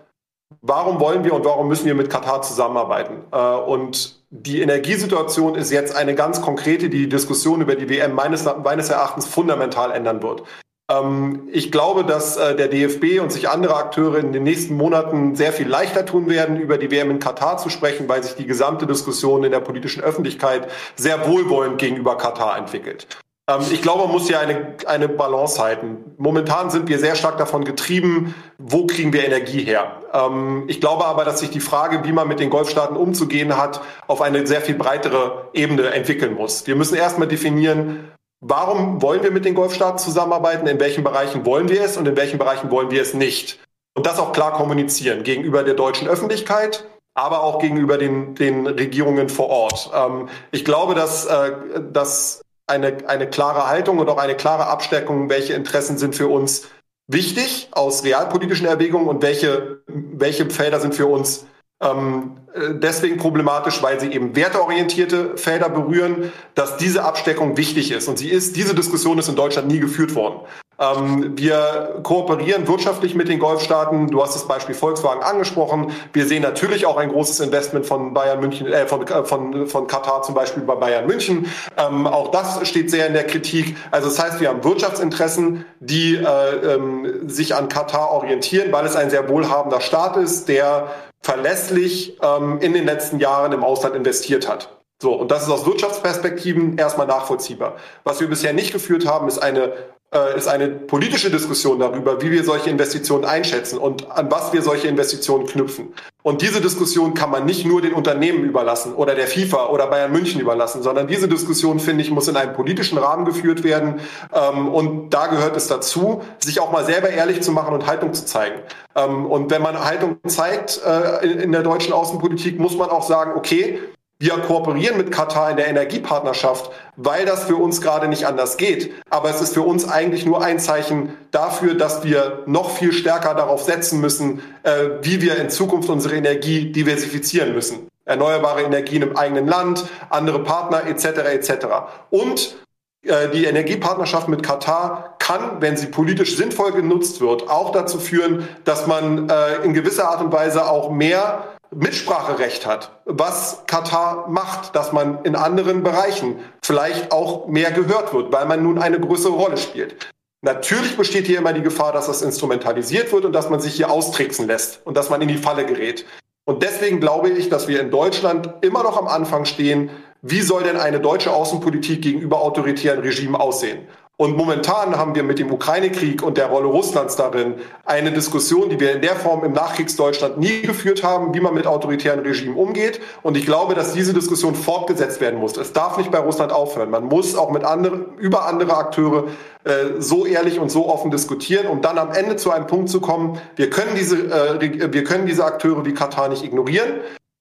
warum 0.62 1.00
wollen 1.00 1.24
wir 1.24 1.34
und 1.34 1.44
warum 1.44 1.68
müssen 1.68 1.86
wir 1.86 1.94
mit 1.94 2.10
Katar 2.10 2.42
zusammenarbeiten? 2.42 3.24
Äh, 3.32 3.36
und 3.36 4.20
die 4.30 4.60
Energiesituation 4.60 5.54
ist 5.56 5.70
jetzt 5.70 5.96
eine 5.96 6.14
ganz 6.14 6.40
konkrete, 6.40 6.88
die 6.88 6.98
die 6.98 7.08
Diskussion 7.08 7.60
über 7.60 7.74
die 7.74 7.88
WM 7.88 8.14
meines, 8.14 8.44
meines 8.62 8.90
Erachtens 8.90 9.26
fundamental 9.26 9.90
ändern 9.92 10.22
wird. 10.22 10.44
Ähm, 10.90 11.48
ich 11.52 11.72
glaube, 11.72 12.04
dass 12.04 12.36
äh, 12.36 12.54
der 12.54 12.68
DFB 12.68 13.20
und 13.20 13.32
sich 13.32 13.48
andere 13.48 13.76
Akteure 13.76 14.18
in 14.18 14.32
den 14.32 14.42
nächsten 14.42 14.76
Monaten 14.76 15.34
sehr 15.34 15.52
viel 15.52 15.68
leichter 15.68 16.04
tun 16.04 16.28
werden, 16.28 16.56
über 16.56 16.78
die 16.78 16.90
WM 16.90 17.10
in 17.10 17.18
Katar 17.18 17.58
zu 17.58 17.70
sprechen, 17.70 18.08
weil 18.08 18.22
sich 18.22 18.34
die 18.34 18.46
gesamte 18.46 18.86
Diskussion 18.86 19.44
in 19.44 19.50
der 19.50 19.60
politischen 19.60 20.02
Öffentlichkeit 20.02 20.68
sehr 20.96 21.26
wohlwollend 21.28 21.78
gegenüber 21.78 22.16
Katar 22.16 22.58
entwickelt. 22.58 23.06
Ähm, 23.50 23.66
ich 23.70 23.82
glaube, 23.82 24.04
man 24.04 24.12
muss 24.12 24.26
hier 24.26 24.40
eine, 24.40 24.74
eine 24.86 25.08
Balance 25.08 25.60
halten. 25.60 26.14
Momentan 26.16 26.70
sind 26.70 26.88
wir 26.88 26.98
sehr 26.98 27.16
stark 27.16 27.38
davon 27.38 27.64
getrieben, 27.64 28.34
wo 28.58 28.86
kriegen 28.86 29.12
wir 29.12 29.24
Energie 29.24 29.64
her. 29.64 30.00
Ähm, 30.12 30.64
ich 30.68 30.80
glaube 30.80 31.04
aber, 31.04 31.24
dass 31.24 31.40
sich 31.40 31.50
die 31.50 31.60
Frage, 31.60 32.04
wie 32.04 32.12
man 32.12 32.28
mit 32.28 32.40
den 32.40 32.50
Golfstaaten 32.50 32.96
umzugehen 32.96 33.56
hat, 33.56 33.80
auf 34.06 34.20
eine 34.22 34.46
sehr 34.46 34.60
viel 34.60 34.76
breitere 34.76 35.48
Ebene 35.52 35.90
entwickeln 35.90 36.34
muss. 36.34 36.66
Wir 36.66 36.76
müssen 36.76 36.94
erstmal 36.94 37.28
definieren, 37.28 38.10
warum 38.40 39.02
wollen 39.02 39.22
wir 39.22 39.30
mit 39.30 39.44
den 39.44 39.54
Golfstaaten 39.54 39.98
zusammenarbeiten, 39.98 40.66
in 40.66 40.80
welchen 40.80 41.04
Bereichen 41.04 41.44
wollen 41.44 41.68
wir 41.68 41.82
es 41.82 41.96
und 41.96 42.06
in 42.06 42.16
welchen 42.16 42.38
Bereichen 42.38 42.70
wollen 42.70 42.90
wir 42.90 43.02
es 43.02 43.14
nicht. 43.14 43.58
Und 43.94 44.06
das 44.06 44.20
auch 44.20 44.32
klar 44.32 44.52
kommunizieren 44.52 45.24
gegenüber 45.24 45.64
der 45.64 45.74
deutschen 45.74 46.06
Öffentlichkeit, 46.06 46.86
aber 47.14 47.42
auch 47.42 47.58
gegenüber 47.58 47.98
den, 47.98 48.36
den 48.36 48.66
Regierungen 48.68 49.28
vor 49.28 49.48
Ort. 49.48 49.90
Ähm, 49.92 50.28
ich 50.52 50.64
glaube, 50.64 50.94
dass, 50.94 51.26
äh, 51.26 51.52
dass 51.92 52.40
eine, 52.70 53.08
eine 53.08 53.28
klare 53.28 53.68
Haltung 53.68 53.98
und 53.98 54.08
auch 54.08 54.18
eine 54.18 54.36
klare 54.36 54.66
Absteckung, 54.66 55.28
welche 55.28 55.52
Interessen 55.52 55.98
sind 55.98 56.14
für 56.14 56.28
uns 56.28 56.68
wichtig 57.06 57.68
aus 57.72 58.04
realpolitischen 58.04 58.66
Erwägungen 58.66 59.08
und 59.08 59.22
welche, 59.22 59.82
welche 59.86 60.48
Felder 60.48 60.80
sind 60.80 60.94
für 60.94 61.06
uns 61.06 61.46
ähm, 61.82 62.36
äh, 62.52 62.74
deswegen 62.74 63.16
problematisch, 63.16 63.82
weil 63.82 63.98
sie 64.00 64.12
eben 64.12 64.36
werteorientierte 64.36 65.36
Felder 65.36 65.68
berühren, 65.68 66.32
dass 66.54 66.76
diese 66.76 67.04
Absteckung 67.04 67.56
wichtig 67.56 67.90
ist. 67.90 68.08
Und 68.08 68.18
sie 68.18 68.28
ist, 68.28 68.56
diese 68.56 68.74
Diskussion 68.74 69.18
ist 69.18 69.28
in 69.28 69.36
Deutschland 69.36 69.68
nie 69.68 69.80
geführt 69.80 70.14
worden. 70.14 70.40
Ähm, 70.78 71.38
wir 71.38 72.00
kooperieren 72.02 72.66
wirtschaftlich 72.66 73.14
mit 73.14 73.28
den 73.28 73.38
Golfstaaten. 73.38 74.08
Du 74.08 74.22
hast 74.22 74.34
das 74.34 74.48
Beispiel 74.48 74.74
Volkswagen 74.74 75.22
angesprochen. 75.22 75.92
Wir 76.12 76.26
sehen 76.26 76.42
natürlich 76.42 76.86
auch 76.86 76.96
ein 76.96 77.10
großes 77.10 77.40
Investment 77.40 77.86
von 77.86 78.14
Bayern 78.14 78.40
München, 78.40 78.66
äh, 78.66 78.86
von, 78.86 79.06
äh, 79.06 79.24
von, 79.24 79.66
von 79.66 79.86
Katar 79.86 80.22
zum 80.22 80.34
Beispiel 80.34 80.62
bei 80.62 80.74
Bayern 80.74 81.06
München. 81.06 81.46
Ähm, 81.76 82.06
auch 82.06 82.30
das 82.30 82.66
steht 82.66 82.90
sehr 82.90 83.06
in 83.06 83.12
der 83.12 83.26
Kritik. 83.26 83.76
Also 83.90 84.08
das 84.08 84.18
heißt, 84.18 84.40
wir 84.40 84.48
haben 84.48 84.64
Wirtschaftsinteressen, 84.64 85.66
die 85.80 86.16
äh, 86.16 86.74
ähm, 86.74 87.28
sich 87.28 87.54
an 87.54 87.68
Katar 87.68 88.10
orientieren, 88.10 88.72
weil 88.72 88.86
es 88.86 88.96
ein 88.96 89.10
sehr 89.10 89.28
wohlhabender 89.28 89.82
Staat 89.82 90.16
ist, 90.16 90.48
der 90.48 90.90
verlässlich 91.22 92.18
ähm, 92.22 92.58
in 92.60 92.72
den 92.72 92.84
letzten 92.84 93.18
Jahren 93.18 93.52
im 93.52 93.64
Ausland 93.64 93.94
investiert 93.94 94.48
hat. 94.48 94.80
So, 95.02 95.14
und 95.14 95.30
das 95.30 95.44
ist 95.44 95.50
aus 95.50 95.64
Wirtschaftsperspektiven 95.64 96.76
erstmal 96.76 97.06
nachvollziehbar. 97.06 97.76
Was 98.04 98.20
wir 98.20 98.28
bisher 98.28 98.52
nicht 98.52 98.72
geführt 98.72 99.06
haben, 99.06 99.28
ist 99.28 99.38
eine 99.38 99.72
äh, 100.14 100.36
ist 100.36 100.48
eine 100.48 100.68
politische 100.68 101.30
Diskussion 101.30 101.78
darüber, 101.78 102.20
wie 102.20 102.30
wir 102.30 102.42
solche 102.42 102.70
Investitionen 102.70 103.24
einschätzen 103.24 103.78
und 103.78 104.10
an 104.10 104.30
was 104.30 104.52
wir 104.52 104.62
solche 104.62 104.88
Investitionen 104.88 105.46
knüpfen. 105.46 105.94
Und 106.22 106.42
diese 106.42 106.60
Diskussion 106.60 107.14
kann 107.14 107.30
man 107.30 107.46
nicht 107.46 107.64
nur 107.64 107.80
den 107.80 107.94
Unternehmen 107.94 108.44
überlassen 108.44 108.94
oder 108.94 109.14
der 109.14 109.26
FIFA 109.26 109.68
oder 109.68 109.86
Bayern 109.86 110.12
München 110.12 110.40
überlassen, 110.40 110.82
sondern 110.82 111.06
diese 111.06 111.28
Diskussion, 111.28 111.80
finde 111.80 112.02
ich, 112.02 112.10
muss 112.10 112.28
in 112.28 112.36
einem 112.36 112.54
politischen 112.54 112.98
Rahmen 112.98 113.24
geführt 113.24 113.62
werden. 113.62 114.00
Ähm, 114.34 114.68
und 114.68 115.10
da 115.10 115.28
gehört 115.28 115.56
es 115.56 115.68
dazu, 115.68 116.22
sich 116.38 116.60
auch 116.60 116.72
mal 116.72 116.84
selber 116.84 117.08
ehrlich 117.08 117.40
zu 117.40 117.52
machen 117.52 117.72
und 117.72 117.86
Haltung 117.86 118.12
zu 118.12 118.26
zeigen. 118.26 118.60
Ähm, 118.96 119.26
und 119.26 119.50
wenn 119.50 119.62
man 119.62 119.82
Haltung 119.82 120.18
zeigt 120.26 120.80
äh, 120.84 121.26
in 121.26 121.52
der 121.52 121.62
deutschen 121.62 121.92
Außenpolitik, 121.92 122.58
muss 122.58 122.76
man 122.76 122.90
auch 122.90 123.04
sagen, 123.04 123.32
okay, 123.36 123.78
wir 124.20 124.36
kooperieren 124.36 124.98
mit 124.98 125.10
Katar 125.10 125.50
in 125.50 125.56
der 125.56 125.68
Energiepartnerschaft, 125.68 126.70
weil 126.96 127.24
das 127.24 127.44
für 127.44 127.56
uns 127.56 127.80
gerade 127.80 128.06
nicht 128.06 128.26
anders 128.26 128.58
geht. 128.58 128.92
Aber 129.08 129.30
es 129.30 129.40
ist 129.40 129.54
für 129.54 129.62
uns 129.62 129.88
eigentlich 129.88 130.26
nur 130.26 130.44
ein 130.44 130.58
Zeichen 130.58 131.16
dafür, 131.30 131.74
dass 131.74 132.04
wir 132.04 132.42
noch 132.44 132.70
viel 132.70 132.92
stärker 132.92 133.34
darauf 133.34 133.62
setzen 133.62 133.98
müssen, 134.02 134.42
äh, 134.62 134.90
wie 135.00 135.22
wir 135.22 135.38
in 135.38 135.48
Zukunft 135.48 135.88
unsere 135.88 136.16
Energie 136.16 136.70
diversifizieren 136.70 137.54
müssen. 137.54 137.88
Erneuerbare 138.04 138.60
Energien 138.60 139.00
im 139.00 139.16
eigenen 139.16 139.48
Land, 139.48 139.86
andere 140.10 140.44
Partner 140.44 140.84
etc. 140.86 141.04
etc. 141.32 141.66
Und 142.10 142.56
äh, 143.02 143.30
die 143.30 143.46
Energiepartnerschaft 143.46 144.28
mit 144.28 144.42
Katar 144.42 145.14
kann, 145.18 145.62
wenn 145.62 145.78
sie 145.78 145.86
politisch 145.86 146.36
sinnvoll 146.36 146.72
genutzt 146.72 147.22
wird, 147.22 147.48
auch 147.48 147.72
dazu 147.72 147.98
führen, 147.98 148.46
dass 148.64 148.86
man 148.86 149.30
äh, 149.30 149.64
in 149.64 149.72
gewisser 149.72 150.10
Art 150.10 150.20
und 150.20 150.30
Weise 150.30 150.68
auch 150.68 150.90
mehr 150.90 151.44
Mitspracherecht 151.72 152.66
hat, 152.66 153.00
was 153.04 153.64
Katar 153.66 154.28
macht, 154.28 154.74
dass 154.74 154.92
man 154.92 155.24
in 155.24 155.36
anderen 155.36 155.82
Bereichen 155.82 156.40
vielleicht 156.64 157.12
auch 157.12 157.46
mehr 157.46 157.70
gehört 157.70 158.12
wird, 158.12 158.32
weil 158.32 158.46
man 158.46 158.62
nun 158.62 158.78
eine 158.78 158.98
größere 158.98 159.32
Rolle 159.32 159.56
spielt. 159.56 160.10
Natürlich 160.42 160.96
besteht 160.96 161.26
hier 161.26 161.38
immer 161.38 161.52
die 161.52 161.62
Gefahr, 161.62 161.92
dass 161.92 162.06
das 162.06 162.22
instrumentalisiert 162.22 163.12
wird 163.12 163.24
und 163.24 163.32
dass 163.32 163.50
man 163.50 163.60
sich 163.60 163.74
hier 163.74 163.90
austricksen 163.90 164.46
lässt 164.46 164.80
und 164.84 164.96
dass 164.96 165.10
man 165.10 165.20
in 165.22 165.28
die 165.28 165.36
Falle 165.36 165.66
gerät. 165.66 166.06
Und 166.44 166.62
deswegen 166.62 166.98
glaube 166.98 167.28
ich, 167.28 167.50
dass 167.50 167.68
wir 167.68 167.80
in 167.80 167.90
Deutschland 167.90 168.52
immer 168.62 168.82
noch 168.82 168.96
am 168.96 169.06
Anfang 169.06 169.44
stehen, 169.44 169.90
wie 170.22 170.40
soll 170.40 170.64
denn 170.64 170.76
eine 170.76 171.00
deutsche 171.00 171.32
Außenpolitik 171.32 172.02
gegenüber 172.02 172.40
autoritären 172.40 173.00
Regimen 173.00 173.36
aussehen? 173.36 173.86
Und 174.20 174.36
momentan 174.36 174.98
haben 174.98 175.14
wir 175.14 175.22
mit 175.22 175.38
dem 175.38 175.50
Ukraine-Krieg 175.50 176.22
und 176.22 176.36
der 176.36 176.48
Rolle 176.48 176.66
Russlands 176.66 177.16
darin 177.16 177.54
eine 177.86 178.12
Diskussion, 178.12 178.68
die 178.68 178.78
wir 178.78 178.92
in 178.92 179.00
der 179.00 179.16
Form 179.16 179.42
im 179.44 179.54
Nachkriegsdeutschland 179.54 180.36
nie 180.36 180.60
geführt 180.60 181.02
haben, 181.02 181.32
wie 181.32 181.40
man 181.40 181.54
mit 181.54 181.66
autoritären 181.66 182.20
Regimen 182.20 182.54
umgeht. 182.54 183.00
Und 183.22 183.38
ich 183.38 183.46
glaube, 183.46 183.74
dass 183.74 183.94
diese 183.94 184.12
Diskussion 184.12 184.54
fortgesetzt 184.54 185.22
werden 185.22 185.40
muss. 185.40 185.56
Es 185.56 185.72
darf 185.72 185.96
nicht 185.96 186.10
bei 186.10 186.18
Russland 186.18 186.52
aufhören. 186.52 186.90
Man 186.90 187.04
muss 187.04 187.34
auch 187.34 187.50
mit 187.50 187.64
anderen, 187.64 188.14
über 188.18 188.44
andere 188.44 188.76
Akteure 188.76 189.28
äh, 189.64 190.00
so 190.00 190.26
ehrlich 190.26 190.60
und 190.60 190.70
so 190.70 190.86
offen 190.90 191.10
diskutieren, 191.10 191.66
um 191.66 191.80
dann 191.80 191.96
am 191.96 192.12
Ende 192.12 192.36
zu 192.36 192.50
einem 192.50 192.66
Punkt 192.66 192.90
zu 192.90 193.00
kommen, 193.00 193.40
wir 193.56 193.70
können 193.70 193.92
diese, 193.96 194.16
äh, 194.18 194.92
wir 194.92 195.02
können 195.04 195.24
diese 195.24 195.46
Akteure 195.46 195.86
wie 195.86 195.94
Katar 195.94 196.28
nicht 196.28 196.44
ignorieren. 196.44 196.90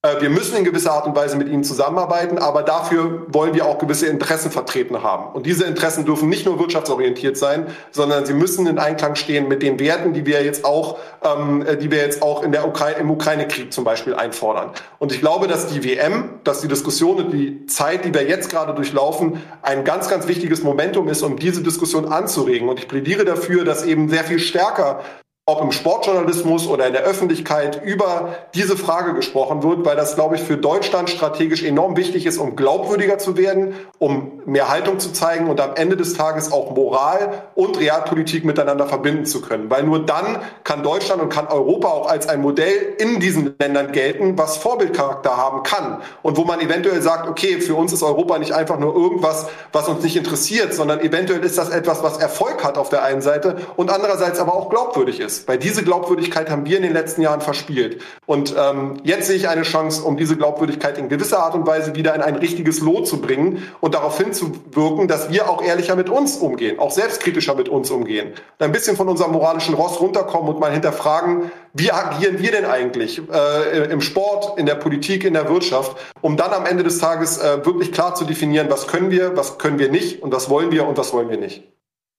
Äh, 0.02 0.22
wir 0.22 0.30
müssen 0.30 0.56
in 0.56 0.64
gewisser 0.64 0.94
Art 0.94 1.08
und 1.08 1.16
Weise 1.16 1.36
mit 1.36 1.50
ihnen 1.50 1.66
zusammenarbeiten, 1.66 2.38
aber 2.38 2.64
dafür 2.64 3.26
wollen 3.28 3.54
wir 3.54 3.66
auch 3.66 3.80
gewisse 3.80 4.08
Interessen 4.08 4.50
vertreten 4.50 5.04
haben. 5.04 5.34
Und 5.34 5.46
diese 5.46 5.66
Interessen 5.66 6.06
dürfen 6.06 6.30
nicht 6.30 6.46
nur 6.46 6.58
wirtschaftsorientiert 6.58 7.36
sein, 7.36 7.68
sondern 7.92 8.26
sie 8.26 8.34
müssen 8.34 8.66
in 8.66 8.80
Einklang 8.80 9.16
stehen 9.16 9.50
mit 9.50 9.62
den 9.62 9.78
Werten, 9.78 10.14
die 10.14 10.26
wir 10.26 10.42
jetzt 10.42 10.64
auch, 10.64 11.00
ähm, 11.22 11.66
äh, 11.68 11.76
die 11.76 11.92
wir 11.92 11.98
jetzt 11.98 12.22
auch 12.22 12.44
in 12.44 12.54
der 12.54 12.66
Ukraine, 12.66 13.00
im 13.00 13.12
Ukraine-Krieg 13.12 13.74
zum 13.74 13.84
Beispiel 13.84 14.16
einfordern. 14.16 14.72
Und 15.00 15.12
ich 15.12 15.20
glaube, 15.20 15.48
dass 15.48 15.68
die 15.68 15.84
WM, 15.84 16.40
dass 16.46 16.62
die 16.62 16.70
Diskussion 16.70 17.18
und 17.18 17.32
die 17.32 17.66
Zeit, 17.66 18.06
die 18.06 18.14
wir 18.14 18.24
jetzt 18.24 18.50
gerade 18.50 18.74
durchlaufen, 18.74 19.42
ein 19.64 19.84
ganz, 19.84 20.08
ganz 20.08 20.30
wichtiges 20.30 20.64
Momentum 20.64 21.10
ist, 21.10 21.24
um 21.24 21.36
diese 21.36 21.62
Diskussion 21.62 22.06
anzuregen. 22.06 22.70
Und 22.70 22.80
ich 22.80 22.88
plädiere 22.88 23.26
dafür, 23.26 23.66
dass 23.66 23.84
eben 23.84 24.08
sehr 24.08 24.24
viel 24.24 24.40
stärker 24.40 25.02
ob 25.50 25.62
im 25.62 25.72
Sportjournalismus 25.72 26.68
oder 26.68 26.86
in 26.86 26.94
der 26.94 27.02
Öffentlichkeit 27.02 27.82
über 27.84 28.36
diese 28.54 28.78
Frage 28.78 29.14
gesprochen 29.14 29.64
wird, 29.64 29.84
weil 29.84 29.96
das, 29.96 30.16
glaube 30.16 30.36
ich, 30.36 30.42
für 30.42 30.58
Deutschland 30.58 31.10
strategisch 31.10 31.64
enorm 31.64 31.98
wichtig 31.98 32.26
ist, 32.26 32.38
um 32.38 32.56
glaubwürdiger 32.56 33.18
zu 33.18 33.36
werden, 33.36 33.74
um 33.98 34.42
mehr 34.46 34.70
Haltung 34.70 35.00
zu 35.00 35.12
zeigen 35.12 35.50
und 35.50 35.60
am 35.60 35.76
Ende 35.76 35.98
des 35.98 36.14
Tages 36.14 36.52
auch 36.52 36.76
Moral 36.76 37.44
und 37.56 37.80
Realpolitik 37.80 38.46
miteinander 38.46 38.86
verbinden 38.86 39.26
zu 39.26 39.42
können. 39.42 39.70
Weil 39.70 39.84
nur 39.84 40.06
dann 40.06 40.40
kann 40.64 40.84
Deutschland 40.84 41.22
und 41.22 41.30
kann 41.30 41.48
Europa 41.48 41.88
auch 41.88 42.10
als 42.10 42.28
ein 42.30 42.42
Modell 42.42 42.96
in 43.00 43.20
diesen 43.20 43.56
Ländern 43.60 43.92
gelten, 43.92 44.38
was 44.38 44.58
Vorbildcharakter 44.58 45.36
haben 45.36 45.64
kann 45.64 46.02
und 46.22 46.38
wo 46.38 46.44
man 46.44 46.60
eventuell 46.60 47.02
sagt, 47.02 47.28
okay, 47.28 47.60
für 47.60 47.76
uns 47.76 47.92
ist 47.92 48.04
Europa 48.04 48.38
nicht 48.38 48.54
einfach 48.54 48.78
nur 48.78 48.96
irgendwas, 48.96 49.48
was 49.72 49.88
uns 49.88 50.04
nicht 50.04 50.16
interessiert, 50.16 50.74
sondern 50.74 51.00
eventuell 51.00 51.44
ist 51.44 51.58
das 51.58 51.70
etwas, 51.70 52.04
was 52.04 52.18
Erfolg 52.18 52.64
hat 52.64 52.78
auf 52.78 52.90
der 52.90 53.04
einen 53.04 53.22
Seite 53.22 53.58
und 53.76 53.90
andererseits 53.90 54.40
aber 54.40 54.54
auch 54.54 54.70
glaubwürdig 54.70 55.20
ist. 55.20 55.39
Weil 55.48 55.58
diese 55.58 55.84
Glaubwürdigkeit 55.84 56.50
haben 56.50 56.66
wir 56.66 56.78
in 56.78 56.84
den 56.84 56.94
letzten 56.94 57.22
Jahren 57.22 57.42
verspielt. 57.42 58.02
Und 58.26 58.56
ähm, 58.58 58.98
jetzt 59.04 59.28
sehe 59.28 59.36
ich 59.36 59.50
eine 59.50 59.64
Chance, 59.64 60.04
um 60.04 60.18
diese 60.18 60.36
Glaubwürdigkeit 60.36 60.98
in 60.98 61.10
gewisser 61.10 61.40
Art 61.40 61.56
und 61.56 61.66
Weise 61.66 61.96
wieder 61.96 62.16
in 62.16 62.22
ein 62.22 62.36
richtiges 62.36 62.80
Lot 62.82 63.08
zu 63.08 63.22
bringen 63.22 63.64
und 63.82 63.96
darauf 63.96 64.18
hinzuwirken, 64.18 65.08
dass 65.08 65.32
wir 65.32 65.50
auch 65.50 65.64
ehrlicher 65.64 65.96
mit 65.96 66.10
uns 66.10 66.38
umgehen, 66.38 66.80
auch 66.80 66.92
selbstkritischer 66.92 67.56
mit 67.56 67.70
uns 67.70 67.92
umgehen. 67.92 68.34
Ein 68.60 68.72
bisschen 68.72 68.96
von 68.96 69.08
unserem 69.08 69.32
moralischen 69.32 69.76
Ross 69.76 70.00
runterkommen 70.00 70.54
und 70.54 70.60
mal 70.60 70.72
hinterfragen, 70.72 71.52
wie 71.74 71.92
agieren 71.92 72.40
wir 72.40 72.52
denn 72.52 72.66
eigentlich 72.66 73.22
äh, 73.32 73.92
im 73.92 74.02
Sport, 74.02 74.58
in 74.58 74.66
der 74.66 74.76
Politik, 74.76 75.24
in 75.24 75.34
der 75.34 75.50
Wirtschaft, 75.50 75.96
um 76.22 76.36
dann 76.38 76.52
am 76.52 76.66
Ende 76.66 76.84
des 76.84 77.00
Tages 77.00 77.38
äh, 77.38 77.66
wirklich 77.66 77.92
klar 77.92 78.16
zu 78.16 78.26
definieren, 78.26 78.68
was 78.70 78.88
können 78.88 79.12
wir, 79.12 79.38
was 79.38 79.58
können 79.58 79.80
wir 79.80 79.90
nicht 79.90 80.22
und 80.22 80.34
was 80.34 80.50
wollen 80.50 80.72
wir 80.72 80.88
und 80.88 80.98
was 80.98 81.14
wollen 81.14 81.30
wir 81.30 81.38
nicht. 81.38 81.64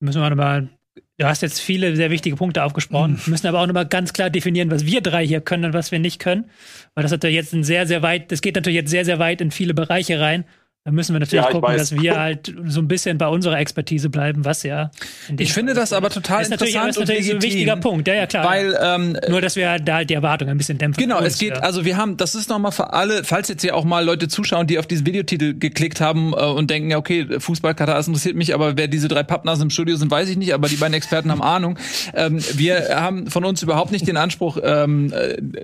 Müssen 0.01 0.23
wir 0.23 0.35
mal 0.35 0.71
Du 1.18 1.26
hast 1.26 1.43
jetzt 1.43 1.61
viele 1.61 1.95
sehr 1.97 2.11
wichtige 2.11 2.36
Punkte 2.36 2.64
aufgesprochen, 2.64 3.12
mhm. 3.12 3.30
müssen 3.30 3.47
aber 3.47 3.61
auch 3.61 3.66
nochmal 3.66 3.86
ganz 3.86 4.12
klar 4.12 4.30
definieren, 4.30 4.70
was 4.70 4.86
wir 4.86 5.03
drei 5.03 5.26
hier 5.26 5.41
können 5.41 5.66
und 5.66 5.74
was 5.74 5.93
wir 5.93 5.99
nicht 5.99 6.18
können. 6.18 6.51
Weil 6.95 7.03
das 7.03 7.12
natürlich 7.12 7.36
jetzt 7.36 7.53
ein 7.53 7.62
sehr, 7.62 7.86
sehr 7.86 8.03
weit, 8.03 8.32
das 8.32 8.41
geht 8.41 8.55
natürlich 8.55 8.76
jetzt 8.76 8.91
sehr, 8.91 9.05
sehr 9.05 9.18
weit 9.18 9.41
in 9.41 9.51
viele 9.51 9.74
Bereiche 9.74 10.18
rein. 10.18 10.45
Da 10.83 10.93
müssen 10.93 11.14
wir 11.14 11.20
natürlich 11.20 11.45
ja, 11.45 11.51
gucken, 11.51 11.76
dass 11.76 11.93
wir 11.95 12.18
halt 12.18 12.55
so 12.64 12.81
ein 12.81 12.89
bisschen 12.89 13.18
bei 13.18 13.28
unserer 13.28 13.59
Expertise 13.59 14.09
bleiben, 14.09 14.47
was 14.47 14.62
ja. 14.62 14.91
Ich 15.37 15.53
finde 15.53 15.74
das 15.74 15.93
aber 15.93 16.09
total 16.09 16.41
ist 16.41 16.51
interessant 16.51 16.97
natürlich, 16.97 16.97
ist 16.97 16.99
natürlich 17.01 17.26
so 17.26 17.35
ein 17.35 17.43
wichtiger 17.43 17.76
Punkt, 17.76 18.09
ja, 18.09 18.14
ja, 18.14 18.26
klar. 18.26 18.47
Weil, 18.47 18.78
ähm, 18.83 19.14
Nur, 19.28 19.43
dass 19.43 19.57
wir 19.57 19.78
da 19.78 19.97
halt 19.97 20.09
die 20.09 20.14
Erwartung 20.14 20.49
ein 20.49 20.57
bisschen 20.57 20.78
dämpfen. 20.78 21.03
Genau, 21.03 21.20
es 21.20 21.39
geht, 21.39 21.51
ja. 21.51 21.57
also 21.57 21.85
wir 21.85 21.99
haben, 21.99 22.16
das 22.16 22.35
ist 22.35 22.49
nochmal 22.49 22.72
für 22.72 22.95
alle, 22.95 23.24
falls 23.24 23.49
jetzt 23.49 23.61
hier 23.61 23.76
auch 23.76 23.85
mal 23.85 24.03
Leute 24.03 24.28
zuschauen, 24.28 24.66
die 24.68 24.78
auf 24.78 24.87
diesen 24.87 25.05
Videotitel 25.05 25.53
geklickt 25.53 26.01
haben 26.01 26.33
äh, 26.33 26.37
und 26.37 26.70
denken, 26.70 26.91
ja, 26.91 26.97
okay, 26.97 27.26
Fußball, 27.39 27.74
Katar, 27.74 27.97
das 27.97 28.07
interessiert 28.07 28.37
mich, 28.37 28.55
aber 28.55 28.78
wer 28.78 28.89
diese 28.89 29.09
drei 29.09 29.22
Pappnasen 29.22 29.64
im 29.64 29.70
Studio 29.70 29.97
sind, 29.97 30.11
weiß 30.11 30.31
ich 30.31 30.39
nicht, 30.39 30.55
aber 30.55 30.68
die 30.68 30.76
beiden 30.76 30.95
Experten 30.95 31.31
haben 31.31 31.43
Ahnung. 31.43 31.78
Ähm, 32.14 32.39
wir 32.55 32.99
haben 32.99 33.26
von 33.26 33.45
uns 33.45 33.62
überhaupt 33.62 33.93
nicht 33.93 34.09
den 34.09 34.16
Anspruch, 34.16 34.57
ähm, 34.62 35.12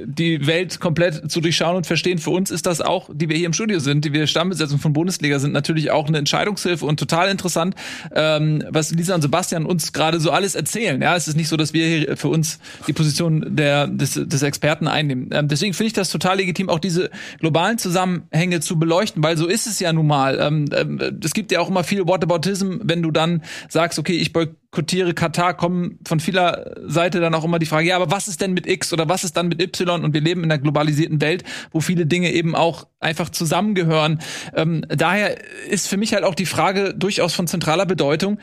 die 0.05 0.47
Welt 0.47 0.79
komplett 0.79 1.31
zu 1.31 1.41
durchschauen 1.41 1.77
und 1.77 1.87
verstehen. 1.87 2.19
Für 2.19 2.33
uns 2.33 2.51
ist 2.51 2.67
das 2.67 2.83
auch, 2.83 3.09
die 3.11 3.31
wir 3.31 3.37
hier 3.39 3.47
im 3.47 3.55
Studio 3.55 3.79
sind, 3.79 4.05
die 4.05 4.12
wir 4.12 4.27
Stammbesetzung 4.27 4.79
von 4.79 4.93
Bundesliga 5.07 5.39
sind, 5.39 5.53
natürlich 5.53 5.93
auch 5.93 6.09
eine 6.09 6.19
Entscheidungshilfe 6.19 6.85
und 6.85 6.99
total 6.99 7.29
interessant, 7.29 7.77
ähm, 8.13 8.65
was 8.71 8.91
Lisa 8.91 9.15
und 9.15 9.23
Sebastian 9.23 9.65
uns 9.65 9.93
gerade 9.93 10.19
so 10.19 10.33
alles 10.33 10.57
erzählen. 10.57 11.01
Ja, 11.01 11.15
es 11.15 11.29
ist 11.29 11.37
nicht 11.37 11.47
so, 11.49 11.57
dass 11.57 11.73
wir 11.73 11.87
hier 11.87 12.17
für 12.17 12.27
uns 12.27 12.59
die 12.89 12.93
Position 12.93 13.55
der, 13.55 13.87
des, 13.87 14.15
des 14.15 14.43
Experten 14.43 14.89
einnehmen. 14.89 15.31
Ähm, 15.33 15.47
deswegen 15.47 15.75
finde 15.75 15.87
ich 15.87 15.93
das 15.93 16.11
total 16.11 16.39
legitim, 16.39 16.69
auch 16.69 16.81
diese 16.81 17.11
globalen 17.39 17.79
Zusammenhänge 17.79 18.59
zu 18.59 18.81
beleuchten, 18.81 19.23
weil 19.23 19.37
so 19.37 19.47
ist 19.47 19.69
es 19.69 19.79
ja 19.79 19.93
nun 19.93 20.09
mal. 20.09 20.41
Ähm, 20.41 20.65
ähm, 20.75 21.21
es 21.23 21.35
gibt 21.35 21.53
ja 21.53 21.61
auch 21.61 21.69
immer 21.69 21.85
viel 21.85 22.09
Whataboutism, 22.09 22.79
wenn 22.83 23.01
du 23.01 23.13
dann 23.13 23.45
sagst, 23.69 24.01
okay, 24.01 24.17
ich 24.17 24.33
boykottiere 24.33 24.66
Katar, 24.83 25.55
kommen 25.55 25.99
von 26.07 26.20
vieler 26.20 26.74
Seite 26.87 27.20
dann 27.20 27.35
auch 27.35 27.45
immer 27.45 27.59
die 27.59 27.66
Frage, 27.66 27.89
ja, 27.89 27.97
aber 27.97 28.11
was 28.11 28.29
ist 28.29 28.41
denn 28.41 28.53
mit 28.53 28.66
X 28.66 28.93
oder 28.93 29.09
was 29.09 29.24
ist 29.24 29.37
dann 29.37 29.49
mit 29.49 29.61
Y? 29.61 30.05
Und 30.05 30.14
wir 30.14 30.20
leben 30.20 30.45
in 30.45 30.51
einer 30.51 30.61
globalisierten 30.61 31.20
Welt, 31.20 31.45
wo 31.70 31.81
viele 31.81 32.07
Dinge 32.07 32.33
eben 32.33 32.55
auch 32.55 32.87
einfach 33.01 33.31
zusammengehören. 33.31 34.20
Ähm, 34.55 34.85
daher 34.89 35.37
ist 35.68 35.89
für 35.89 35.97
mich 35.97 36.14
halt 36.14 36.24
auch 36.24 36.35
die 36.35 36.47
Frage 36.47 36.95
durchaus 36.95 37.35
von 37.35 37.47
zentraler 37.47 37.87
Bedeutung, 37.87 38.39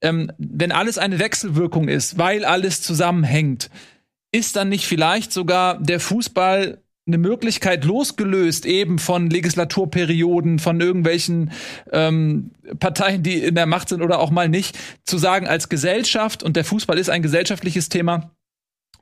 ähm, 0.00 0.30
wenn 0.38 0.72
alles 0.72 0.98
eine 0.98 1.18
Wechselwirkung 1.18 1.88
ist, 1.88 2.18
weil 2.18 2.44
alles 2.44 2.82
zusammenhängt, 2.82 3.70
ist 4.30 4.56
dann 4.56 4.68
nicht 4.68 4.86
vielleicht 4.86 5.32
sogar 5.32 5.80
der 5.80 6.00
Fußball 6.00 6.82
eine 7.08 7.18
Möglichkeit 7.18 7.84
losgelöst 7.84 8.66
eben 8.66 8.98
von 8.98 9.28
Legislaturperioden, 9.30 10.58
von 10.58 10.80
irgendwelchen 10.80 11.50
ähm, 11.90 12.52
Parteien, 12.78 13.22
die 13.22 13.38
in 13.38 13.54
der 13.54 13.66
Macht 13.66 13.88
sind 13.88 14.02
oder 14.02 14.20
auch 14.20 14.30
mal 14.30 14.48
nicht, 14.48 14.78
zu 15.04 15.18
sagen, 15.18 15.48
als 15.48 15.68
Gesellschaft, 15.68 16.42
und 16.42 16.54
der 16.54 16.64
Fußball 16.64 16.98
ist 16.98 17.10
ein 17.10 17.22
gesellschaftliches 17.22 17.88
Thema, 17.88 18.30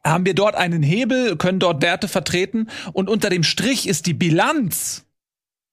haben 0.05 0.25
wir 0.25 0.35
dort 0.35 0.55
einen 0.55 0.85
Hebel, 0.85 1.37
können 1.37 1.59
dort 1.59 1.83
Werte 1.83 2.07
vertreten 2.07 2.69
und 2.93 3.11
unter 3.11 3.29
dem 3.29 3.43
Strich 3.43 3.89
ist 3.89 4.07
die 4.07 4.15
Bilanz 4.15 5.05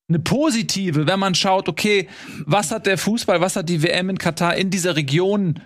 eine 0.10 0.20
positive, 0.20 1.08
wenn 1.08 1.20
man 1.20 1.36
schaut, 1.36 1.70
okay, 1.70 2.10
was 2.46 2.72
hat 2.72 2.88
der 2.88 2.97
Fußball, 2.97 3.42
was 3.42 3.55
hat 3.55 3.70
die 3.70 3.84
WM 3.84 4.10
in 4.10 4.18
Katar 4.18 4.55
in 4.55 4.70
dieser 4.70 4.96
Region 4.96 5.62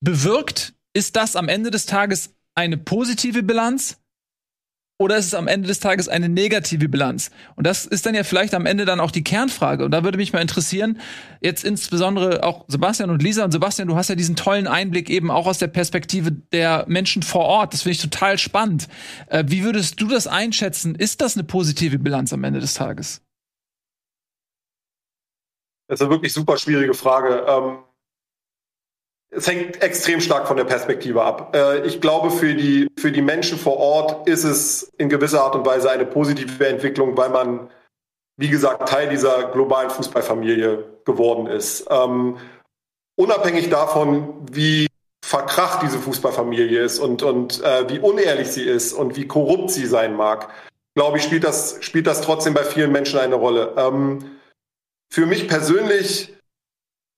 bewirkt? 0.00 0.74
Ist 0.92 1.16
das 1.16 1.36
am 1.36 1.48
Ende 1.48 1.70
des 1.70 1.86
Tages 1.86 2.34
eine 2.54 2.78
positive 2.78 3.42
Bilanz? 3.42 3.99
Oder 5.00 5.16
ist 5.16 5.24
es 5.24 5.34
am 5.34 5.48
Ende 5.48 5.66
des 5.66 5.80
Tages 5.80 6.10
eine 6.10 6.28
negative 6.28 6.86
Bilanz? 6.90 7.30
Und 7.56 7.66
das 7.66 7.86
ist 7.86 8.04
dann 8.04 8.14
ja 8.14 8.22
vielleicht 8.22 8.52
am 8.52 8.66
Ende 8.66 8.84
dann 8.84 9.00
auch 9.00 9.10
die 9.10 9.24
Kernfrage. 9.24 9.82
Und 9.82 9.92
da 9.92 10.04
würde 10.04 10.18
mich 10.18 10.34
mal 10.34 10.42
interessieren, 10.42 11.00
jetzt 11.40 11.64
insbesondere 11.64 12.44
auch 12.44 12.66
Sebastian 12.68 13.08
und 13.08 13.22
Lisa. 13.22 13.42
Und 13.42 13.50
Sebastian, 13.50 13.88
du 13.88 13.96
hast 13.96 14.10
ja 14.10 14.14
diesen 14.14 14.36
tollen 14.36 14.66
Einblick 14.66 15.08
eben 15.08 15.30
auch 15.30 15.46
aus 15.46 15.56
der 15.56 15.68
Perspektive 15.68 16.32
der 16.32 16.84
Menschen 16.86 17.22
vor 17.22 17.46
Ort. 17.46 17.72
Das 17.72 17.80
finde 17.80 17.94
ich 17.94 18.02
total 18.02 18.36
spannend. 18.36 18.88
Äh, 19.28 19.44
wie 19.46 19.64
würdest 19.64 19.98
du 20.02 20.06
das 20.06 20.26
einschätzen? 20.26 20.94
Ist 20.94 21.22
das 21.22 21.34
eine 21.34 21.44
positive 21.44 21.98
Bilanz 21.98 22.34
am 22.34 22.44
Ende 22.44 22.60
des 22.60 22.74
Tages? 22.74 23.22
Das 25.88 25.98
ist 25.98 26.02
eine 26.02 26.10
wirklich 26.10 26.34
super 26.34 26.58
schwierige 26.58 26.92
Frage. 26.92 27.46
Ähm 27.48 27.78
es 29.30 29.46
hängt 29.46 29.82
extrem 29.82 30.20
stark 30.20 30.48
von 30.48 30.56
der 30.56 30.64
Perspektive 30.64 31.22
ab. 31.22 31.54
Äh, 31.54 31.86
ich 31.86 32.00
glaube, 32.00 32.30
für 32.30 32.54
die, 32.54 32.88
für 32.98 33.12
die 33.12 33.22
Menschen 33.22 33.58
vor 33.58 33.76
Ort 33.76 34.28
ist 34.28 34.44
es 34.44 34.92
in 34.98 35.08
gewisser 35.08 35.42
Art 35.42 35.54
und 35.54 35.64
Weise 35.64 35.90
eine 35.90 36.04
positive 36.04 36.66
Entwicklung, 36.66 37.16
weil 37.16 37.30
man, 37.30 37.70
wie 38.36 38.48
gesagt, 38.48 38.88
Teil 38.88 39.08
dieser 39.08 39.50
globalen 39.50 39.90
Fußballfamilie 39.90 40.84
geworden 41.04 41.46
ist. 41.46 41.86
Ähm, 41.90 42.38
unabhängig 43.16 43.70
davon, 43.70 44.46
wie 44.50 44.88
verkracht 45.24 45.82
diese 45.82 45.98
Fußballfamilie 45.98 46.80
ist 46.80 46.98
und, 46.98 47.22
und 47.22 47.62
äh, 47.62 47.88
wie 47.88 48.00
unehrlich 48.00 48.48
sie 48.48 48.64
ist 48.64 48.92
und 48.92 49.16
wie 49.16 49.28
korrupt 49.28 49.70
sie 49.70 49.86
sein 49.86 50.16
mag, 50.16 50.48
glaube 50.96 51.18
ich, 51.18 51.22
spielt 51.22 51.44
das, 51.44 51.78
spielt 51.82 52.08
das 52.08 52.20
trotzdem 52.20 52.54
bei 52.54 52.64
vielen 52.64 52.90
Menschen 52.90 53.20
eine 53.20 53.36
Rolle. 53.36 53.74
Ähm, 53.76 54.38
für 55.12 55.26
mich 55.26 55.46
persönlich 55.46 56.34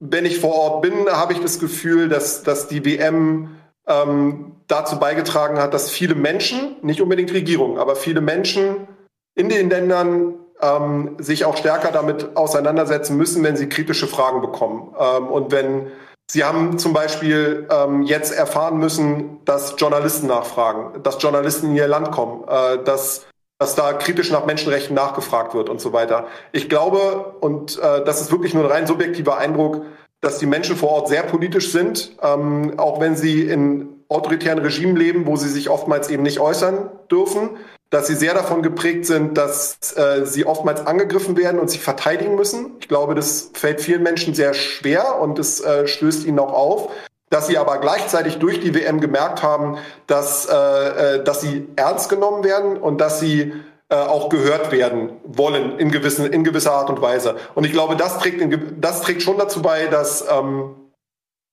wenn 0.05 0.27
ich 0.27 0.41
vor 0.41 0.55
Ort 0.55 0.83
bin, 0.83 1.09
habe 1.09 1.33
ich 1.33 1.41
das 1.41 1.61
Gefühl, 1.61 2.09
dass, 2.09 2.43
dass 2.43 2.67
die 2.67 2.85
WM 2.85 3.57
ähm, 3.87 4.57
dazu 4.67 4.99
beigetragen 4.99 5.59
hat, 5.59 5.73
dass 5.75 5.91
viele 5.91 6.17
Menschen, 6.17 6.77
nicht 6.83 7.01
unbedingt 7.01 7.33
Regierungen, 7.33 7.79
aber 7.79 7.95
viele 7.95 8.21
Menschen 8.21 8.89
in 9.37 9.49
den 9.49 9.71
Ländern 9.71 10.35
ähm, 10.61 11.17
sich 11.19 11.45
auch 11.45 11.57
stärker 11.57 11.93
damit 11.93 12.37
auseinandersetzen 12.37 13.17
müssen, 13.17 13.45
wenn 13.45 13.57
sie 13.57 13.69
kritische 13.69 14.09
Fragen 14.09 14.41
bekommen. 14.41 14.93
Ähm, 14.99 15.29
und 15.29 15.53
wenn 15.53 15.87
Sie 16.31 16.45
haben 16.45 16.79
zum 16.79 16.95
Beispiel 16.95 17.69
ähm, 17.71 18.03
jetzt 18.03 18.33
erfahren 18.33 18.79
müssen, 18.79 19.41
dass 19.45 19.75
Journalisten 19.77 20.29
nachfragen, 20.29 21.03
dass 21.03 21.23
Journalisten 21.23 21.67
in 21.67 21.77
ihr 21.77 21.89
Land 21.89 22.11
kommen, 22.11 22.45
äh, 22.49 22.83
dass 22.83 23.27
dass 23.63 23.77
da 23.77 23.93
kritisch 23.93 24.33
nach 24.33 24.45
Menschenrechten 24.45 24.97
nachgefragt 24.97 25.55
wird 25.55 25.69
und 25.69 25.81
so 25.81 25.93
weiter. 25.93 26.27
Ich 26.51 26.69
glaube, 26.69 27.37
und 27.41 27.79
äh, 27.79 28.05
das 28.05 28.21
ist 28.21 28.33
wirklich 28.33 28.55
nur 28.55 28.65
ein 28.65 28.71
rein 28.71 28.87
subjektiver 28.89 29.39
Eindruck, 29.39 29.83
dass 30.21 30.39
die 30.39 30.47
Menschen 30.47 30.75
vor 30.75 30.91
Ort 30.91 31.09
sehr 31.09 31.23
politisch 31.23 31.71
sind, 31.71 32.17
ähm, 32.21 32.75
auch 32.77 33.01
wenn 33.01 33.15
sie 33.15 33.43
in 33.43 34.03
autoritären 34.09 34.59
Regimen 34.59 34.97
leben, 34.97 35.27
wo 35.27 35.37
sie 35.37 35.49
sich 35.49 35.71
oftmals 35.71 36.11
eben 36.11 36.25
nicht 36.25 36.41
äußern 36.41 36.91
dürfen, 37.09 37.51
dass 37.89 38.09
sie 38.09 38.17
sehr 38.17 38.35
davon 38.35 38.63
geprägt 38.63 39.07
sind, 39.07 39.39
dass 39.39 39.79
äh, 39.97 40.27
sie 40.27 40.45
oftmals 40.45 40.85
angegriffen 40.85 41.37
werden 41.37 41.61
und 41.61 41.71
sich 41.71 41.83
verteidigen 41.83 42.35
müssen. 42.35 42.73
Ich 42.81 42.89
glaube, 42.89 43.15
das 43.15 43.53
fällt 43.55 43.81
vielen 43.81 44.03
Menschen 44.03 44.35
sehr 44.35 44.55
schwer 44.55 45.21
und 45.21 45.39
es 45.39 45.61
äh, 45.61 45.87
stößt 45.87 46.27
ihnen 46.27 46.41
auch 46.41 46.53
auf 46.53 46.89
dass 47.33 47.47
sie 47.47 47.57
aber 47.57 47.79
gleichzeitig 47.79 48.39
durch 48.39 48.61
die 48.61 48.75
WM 48.75 49.01
gemerkt 49.01 49.43
haben, 49.43 49.79
dass, 50.07 50.47
äh, 50.47 50.55
äh, 50.55 51.25
dass 51.25 51.41
sie 51.41 51.67
ernst 51.77 52.11
genommen 52.11 52.45
werden 52.45 52.77
und 52.77 53.01
dass 53.01 53.21
sie 53.21 53.55
äh, 53.89 53.95
auch 53.95 54.29
gehört 54.29 54.71
werden 54.71 55.13
wollen 55.25 55.79
in, 55.79 55.91
gewissen, 55.91 56.31
in 56.31 56.45
gewisser 56.45 56.75
Art 56.75 56.91
und 56.91 57.01
Weise. 57.01 57.37
Und 57.55 57.65
ich 57.65 57.73
glaube, 57.73 57.97
das 57.97 58.19
trägt, 58.19 58.39
in, 58.39 58.79
das 58.79 59.01
trägt 59.01 59.23
schon 59.23 59.39
dazu 59.39 59.63
bei, 59.63 59.87
dass, 59.87 60.27
ähm, 60.31 60.75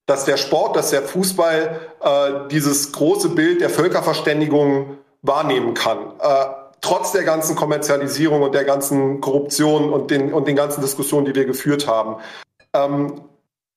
dass 0.06 0.26
der 0.26 0.35
Sport, 0.35 0.76
dass 0.76 0.89
der 0.89 1.01
Fußball 1.01 1.80
äh, 2.01 2.47
dieses 2.51 2.91
große 2.91 3.30
Bild 3.30 3.61
der 3.61 3.69
Völkerverständigung 3.69 4.97
wahrnehmen 5.22 5.76
kann. 5.76 6.11
Äh, 6.19 6.45
trotz 6.81 7.14
der 7.14 7.23
ganzen 7.23 7.56
Kommerzialisierung 7.56 8.41
und 8.41 8.53
der 8.53 8.65
ganzen 8.65 9.22
Korruption 9.22 9.93
und 9.93 10.11
den, 10.11 10.34
und 10.34 10.45
den 10.45 10.57
ganzen 10.57 10.81
Diskussionen, 10.81 11.26
die 11.26 11.35
wir 11.35 11.45
geführt 11.45 11.88
haben. 11.88 12.18
Ähm, 12.73 13.28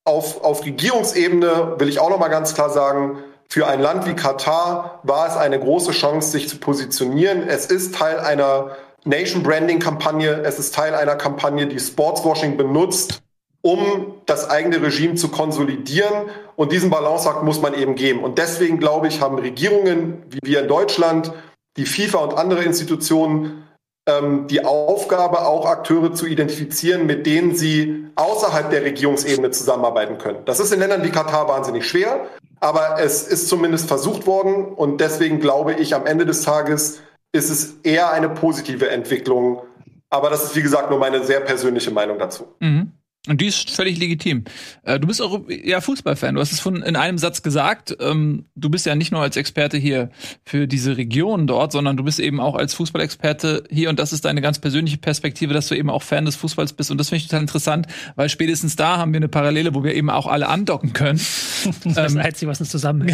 auf, 0.05 0.43
auf 0.43 0.65
Regierungsebene 0.65 1.75
will 1.77 1.89
ich 1.89 1.99
auch 1.99 2.09
noch 2.09 2.19
mal 2.19 2.29
ganz 2.29 2.53
klar 2.53 2.69
sagen, 2.69 3.19
für 3.49 3.67
ein 3.67 3.79
Land 3.81 4.05
wie 4.07 4.15
Katar 4.15 4.99
war 5.03 5.27
es 5.27 5.37
eine 5.37 5.59
große 5.59 5.91
Chance, 5.91 6.31
sich 6.31 6.49
zu 6.49 6.57
positionieren. 6.57 7.47
Es 7.47 7.67
ist 7.67 7.95
Teil 7.95 8.19
einer 8.19 8.71
Nation 9.05 9.43
Branding 9.43 9.79
Kampagne. 9.79 10.41
Es 10.43 10.59
ist 10.59 10.73
Teil 10.73 10.95
einer 10.95 11.15
Kampagne, 11.15 11.67
die 11.67 11.79
Sportswashing 11.79 12.57
benutzt, 12.57 13.21
um 13.61 14.15
das 14.25 14.49
eigene 14.49 14.81
Regime 14.81 15.15
zu 15.15 15.29
konsolidieren. 15.29 16.29
Und 16.55 16.71
diesen 16.71 16.89
Balanceakt 16.89 17.43
muss 17.43 17.61
man 17.61 17.75
eben 17.75 17.95
geben. 17.95 18.23
Und 18.23 18.39
deswegen 18.39 18.79
glaube 18.79 19.07
ich, 19.07 19.21
haben 19.21 19.37
Regierungen 19.37 20.23
wie 20.29 20.39
wir 20.43 20.61
in 20.61 20.67
Deutschland, 20.67 21.31
die 21.77 21.85
FIFA 21.85 22.19
und 22.19 22.37
andere 22.37 22.63
Institutionen 22.63 23.67
ähm, 24.07 24.47
die 24.47 24.65
Aufgabe, 24.65 25.45
auch 25.45 25.65
Akteure 25.65 26.13
zu 26.13 26.25
identifizieren, 26.25 27.05
mit 27.05 27.25
denen 27.25 27.55
sie 27.55 28.07
außerhalb 28.15 28.69
der 28.69 28.83
Regierungsebene 28.83 29.51
zusammenarbeiten 29.51 30.17
können. 30.17 30.39
Das 30.45 30.59
ist 30.59 30.73
in 30.73 30.79
Ländern 30.79 31.03
wie 31.03 31.09
Katar 31.09 31.47
wahnsinnig 31.47 31.87
schwer, 31.87 32.27
aber 32.59 32.97
es 32.99 33.27
ist 33.27 33.47
zumindest 33.47 33.87
versucht 33.87 34.27
worden 34.27 34.65
und 34.65 34.99
deswegen 34.99 35.39
glaube 35.39 35.73
ich, 35.73 35.95
am 35.95 36.05
Ende 36.05 36.25
des 36.25 36.43
Tages 36.43 37.01
ist 37.31 37.49
es 37.49 37.79
eher 37.83 38.11
eine 38.11 38.29
positive 38.29 38.89
Entwicklung. 38.89 39.61
Aber 40.09 40.29
das 40.29 40.43
ist, 40.43 40.55
wie 40.55 40.61
gesagt, 40.61 40.89
nur 40.89 40.99
meine 40.99 41.23
sehr 41.23 41.39
persönliche 41.39 41.89
Meinung 41.89 42.19
dazu. 42.19 42.45
Mhm. 42.59 42.91
Und 43.29 43.39
die 43.39 43.45
ist 43.45 43.69
völlig 43.69 43.97
legitim. 43.97 44.43
Äh, 44.83 44.99
du 44.99 45.07
bist 45.07 45.21
auch 45.21 45.39
ja 45.47 45.79
Fußballfan. 45.79 46.35
Du 46.35 46.41
hast 46.41 46.51
es 46.51 46.59
von 46.59 46.83
in 46.83 46.97
einem 46.97 47.17
Satz 47.17 47.41
gesagt. 47.41 47.95
Ähm, 48.01 48.47
du 48.55 48.69
bist 48.69 48.85
ja 48.85 48.95
nicht 48.95 49.13
nur 49.13 49.21
als 49.21 49.37
Experte 49.37 49.77
hier 49.77 50.09
für 50.43 50.67
diese 50.67 50.97
Region 50.97 51.47
dort, 51.47 51.71
sondern 51.71 51.95
du 51.95 52.03
bist 52.03 52.19
eben 52.19 52.41
auch 52.41 52.55
als 52.55 52.73
Fußballexperte 52.73 53.63
hier. 53.69 53.89
Und 53.89 53.97
das 53.97 54.11
ist 54.11 54.25
deine 54.25 54.41
ganz 54.41 54.59
persönliche 54.59 54.97
Perspektive, 54.97 55.53
dass 55.53 55.69
du 55.69 55.75
eben 55.75 55.89
auch 55.89 56.03
Fan 56.03 56.25
des 56.25 56.35
Fußballs 56.35 56.73
bist. 56.73 56.91
Und 56.91 56.97
das 56.97 57.09
finde 57.09 57.19
ich 57.19 57.27
total 57.27 57.43
interessant, 57.43 57.87
weil 58.17 58.27
spätestens 58.27 58.75
da 58.75 58.97
haben 58.97 59.13
wir 59.13 59.19
eine 59.19 59.29
Parallele, 59.29 59.73
wo 59.73 59.85
wir 59.85 59.95
eben 59.95 60.09
auch 60.09 60.27
alle 60.27 60.49
andocken 60.49 60.91
können. 60.91 61.21
das 61.85 62.15
ähm, 62.15 62.19
Einzige, 62.19 62.51
was 62.51 62.59
uns 62.59 62.71
zusammen. 62.71 63.05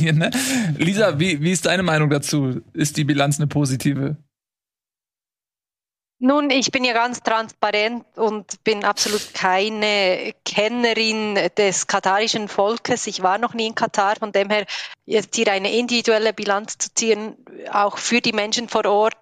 ne? 0.00 0.30
Lisa, 0.76 1.20
wie, 1.20 1.40
wie 1.40 1.52
ist 1.52 1.66
deine 1.66 1.84
Meinung 1.84 2.10
dazu? 2.10 2.62
Ist 2.72 2.96
die 2.96 3.04
Bilanz 3.04 3.38
eine 3.38 3.46
positive? 3.46 4.16
Nun, 6.24 6.50
ich 6.50 6.70
bin 6.70 6.84
ja 6.84 6.92
ganz 6.92 7.20
transparent 7.20 8.04
und 8.14 8.62
bin 8.62 8.84
absolut 8.84 9.34
keine 9.34 10.32
Kennerin 10.44 11.36
des 11.56 11.88
katarischen 11.88 12.46
Volkes. 12.46 13.08
Ich 13.08 13.24
war 13.24 13.38
noch 13.38 13.54
nie 13.54 13.66
in 13.66 13.74
Katar, 13.74 14.14
von 14.14 14.30
dem 14.30 14.48
her 14.48 14.64
jetzt 15.04 15.34
hier 15.34 15.50
eine 15.50 15.72
individuelle 15.72 16.32
Bilanz 16.32 16.78
zu 16.78 16.94
ziehen, 16.94 17.36
auch 17.72 17.98
für 17.98 18.20
die 18.20 18.32
Menschen 18.32 18.68
vor 18.68 18.86
Ort, 18.86 19.16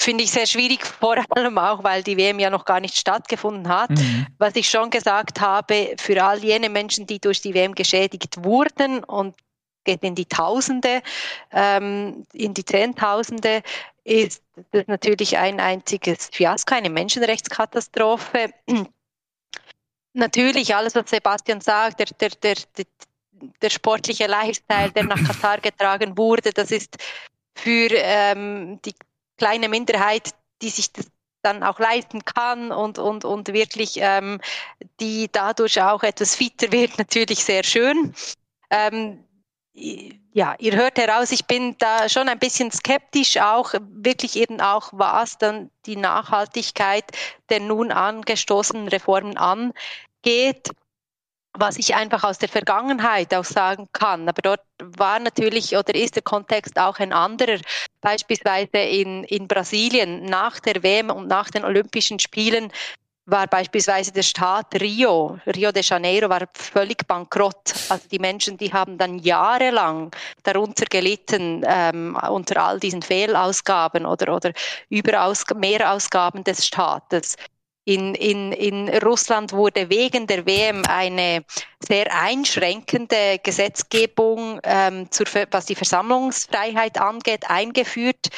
finde 0.00 0.22
ich 0.22 0.30
sehr 0.30 0.46
schwierig, 0.46 0.86
vor 1.00 1.16
allem 1.30 1.58
auch, 1.58 1.82
weil 1.82 2.04
die 2.04 2.16
WM 2.16 2.38
ja 2.38 2.50
noch 2.50 2.64
gar 2.64 2.78
nicht 2.78 2.96
stattgefunden 2.96 3.68
hat. 3.68 3.90
Mhm. 3.90 4.28
Was 4.38 4.54
ich 4.54 4.70
schon 4.70 4.90
gesagt 4.90 5.40
habe, 5.40 5.96
für 5.98 6.22
all 6.22 6.38
jene 6.44 6.68
Menschen, 6.68 7.08
die 7.08 7.18
durch 7.18 7.40
die 7.40 7.54
WM 7.54 7.74
geschädigt 7.74 8.44
wurden 8.44 9.02
und 9.02 9.34
geht 9.82 10.04
in 10.04 10.14
die 10.14 10.26
Tausende, 10.26 11.02
ähm, 11.50 12.24
in 12.32 12.54
die 12.54 12.64
Zehntausende, 12.64 13.62
ist 14.08 14.42
das 14.70 14.86
natürlich 14.86 15.36
ein 15.36 15.60
einziges 15.60 16.30
Fiasko, 16.32 16.74
eine 16.74 16.90
Menschenrechtskatastrophe. 16.90 18.52
Natürlich, 20.14 20.74
alles, 20.74 20.94
was 20.94 21.10
Sebastian 21.10 21.60
sagt, 21.60 22.00
der, 22.00 22.06
der, 22.20 22.54
der, 22.74 22.86
der, 23.62 23.70
sportliche 23.70 24.26
Lifestyle, 24.26 24.90
der 24.90 25.04
nach 25.04 25.22
Katar 25.22 25.58
getragen 25.58 26.16
wurde, 26.16 26.50
das 26.52 26.70
ist 26.70 26.96
für 27.54 27.90
ähm, 27.92 28.80
die 28.84 28.94
kleine 29.36 29.68
Minderheit, 29.68 30.34
die 30.62 30.70
sich 30.70 30.92
das 30.92 31.06
dann 31.42 31.62
auch 31.62 31.78
leisten 31.78 32.24
kann 32.24 32.72
und, 32.72 32.98
und, 32.98 33.24
und 33.24 33.48
wirklich 33.48 33.98
ähm, 34.00 34.40
die 35.00 35.28
dadurch 35.30 35.80
auch 35.80 36.02
etwas 36.02 36.34
fitter 36.34 36.72
wird, 36.72 36.98
natürlich 36.98 37.44
sehr 37.44 37.62
schön. 37.62 38.14
Ähm, 38.70 39.24
ja, 40.32 40.54
ihr 40.58 40.76
hört 40.76 40.98
heraus, 40.98 41.32
ich 41.32 41.46
bin 41.46 41.76
da 41.78 42.08
schon 42.08 42.28
ein 42.28 42.38
bisschen 42.38 42.70
skeptisch, 42.70 43.38
auch 43.38 43.74
wirklich 43.80 44.36
eben 44.36 44.60
auch, 44.60 44.90
was 44.92 45.38
dann 45.38 45.70
die 45.86 45.96
Nachhaltigkeit 45.96 47.04
der 47.48 47.60
nun 47.60 47.92
angestoßenen 47.92 48.88
Reformen 48.88 49.36
angeht. 49.36 50.70
was 51.54 51.76
ich 51.76 51.94
einfach 51.94 52.22
aus 52.24 52.38
der 52.38 52.48
Vergangenheit 52.48 53.34
auch 53.34 53.44
sagen 53.44 53.88
kann. 53.92 54.28
Aber 54.28 54.42
dort 54.42 54.60
war 54.80 55.18
natürlich 55.18 55.76
oder 55.76 55.94
ist 55.94 56.14
der 56.14 56.22
Kontext 56.22 56.78
auch 56.78 56.98
ein 56.98 57.12
anderer. 57.12 57.58
Beispielsweise 58.00 58.78
in, 58.78 59.24
in 59.24 59.48
Brasilien 59.48 60.24
nach 60.24 60.60
der 60.60 60.82
WM 60.82 61.10
und 61.10 61.26
nach 61.26 61.50
den 61.50 61.64
Olympischen 61.64 62.20
Spielen 62.20 62.72
war 63.28 63.46
beispielsweise 63.46 64.10
der 64.10 64.22
Staat 64.22 64.74
Rio, 64.80 65.38
Rio 65.46 65.70
de 65.70 65.82
Janeiro, 65.82 66.30
war 66.30 66.48
völlig 66.54 67.06
bankrott. 67.06 67.74
Also 67.90 68.08
die 68.08 68.18
Menschen, 68.18 68.56
die 68.56 68.72
haben 68.72 68.96
dann 68.96 69.18
jahrelang 69.18 70.10
darunter 70.42 70.86
gelitten 70.86 71.62
ähm, 71.66 72.18
unter 72.30 72.62
all 72.62 72.80
diesen 72.80 73.02
Fehlausgaben 73.02 74.06
oder, 74.06 74.34
oder 74.34 74.52
Überaus 74.88 75.44
Mehrausgaben 75.54 76.42
des 76.42 76.66
Staates. 76.66 77.36
In, 77.84 78.14
in, 78.14 78.52
in 78.52 78.88
Russland 79.02 79.52
wurde 79.52 79.88
wegen 79.90 80.26
der 80.26 80.46
WM 80.46 80.82
eine 80.88 81.44
sehr 81.86 82.06
einschränkende 82.14 83.38
Gesetzgebung, 83.42 84.60
ähm, 84.62 85.10
zur, 85.10 85.26
was 85.50 85.66
die 85.66 85.74
Versammlungsfreiheit 85.74 86.98
angeht, 86.98 87.48
eingeführt 87.48 88.28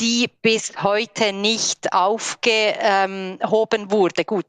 die 0.00 0.28
bis 0.42 0.72
heute 0.82 1.32
nicht 1.32 1.92
aufgehoben 1.92 3.40
wurde. 3.90 4.24
Gut, 4.24 4.46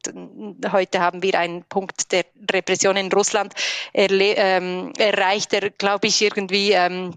heute 0.70 1.00
haben 1.00 1.22
wir 1.22 1.38
einen 1.38 1.64
Punkt 1.64 2.12
der 2.12 2.24
Repression 2.50 2.96
in 2.96 3.12
Russland 3.12 3.54
ähm, 3.94 4.92
erreicht, 4.98 5.52
der, 5.52 5.70
glaube 5.70 6.08
ich, 6.08 6.20
irgendwie 6.22 6.72
ähm, 6.72 7.14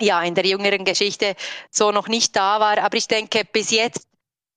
ja 0.00 0.22
in 0.22 0.34
der 0.34 0.46
jüngeren 0.46 0.84
Geschichte 0.84 1.34
so 1.70 1.90
noch 1.90 2.08
nicht 2.08 2.36
da 2.36 2.60
war. 2.60 2.78
Aber 2.78 2.96
ich 2.96 3.08
denke, 3.08 3.44
bis 3.44 3.70
jetzt 3.70 4.06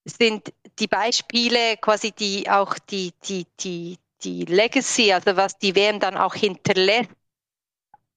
sind 0.06 0.54
die 0.80 0.88
Beispiele 0.88 1.78
quasi 1.78 2.12
die 2.12 2.50
auch 2.50 2.76
die 2.90 3.14
die 3.24 3.46
die 3.60 3.98
die 4.24 4.46
Legacy, 4.46 5.14
also 5.14 5.36
was 5.36 5.58
die 5.58 5.76
WM 5.76 6.00
dann 6.00 6.16
auch 6.16 6.36
hinterlässt 6.36 7.10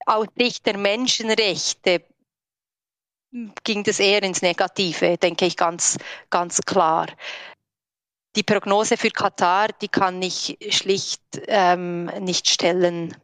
aus 0.07 0.27
Sicht 0.37 0.67
der 0.67 0.77
Menschenrechte 0.77 2.05
ging 3.65 3.83
das 3.83 4.01
eher 4.01 4.23
ins 4.23 4.43
Negative, 4.43 5.19
denke 5.19 5.47
ich 5.47 5.57
ganz, 5.57 5.99
ganz 6.31 6.61
klar. 6.63 7.07
Die 8.37 8.43
Prognose 8.43 8.97
für 8.97 9.11
Katar, 9.11 9.69
die 9.81 9.89
kann 9.89 10.21
ich 10.23 10.59
schlicht 10.71 11.23
ähm, 11.47 12.07
nicht 12.21 12.49
stellen. 12.49 13.15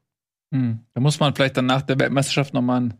Hm. 0.53 0.81
Da 0.95 1.01
muss 1.01 1.20
man 1.20 1.35
vielleicht 1.35 1.57
dann 1.57 1.66
nach 1.66 1.82
der 1.82 1.99
Weltmeisterschaft 1.99 2.55
nochmal 2.55 2.91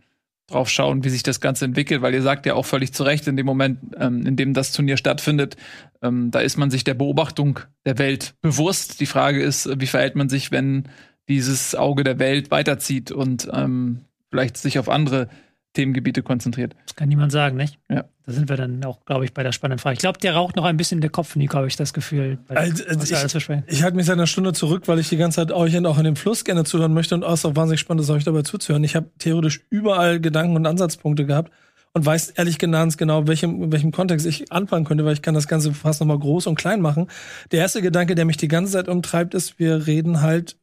drauf 0.49 0.69
schauen, 0.69 1.05
wie 1.05 1.11
sich 1.11 1.23
das 1.23 1.41
Ganze 1.41 1.65
entwickelt, 1.65 2.03
weil 2.03 2.15
ihr 2.15 2.23
sagt 2.23 2.47
ja 2.47 2.55
auch 2.55 2.67
völlig 2.67 2.93
zu 2.93 3.05
Recht, 3.05 3.27
in 3.29 3.37
dem 3.37 3.47
Moment, 3.47 3.79
ähm, 3.97 4.27
in 4.27 4.35
dem 4.37 4.55
das 4.55 4.73
Turnier 4.73 4.97
stattfindet, 4.97 5.57
ähm, 6.03 6.31
da 6.33 6.41
ist 6.41 6.57
man 6.57 6.71
sich 6.71 6.83
der 6.83 6.95
Beobachtung 6.95 7.61
der 7.85 7.99
Welt 7.99 8.35
bewusst. 8.41 9.01
Die 9.01 9.07
Frage 9.07 9.43
ist, 9.43 9.81
wie 9.81 9.87
verhält 9.87 10.17
man 10.17 10.29
sich, 10.29 10.51
wenn 10.51 10.89
dieses 11.29 11.77
Auge 11.77 12.03
der 12.03 12.19
Welt 12.19 12.51
weiterzieht 12.51 13.13
und 13.13 13.49
ähm, 13.53 14.01
vielleicht 14.31 14.57
sich 14.57 14.81
auf 14.81 14.89
andere 14.89 15.29
Themengebiete 15.73 16.23
konzentriert. 16.23 16.75
Das 16.87 16.97
kann 16.97 17.09
niemand 17.09 17.31
sagen, 17.31 17.57
nicht? 17.57 17.79
Ja. 17.89 18.05
Da 18.27 18.33
sind 18.33 18.49
wir 18.49 18.57
dann 18.57 18.85
auch, 18.85 19.05
glaube 19.05 19.25
ich, 19.25 19.33
bei 19.33 19.43
der 19.43 19.53
spannenden 19.53 19.79
Frage. 19.79 19.95
Ich 19.95 20.01
glaube, 20.01 20.19
der 20.19 20.35
raucht 20.35 20.57
noch 20.57 20.65
ein 20.65 20.77
bisschen 20.77 20.99
in 20.99 21.03
der 21.03 21.11
Kopf, 21.11 21.37
Nico, 21.37 21.57
habe 21.57 21.69
ich 21.69 21.77
das 21.77 21.93
Gefühl. 21.93 22.39
Also, 22.49 22.85
also 22.87 23.03
ich, 23.03 23.49
ich 23.67 23.83
halte 23.83 23.97
mich 23.97 24.07
seit 24.07 24.17
einer 24.17 24.27
Stunde 24.27 24.53
zurück, 24.53 24.89
weil 24.89 24.99
ich 24.99 25.09
die 25.09 25.17
ganze 25.17 25.37
Zeit 25.37 25.53
euch 25.53 25.77
auch 25.87 25.99
in 25.99 26.05
dem 26.05 26.17
Fluss 26.17 26.45
gerne 26.45 26.65
zuhören 26.65 26.93
möchte 26.93 27.15
und 27.15 27.25
auch 27.25 27.39
wahnsinnig 27.43 27.81
spannend 27.81 28.03
ist, 28.03 28.11
euch 28.11 28.25
dabei 28.25 28.43
zuzuhören. 28.43 28.83
Ich 28.83 28.97
habe 28.97 29.11
theoretisch 29.19 29.61
überall 29.71 30.21
Gedanken 30.21 30.57
und 30.57 30.67
Ansatzpunkte 30.67 31.25
gehabt 31.25 31.53
und 31.93 32.07
weiß 32.07 32.31
ehrlich 32.31 32.59
genannt 32.59 32.99
genau, 32.99 33.27
welchem, 33.27 33.63
in 33.63 33.73
welchem 33.73 33.93
Kontext 33.93 34.27
ich 34.27 34.53
anfangen 34.53 34.85
könnte, 34.85 35.05
weil 35.05 35.13
ich 35.13 35.23
kann 35.23 35.35
das 35.35 35.49
Ganze 35.49 35.73
fast 35.73 36.01
nochmal 36.01 36.19
groß 36.19 36.47
und 36.47 36.57
klein 36.57 36.81
machen. 36.81 37.09
Der 37.53 37.61
erste 37.61 37.83
Gedanke, 37.83 38.15
der 38.15 38.25
mich 38.25 38.37
die 38.37 38.49
ganze 38.49 38.73
Zeit 38.73 38.89
umtreibt, 38.89 39.35
ist, 39.35 39.59
wir 39.59 39.87
reden 39.87 40.21
halt 40.21 40.57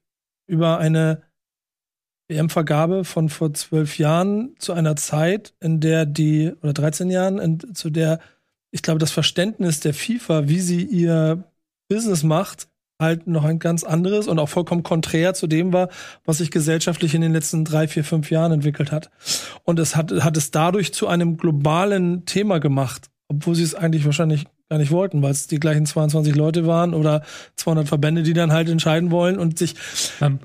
über 0.48 0.80
eine 0.80 1.22
WM-Vergabe 2.30 3.04
von 3.04 3.30
vor 3.30 3.54
zwölf 3.54 3.98
Jahren 3.98 4.56
zu 4.60 4.74
einer 4.74 4.96
Zeit, 4.96 5.54
in 5.60 5.80
der 5.80 6.06
die, 6.06 6.54
oder 6.62 6.74
13 6.74 7.10
Jahren, 7.10 7.40
in, 7.40 7.74
zu 7.74 7.90
der, 7.90 8.20
ich 8.72 8.82
glaube, 8.82 9.00
das 9.00 9.12
Verständnis 9.12 9.80
der 9.80 9.94
FIFA, 9.94 10.48
wie 10.48 10.60
sie 10.60 10.84
ihr 10.84 11.44
Business 11.90 12.24
macht, 12.24 12.68
halt 13.00 13.28
noch 13.28 13.46
ein 13.46 13.60
ganz 13.60 13.84
anderes 13.84 14.28
und 14.28 14.40
auch 14.40 14.50
vollkommen 14.50 14.84
konträr 14.84 15.34
zu 15.34 15.48
dem 15.48 15.72
war, 15.72 15.90
was 16.26 16.40
sich 16.40 16.52
gesellschaftlich 16.52 17.14
in 17.14 17.22
den 17.22 17.32
letzten 17.32 17.64
drei, 17.64 17.88
vier, 17.88 18.04
fünf 18.04 18.32
Jahren 18.32 18.52
entwickelt 18.52 18.92
hat. 18.92 19.12
Und 19.64 19.80
es 19.80 19.96
hat, 19.96 20.12
hat 20.12 20.36
es 20.36 20.52
dadurch 20.52 20.94
zu 20.94 21.08
einem 21.08 21.38
globalen 21.38 22.26
Thema 22.26 22.60
gemacht, 22.60 23.10
obwohl 23.28 23.56
sie 23.56 23.64
es 23.64 23.76
eigentlich 23.76 24.06
wahrscheinlich 24.06 24.46
gar 24.70 24.80
nicht 24.80 24.92
wollten, 24.92 25.22
weil 25.22 25.32
es 25.32 25.48
die 25.48 25.60
gleichen 25.60 25.86
22 25.86 26.36
Leute 26.36 26.66
waren 26.66 26.94
oder 26.94 27.24
200 27.56 27.88
Verbände, 27.88 28.24
die 28.24 28.34
dann 28.34 28.52
halt 28.52 28.68
entscheiden 28.68 29.12
wollen 29.12 29.38
und 29.38 29.58
sich. 29.58 29.76
Ähm 30.20 30.40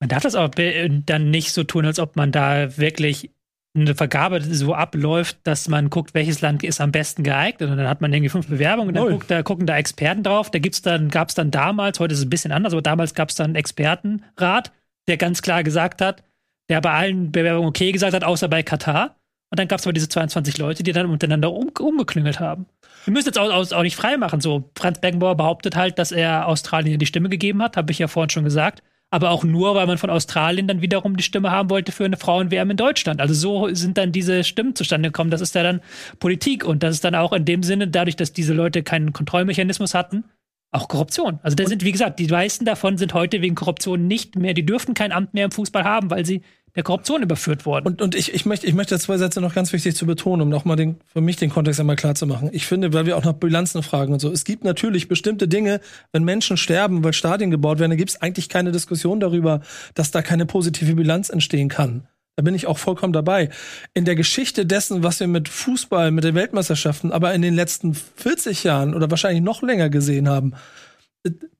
man 0.00 0.08
darf 0.08 0.22
das 0.22 0.34
aber 0.34 0.50
dann 0.50 1.30
nicht 1.30 1.52
so 1.52 1.64
tun, 1.64 1.84
als 1.84 1.98
ob 1.98 2.16
man 2.16 2.32
da 2.32 2.76
wirklich 2.78 3.30
eine 3.74 3.94
Vergabe 3.94 4.40
so 4.42 4.74
abläuft, 4.74 5.38
dass 5.44 5.68
man 5.68 5.90
guckt, 5.90 6.14
welches 6.14 6.40
Land 6.40 6.62
ist 6.64 6.80
am 6.80 6.92
besten 6.92 7.22
geeignet. 7.22 7.70
Und 7.70 7.76
dann 7.76 7.88
hat 7.88 8.00
man 8.00 8.12
irgendwie 8.12 8.30
fünf 8.30 8.48
Bewerbungen 8.48 8.88
und 8.88 8.94
dann 8.94 9.12
guckt, 9.12 9.30
da 9.30 9.42
gucken 9.42 9.66
da 9.66 9.76
Experten 9.76 10.22
drauf. 10.22 10.50
Da 10.50 10.58
gibt's 10.58 10.82
dann, 10.82 11.08
gab 11.08 11.28
es 11.28 11.34
dann 11.34 11.50
damals, 11.50 12.00
heute 12.00 12.14
ist 12.14 12.20
es 12.20 12.26
ein 12.26 12.30
bisschen 12.30 12.52
anders, 12.52 12.72
aber 12.72 12.82
damals 12.82 13.14
gab 13.14 13.28
es 13.28 13.34
dann 13.34 13.46
einen 13.46 13.54
Expertenrat, 13.56 14.72
der 15.06 15.16
ganz 15.16 15.42
klar 15.42 15.62
gesagt 15.62 16.00
hat, 16.00 16.24
der 16.68 16.80
bei 16.80 16.92
allen 16.92 17.30
Bewerbungen 17.30 17.68
okay 17.68 17.92
gesagt 17.92 18.14
hat, 18.14 18.24
außer 18.24 18.48
bei 18.48 18.62
Katar. 18.62 19.16
Und 19.50 19.58
dann 19.58 19.68
gab 19.68 19.78
es 19.78 19.86
aber 19.86 19.94
diese 19.94 20.08
22 20.08 20.58
Leute, 20.58 20.82
die 20.82 20.92
dann 20.92 21.06
untereinander 21.06 21.52
um, 21.52 21.70
umgeklüngelt 21.78 22.40
haben. 22.40 22.66
Wir 23.04 23.12
müssen 23.12 23.28
jetzt 23.28 23.38
auch, 23.38 23.50
auch, 23.50 23.72
auch 23.72 23.82
nicht 23.82 23.96
frei 23.96 24.16
machen. 24.18 24.40
So, 24.40 24.70
Franz 24.76 25.00
Beckenbauer 25.00 25.36
behauptet 25.36 25.76
halt, 25.76 25.98
dass 25.98 26.12
er 26.12 26.46
Australien 26.46 26.98
die 26.98 27.06
Stimme 27.06 27.30
gegeben 27.30 27.62
hat, 27.62 27.76
habe 27.76 27.90
ich 27.90 27.98
ja 27.98 28.08
vorhin 28.08 28.30
schon 28.30 28.44
gesagt 28.44 28.82
aber 29.10 29.30
auch 29.30 29.44
nur, 29.44 29.74
weil 29.74 29.86
man 29.86 29.98
von 29.98 30.10
Australien 30.10 30.66
dann 30.66 30.82
wiederum 30.82 31.16
die 31.16 31.22
Stimme 31.22 31.50
haben 31.50 31.70
wollte 31.70 31.92
für 31.92 32.04
eine 32.04 32.16
Frauen-WM 32.16 32.70
in 32.70 32.76
Deutschland. 32.76 33.20
Also 33.20 33.34
so 33.34 33.74
sind 33.74 33.96
dann 33.96 34.12
diese 34.12 34.44
Stimmen 34.44 34.74
zustande 34.74 35.08
gekommen. 35.08 35.30
Das 35.30 35.40
ist 35.40 35.54
ja 35.54 35.62
dann 35.62 35.80
Politik 36.20 36.64
und 36.64 36.82
das 36.82 36.96
ist 36.96 37.04
dann 37.04 37.14
auch 37.14 37.32
in 37.32 37.44
dem 37.44 37.62
Sinne, 37.62 37.88
dadurch, 37.88 38.16
dass 38.16 38.32
diese 38.32 38.52
Leute 38.52 38.82
keinen 38.82 39.12
Kontrollmechanismus 39.12 39.94
hatten, 39.94 40.24
auch 40.70 40.88
Korruption. 40.88 41.38
Also 41.42 41.54
da 41.54 41.66
sind, 41.66 41.84
wie 41.84 41.92
gesagt, 41.92 42.18
die 42.18 42.26
meisten 42.26 42.66
davon 42.66 42.98
sind 42.98 43.14
heute 43.14 43.40
wegen 43.40 43.54
Korruption 43.54 44.06
nicht 44.06 44.36
mehr, 44.36 44.52
die 44.52 44.66
dürften 44.66 44.92
kein 44.92 45.12
Amt 45.12 45.32
mehr 45.32 45.46
im 45.46 45.52
Fußball 45.52 45.84
haben, 45.84 46.10
weil 46.10 46.26
sie 46.26 46.42
der 46.78 46.84
Korruption 46.84 47.24
überführt 47.24 47.66
worden. 47.66 47.86
Und, 47.88 48.00
und 48.00 48.14
ich, 48.14 48.32
ich, 48.32 48.46
möchte, 48.46 48.68
ich 48.68 48.72
möchte 48.72 48.96
zwei 49.00 49.18
Sätze 49.18 49.40
noch 49.40 49.52
ganz 49.52 49.72
wichtig 49.72 49.96
zu 49.96 50.06
betonen, 50.06 50.42
um 50.42 50.48
nochmal 50.48 50.76
den, 50.76 51.00
für 51.12 51.20
mich 51.20 51.34
den 51.34 51.50
Kontext 51.50 51.80
einmal 51.80 51.96
klar 51.96 52.14
zu 52.14 52.24
machen. 52.24 52.50
Ich 52.52 52.66
finde, 52.66 52.92
weil 52.92 53.04
wir 53.04 53.16
auch 53.16 53.24
nach 53.24 53.32
Bilanzen 53.32 53.82
fragen 53.82 54.12
und 54.12 54.20
so, 54.20 54.30
es 54.30 54.44
gibt 54.44 54.62
natürlich 54.62 55.08
bestimmte 55.08 55.48
Dinge, 55.48 55.80
wenn 56.12 56.22
Menschen 56.22 56.56
sterben, 56.56 57.02
weil 57.02 57.14
Stadien 57.14 57.50
gebaut 57.50 57.80
werden, 57.80 57.90
da 57.90 57.96
gibt 57.96 58.10
es 58.10 58.22
eigentlich 58.22 58.48
keine 58.48 58.70
Diskussion 58.70 59.18
darüber, 59.18 59.60
dass 59.94 60.12
da 60.12 60.22
keine 60.22 60.46
positive 60.46 60.94
Bilanz 60.94 61.30
entstehen 61.30 61.68
kann. 61.68 62.06
Da 62.36 62.42
bin 62.42 62.54
ich 62.54 62.68
auch 62.68 62.78
vollkommen 62.78 63.12
dabei. 63.12 63.48
In 63.94 64.04
der 64.04 64.14
Geschichte 64.14 64.64
dessen, 64.64 65.02
was 65.02 65.18
wir 65.18 65.26
mit 65.26 65.48
Fußball, 65.48 66.12
mit 66.12 66.22
den 66.22 66.36
Weltmeisterschaften, 66.36 67.10
aber 67.10 67.34
in 67.34 67.42
den 67.42 67.56
letzten 67.56 67.94
40 67.94 68.62
Jahren 68.62 68.94
oder 68.94 69.10
wahrscheinlich 69.10 69.42
noch 69.42 69.62
länger 69.62 69.90
gesehen 69.90 70.28
haben, 70.28 70.54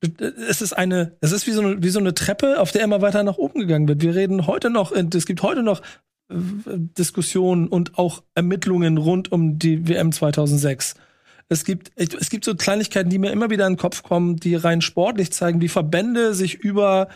es 0.03 0.63
ist 0.63 0.73
eine, 0.73 1.17
es 1.21 1.33
ist 1.33 1.47
wie 1.47 1.53
so 1.53 1.61
eine, 1.61 1.83
wie 1.83 1.89
so 1.89 1.99
eine 1.99 2.15
Treppe, 2.15 2.61
auf 2.61 2.73
der 2.73 2.83
immer 2.83 3.03
weiter 3.03 3.23
nach 3.23 3.39
oben 3.39 3.61
gegangen 3.61 3.89
wird. 3.89 4.03
Wir 4.03 4.15
reden 4.15 4.47
heute 4.47 4.71
noch, 4.71 4.93
es 4.93 5.27
gibt 5.27 5.43
heute 5.43 5.63
noch 5.63 5.81
äh, 6.31 6.35
Diskussionen 6.37 7.69
und 7.69 7.99
auch 7.99 8.23
Ermittlungen 8.35 8.99
rund 8.99 9.33
um 9.33 9.59
die 9.59 9.89
WM 9.89 10.13
2006. 10.13 10.95
Es 11.49 11.65
gibt, 11.65 11.93
es 11.97 12.29
gibt 12.29 12.45
so 12.45 12.55
Kleinigkeiten, 12.55 13.09
die 13.09 13.19
mir 13.19 13.33
immer 13.33 13.49
wieder 13.49 13.67
in 13.67 13.73
den 13.73 13.79
Kopf 13.79 14.03
kommen, 14.03 14.37
die 14.37 14.55
rein 14.55 14.83
sportlich 14.83 15.33
zeigen, 15.33 15.63
wie 15.63 15.69
Verbände 15.69 16.35
sich 16.35 16.57
über, 16.57 17.09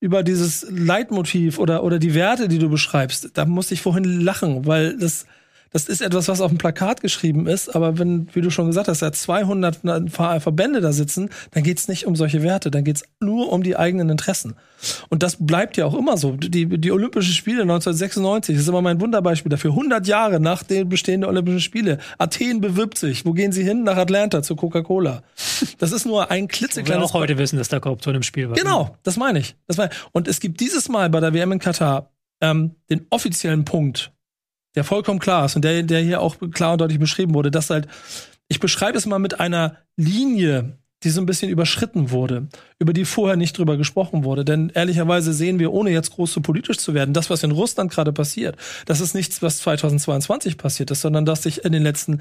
über 0.00 0.24
dieses 0.24 0.66
Leitmotiv 0.68 1.58
oder, 1.58 1.84
oder 1.84 2.00
die 2.00 2.14
Werte, 2.14 2.48
die 2.48 2.58
du 2.58 2.68
beschreibst, 2.68 3.30
da 3.34 3.44
musste 3.44 3.74
ich 3.74 3.82
vorhin 3.82 4.20
lachen, 4.20 4.66
weil 4.66 4.96
das, 4.98 5.26
das 5.70 5.88
ist 5.88 6.00
etwas, 6.00 6.28
was 6.28 6.40
auf 6.40 6.50
dem 6.50 6.58
Plakat 6.58 7.00
geschrieben 7.00 7.46
ist, 7.46 7.74
aber 7.74 7.98
wenn, 7.98 8.28
wie 8.32 8.40
du 8.40 8.50
schon 8.50 8.66
gesagt 8.66 8.88
hast, 8.88 9.02
da 9.02 9.12
200 9.12 9.80
Verbände 10.10 10.80
da 10.80 10.92
sitzen, 10.92 11.30
dann 11.52 11.62
geht's 11.62 11.88
nicht 11.88 12.06
um 12.06 12.16
solche 12.16 12.42
Werte, 12.42 12.70
dann 12.70 12.84
geht's 12.84 13.04
nur 13.20 13.52
um 13.52 13.62
die 13.62 13.76
eigenen 13.76 14.08
Interessen. 14.08 14.54
Und 15.08 15.22
das 15.22 15.36
bleibt 15.44 15.76
ja 15.76 15.86
auch 15.86 15.94
immer 15.94 16.16
so. 16.16 16.32
Die, 16.32 16.66
die 16.66 16.92
Olympischen 16.92 17.32
Spiele 17.32 17.62
1996 17.62 18.56
ist 18.56 18.68
immer 18.68 18.82
mein 18.82 19.00
Wunderbeispiel 19.00 19.50
dafür. 19.50 19.72
100 19.72 20.06
Jahre 20.06 20.40
nach 20.40 20.62
den 20.62 20.88
Bestehen 20.88 21.22
der 21.22 21.30
Olympischen 21.30 21.60
Spiele. 21.60 21.98
Athen 22.18 22.60
bewirbt 22.60 22.98
sich. 22.98 23.26
Wo 23.26 23.32
gehen 23.32 23.52
sie 23.52 23.64
hin? 23.64 23.82
Nach 23.82 23.96
Atlanta 23.96 24.42
zu 24.42 24.56
Coca-Cola. 24.56 25.22
Das 25.78 25.92
ist 25.92 26.06
nur 26.06 26.30
ein 26.30 26.48
klitzekleines. 26.48 27.00
Wir 27.00 27.04
auch 27.04 27.14
heute 27.14 27.38
wissen, 27.38 27.58
dass 27.58 27.68
da 27.68 27.80
Korruption 27.80 28.14
im 28.14 28.22
Spiel 28.22 28.48
war. 28.48 28.56
Genau, 28.56 28.96
das 29.02 29.16
meine 29.16 29.40
ich. 29.40 29.56
Das 29.66 29.76
meine 29.76 29.90
ich. 29.92 29.98
Und 30.12 30.28
es 30.28 30.40
gibt 30.40 30.60
dieses 30.60 30.88
Mal 30.88 31.10
bei 31.10 31.20
der 31.20 31.34
WM 31.34 31.52
in 31.52 31.58
Katar 31.58 32.10
ähm, 32.40 32.76
den 32.90 33.06
offiziellen 33.10 33.64
Punkt, 33.64 34.12
der 34.74 34.84
vollkommen 34.84 35.18
klar 35.18 35.46
ist 35.46 35.56
und 35.56 35.64
der, 35.64 35.82
der 35.82 36.00
hier 36.00 36.20
auch 36.20 36.36
klar 36.52 36.72
und 36.72 36.80
deutlich 36.80 36.98
beschrieben 36.98 37.34
wurde, 37.34 37.50
dass 37.50 37.70
halt, 37.70 37.88
ich 38.48 38.60
beschreibe 38.60 38.98
es 38.98 39.06
mal 39.06 39.18
mit 39.18 39.40
einer 39.40 39.76
Linie, 39.96 40.78
die 41.04 41.10
so 41.10 41.20
ein 41.20 41.26
bisschen 41.26 41.50
überschritten 41.50 42.10
wurde, 42.10 42.48
über 42.78 42.92
die 42.92 43.04
vorher 43.04 43.36
nicht 43.36 43.56
drüber 43.56 43.76
gesprochen 43.76 44.24
wurde. 44.24 44.44
Denn 44.44 44.70
ehrlicherweise 44.74 45.32
sehen 45.32 45.58
wir, 45.58 45.72
ohne 45.72 45.90
jetzt 45.90 46.12
groß 46.12 46.32
so 46.32 46.40
politisch 46.40 46.78
zu 46.78 46.92
werden, 46.94 47.14
das, 47.14 47.30
was 47.30 47.44
in 47.44 47.52
Russland 47.52 47.90
gerade 47.92 48.12
passiert, 48.12 48.56
das 48.86 49.00
ist 49.00 49.14
nichts, 49.14 49.40
was 49.40 49.58
2022 49.58 50.58
passiert 50.58 50.90
ist, 50.90 51.00
sondern 51.00 51.24
dass 51.24 51.42
sich 51.44 51.64
in 51.64 51.72
den 51.72 51.82
letzten 51.82 52.20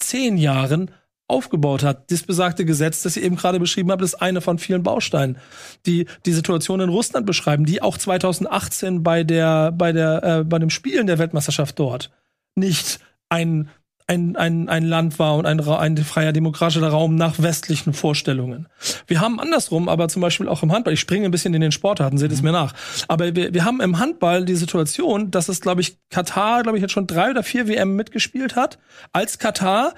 zehn 0.00 0.36
Jahren 0.36 0.90
aufgebaut 1.26 1.82
hat. 1.82 2.10
Das 2.10 2.22
besagte 2.22 2.64
Gesetz, 2.64 3.02
das 3.02 3.16
ich 3.16 3.24
eben 3.24 3.36
gerade 3.36 3.58
beschrieben 3.58 3.90
habe, 3.90 4.04
ist 4.04 4.14
eine 4.16 4.40
von 4.40 4.58
vielen 4.58 4.82
Bausteinen, 4.82 5.38
die 5.86 6.06
die 6.26 6.32
Situation 6.32 6.80
in 6.80 6.90
Russland 6.90 7.26
beschreiben, 7.26 7.64
die 7.64 7.80
auch 7.80 7.96
2018 7.96 9.02
bei 9.02 9.24
der 9.24 9.72
bei 9.72 9.92
der 9.92 10.22
äh, 10.22 10.44
bei 10.44 10.58
dem 10.58 10.70
Spielen 10.70 11.06
der 11.06 11.18
Weltmeisterschaft 11.18 11.78
dort 11.78 12.10
nicht 12.56 13.00
ein 13.28 13.70
ein, 14.06 14.36
ein, 14.36 14.68
ein 14.68 14.84
Land 14.84 15.18
war 15.18 15.36
und 15.36 15.46
ein, 15.46 15.60
ein 15.60 15.96
freier 15.96 16.32
demokratischer 16.32 16.88
Raum 16.88 17.14
nach 17.14 17.40
westlichen 17.40 17.94
Vorstellungen. 17.94 18.68
Wir 19.06 19.20
haben 19.20 19.40
andersrum, 19.40 19.88
aber 19.88 20.08
zum 20.08 20.20
Beispiel 20.20 20.48
auch 20.48 20.62
im 20.62 20.72
Handball, 20.72 20.92
ich 20.92 21.00
springe 21.00 21.24
ein 21.24 21.30
bisschen 21.30 21.54
in 21.54 21.62
den 21.62 21.72
Sportarten, 21.72 22.18
seht 22.18 22.32
es 22.32 22.42
mhm. 22.42 22.48
mir 22.48 22.52
nach, 22.52 22.74
aber 23.08 23.34
wir, 23.34 23.54
wir 23.54 23.64
haben 23.64 23.80
im 23.80 23.98
Handball 23.98 24.44
die 24.44 24.56
Situation, 24.56 25.30
dass 25.30 25.48
es, 25.48 25.60
glaube 25.60 25.80
ich, 25.80 25.96
Katar, 26.10 26.62
glaube 26.62 26.76
ich, 26.76 26.82
jetzt 26.82 26.92
schon 26.92 27.06
drei 27.06 27.30
oder 27.30 27.42
vier 27.42 27.66
WM 27.66 27.96
mitgespielt 27.96 28.56
hat, 28.56 28.78
als 29.12 29.38
Katar 29.38 29.94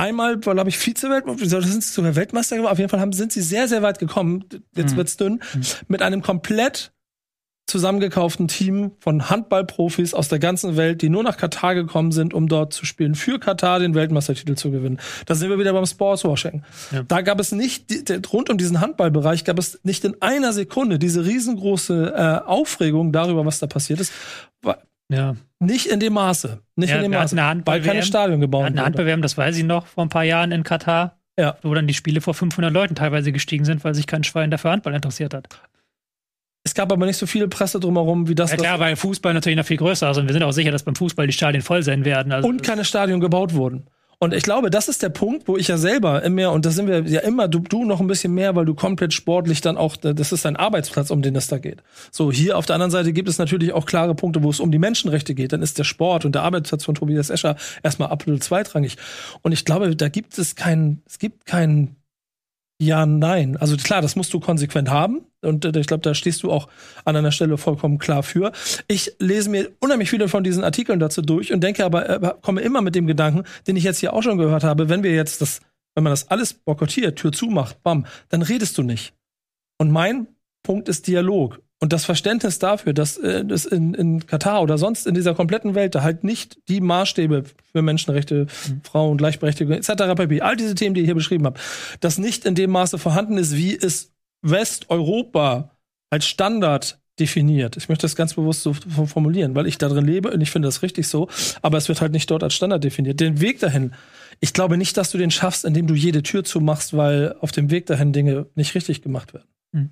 einmal, 0.00 0.38
glaube 0.38 0.68
ich, 0.68 0.78
Vize-Weltmeister, 0.78 1.62
sind 1.62 1.84
sie 1.84 1.92
sogar 1.92 2.16
Weltmeister 2.16 2.56
geworden, 2.56 2.72
auf 2.72 2.78
jeden 2.78 2.90
Fall 2.90 3.00
haben, 3.00 3.12
sind 3.12 3.32
sie 3.32 3.42
sehr, 3.42 3.68
sehr 3.68 3.82
weit 3.82 3.98
gekommen, 3.98 4.44
jetzt 4.74 4.92
mhm. 4.92 4.96
wird's 4.96 5.16
dünn, 5.16 5.40
mhm. 5.54 5.62
mit 5.88 6.02
einem 6.02 6.22
komplett 6.22 6.92
zusammengekauften 7.70 8.48
Team 8.48 8.92
von 8.98 9.30
Handballprofis 9.30 10.12
aus 10.12 10.28
der 10.28 10.40
ganzen 10.40 10.76
Welt, 10.76 11.02
die 11.02 11.08
nur 11.08 11.22
nach 11.22 11.36
Katar 11.36 11.74
gekommen 11.74 12.12
sind, 12.12 12.34
um 12.34 12.48
dort 12.48 12.72
zu 12.72 12.84
spielen, 12.84 13.14
für 13.14 13.38
Katar 13.38 13.78
den 13.78 13.94
Weltmeistertitel 13.94 14.56
zu 14.56 14.70
gewinnen. 14.70 14.98
Da 15.26 15.34
sind 15.34 15.50
wir 15.50 15.58
wieder 15.58 15.72
beim 15.72 15.86
Sportswashing. 15.86 16.64
Ja. 16.90 17.04
Da 17.04 17.20
gab 17.22 17.38
es 17.38 17.52
nicht, 17.52 17.86
rund 18.32 18.50
um 18.50 18.58
diesen 18.58 18.80
Handballbereich 18.80 19.44
gab 19.44 19.58
es 19.58 19.78
nicht 19.84 20.04
in 20.04 20.20
einer 20.20 20.52
Sekunde 20.52 20.98
diese 20.98 21.24
riesengroße 21.24 22.12
äh, 22.16 22.46
Aufregung 22.48 23.12
darüber, 23.12 23.46
was 23.46 23.60
da 23.60 23.68
passiert 23.68 24.00
ist. 24.00 24.12
Ja. 25.10 25.36
Nicht 25.58 25.86
in 25.86 26.00
dem 26.00 26.14
Maße. 26.14 26.62
Nicht 26.76 26.90
ja, 26.90 26.96
in 26.96 27.02
dem 27.02 27.12
Maße. 27.12 27.36
Weil 27.64 27.82
keine 27.82 28.02
Stadion 28.02 28.40
gebaut 28.40 28.62
wurde. 28.62 28.72
Eine 28.72 28.84
Handball 28.84 29.20
das 29.20 29.36
weiß 29.36 29.56
ich 29.58 29.64
noch, 29.64 29.86
vor 29.86 30.04
ein 30.04 30.08
paar 30.08 30.24
Jahren 30.24 30.52
in 30.52 30.62
Katar. 30.62 31.18
Ja. 31.38 31.56
Wo 31.62 31.74
dann 31.74 31.86
die 31.86 31.94
Spiele 31.94 32.20
vor 32.20 32.34
500 32.34 32.72
Leuten 32.72 32.94
teilweise 32.94 33.32
gestiegen 33.32 33.64
sind, 33.64 33.84
weil 33.84 33.94
sich 33.94 34.06
kein 34.06 34.24
Schwein 34.24 34.50
dafür 34.50 34.70
Handball 34.72 34.94
interessiert 34.94 35.34
hat. 35.34 35.48
Es 36.62 36.74
gab 36.74 36.92
aber 36.92 37.06
nicht 37.06 37.16
so 37.16 37.26
viele 37.26 37.48
Presse 37.48 37.80
drumherum 37.80 38.28
wie 38.28 38.34
das. 38.34 38.50
Ja 38.50 38.56
klar, 38.56 38.80
weil 38.80 38.96
Fußball 38.96 39.32
natürlich 39.32 39.56
noch 39.56 39.64
viel 39.64 39.78
größer 39.78 40.10
ist 40.10 40.18
und 40.18 40.26
wir 40.26 40.34
sind 40.34 40.42
auch 40.42 40.52
sicher, 40.52 40.70
dass 40.70 40.82
beim 40.82 40.94
Fußball 40.94 41.26
die 41.26 41.32
Stadien 41.32 41.62
voll 41.62 41.82
sein 41.82 42.04
werden. 42.04 42.32
Also 42.32 42.48
und 42.48 42.62
keine 42.62 42.84
Stadien 42.84 43.20
gebaut 43.20 43.54
wurden. 43.54 43.86
Und 44.22 44.34
ich 44.34 44.42
glaube, 44.42 44.68
das 44.68 44.88
ist 44.88 45.02
der 45.02 45.08
Punkt, 45.08 45.48
wo 45.48 45.56
ich 45.56 45.68
ja 45.68 45.78
selber 45.78 46.22
immer, 46.22 46.52
und 46.52 46.66
da 46.66 46.70
sind 46.70 46.86
wir 46.86 47.00
ja 47.04 47.20
immer, 47.20 47.48
du, 47.48 47.60
du 47.60 47.86
noch 47.86 48.00
ein 48.00 48.06
bisschen 48.06 48.34
mehr, 48.34 48.54
weil 48.54 48.66
du 48.66 48.74
komplett 48.74 49.14
sportlich 49.14 49.62
dann 49.62 49.78
auch, 49.78 49.96
das 49.96 50.30
ist 50.30 50.44
dein 50.44 50.56
Arbeitsplatz, 50.56 51.10
um 51.10 51.22
den 51.22 51.34
es 51.36 51.46
da 51.46 51.56
geht. 51.56 51.82
So, 52.10 52.30
hier 52.30 52.58
auf 52.58 52.66
der 52.66 52.74
anderen 52.74 52.90
Seite 52.90 53.14
gibt 53.14 53.30
es 53.30 53.38
natürlich 53.38 53.72
auch 53.72 53.86
klare 53.86 54.14
Punkte, 54.14 54.42
wo 54.42 54.50
es 54.50 54.60
um 54.60 54.70
die 54.70 54.78
Menschenrechte 54.78 55.34
geht. 55.34 55.54
Dann 55.54 55.62
ist 55.62 55.78
der 55.78 55.84
Sport 55.84 56.26
und 56.26 56.34
der 56.34 56.42
Arbeitsplatz 56.42 56.84
von 56.84 56.94
Tobias 56.94 57.30
Escher 57.30 57.56
erstmal 57.82 58.10
absolut 58.10 58.44
zweitrangig. 58.44 58.98
Und 59.40 59.52
ich 59.52 59.64
glaube, 59.64 59.96
da 59.96 60.10
gibt 60.10 60.36
es 60.36 60.54
keinen, 60.54 61.02
es 61.06 61.18
gibt 61.18 61.46
keinen 61.46 61.96
ja, 62.80 63.04
nein. 63.04 63.58
Also 63.58 63.76
klar, 63.76 64.00
das 64.00 64.16
musst 64.16 64.32
du 64.32 64.40
konsequent 64.40 64.88
haben. 64.88 65.20
Und 65.42 65.66
äh, 65.66 65.78
ich 65.78 65.86
glaube, 65.86 66.00
da 66.00 66.14
stehst 66.14 66.42
du 66.42 66.50
auch 66.50 66.68
an 67.04 67.14
einer 67.14 67.30
Stelle 67.30 67.58
vollkommen 67.58 67.98
klar 67.98 68.22
für. 68.22 68.52
Ich 68.88 69.12
lese 69.18 69.50
mir 69.50 69.70
unheimlich 69.80 70.08
viele 70.08 70.28
von 70.28 70.42
diesen 70.42 70.64
Artikeln 70.64 70.98
dazu 70.98 71.20
durch 71.20 71.52
und 71.52 71.60
denke 71.62 71.84
aber, 71.84 72.08
äh, 72.08 72.34
komme 72.40 72.62
immer 72.62 72.80
mit 72.80 72.94
dem 72.94 73.06
Gedanken, 73.06 73.44
den 73.66 73.76
ich 73.76 73.84
jetzt 73.84 73.98
hier 73.98 74.14
auch 74.14 74.22
schon 74.22 74.38
gehört 74.38 74.64
habe, 74.64 74.88
wenn 74.88 75.02
wir 75.02 75.14
jetzt 75.14 75.42
das, 75.42 75.60
wenn 75.94 76.04
man 76.04 76.12
das 76.12 76.30
alles 76.30 76.54
boykottiert, 76.54 77.18
Tür 77.18 77.32
zumacht, 77.32 77.82
bam, 77.82 78.06
dann 78.30 78.40
redest 78.40 78.78
du 78.78 78.82
nicht. 78.82 79.12
Und 79.76 79.90
mein 79.90 80.28
Punkt 80.62 80.88
ist 80.88 81.06
Dialog. 81.06 81.60
Und 81.82 81.94
das 81.94 82.04
Verständnis 82.04 82.58
dafür, 82.58 82.92
dass 82.92 83.16
äh, 83.16 83.42
das 83.42 83.64
in, 83.64 83.94
in 83.94 84.26
Katar 84.26 84.62
oder 84.62 84.76
sonst 84.76 85.06
in 85.06 85.14
dieser 85.14 85.34
kompletten 85.34 85.74
Welt 85.74 85.94
da 85.94 86.02
halt 86.02 86.24
nicht 86.24 86.58
die 86.68 86.82
Maßstäbe 86.82 87.44
für 87.72 87.82
Menschenrechte, 87.82 88.46
mhm. 88.68 88.82
Frauen, 88.84 89.16
Gleichberechtigung 89.16 89.72
etc. 89.72 90.14
pp. 90.14 90.42
All 90.42 90.56
diese 90.56 90.74
Themen, 90.74 90.94
die 90.94 91.00
ich 91.00 91.06
hier 91.06 91.14
beschrieben 91.14 91.46
habe, 91.46 91.58
das 92.00 92.18
nicht 92.18 92.44
in 92.44 92.54
dem 92.54 92.70
Maße 92.70 92.98
vorhanden 92.98 93.38
ist, 93.38 93.56
wie 93.56 93.74
es 93.74 94.12
Westeuropa 94.42 95.70
als 96.10 96.26
Standard 96.26 97.00
definiert. 97.18 97.76
Ich 97.78 97.88
möchte 97.88 98.02
das 98.02 98.16
ganz 98.16 98.34
bewusst 98.34 98.62
so 98.62 98.74
formulieren, 98.74 99.54
weil 99.54 99.66
ich 99.66 99.78
da 99.78 99.88
drin 99.88 100.04
lebe 100.04 100.30
und 100.30 100.40
ich 100.40 100.50
finde 100.50 100.68
das 100.68 100.82
richtig 100.82 101.08
so, 101.08 101.28
aber 101.62 101.78
es 101.78 101.88
wird 101.88 102.00
halt 102.00 102.12
nicht 102.12 102.30
dort 102.30 102.42
als 102.42 102.54
Standard 102.54 102.84
definiert. 102.84 103.20
Den 103.20 103.40
Weg 103.40 103.60
dahin, 103.60 103.92
ich 104.40 104.52
glaube 104.52 104.76
nicht, 104.76 104.96
dass 104.96 105.10
du 105.10 105.18
den 105.18 105.30
schaffst, 105.30 105.64
indem 105.64 105.86
du 105.86 105.94
jede 105.94 106.22
Tür 106.22 106.44
zumachst, 106.44 106.96
weil 106.96 107.36
auf 107.40 107.52
dem 107.52 107.70
Weg 107.70 107.86
dahin 107.86 108.12
Dinge 108.12 108.46
nicht 108.54 108.74
richtig 108.74 109.02
gemacht 109.02 109.34
werden. 109.34 109.48
Mhm. 109.72 109.90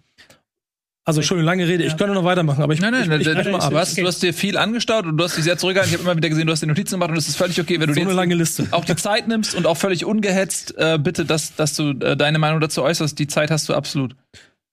Also 1.09 1.23
schon 1.23 1.39
eine 1.39 1.47
lange 1.47 1.67
Rede. 1.67 1.85
Ich 1.85 1.97
könnte 1.97 2.13
noch 2.13 2.25
weitermachen, 2.25 2.63
aber 2.63 2.75
ich 2.75 2.83
Nein, 2.83 2.93
nein, 2.93 3.11
ich, 3.11 3.27
ich, 3.27 3.33
ich, 3.33 3.47
ich 3.47 3.51
mal. 3.51 3.71
Du 3.71 3.79
hast, 3.79 3.97
du 3.97 4.07
hast 4.07 4.23
dir 4.23 4.35
viel 4.35 4.59
angeschaut 4.59 5.07
und 5.07 5.17
du 5.17 5.25
hast 5.25 5.39
dich 5.39 5.45
sehr 5.45 5.57
zurückgehalten. 5.57 5.95
Ich 5.95 5.99
habe 5.99 6.11
immer 6.11 6.19
wieder 6.19 6.29
gesehen, 6.29 6.47
du 6.47 6.53
hast 6.53 6.61
dir 6.61 6.67
Notizen 6.67 6.97
gemacht 6.97 7.09
und 7.09 7.17
es 7.17 7.27
ist 7.27 7.37
völlig 7.37 7.59
okay, 7.59 7.81
wenn 7.81 7.89
du 7.89 7.95
so 7.95 8.01
eine 8.03 8.13
lange 8.13 8.35
Liste. 8.35 8.67
auch 8.73 8.85
die 8.85 8.95
Zeit 8.95 9.27
nimmst 9.27 9.55
und 9.55 9.67
auch 9.67 9.79
völlig 9.79 10.05
ungehetzt 10.05 10.77
äh, 10.77 10.99
bitte, 10.99 11.25
dass, 11.25 11.57
dass 11.57 11.75
du 11.75 11.93
äh, 11.93 12.15
deine 12.15 12.39
Meinung 12.39 12.61
dazu 12.61 12.83
äußerst. 12.83 13.19
Die 13.19 13.27
Zeit 13.27 13.51
hast 13.51 13.71
du 13.71 13.75
absolut. 13.75 14.17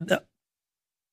Ja. 0.05 0.19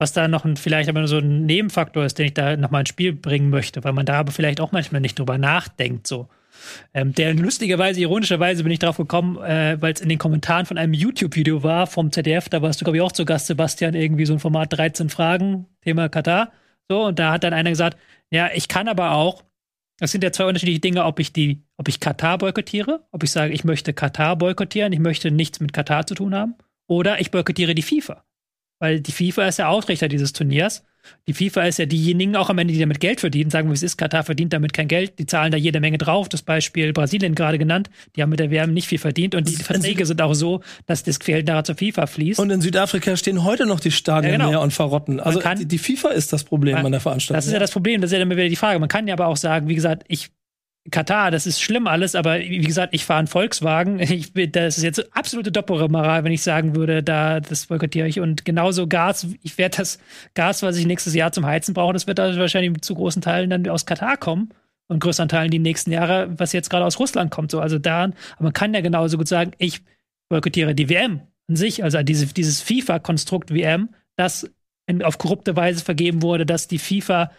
Was 0.00 0.12
da 0.12 0.26
noch 0.26 0.44
ein, 0.44 0.56
vielleicht 0.56 0.88
aber 0.88 1.06
so 1.06 1.18
ein 1.18 1.46
Nebenfaktor 1.46 2.04
ist, 2.04 2.18
den 2.18 2.26
ich 2.26 2.34
da 2.34 2.56
noch 2.56 2.72
mal 2.72 2.80
ins 2.80 2.88
Spiel 2.88 3.12
bringen 3.12 3.48
möchte, 3.48 3.84
weil 3.84 3.92
man 3.92 4.04
da 4.04 4.14
aber 4.14 4.32
vielleicht 4.32 4.60
auch 4.60 4.72
manchmal 4.72 5.02
nicht 5.02 5.20
drüber 5.20 5.38
nachdenkt, 5.38 6.08
so. 6.08 6.28
Ähm, 6.94 7.14
der 7.14 7.34
lustigerweise, 7.34 8.00
ironischerweise 8.00 8.62
bin 8.62 8.72
ich 8.72 8.78
drauf 8.78 8.96
gekommen, 8.96 9.36
äh, 9.38 9.76
weil 9.80 9.92
es 9.92 10.00
in 10.00 10.08
den 10.08 10.18
Kommentaren 10.18 10.66
von 10.66 10.78
einem 10.78 10.94
YouTube-Video 10.94 11.62
war 11.62 11.86
vom 11.86 12.12
ZDF, 12.12 12.48
da 12.48 12.62
warst 12.62 12.80
du, 12.80 12.84
glaube 12.84 12.98
ich, 12.98 13.02
auch 13.02 13.12
zu 13.12 13.24
Gast, 13.24 13.46
Sebastian, 13.46 13.94
irgendwie 13.94 14.26
so 14.26 14.32
ein 14.32 14.38
Format 14.38 14.72
13 14.72 15.08
Fragen, 15.08 15.66
Thema 15.82 16.08
Katar. 16.08 16.52
So, 16.88 17.06
und 17.06 17.18
da 17.18 17.32
hat 17.32 17.44
dann 17.44 17.54
einer 17.54 17.70
gesagt, 17.70 17.98
ja, 18.30 18.50
ich 18.54 18.68
kann 18.68 18.88
aber 18.88 19.12
auch, 19.12 19.44
das 19.98 20.10
sind 20.10 20.24
ja 20.24 20.32
zwei 20.32 20.46
unterschiedliche 20.46 20.80
Dinge, 20.80 21.04
ob 21.04 21.20
ich 21.20 21.32
die, 21.32 21.62
ob 21.76 21.88
ich 21.88 22.00
Katar 22.00 22.38
boykottiere, 22.38 23.06
ob 23.12 23.22
ich 23.22 23.30
sage, 23.30 23.52
ich 23.52 23.64
möchte 23.64 23.92
Katar 23.92 24.36
boykottieren, 24.36 24.92
ich 24.92 24.98
möchte 24.98 25.30
nichts 25.30 25.60
mit 25.60 25.72
Katar 25.72 26.06
zu 26.06 26.14
tun 26.14 26.34
haben, 26.34 26.54
oder 26.88 27.20
ich 27.20 27.30
boykottiere 27.30 27.74
die 27.74 27.82
FIFA. 27.82 28.24
Weil 28.80 29.00
die 29.00 29.12
FIFA 29.12 29.46
ist 29.46 29.58
der 29.58 29.68
Ausrichter 29.68 30.08
dieses 30.08 30.32
Turniers 30.32 30.84
die 31.28 31.34
FIFA 31.34 31.64
ist 31.64 31.78
ja 31.78 31.86
diejenigen 31.86 32.36
auch 32.36 32.50
am 32.50 32.58
Ende, 32.58 32.72
die 32.74 32.80
damit 32.80 33.00
Geld 33.00 33.20
verdienen. 33.20 33.50
Sagen 33.50 33.68
wir, 33.68 33.74
es 33.74 33.82
ist, 33.82 33.96
Katar 33.96 34.24
verdient 34.24 34.52
damit 34.52 34.72
kein 34.72 34.88
Geld. 34.88 35.18
Die 35.18 35.26
zahlen 35.26 35.52
da 35.52 35.58
jede 35.58 35.80
Menge 35.80 35.98
drauf. 35.98 36.28
Das 36.28 36.42
Beispiel 36.42 36.92
Brasilien 36.92 37.34
gerade 37.34 37.58
genannt. 37.58 37.90
Die 38.16 38.22
haben 38.22 38.30
mit 38.30 38.40
der 38.40 38.50
WM 38.50 38.72
nicht 38.72 38.88
viel 38.88 38.98
verdient. 38.98 39.34
Und 39.34 39.48
die 39.48 39.56
Verträge 39.56 40.06
sind 40.06 40.20
auch 40.22 40.34
so, 40.34 40.62
dass 40.86 41.02
das 41.02 41.18
Geld 41.18 41.46
nachher 41.46 41.64
zur 41.64 41.76
FIFA 41.76 42.06
fließt. 42.06 42.40
Und 42.40 42.50
in 42.50 42.60
Südafrika 42.60 43.16
stehen 43.16 43.44
heute 43.44 43.66
noch 43.66 43.80
die 43.80 43.90
Stadien 43.90 44.32
ja, 44.32 44.38
genau. 44.38 44.50
leer 44.50 44.60
und 44.60 44.72
verrotten. 44.72 45.20
Also 45.20 45.40
kann, 45.40 45.58
die, 45.58 45.66
die, 45.66 45.78
FIFA 45.78 46.10
ist 46.10 46.32
das 46.32 46.44
Problem 46.44 46.74
man, 46.74 46.86
an 46.86 46.92
der 46.92 47.00
Veranstaltung. 47.00 47.38
Das 47.38 47.46
ist 47.46 47.52
ja 47.52 47.58
das 47.58 47.70
Problem. 47.70 48.00
Das 48.00 48.10
ist 48.10 48.12
ja 48.12 48.18
dann 48.18 48.30
wieder 48.30 48.48
die 48.48 48.56
Frage. 48.56 48.78
Man 48.78 48.88
kann 48.88 49.06
ja 49.06 49.14
aber 49.14 49.26
auch 49.26 49.36
sagen, 49.36 49.68
wie 49.68 49.74
gesagt, 49.74 50.04
ich 50.08 50.30
Katar, 50.90 51.30
das 51.30 51.46
ist 51.46 51.60
schlimm 51.60 51.86
alles, 51.86 52.16
aber 52.16 52.40
wie 52.40 52.58
gesagt, 52.58 52.92
ich 52.92 53.04
fahre 53.04 53.20
einen 53.20 53.28
Volkswagen. 53.28 54.00
Ich, 54.12 54.32
das 54.52 54.78
ist 54.78 54.84
jetzt 54.84 55.16
absolute 55.16 55.52
Doppelmoral, 55.52 56.24
wenn 56.24 56.32
ich 56.32 56.42
sagen 56.42 56.74
würde, 56.74 57.02
da 57.02 57.40
das 57.40 57.66
boykottiere 57.66 58.08
ich. 58.08 58.20
Und 58.20 58.44
genauso 58.44 58.88
Gas, 58.88 59.26
ich 59.42 59.56
werde 59.58 59.78
das 59.78 59.98
Gas, 60.34 60.62
was 60.62 60.76
ich 60.76 60.86
nächstes 60.86 61.14
Jahr 61.14 61.32
zum 61.32 61.46
Heizen 61.46 61.72
brauche, 61.72 61.92
das 61.92 62.06
wird 62.06 62.18
da 62.18 62.36
wahrscheinlich 62.36 62.80
zu 62.82 62.94
großen 62.94 63.22
Teilen 63.22 63.50
dann 63.50 63.68
aus 63.68 63.86
Katar 63.86 64.16
kommen 64.16 64.50
und 64.88 65.00
größeren 65.00 65.28
Teilen 65.28 65.50
die 65.50 65.60
nächsten 65.60 65.92
Jahre, 65.92 66.28
was 66.36 66.52
jetzt 66.52 66.68
gerade 66.68 66.84
aus 66.84 66.98
Russland 66.98 67.30
kommt. 67.30 67.50
So, 67.52 67.60
also 67.60 67.78
da, 67.78 68.04
aber 68.04 68.14
man 68.38 68.52
kann 68.52 68.74
ja 68.74 68.80
genauso 68.80 69.18
gut 69.18 69.28
sagen, 69.28 69.52
ich 69.58 69.80
boykottiere 70.28 70.74
die 70.74 70.88
WM 70.88 71.20
an 71.48 71.56
sich, 71.56 71.84
also 71.84 72.02
diese, 72.02 72.26
dieses 72.26 72.60
FIFA-Konstrukt 72.60 73.54
WM, 73.54 73.90
das 74.16 74.50
in, 74.86 75.02
auf 75.02 75.18
korrupte 75.18 75.56
Weise 75.56 75.84
vergeben 75.84 76.22
wurde, 76.22 76.44
dass 76.44 76.68
die 76.68 76.78
FIFA 76.78 77.30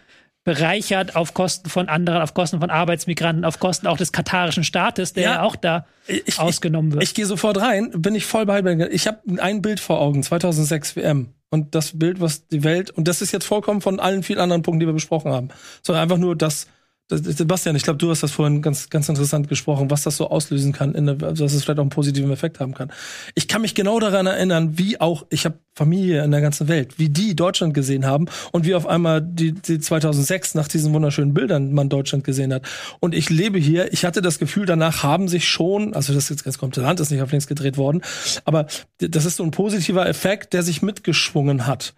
bereichert 0.44 1.16
auf 1.16 1.32
Kosten 1.32 1.70
von 1.70 1.88
anderen, 1.88 2.22
auf 2.22 2.34
Kosten 2.34 2.60
von 2.60 2.70
Arbeitsmigranten, 2.70 3.44
auf 3.44 3.58
Kosten 3.58 3.86
auch 3.86 3.96
des 3.96 4.12
katarischen 4.12 4.62
Staates, 4.62 5.14
der 5.14 5.22
ja, 5.22 5.42
auch 5.42 5.56
da 5.56 5.86
ich, 6.06 6.38
ausgenommen 6.38 6.92
wird. 6.92 7.02
Ich, 7.02 7.10
ich 7.10 7.14
gehe 7.14 7.26
sofort 7.26 7.60
rein, 7.60 7.90
bin 7.96 8.14
ich 8.14 8.26
voll 8.26 8.44
bei. 8.44 8.60
Ich 8.90 9.06
habe 9.06 9.20
ein 9.38 9.62
Bild 9.62 9.80
vor 9.80 10.00
Augen, 10.00 10.22
2006 10.22 10.96
WM. 10.96 11.34
Und 11.50 11.74
das 11.74 11.98
Bild, 11.98 12.20
was 12.20 12.48
die 12.48 12.64
Welt, 12.64 12.90
und 12.90 13.06
das 13.06 13.22
ist 13.22 13.32
jetzt 13.32 13.46
vollkommen 13.46 13.80
von 13.80 14.00
allen 14.00 14.22
vielen 14.22 14.40
anderen 14.40 14.62
Punkten, 14.62 14.80
die 14.80 14.86
wir 14.86 14.92
besprochen 14.92 15.32
haben, 15.32 15.48
sondern 15.82 16.02
einfach 16.02 16.18
nur 16.18 16.36
das, 16.36 16.66
Sebastian, 17.10 17.76
ich 17.76 17.82
glaube, 17.82 17.98
du 17.98 18.08
hast 18.08 18.22
das 18.22 18.32
vorhin 18.32 18.62
ganz, 18.62 18.88
ganz 18.88 19.10
interessant 19.10 19.48
gesprochen, 19.48 19.90
was 19.90 20.04
das 20.04 20.16
so 20.16 20.30
auslösen 20.30 20.72
kann, 20.72 20.94
in, 20.94 21.18
dass 21.18 21.38
es 21.38 21.62
vielleicht 21.62 21.78
auch 21.78 21.82
einen 21.82 21.90
positiven 21.90 22.30
Effekt 22.30 22.60
haben 22.60 22.72
kann. 22.72 22.90
Ich 23.34 23.46
kann 23.46 23.60
mich 23.60 23.74
genau 23.74 24.00
daran 24.00 24.26
erinnern, 24.26 24.78
wie 24.78 24.98
auch, 24.98 25.26
ich 25.28 25.44
habe 25.44 25.58
Familie 25.74 26.24
in 26.24 26.30
der 26.30 26.40
ganzen 26.40 26.66
Welt, 26.66 26.98
wie 26.98 27.10
die 27.10 27.36
Deutschland 27.36 27.74
gesehen 27.74 28.06
haben 28.06 28.26
und 28.52 28.64
wie 28.64 28.74
auf 28.74 28.86
einmal 28.86 29.20
die, 29.20 29.52
die 29.52 29.80
2006 29.80 30.54
nach 30.54 30.66
diesen 30.66 30.94
wunderschönen 30.94 31.34
Bildern 31.34 31.74
man 31.74 31.90
Deutschland 31.90 32.24
gesehen 32.24 32.54
hat. 32.54 32.62
Und 33.00 33.14
ich 33.14 33.28
lebe 33.28 33.58
hier, 33.58 33.92
ich 33.92 34.06
hatte 34.06 34.22
das 34.22 34.38
Gefühl, 34.38 34.64
danach 34.64 35.02
haben 35.02 35.28
sich 35.28 35.46
schon, 35.46 35.92
also 35.92 36.14
das 36.14 36.24
ist 36.24 36.30
jetzt 36.30 36.44
ganz 36.44 36.56
kommt, 36.56 36.74
Land 36.76 37.00
ist 37.00 37.10
nicht 37.10 37.20
auf 37.20 37.30
links 37.30 37.46
gedreht 37.46 37.76
worden, 37.76 38.00
aber 38.46 38.66
das 38.98 39.26
ist 39.26 39.36
so 39.36 39.44
ein 39.44 39.50
positiver 39.50 40.08
Effekt, 40.08 40.54
der 40.54 40.62
sich 40.62 40.80
mitgeschwungen 40.80 41.66
hat. 41.66 41.92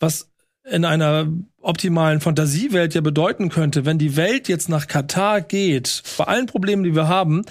Was 0.00 0.28
in 0.64 0.84
einer 0.84 1.28
optimalen 1.60 2.20
Fantasiewelt 2.20 2.94
ja 2.94 3.00
bedeuten 3.00 3.48
könnte, 3.48 3.84
wenn 3.84 3.98
die 3.98 4.16
Welt 4.16 4.48
jetzt 4.48 4.68
nach 4.68 4.86
Katar 4.86 5.40
geht, 5.40 6.02
bei 6.18 6.24
allen 6.24 6.46
Problemen, 6.46 6.84
die 6.84 6.94
wir 6.94 7.08
haben, 7.08 7.44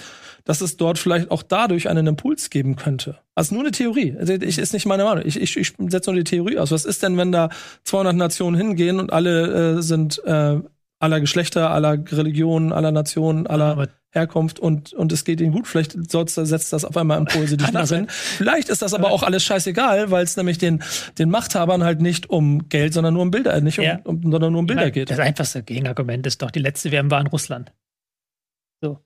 dass 0.46 0.62
es 0.62 0.78
dort 0.78 0.98
vielleicht 0.98 1.30
auch 1.30 1.44
dadurch 1.44 1.90
einen 1.90 2.08
Impuls 2.08 2.50
geben 2.50 2.76
könnte. 2.76 3.20
Also 3.36 3.54
nur 3.54 3.64
eine 3.64 3.72
Theorie. 3.72 4.16
Also 4.18 4.34
ich 4.34 4.58
ist 4.58 4.74
nicht 4.74 4.86
meine 4.86 5.04
Meinung. 5.04 5.24
Ich, 5.26 5.40
ich, 5.40 5.56
ich 5.58 5.74
setze 5.78 6.10
nur 6.10 6.18
die 6.18 6.24
Theorie 6.24 6.58
aus. 6.58 6.72
Was 6.72 6.86
ist 6.86 7.04
denn, 7.04 7.18
wenn 7.18 7.32
da 7.32 7.50
200 7.84 8.16
Nationen 8.16 8.58
hingehen 8.58 9.00
und 9.00 9.14
alle 9.14 9.78
äh, 9.78 9.82
sind 9.82 10.24
äh, 10.26 10.60
aller 11.00 11.22
Geschlechter, 11.22 11.72
aller 11.72 11.98
Religionen, 12.12 12.74
aller 12.74 12.92
Nationen, 12.92 13.48
aller 13.48 13.78
ja, 13.78 13.88
Herkunft 14.12 14.60
und, 14.60 14.94
und 14.94 15.12
es 15.12 15.24
geht 15.24 15.40
ihnen 15.40 15.54
gut. 15.54 15.68
Vielleicht 15.68 15.96
setzt 16.10 16.74
das 16.74 16.84
auf 16.84 16.98
einmal 16.98 17.20
Impulse, 17.20 17.58
die 17.58 17.66
da 17.72 17.86
sind. 17.86 18.12
Vielleicht 18.12 18.70
ist 18.70 18.82
das 18.82 18.94
aber 18.94 19.12
auch 19.12 19.24
alles 19.24 19.44
scheißegal, 19.44 20.12
weil 20.12 20.24
es 20.24 20.36
nämlich 20.36 20.58
den, 20.58 20.84
den 21.18 21.30
Machthabern 21.30 21.84
halt 21.84 22.02
nicht 22.02 22.30
um 22.30 22.70
Geld, 22.70 22.94
sondern 22.94 23.14
nur 23.14 23.24
um 23.24 23.32
Bilder, 23.32 23.60
nicht 23.62 23.80
um, 23.80 23.86
ja. 23.86 24.00
um 24.04 24.22
sondern 24.22 24.52
nur 24.52 24.60
um 24.60 24.66
Bilder 24.66 24.82
meine, 24.82 24.92
geht. 24.92 25.10
Das 25.10 25.20
einfachste 25.20 25.64
Gegenargument 25.64 26.26
ist 26.26 26.42
doch, 26.42 26.52
die 26.52 26.60
letzte 26.60 26.92
WM 26.92 27.12
war 27.12 27.22
in 27.22 27.28
Russland. 27.28 27.72
So. 28.82 29.00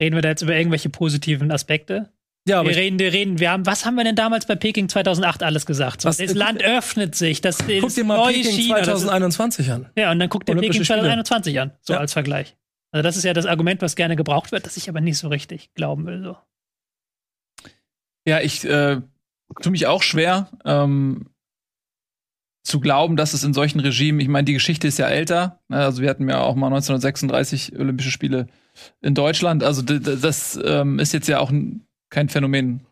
Reden 0.00 0.14
wir 0.14 0.22
da 0.22 0.28
jetzt 0.28 0.42
über 0.42 0.56
irgendwelche 0.56 0.90
positiven 0.90 1.50
Aspekte? 1.50 2.12
Ja, 2.48 2.64
wir 2.64 2.74
reden, 2.74 2.98
wir 2.98 3.12
reden, 3.12 3.38
wir 3.38 3.50
haben, 3.50 3.66
was 3.66 3.84
haben 3.84 3.94
wir 3.96 4.04
denn 4.04 4.16
damals 4.16 4.46
bei 4.46 4.56
Peking 4.56 4.88
2008 4.88 5.42
alles 5.42 5.66
gesagt? 5.66 6.00
So, 6.00 6.08
was, 6.08 6.16
das 6.16 6.34
Land 6.34 6.62
öffnet 6.62 7.14
sich, 7.14 7.40
das 7.42 7.58
guck 7.58 7.94
dir 7.94 8.04
mal 8.04 8.32
Peking 8.32 8.50
China, 8.50 8.82
2021 8.82 9.70
an. 9.70 9.90
Ja, 9.96 10.10
und 10.10 10.18
dann 10.18 10.30
guck 10.30 10.46
dir 10.46 10.56
Peking 10.56 10.82
2021 10.82 11.50
Spiele. 11.50 11.62
an, 11.62 11.72
so 11.82 11.92
ja. 11.92 12.00
als 12.00 12.14
Vergleich. 12.14 12.56
Also 12.90 13.02
das 13.02 13.18
ist 13.18 13.24
ja 13.24 13.34
das 13.34 13.44
Argument, 13.44 13.82
was 13.82 13.96
gerne 13.96 14.16
gebraucht 14.16 14.50
wird, 14.50 14.64
das 14.64 14.78
ich 14.78 14.88
aber 14.88 15.02
nicht 15.02 15.18
so 15.18 15.28
richtig 15.28 15.74
glauben 15.74 16.06
will. 16.06 16.22
So. 16.22 16.36
Ja, 18.26 18.40
ich 18.40 18.64
äh, 18.64 19.00
tue 19.60 19.72
mich 19.72 19.86
auch 19.86 20.02
schwer 20.02 20.48
ähm, 20.64 21.26
zu 22.62 22.80
glauben, 22.80 23.16
dass 23.16 23.34
es 23.34 23.44
in 23.44 23.52
solchen 23.52 23.80
Regimen, 23.80 24.20
ich 24.20 24.28
meine, 24.28 24.44
die 24.46 24.54
Geschichte 24.54 24.88
ist 24.88 24.98
ja 24.98 25.06
älter. 25.06 25.60
Ne, 25.68 25.84
also 25.84 26.00
wir 26.00 26.08
hatten 26.08 26.28
ja 26.28 26.40
auch 26.40 26.54
mal 26.54 26.68
1936 26.68 27.78
Olympische 27.78 28.10
Spiele 28.10 28.46
in 29.00 29.14
Deutschland. 29.14 29.62
Also 29.62 29.82
das 29.82 30.58
ähm, 30.64 30.98
ist 30.98 31.12
jetzt 31.12 31.28
ja 31.28 31.40
auch 31.40 31.50
kein 32.10 32.28
Phänomen 32.28 32.86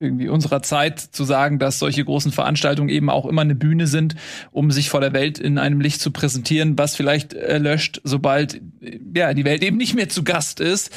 irgendwie 0.00 0.28
unserer 0.28 0.62
Zeit 0.62 1.00
zu 1.00 1.24
sagen, 1.24 1.58
dass 1.58 1.80
solche 1.80 2.04
großen 2.04 2.30
Veranstaltungen 2.30 2.88
eben 2.88 3.10
auch 3.10 3.26
immer 3.26 3.42
eine 3.42 3.56
Bühne 3.56 3.86
sind, 3.86 4.14
um 4.52 4.70
sich 4.70 4.90
vor 4.90 5.00
der 5.00 5.12
Welt 5.12 5.38
in 5.38 5.58
einem 5.58 5.80
Licht 5.80 6.00
zu 6.00 6.12
präsentieren, 6.12 6.78
was 6.78 6.94
vielleicht 6.94 7.32
erlöscht, 7.32 8.00
sobald 8.04 8.60
ja 9.14 9.34
die 9.34 9.44
Welt 9.44 9.62
eben 9.64 9.76
nicht 9.76 9.94
mehr 9.94 10.08
zu 10.08 10.22
Gast 10.22 10.60
ist. 10.60 10.94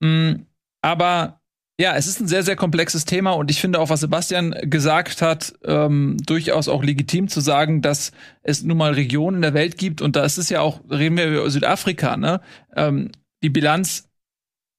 Mm, 0.00 0.42
aber 0.82 1.40
ja, 1.80 1.96
es 1.96 2.06
ist 2.06 2.20
ein 2.20 2.28
sehr, 2.28 2.42
sehr 2.42 2.56
komplexes 2.56 3.04
Thema 3.04 3.32
und 3.32 3.50
ich 3.50 3.60
finde 3.60 3.80
auch, 3.80 3.90
was 3.90 4.00
Sebastian 4.00 4.54
gesagt 4.62 5.22
hat, 5.22 5.54
ähm, 5.64 6.16
durchaus 6.26 6.68
auch 6.68 6.82
legitim 6.82 7.28
zu 7.28 7.40
sagen, 7.40 7.82
dass 7.82 8.12
es 8.42 8.62
nun 8.62 8.78
mal 8.78 8.94
Regionen 8.94 9.42
der 9.42 9.54
Welt 9.54 9.78
gibt 9.78 10.00
und 10.00 10.14
da 10.16 10.24
ist 10.24 10.38
es 10.38 10.48
ja 10.48 10.60
auch, 10.60 10.80
reden 10.90 11.16
wir 11.16 11.26
über 11.26 11.50
Südafrika, 11.50 12.16
ne? 12.16 12.40
Ähm, 12.74 13.10
die 13.44 13.50
Bilanz 13.50 14.07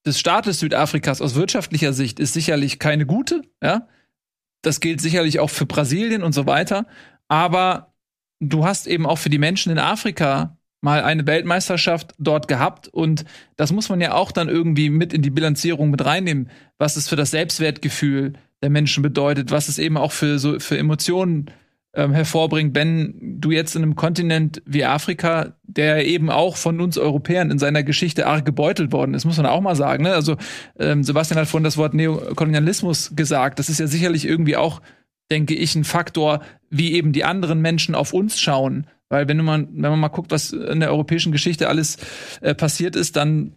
des 0.06 0.20
Staates 0.20 0.60
Südafrikas 0.60 1.22
aus 1.22 1.36
wirtschaftlicher 1.36 1.94
Sicht 1.94 2.20
ist 2.20 2.34
sicherlich 2.34 2.80
keine 2.80 3.06
gute, 3.06 3.42
ja. 3.62 3.88
Das 4.62 4.82
gilt 4.82 5.00
sicherlich 5.00 5.40
auch 5.40 5.50
für 5.50 5.66
Brasilien 5.66 6.22
und 6.22 6.34
so 6.34 6.46
weiter. 6.46 6.86
Aber 7.30 7.94
du 8.40 8.66
hast 8.66 8.88
eben 8.88 9.06
auch 9.06 9.18
für 9.18 9.30
die 9.30 9.38
Menschen 9.38 9.72
in 9.72 9.80
Afrika 9.80 10.58
mal 10.82 11.04
eine 11.04 11.28
Weltmeisterschaft 11.28 12.14
dort 12.20 12.48
gehabt 12.48 12.88
und 12.88 13.26
das 13.58 13.72
muss 13.72 13.90
man 13.90 14.00
ja 14.00 14.14
auch 14.14 14.32
dann 14.32 14.48
irgendwie 14.48 14.90
mit 14.90 15.14
in 15.14 15.22
die 15.22 15.30
Bilanzierung 15.30 15.90
mit 15.92 16.06
reinnehmen, 16.06 16.50
was 16.78 16.96
es 16.96 17.10
für 17.10 17.18
das 17.18 17.32
Selbstwertgefühl 17.32 18.34
der 18.62 18.70
Menschen 18.70 19.04
bedeutet, 19.04 19.52
was 19.52 19.68
es 19.68 19.78
eben 19.78 19.98
auch 19.98 20.14
für 20.14 20.40
so 20.40 20.60
für 20.60 20.78
Emotionen 20.78 21.52
ähm, 21.94 22.14
hervorbringt, 22.14 22.76
wenn 22.76 23.40
du 23.40 23.52
jetzt 23.52 23.76
in 23.76 23.82
einem 23.82 23.96
Kontinent 23.96 24.62
wie 24.66 24.86
Afrika, 24.86 25.54
der 25.64 26.06
eben 26.06 26.30
auch 26.30 26.56
von 26.56 26.80
uns 26.82 26.98
Europäern 26.98 27.50
in 27.50 27.60
seiner 27.60 27.84
Geschichte 27.84 28.28
arg 28.28 28.46
gebeutelt 28.46 28.92
worden 28.92 29.14
ist, 29.16 29.26
muss 29.26 29.38
man 29.38 29.48
auch 29.48 29.62
mal 29.62 29.76
sagen. 29.76 30.04
Ne? 30.04 30.14
Also 30.14 30.38
ähm, 30.78 31.04
Sebastian 31.04 31.40
hat 31.40 31.48
vorhin 31.48 31.64
das 31.64 31.78
Wort 31.78 31.94
Neokolonialismus 31.94 33.16
gesagt. 33.16 33.60
Das 33.60 33.70
ist 33.70 33.80
ja 33.80 33.88
sicherlich 33.88 34.26
irgendwie 34.26 34.56
auch, 34.56 34.82
denke 35.32 35.56
ich, 35.56 35.76
ein 35.76 35.84
Faktor, 35.84 36.42
wie 36.70 36.94
eben 36.94 37.12
die 37.12 37.24
anderen 37.24 37.60
Menschen 37.62 37.96
auf 37.96 38.14
uns 38.14 38.40
schauen. 38.40 38.86
Weil 39.10 39.28
wenn 39.28 39.44
man, 39.44 39.68
wenn 39.72 39.90
man 39.90 40.00
mal 40.00 40.10
guckt, 40.10 40.30
was 40.30 40.52
in 40.52 40.82
der 40.82 40.92
europäischen 40.92 41.32
Geschichte 41.32 41.70
alles 41.70 41.98
äh, 42.42 42.54
passiert 42.54 42.96
ist, 42.96 43.16
dann 43.16 43.56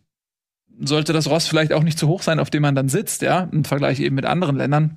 sollte 0.81 1.13
das 1.13 1.29
Ross 1.29 1.47
vielleicht 1.47 1.75
auch 1.75 1.83
nicht 1.83 1.99
zu 1.99 2.09
hoch 2.09 2.23
sein, 2.23 2.41
auf 2.41 2.49
dem 2.49 2.63
man 2.63 2.75
dann 2.75 2.89
sitzt, 2.89 3.21
ja, 3.21 3.49
im 3.53 3.65
Vergleich 3.67 4.01
eben 4.01 4.17
mit 4.17 4.25
anderen 4.25 4.57
Ländern. 4.57 4.97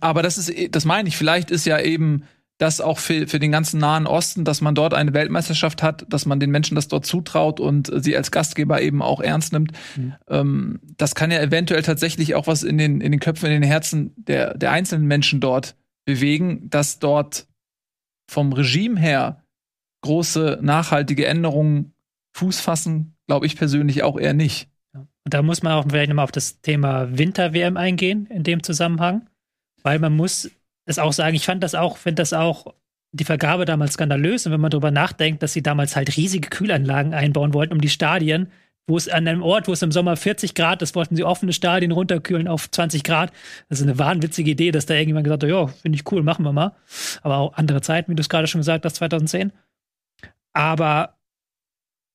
Aber 0.00 0.22
das 0.22 0.38
ist, 0.38 0.52
das 0.74 0.84
meine 0.84 1.08
ich, 1.08 1.16
vielleicht 1.16 1.50
ist 1.50 1.64
ja 1.64 1.80
eben 1.80 2.24
das 2.58 2.80
auch 2.80 2.98
für, 2.98 3.26
für 3.26 3.40
den 3.40 3.50
ganzen 3.50 3.80
Nahen 3.80 4.06
Osten, 4.06 4.44
dass 4.44 4.60
man 4.60 4.74
dort 4.74 4.94
eine 4.94 5.12
Weltmeisterschaft 5.12 5.82
hat, 5.82 6.06
dass 6.08 6.24
man 6.24 6.38
den 6.38 6.50
Menschen 6.50 6.76
das 6.76 6.88
dort 6.88 7.04
zutraut 7.04 7.58
und 7.58 7.90
sie 7.96 8.16
als 8.16 8.30
Gastgeber 8.30 8.80
eben 8.80 9.02
auch 9.02 9.20
ernst 9.20 9.52
nimmt. 9.52 9.72
Mhm. 9.96 10.14
Ähm, 10.28 10.80
das 10.96 11.14
kann 11.14 11.32
ja 11.32 11.40
eventuell 11.40 11.82
tatsächlich 11.82 12.34
auch 12.34 12.46
was 12.46 12.62
in 12.62 12.78
den, 12.78 13.00
in 13.00 13.10
den 13.10 13.20
Köpfen, 13.20 13.46
in 13.46 13.60
den 13.60 13.68
Herzen 13.68 14.12
der, 14.16 14.56
der 14.56 14.70
einzelnen 14.70 15.06
Menschen 15.06 15.40
dort 15.40 15.74
bewegen, 16.04 16.70
dass 16.70 17.00
dort 17.00 17.48
vom 18.30 18.52
Regime 18.52 19.00
her 19.00 19.42
große 20.02 20.58
nachhaltige 20.62 21.26
Änderungen 21.26 21.92
Fuß 22.36 22.60
fassen, 22.60 23.16
glaube 23.26 23.46
ich 23.46 23.56
persönlich 23.56 24.02
auch 24.02 24.18
eher 24.18 24.34
nicht. 24.34 24.68
Und 24.92 25.32
da 25.32 25.42
muss 25.42 25.62
man 25.62 25.72
auch 25.72 25.86
vielleicht 25.88 26.10
nochmal 26.10 26.24
auf 26.24 26.32
das 26.32 26.60
Thema 26.60 27.16
Winter-WM 27.16 27.76
eingehen 27.76 28.26
in 28.26 28.42
dem 28.42 28.62
Zusammenhang, 28.62 29.28
weil 29.82 29.98
man 29.98 30.14
muss 30.14 30.50
das 30.86 30.98
auch 30.98 31.12
sagen, 31.12 31.36
ich 31.36 31.46
fand 31.46 31.62
das 31.62 31.74
auch, 31.74 31.96
finde 31.96 32.22
das 32.22 32.32
auch 32.32 32.74
die 33.12 33.24
Vergabe 33.24 33.64
damals 33.64 33.94
skandalös. 33.94 34.46
Und 34.46 34.52
wenn 34.52 34.60
man 34.60 34.70
darüber 34.70 34.90
nachdenkt, 34.90 35.42
dass 35.42 35.52
sie 35.52 35.62
damals 35.62 35.96
halt 35.96 36.16
riesige 36.16 36.48
Kühlanlagen 36.48 37.14
einbauen 37.14 37.54
wollten, 37.54 37.72
um 37.72 37.80
die 37.80 37.88
Stadien, 37.88 38.50
wo 38.86 38.96
es 38.96 39.08
an 39.08 39.26
einem 39.26 39.42
Ort, 39.42 39.66
wo 39.66 39.72
es 39.72 39.82
im 39.82 39.92
Sommer 39.92 40.16
40 40.16 40.54
Grad 40.54 40.82
ist, 40.82 40.94
wollten 40.94 41.16
sie 41.16 41.24
offene 41.24 41.52
Stadien 41.52 41.92
runterkühlen 41.92 42.48
auf 42.48 42.70
20 42.70 43.02
Grad. 43.02 43.32
Das 43.68 43.80
ist 43.80 43.86
eine 43.86 43.98
wahnwitzige 43.98 44.50
Idee, 44.50 44.72
dass 44.72 44.84
da 44.84 44.94
irgendjemand 44.94 45.24
gesagt 45.24 45.44
hat, 45.44 45.50
ja, 45.50 45.66
finde 45.68 45.96
ich 45.96 46.12
cool, 46.12 46.22
machen 46.22 46.44
wir 46.44 46.52
mal. 46.52 46.72
Aber 47.22 47.38
auch 47.38 47.54
andere 47.54 47.80
Zeiten, 47.80 48.10
wie 48.10 48.16
du 48.16 48.20
es 48.20 48.28
gerade 48.28 48.46
schon 48.46 48.60
gesagt 48.60 48.84
hast, 48.84 48.96
2010. 48.96 49.52
Aber 50.52 51.16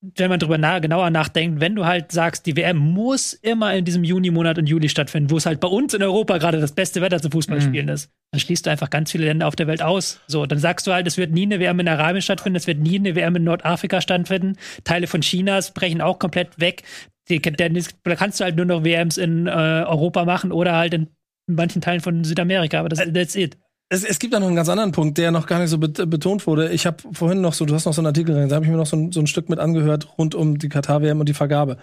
wenn 0.01 0.29
man 0.29 0.39
darüber 0.39 0.57
na 0.57 0.79
genauer 0.79 1.09
nachdenkt, 1.09 1.59
wenn 1.59 1.75
du 1.75 1.85
halt 1.85 2.11
sagst, 2.11 2.45
die 2.45 2.55
WM 2.55 2.77
muss 2.77 3.33
immer 3.33 3.73
in 3.73 3.83
diesem 3.83 4.05
Juni-Monat 4.05 4.57
und 4.57 4.67
Juli 4.67 4.87
stattfinden, 4.87 5.29
wo 5.29 5.37
es 5.37 5.45
halt 5.45 5.59
bei 5.59 5.67
uns 5.67 5.93
in 5.93 6.01
Europa 6.01 6.37
gerade 6.37 6.61
das 6.61 6.71
beste 6.71 7.01
Wetter 7.01 7.21
zum 7.21 7.31
Fußballspielen 7.31 7.87
mhm. 7.87 7.93
ist, 7.93 8.09
dann 8.31 8.39
schließt 8.39 8.65
du 8.65 8.69
einfach 8.69 8.89
ganz 8.89 9.11
viele 9.11 9.25
Länder 9.25 9.47
auf 9.47 9.57
der 9.57 9.67
Welt 9.67 9.81
aus. 9.81 10.21
So, 10.27 10.45
dann 10.45 10.57
sagst 10.57 10.87
du 10.87 10.93
halt, 10.93 11.05
es 11.05 11.17
wird 11.17 11.31
nie 11.31 11.43
eine 11.43 11.59
WM 11.59 11.79
in 11.81 11.87
Arabien 11.89 12.21
stattfinden, 12.21 12.55
es 12.55 12.67
wird 12.67 12.79
nie 12.79 12.97
eine 12.97 13.15
WM 13.15 13.35
in 13.35 13.43
Nordafrika 13.43 13.99
stattfinden. 13.99 14.55
Teile 14.85 15.07
von 15.07 15.19
Chinas 15.19 15.73
brechen 15.73 16.01
auch 16.01 16.17
komplett 16.17 16.59
weg. 16.59 16.83
Die, 17.27 17.41
da 17.41 18.15
kannst 18.15 18.39
du 18.39 18.45
halt 18.45 18.55
nur 18.55 18.65
noch 18.65 18.85
WMs 18.85 19.17
in 19.17 19.47
äh, 19.47 19.49
Europa 19.49 20.23
machen 20.23 20.51
oder 20.51 20.77
halt 20.77 20.93
in 20.93 21.07
manchen 21.47 21.81
Teilen 21.81 21.99
von 21.99 22.23
Südamerika, 22.23 22.79
aber 22.79 22.89
das, 22.89 22.99
that's 22.99 23.35
it. 23.35 23.57
Es, 23.91 24.03
es 24.03 24.19
gibt 24.19 24.33
da 24.33 24.39
noch 24.39 24.47
einen 24.47 24.55
ganz 24.55 24.69
anderen 24.69 24.91
Punkt, 24.91 25.17
der 25.17 25.31
noch 25.31 25.47
gar 25.47 25.59
nicht 25.59 25.71
so 25.71 25.79
betont 25.79 26.45
wurde. 26.45 26.71
Ich 26.71 26.85
habe 26.85 26.97
vorhin 27.11 27.41
noch 27.41 27.53
so, 27.53 27.65
du 27.65 27.73
hast 27.73 27.85
noch 27.85 27.93
so 27.93 28.01
einen 28.01 28.07
Artikel 28.07 28.35
drin, 28.35 28.47
da 28.47 28.55
habe 28.55 28.65
ich 28.65 28.71
mir 28.71 28.77
noch 28.77 28.85
so 28.85 28.95
ein, 28.95 29.11
so 29.11 29.19
ein, 29.19 29.27
Stück 29.27 29.49
mit 29.49 29.57
angehört 29.57 30.17
rund 30.19 30.35
um 30.35 30.59
die 30.59 30.69
Katar-WM 30.69 31.19
und 31.19 31.27
die 31.27 31.33
Vergabe 31.33 31.77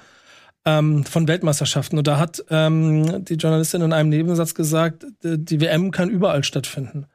ähm, 0.64 1.04
von 1.04 1.26
Weltmeisterschaften. 1.26 1.98
Und 1.98 2.06
da 2.06 2.18
hat 2.18 2.44
ähm, 2.48 3.24
die 3.24 3.34
Journalistin 3.34 3.82
in 3.82 3.92
einem 3.92 4.10
Nebensatz 4.10 4.54
gesagt, 4.54 5.04
die 5.22 5.60
WM 5.60 5.90
kann 5.90 6.08
überall 6.08 6.44
stattfinden. 6.44 7.06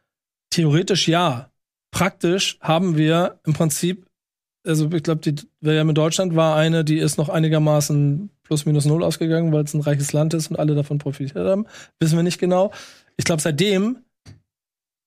Theoretisch 0.50 1.08
ja. 1.08 1.48
Praktisch 1.92 2.58
haben 2.62 2.98
wir 2.98 3.40
im 3.46 3.54
Prinzip, 3.54 4.06
also 4.66 4.90
ich 4.92 5.04
glaube, 5.04 5.22
die 5.22 5.36
WM 5.62 5.90
in 5.90 5.96
Deutschland 5.96 6.36
war 6.36 6.56
eine, 6.56 6.86
die 6.86 6.98
ist 6.98 7.18
noch 7.18 7.30
einigermaßen 7.30 8.30
plus 8.44 8.66
minus 8.66 8.86
null 8.86 9.04
ausgegangen, 9.04 9.54
weil 9.54 9.64
es 9.64 9.74
ein 9.74 9.82
reiches 9.82 10.12
Land 10.12 10.34
ist 10.34 10.50
und 10.50 10.60
alle 10.60 10.76
davon 10.76 10.98
profitiert 10.98 11.48
haben. 11.48 11.66
Wissen 12.00 12.18
wir 12.18 12.24
nicht 12.24 12.40
genau. 12.40 12.72
Ich 13.18 13.26
glaube, 13.26 13.42
seitdem 13.42 13.98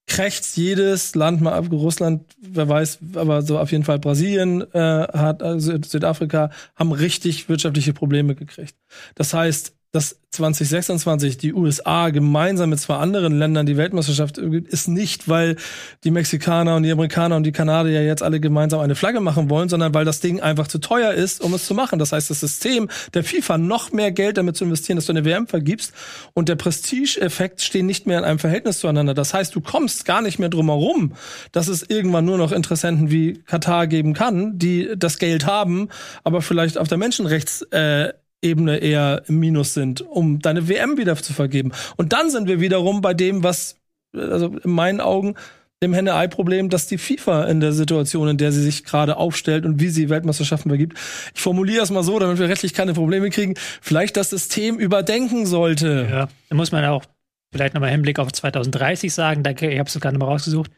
krächzt 0.06 0.56
jedes 0.56 1.14
Land 1.14 1.40
mal 1.40 1.54
ab, 1.54 1.66
Russland, 1.72 2.24
wer 2.38 2.68
weiß, 2.68 2.98
aber 3.14 3.42
so 3.42 3.58
auf 3.58 3.72
jeden 3.72 3.84
Fall 3.84 3.98
Brasilien 3.98 4.62
äh, 4.72 4.78
hat, 4.78 5.42
also 5.42 5.72
Südafrika, 5.82 6.50
haben 6.76 6.92
richtig 6.92 7.48
wirtschaftliche 7.48 7.94
Probleme 7.94 8.34
gekriegt. 8.34 8.76
Das 9.14 9.32
heißt, 9.32 9.74
dass 9.94 10.18
2026 10.32 11.38
die 11.38 11.54
USA 11.54 12.10
gemeinsam 12.10 12.70
mit 12.70 12.80
zwei 12.80 12.96
anderen 12.96 13.38
Ländern 13.38 13.64
die 13.64 13.76
Weltmeisterschaft 13.76 14.38
ist 14.38 14.88
nicht, 14.88 15.28
weil 15.28 15.54
die 16.02 16.10
Mexikaner 16.10 16.74
und 16.74 16.82
die 16.82 16.90
Amerikaner 16.90 17.36
und 17.36 17.44
die 17.44 17.52
Kanadier 17.52 18.04
jetzt 18.04 18.20
alle 18.20 18.40
gemeinsam 18.40 18.80
eine 18.80 18.96
Flagge 18.96 19.20
machen 19.20 19.50
wollen, 19.50 19.68
sondern 19.68 19.94
weil 19.94 20.04
das 20.04 20.18
Ding 20.18 20.40
einfach 20.40 20.66
zu 20.66 20.78
teuer 20.78 21.12
ist, 21.12 21.40
um 21.40 21.54
es 21.54 21.64
zu 21.64 21.74
machen. 21.74 22.00
Das 22.00 22.10
heißt, 22.10 22.28
das 22.28 22.40
System 22.40 22.88
der 23.14 23.22
FIFA 23.22 23.56
noch 23.56 23.92
mehr 23.92 24.10
Geld 24.10 24.36
damit 24.36 24.56
zu 24.56 24.64
investieren, 24.64 24.96
dass 24.96 25.06
du 25.06 25.12
eine 25.12 25.24
WM 25.24 25.46
vergibst 25.46 25.92
und 26.32 26.48
der 26.48 26.56
Prestige-Effekt 26.56 27.60
stehen 27.60 27.86
nicht 27.86 28.08
mehr 28.08 28.18
in 28.18 28.24
einem 28.24 28.40
Verhältnis 28.40 28.80
zueinander. 28.80 29.14
Das 29.14 29.32
heißt, 29.32 29.54
du 29.54 29.60
kommst 29.60 30.06
gar 30.06 30.22
nicht 30.22 30.40
mehr 30.40 30.48
drum 30.48 30.70
herum, 30.70 31.12
dass 31.52 31.68
es 31.68 31.88
irgendwann 31.88 32.24
nur 32.24 32.38
noch 32.38 32.50
Interessenten 32.50 33.12
wie 33.12 33.34
Katar 33.46 33.86
geben 33.86 34.12
kann, 34.12 34.58
die 34.58 34.90
das 34.96 35.18
Geld 35.18 35.46
haben, 35.46 35.88
aber 36.24 36.42
vielleicht 36.42 36.78
auf 36.78 36.88
der 36.88 36.98
Menschenrechts 36.98 37.62
äh, 37.70 38.12
Ebene 38.44 38.78
eher 38.78 39.22
im 39.26 39.40
Minus 39.40 39.74
sind, 39.74 40.02
um 40.02 40.38
deine 40.40 40.68
WM 40.68 40.96
wieder 40.98 41.16
zu 41.16 41.32
vergeben. 41.32 41.72
Und 41.96 42.12
dann 42.12 42.30
sind 42.30 42.46
wir 42.46 42.60
wiederum 42.60 43.00
bei 43.00 43.14
dem, 43.14 43.42
was, 43.42 43.80
also 44.14 44.56
in 44.62 44.70
meinen 44.70 45.00
Augen, 45.00 45.34
dem 45.82 45.92
Henne-Ei-Problem, 45.92 46.70
dass 46.70 46.86
die 46.86 46.98
FIFA 46.98 47.44
in 47.44 47.60
der 47.60 47.72
Situation, 47.72 48.28
in 48.28 48.38
der 48.38 48.52
sie 48.52 48.62
sich 48.62 48.84
gerade 48.84 49.16
aufstellt 49.16 49.66
und 49.66 49.80
wie 49.80 49.88
sie 49.88 50.08
Weltmeisterschaften 50.08 50.70
vergibt. 50.70 50.98
Ich 51.34 51.40
formuliere 51.40 51.82
es 51.82 51.90
mal 51.90 52.02
so, 52.02 52.18
damit 52.18 52.38
wir 52.38 52.48
rechtlich 52.48 52.74
keine 52.74 52.94
Probleme 52.94 53.30
kriegen, 53.30 53.54
vielleicht 53.82 54.16
das 54.16 54.30
System 54.30 54.78
überdenken 54.78 55.46
sollte. 55.46 56.06
Ja, 56.10 56.28
da 56.48 56.56
muss 56.56 56.72
man 56.72 56.84
auch 56.84 57.04
vielleicht 57.52 57.74
nochmal 57.74 57.90
Hinblick 57.90 58.18
auf 58.18 58.32
2030 58.32 59.12
sagen, 59.12 59.42
da, 59.42 59.50
ich 59.50 59.78
habe 59.78 59.88
es 59.88 60.00
gerade 60.00 60.16
nochmal 60.16 60.32
rausgesucht, 60.32 60.70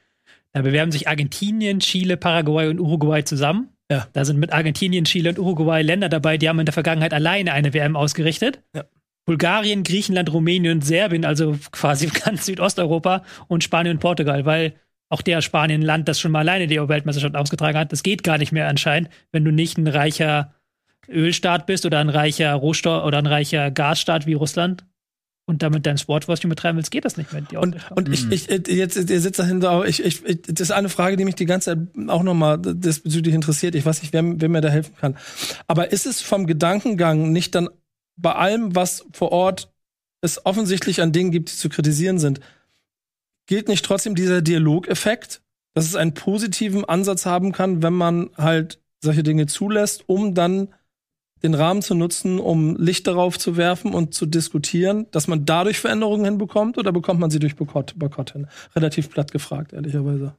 da 0.52 0.62
bewerben 0.62 0.93
sich 0.93 1.09
Argentinien, 1.09 1.80
Chile, 1.80 2.16
Paraguay 2.16 2.68
und 2.68 2.80
Uruguay 2.80 3.22
zusammen 3.22 3.76
Ja. 3.90 4.08
Da 4.12 4.24
sind 4.24 4.38
mit 4.38 4.52
Argentinien, 4.52 5.04
Chile 5.04 5.30
und 5.30 5.38
Uruguay 5.38 5.82
Länder 5.82 6.08
dabei, 6.08 6.38
die 6.38 6.48
haben 6.48 6.58
in 6.58 6.66
der 6.66 6.72
Vergangenheit 6.72 7.14
alleine 7.14 7.52
eine 7.52 7.72
WM 7.72 7.96
ausgerichtet. 7.96 8.62
Ja. 8.74 8.84
Bulgarien, 9.26 9.82
Griechenland, 9.82 10.32
Rumänien, 10.32 10.82
Serbien, 10.82 11.24
also 11.24 11.58
quasi 11.72 12.06
ganz 12.24 12.46
Südosteuropa 12.46 13.24
und 13.48 13.64
Spanien 13.64 13.96
und 13.96 14.00
Portugal, 14.00 14.44
weil 14.44 14.74
auch 15.08 15.22
der 15.22 15.40
Spanien 15.42 15.82
Land, 15.82 16.08
das 16.08 16.18
schon 16.18 16.32
mal 16.32 16.40
alleine 16.40 16.66
die 16.66 16.76
Weltmeisterschaft 16.76 17.36
ausgetragen 17.36 17.78
hat, 17.78 17.92
das 17.92 18.02
geht 18.02 18.22
gar 18.22 18.38
nicht 18.38 18.52
mehr 18.52 18.68
anscheinend, 18.68 19.08
wenn 19.32 19.44
du 19.44 19.52
nicht 19.52 19.78
ein 19.78 19.86
reicher 19.86 20.54
Ölstaat 21.08 21.66
bist 21.66 21.86
oder 21.86 22.00
ein 22.00 22.08
reicher 22.08 22.52
Rohstoff 22.54 23.04
oder 23.04 23.18
ein 23.18 23.26
reicher 23.26 23.70
Gasstaat 23.70 24.26
wie 24.26 24.34
Russland 24.34 24.84
und 25.47 25.62
damit 25.62 25.86
dein 25.86 25.97
Sportwashing 25.97 26.51
betreiben 26.51 26.77
willst, 26.77 26.90
geht 26.90 27.05
das 27.05 27.16
nicht 27.16 27.32
mehr. 27.32 27.44
und 27.60 27.77
und 27.93 28.12
ich, 28.12 28.31
ich, 28.31 28.48
jetzt, 28.48 28.97
ihr 28.97 29.20
sitzt 29.20 29.39
dahinter 29.39 29.70
auch, 29.70 29.85
ich, 29.85 30.05
ich, 30.05 30.23
das 30.43 30.68
ist 30.68 30.70
eine 30.73 30.89
Frage, 30.89 31.16
die 31.16 31.24
mich 31.24 31.36
die 31.36 31.47
ganze 31.47 31.77
Zeit 31.77 32.09
auch 32.09 32.24
nochmal 32.24 32.59
diesbezüglich 32.60 33.35
interessiert. 33.35 33.77
Ich 33.77 33.86
weiß 33.86 34.02
nicht, 34.02 34.12
wer, 34.12 34.23
wer 34.24 34.48
mir 34.48 34.60
da 34.60 34.68
helfen 34.68 34.94
kann. 34.97 35.16
Aber 35.68 35.93
ist 35.93 36.05
es 36.05 36.20
vom 36.20 36.47
Gedankengang 36.47 37.31
nicht 37.31 37.55
dann 37.55 37.68
bei 38.16 38.35
allem, 38.35 38.74
was 38.74 39.06
vor 39.12 39.31
Ort 39.31 39.73
es 40.20 40.44
offensichtlich 40.44 41.01
an 41.01 41.12
Dingen 41.12 41.31
gibt, 41.31 41.52
die 41.52 41.56
zu 41.56 41.68
kritisieren 41.68 42.18
sind, 42.18 42.40
gilt 43.47 43.68
nicht 43.68 43.85
trotzdem 43.85 44.16
dieser 44.16 44.43
Dialogeffekt, 44.43 45.43
dass 45.74 45.85
es 45.85 45.94
einen 45.94 46.14
positiven 46.14 46.85
Ansatz 46.85 47.27
haben 47.27 47.52
kann, 47.52 47.82
wenn 47.82 47.93
man 47.93 48.31
halt 48.36 48.81
solche 49.01 49.23
Dinge 49.23 49.47
zulässt, 49.47 50.09
um 50.09 50.35
dann 50.35 50.68
den 51.47 51.55
Rahmen 51.55 51.81
zu 51.81 51.94
nutzen, 51.94 52.39
um 52.39 52.77
Licht 52.77 53.06
darauf 53.06 53.39
zu 53.39 53.56
werfen 53.56 53.94
und 53.94 54.14
zu 54.14 54.27
diskutieren, 54.27 55.10
dass 55.12 55.28
man 55.28 55.47
dadurch 55.47 55.78
Veränderungen 55.78 56.24
hinbekommt 56.24 56.77
oder 56.77 56.93
bekommt 56.93 57.20
man 57.20 57.31
sie 57.31 57.39
durch 57.39 57.56
Boykott, 57.56 57.98
Boykott 57.98 58.32
hin? 58.32 58.48
Relativ 58.74 59.10
platt 59.10 59.31
gefragt, 59.32 59.73
ehrlicherweise. 59.73 60.36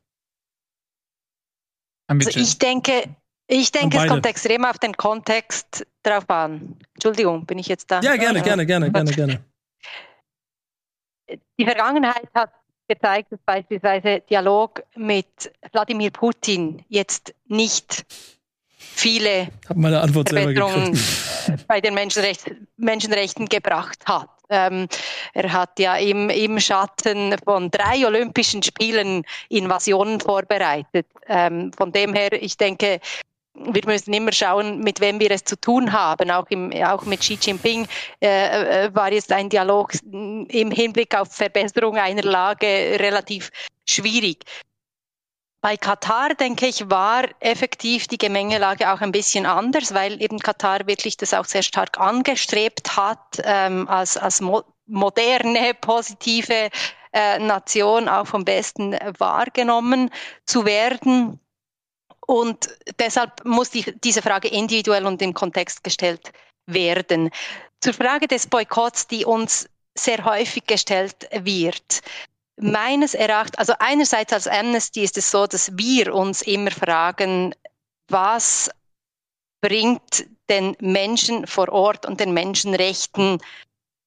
Also 2.08 2.40
ich 2.40 2.58
denke, 2.60 3.04
ich 3.48 3.72
denke, 3.72 3.98
es 3.98 4.08
kommt 4.08 4.26
extrem 4.26 4.66
auf 4.66 4.78
den 4.78 4.96
Kontext 4.96 5.88
drauf 6.04 6.30
an. 6.30 6.78
Entschuldigung, 6.94 7.46
bin 7.46 7.58
ich 7.58 7.68
jetzt 7.68 7.90
da? 7.90 8.02
Ja, 8.02 8.16
gerne, 8.16 8.42
gerne, 8.42 8.66
gerne, 8.66 8.92
gerne, 8.92 9.12
gerne. 9.12 9.44
Die 11.60 11.66
Vergangenheit 11.66 12.28
hat 12.34 12.52
gezeigt, 12.88 13.32
dass 13.32 13.40
beispielsweise 13.46 14.22
Dialog 14.30 14.84
mit 14.96 15.52
Wladimir 15.72 16.12
Putin 16.12 16.84
jetzt 16.88 17.34
nicht 17.46 18.06
viele 18.98 19.50
Verbesserungen 19.64 21.00
bei 21.68 21.82
den 21.82 21.94
Menschenrecht, 21.94 22.52
Menschenrechten 22.78 23.48
gebracht 23.48 24.00
hat. 24.06 24.30
Ähm, 24.50 24.88
er 25.34 25.52
hat 25.52 25.78
ja 25.78 25.98
im, 25.98 26.30
im 26.30 26.60
Schatten 26.60 27.36
von 27.44 27.70
drei 27.70 28.06
Olympischen 28.06 28.64
Spielen 28.64 29.24
Invasionen 29.50 30.20
vorbereitet. 30.20 31.06
Ähm, 31.28 31.72
von 31.78 31.92
dem 31.92 32.14
her, 32.14 32.32
ich 32.32 32.56
denke, 32.56 33.00
wir 33.54 33.82
müssen 33.86 34.14
immer 34.14 34.32
schauen, 34.32 34.80
mit 34.80 35.02
wem 35.02 35.20
wir 35.20 35.32
es 35.32 35.44
zu 35.44 35.60
tun 35.60 35.92
haben. 35.92 36.32
Auch, 36.32 36.46
im, 36.50 36.72
auch 36.84 37.04
mit 37.06 37.22
Xi 37.22 37.38
Jinping 37.42 37.88
äh, 38.22 38.86
äh 38.86 38.96
war 38.96 39.12
jetzt 39.12 39.32
ein 39.32 39.50
Dialog 39.50 39.94
im 40.12 40.72
Hinblick 40.72 41.16
auf 41.16 41.30
Verbesserung 41.32 41.98
einer 41.98 42.24
Lage 42.24 42.68
relativ 43.00 43.52
schwierig. 43.86 44.44
Bei 45.62 45.76
Katar, 45.76 46.36
denke 46.36 46.68
ich, 46.68 46.90
war 46.90 47.26
effektiv 47.40 48.08
die 48.08 48.20
Gemengelage 48.20 48.92
auch 48.94 49.02
ein 49.02 49.12
bisschen 49.12 49.46
anders, 49.46 49.94
weil 49.94 50.22
eben 50.22 50.40
Katar 50.40 50.86
wirklich 50.86 51.18
das 51.18 51.34
auch 51.34 51.46
sehr 51.46 51.64
stark 51.64 52.00
angestrebt 52.00 52.96
hat, 52.96 53.42
ähm, 53.44 53.88
als, 53.88 54.18
als 54.18 54.42
mo 54.42 54.64
moderne, 54.90 55.74
positive 55.74 56.70
äh, 57.12 57.40
Nation 57.40 58.08
auch 58.08 58.26
vom 58.26 58.46
Besten 58.46 58.94
wahrgenommen 59.18 60.12
zu 60.46 60.66
werden. 60.66 61.42
Und 62.26 62.70
deshalb 63.00 63.44
muss 63.44 63.70
die, 63.70 63.94
diese 64.02 64.22
Frage 64.22 64.48
individuell 64.48 65.06
und 65.06 65.22
im 65.22 65.34
Kontext 65.34 65.84
gestellt 65.84 66.32
werden. 66.68 67.32
Zur 67.82 67.94
Frage 67.94 68.28
des 68.28 68.48
Boykotts, 68.48 69.08
die 69.08 69.26
uns 69.26 69.70
sehr 69.94 70.24
häufig 70.24 70.66
gestellt 70.66 71.28
wird 71.32 72.02
meines 72.60 73.14
Erachtens, 73.14 73.58
also 73.58 73.74
einerseits 73.80 74.34
als 74.34 74.48
Amnesty 74.48 75.04
ist 75.04 75.18
es 75.18 75.32
so, 75.32 75.48
dass 75.48 75.78
wir 75.78 76.14
uns 76.14 76.42
immer 76.42 76.72
fragen, 76.72 77.54
was 78.10 78.70
bringt 79.62 80.28
den 80.50 80.76
Menschen 80.80 81.48
vor 81.48 81.70
Ort 81.70 82.06
und 82.06 82.20
den 82.20 82.34
Menschenrechten 82.34 83.42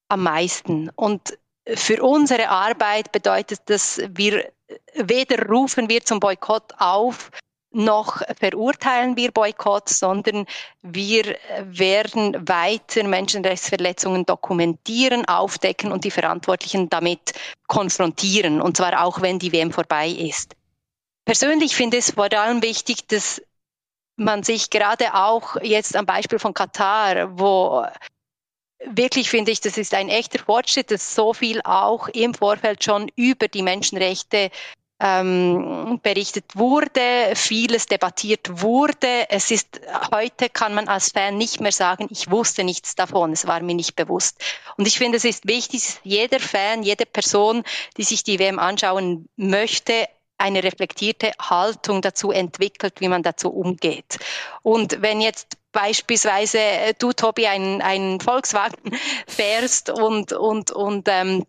am 0.08 0.22
meisten? 0.22 0.90
Und 0.96 1.38
für 1.74 2.02
unsere 2.02 2.48
Arbeit 2.48 3.12
bedeutet 3.12 3.60
das, 3.66 4.00
wir 4.08 4.52
weder 4.94 5.46
rufen 5.48 5.88
wir 5.88 6.04
zum 6.04 6.20
Boykott 6.20 6.72
auf, 6.78 7.30
noch 7.72 8.22
verurteilen 8.38 9.16
wir 9.16 9.30
Boykott, 9.30 9.88
sondern 9.88 10.46
wir 10.82 11.36
werden 11.62 12.48
weiter 12.48 13.04
Menschenrechtsverletzungen 13.04 14.26
dokumentieren, 14.26 15.24
aufdecken 15.26 15.92
und 15.92 16.04
die 16.04 16.10
Verantwortlichen 16.10 16.88
damit 16.88 17.32
konfrontieren, 17.68 18.60
und 18.60 18.76
zwar 18.76 19.04
auch 19.04 19.22
wenn 19.22 19.38
die 19.38 19.52
WM 19.52 19.72
vorbei 19.72 20.08
ist. 20.08 20.56
Persönlich 21.24 21.76
finde 21.76 21.98
ich 21.98 22.08
es 22.08 22.14
vor 22.14 22.32
allem 22.32 22.62
wichtig, 22.62 23.06
dass 23.06 23.40
man 24.16 24.42
sich 24.42 24.70
gerade 24.70 25.14
auch 25.14 25.56
jetzt 25.62 25.96
am 25.96 26.06
Beispiel 26.06 26.38
von 26.38 26.54
Katar, 26.54 27.38
wo 27.38 27.86
wirklich 28.84 29.30
finde 29.30 29.50
ich, 29.52 29.60
das 29.60 29.76
ist 29.76 29.94
ein 29.94 30.08
echter 30.08 30.38
Fortschritt, 30.38 30.90
dass 30.90 31.14
so 31.14 31.32
viel 31.32 31.60
auch 31.64 32.08
im 32.08 32.34
Vorfeld 32.34 32.82
schon 32.82 33.10
über 33.16 33.48
die 33.48 33.62
Menschenrechte 33.62 34.50
ähm, 35.00 35.98
berichtet 36.02 36.44
wurde, 36.54 37.32
vieles 37.34 37.86
debattiert 37.86 38.62
wurde. 38.62 39.28
Es 39.30 39.50
ist 39.50 39.80
heute 40.14 40.50
kann 40.50 40.74
man 40.74 40.88
als 40.88 41.12
Fan 41.12 41.38
nicht 41.38 41.60
mehr 41.60 41.72
sagen, 41.72 42.06
ich 42.10 42.30
wusste 42.30 42.64
nichts 42.64 42.94
davon, 42.94 43.32
es 43.32 43.46
war 43.46 43.60
mir 43.60 43.74
nicht 43.74 43.96
bewusst. 43.96 44.42
Und 44.76 44.86
ich 44.86 44.98
finde, 44.98 45.16
es 45.16 45.24
ist 45.24 45.48
wichtig, 45.48 45.80
dass 45.80 46.00
jeder 46.04 46.40
Fan, 46.40 46.82
jede 46.82 47.06
Person, 47.06 47.64
die 47.96 48.04
sich 48.04 48.22
die 48.22 48.38
WM 48.38 48.58
anschauen 48.58 49.28
möchte, 49.36 50.06
eine 50.36 50.62
reflektierte 50.62 51.32
Haltung 51.38 52.00
dazu 52.00 52.30
entwickelt, 52.30 53.00
wie 53.00 53.08
man 53.08 53.22
dazu 53.22 53.50
umgeht. 53.50 54.18
Und 54.62 55.02
wenn 55.02 55.20
jetzt 55.20 55.58
beispielsweise 55.72 56.58
du, 56.98 57.12
Tobi, 57.12 57.46
einen, 57.46 57.82
einen 57.82 58.20
Volkswagen 58.20 58.98
fährst 59.26 59.90
und, 59.90 60.32
und, 60.32 60.70
und 60.70 61.08
ähm, 61.08 61.44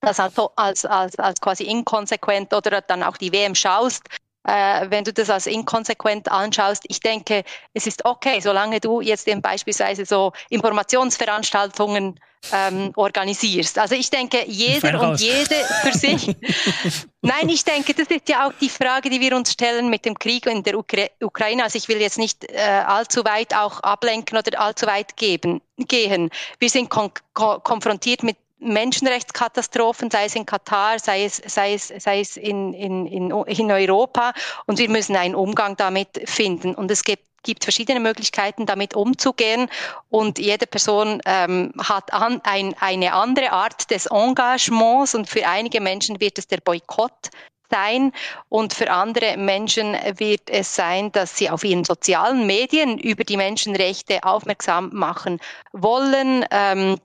das 0.00 0.20
also 0.20 0.50
als, 0.56 0.84
als, 0.84 1.18
als 1.18 1.40
quasi 1.40 1.64
inkonsequent 1.64 2.52
oder 2.54 2.80
dann 2.80 3.02
auch 3.02 3.16
die 3.16 3.32
WM 3.32 3.54
schaust, 3.54 4.04
äh, 4.44 4.86
wenn 4.90 5.04
du 5.04 5.12
das 5.12 5.28
als 5.28 5.46
inkonsequent 5.46 6.30
anschaust, 6.30 6.84
ich 6.88 7.00
denke, 7.00 7.44
es 7.74 7.86
ist 7.86 8.04
okay, 8.06 8.40
solange 8.40 8.80
du 8.80 9.00
jetzt 9.00 9.28
eben 9.28 9.42
beispielsweise 9.42 10.06
so 10.06 10.32
Informationsveranstaltungen 10.48 12.18
ähm, 12.52 12.92
organisierst. 12.96 13.78
Also 13.78 13.94
ich 13.94 14.08
denke, 14.08 14.42
jeder 14.46 14.98
und 15.02 15.20
jede 15.20 15.56
für 15.82 15.92
sich. 15.92 16.34
Nein, 17.20 17.50
ich 17.50 17.64
denke, 17.64 17.92
das 17.92 18.08
ist 18.08 18.30
ja 18.30 18.48
auch 18.48 18.52
die 18.58 18.70
Frage, 18.70 19.10
die 19.10 19.20
wir 19.20 19.36
uns 19.36 19.52
stellen 19.52 19.90
mit 19.90 20.06
dem 20.06 20.18
Krieg 20.18 20.46
in 20.46 20.62
der 20.62 20.78
Ukra 20.78 21.04
Ukraine. 21.20 21.64
Also 21.64 21.76
ich 21.76 21.88
will 21.88 22.00
jetzt 22.00 22.16
nicht 22.16 22.50
äh, 22.50 22.60
allzu 22.60 23.26
weit 23.26 23.54
auch 23.54 23.80
ablenken 23.80 24.38
oder 24.38 24.58
allzu 24.58 24.86
weit 24.86 25.18
geben, 25.18 25.60
gehen. 25.76 26.30
Wir 26.58 26.70
sind 26.70 26.88
kon 26.88 27.10
konfrontiert 27.34 28.22
mit 28.22 28.38
Menschenrechtskatastrophen, 28.60 30.10
sei 30.10 30.26
es 30.26 30.34
in 30.34 30.46
Katar, 30.46 30.98
sei 30.98 31.24
es, 31.24 31.36
sei 31.46 31.74
es, 31.74 31.88
sei 31.88 32.20
es 32.20 32.36
in, 32.36 32.72
in, 32.74 33.06
in, 33.06 33.30
in 33.30 33.72
Europa. 33.72 34.32
Und 34.66 34.78
wir 34.78 34.88
müssen 34.88 35.16
einen 35.16 35.34
Umgang 35.34 35.76
damit 35.76 36.22
finden. 36.26 36.74
Und 36.74 36.90
es 36.90 37.04
gibt 37.04 37.24
gibt 37.42 37.64
verschiedene 37.64 38.00
Möglichkeiten, 38.00 38.66
damit 38.66 38.94
umzugehen. 38.94 39.70
Und 40.10 40.38
jede 40.38 40.66
Person 40.66 41.22
ähm, 41.24 41.72
hat 41.78 42.12
an, 42.12 42.40
ein, 42.44 42.74
eine 42.80 43.14
andere 43.14 43.52
Art 43.52 43.90
des 43.90 44.06
Engagements. 44.06 45.14
Und 45.14 45.28
für 45.28 45.46
einige 45.46 45.80
Menschen 45.80 46.20
wird 46.20 46.38
es 46.38 46.48
der 46.48 46.58
Boykott 46.58 47.30
sein 47.70 48.12
und 48.48 48.74
für 48.74 48.90
andere 48.90 49.36
Menschen 49.36 49.96
wird 50.16 50.50
es 50.50 50.74
sein, 50.74 51.12
dass 51.12 51.36
sie 51.36 51.50
auf 51.50 51.64
ihren 51.64 51.84
sozialen 51.84 52.46
Medien 52.46 52.98
über 52.98 53.22
die 53.22 53.36
Menschenrechte 53.36 54.24
aufmerksam 54.24 54.90
machen 54.92 55.38
wollen. 55.72 56.44
Ähm, 56.50 56.96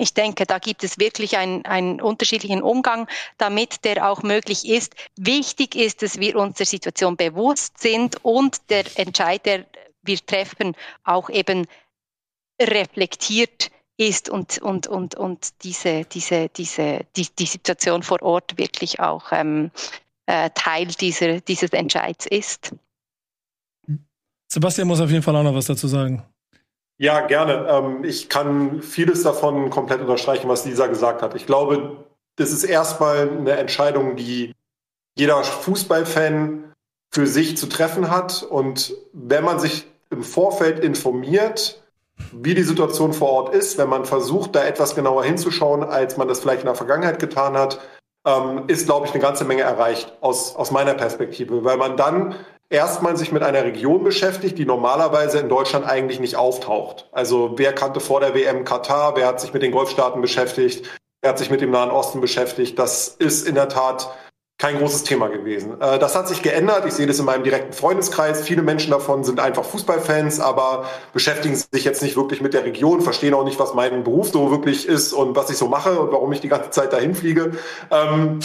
ich 0.00 0.14
denke, 0.14 0.46
da 0.46 0.58
gibt 0.58 0.82
es 0.82 0.98
wirklich 0.98 1.36
einen, 1.36 1.64
einen 1.66 2.00
unterschiedlichen 2.00 2.62
Umgang 2.62 3.06
damit, 3.38 3.84
der 3.84 4.10
auch 4.10 4.22
möglich 4.22 4.66
ist. 4.66 4.94
Wichtig 5.16 5.76
ist, 5.76 6.02
dass 6.02 6.18
wir 6.18 6.36
uns 6.36 6.56
der 6.56 6.66
Situation 6.66 7.16
bewusst 7.16 7.78
sind 7.78 8.24
und 8.24 8.70
der 8.70 8.84
Entscheid, 8.96 9.44
der 9.44 9.66
wir 10.02 10.18
treffen, 10.24 10.74
auch 11.04 11.28
eben 11.28 11.66
reflektiert 12.60 13.70
ist 13.96 14.30
und, 14.30 14.58
und, 14.58 14.86
und, 14.86 15.14
und 15.14 15.62
diese, 15.62 16.04
diese, 16.04 16.48
diese, 16.48 17.00
die, 17.16 17.28
die 17.38 17.46
Situation 17.46 18.02
vor 18.02 18.22
Ort 18.22 18.56
wirklich 18.56 19.00
auch 19.00 19.30
ähm, 19.32 19.70
äh, 20.26 20.48
Teil 20.54 20.86
dieser, 20.86 21.40
dieses 21.40 21.70
Entscheids 21.70 22.26
ist. 22.26 22.74
Sebastian 24.48 24.88
muss 24.88 25.00
auf 25.00 25.10
jeden 25.10 25.22
Fall 25.22 25.36
auch 25.36 25.42
noch 25.42 25.54
was 25.54 25.66
dazu 25.66 25.86
sagen. 25.86 26.24
Ja, 27.00 27.22
gerne. 27.22 27.66
Ähm, 27.66 28.04
ich 28.04 28.28
kann 28.28 28.82
vieles 28.82 29.22
davon 29.22 29.70
komplett 29.70 30.02
unterstreichen, 30.02 30.50
was 30.50 30.66
Lisa 30.66 30.86
gesagt 30.86 31.22
hat. 31.22 31.34
Ich 31.34 31.46
glaube, 31.46 32.04
das 32.36 32.52
ist 32.52 32.62
erstmal 32.62 33.26
eine 33.26 33.52
Entscheidung, 33.52 34.16
die 34.16 34.54
jeder 35.16 35.42
Fußballfan 35.42 36.74
für 37.10 37.26
sich 37.26 37.56
zu 37.56 37.70
treffen 37.70 38.10
hat. 38.10 38.42
Und 38.42 38.94
wenn 39.14 39.44
man 39.44 39.58
sich 39.58 39.86
im 40.10 40.22
Vorfeld 40.22 40.80
informiert, 40.84 41.82
wie 42.32 42.54
die 42.54 42.64
Situation 42.64 43.14
vor 43.14 43.30
Ort 43.30 43.54
ist, 43.54 43.78
wenn 43.78 43.88
man 43.88 44.04
versucht, 44.04 44.54
da 44.54 44.62
etwas 44.62 44.94
genauer 44.94 45.24
hinzuschauen, 45.24 45.82
als 45.82 46.18
man 46.18 46.28
das 46.28 46.40
vielleicht 46.40 46.60
in 46.60 46.66
der 46.66 46.74
Vergangenheit 46.74 47.18
getan 47.18 47.56
hat, 47.56 47.80
ähm, 48.26 48.64
ist, 48.66 48.84
glaube 48.84 49.06
ich, 49.06 49.12
eine 49.14 49.22
ganze 49.22 49.46
Menge 49.46 49.62
erreicht 49.62 50.12
aus, 50.20 50.54
aus 50.54 50.70
meiner 50.70 50.92
Perspektive, 50.92 51.64
weil 51.64 51.78
man 51.78 51.96
dann 51.96 52.34
erstmal 52.70 53.16
sich 53.16 53.32
mit 53.32 53.42
einer 53.42 53.64
Region 53.64 54.04
beschäftigt, 54.04 54.56
die 54.56 54.64
normalerweise 54.64 55.38
in 55.40 55.48
Deutschland 55.48 55.84
eigentlich 55.84 56.20
nicht 56.20 56.36
auftaucht. 56.36 57.08
Also 57.12 57.54
wer 57.56 57.74
kannte 57.74 58.00
vor 58.00 58.20
der 58.20 58.34
WM 58.34 58.64
Katar, 58.64 59.16
wer 59.16 59.26
hat 59.26 59.40
sich 59.40 59.52
mit 59.52 59.62
den 59.62 59.72
Golfstaaten 59.72 60.22
beschäftigt, 60.22 60.88
wer 61.20 61.30
hat 61.30 61.38
sich 61.38 61.50
mit 61.50 61.60
dem 61.60 61.72
Nahen 61.72 61.90
Osten 61.90 62.20
beschäftigt. 62.20 62.78
Das 62.78 63.08
ist 63.08 63.46
in 63.46 63.56
der 63.56 63.68
Tat 63.68 64.08
kein 64.60 64.78
großes 64.78 65.04
Thema 65.04 65.28
gewesen. 65.28 65.80
Äh, 65.80 65.98
das 65.98 66.14
hat 66.14 66.28
sich 66.28 66.42
geändert. 66.42 66.84
Ich 66.86 66.92
sehe 66.92 67.06
das 67.06 67.18
in 67.18 67.24
meinem 67.24 67.42
direkten 67.42 67.72
Freundeskreis. 67.72 68.42
Viele 68.42 68.62
Menschen 68.62 68.90
davon 68.90 69.24
sind 69.24 69.40
einfach 69.40 69.64
Fußballfans, 69.64 70.38
aber 70.38 70.84
beschäftigen 71.14 71.56
sich 71.56 71.84
jetzt 71.84 72.02
nicht 72.02 72.14
wirklich 72.14 72.42
mit 72.42 72.52
der 72.52 72.64
Region, 72.64 73.00
verstehen 73.00 73.32
auch 73.32 73.44
nicht, 73.44 73.58
was 73.58 73.72
mein 73.72 74.04
Beruf 74.04 74.28
so 74.28 74.50
wirklich 74.50 74.86
ist 74.86 75.14
und 75.14 75.34
was 75.34 75.48
ich 75.48 75.56
so 75.56 75.66
mache 75.66 75.98
und 75.98 76.12
warum 76.12 76.30
ich 76.32 76.40
die 76.40 76.48
ganze 76.48 76.70
Zeit 76.70 76.92
dahin 76.92 77.14
fliege. 77.14 77.52
Ähm, 77.90 78.40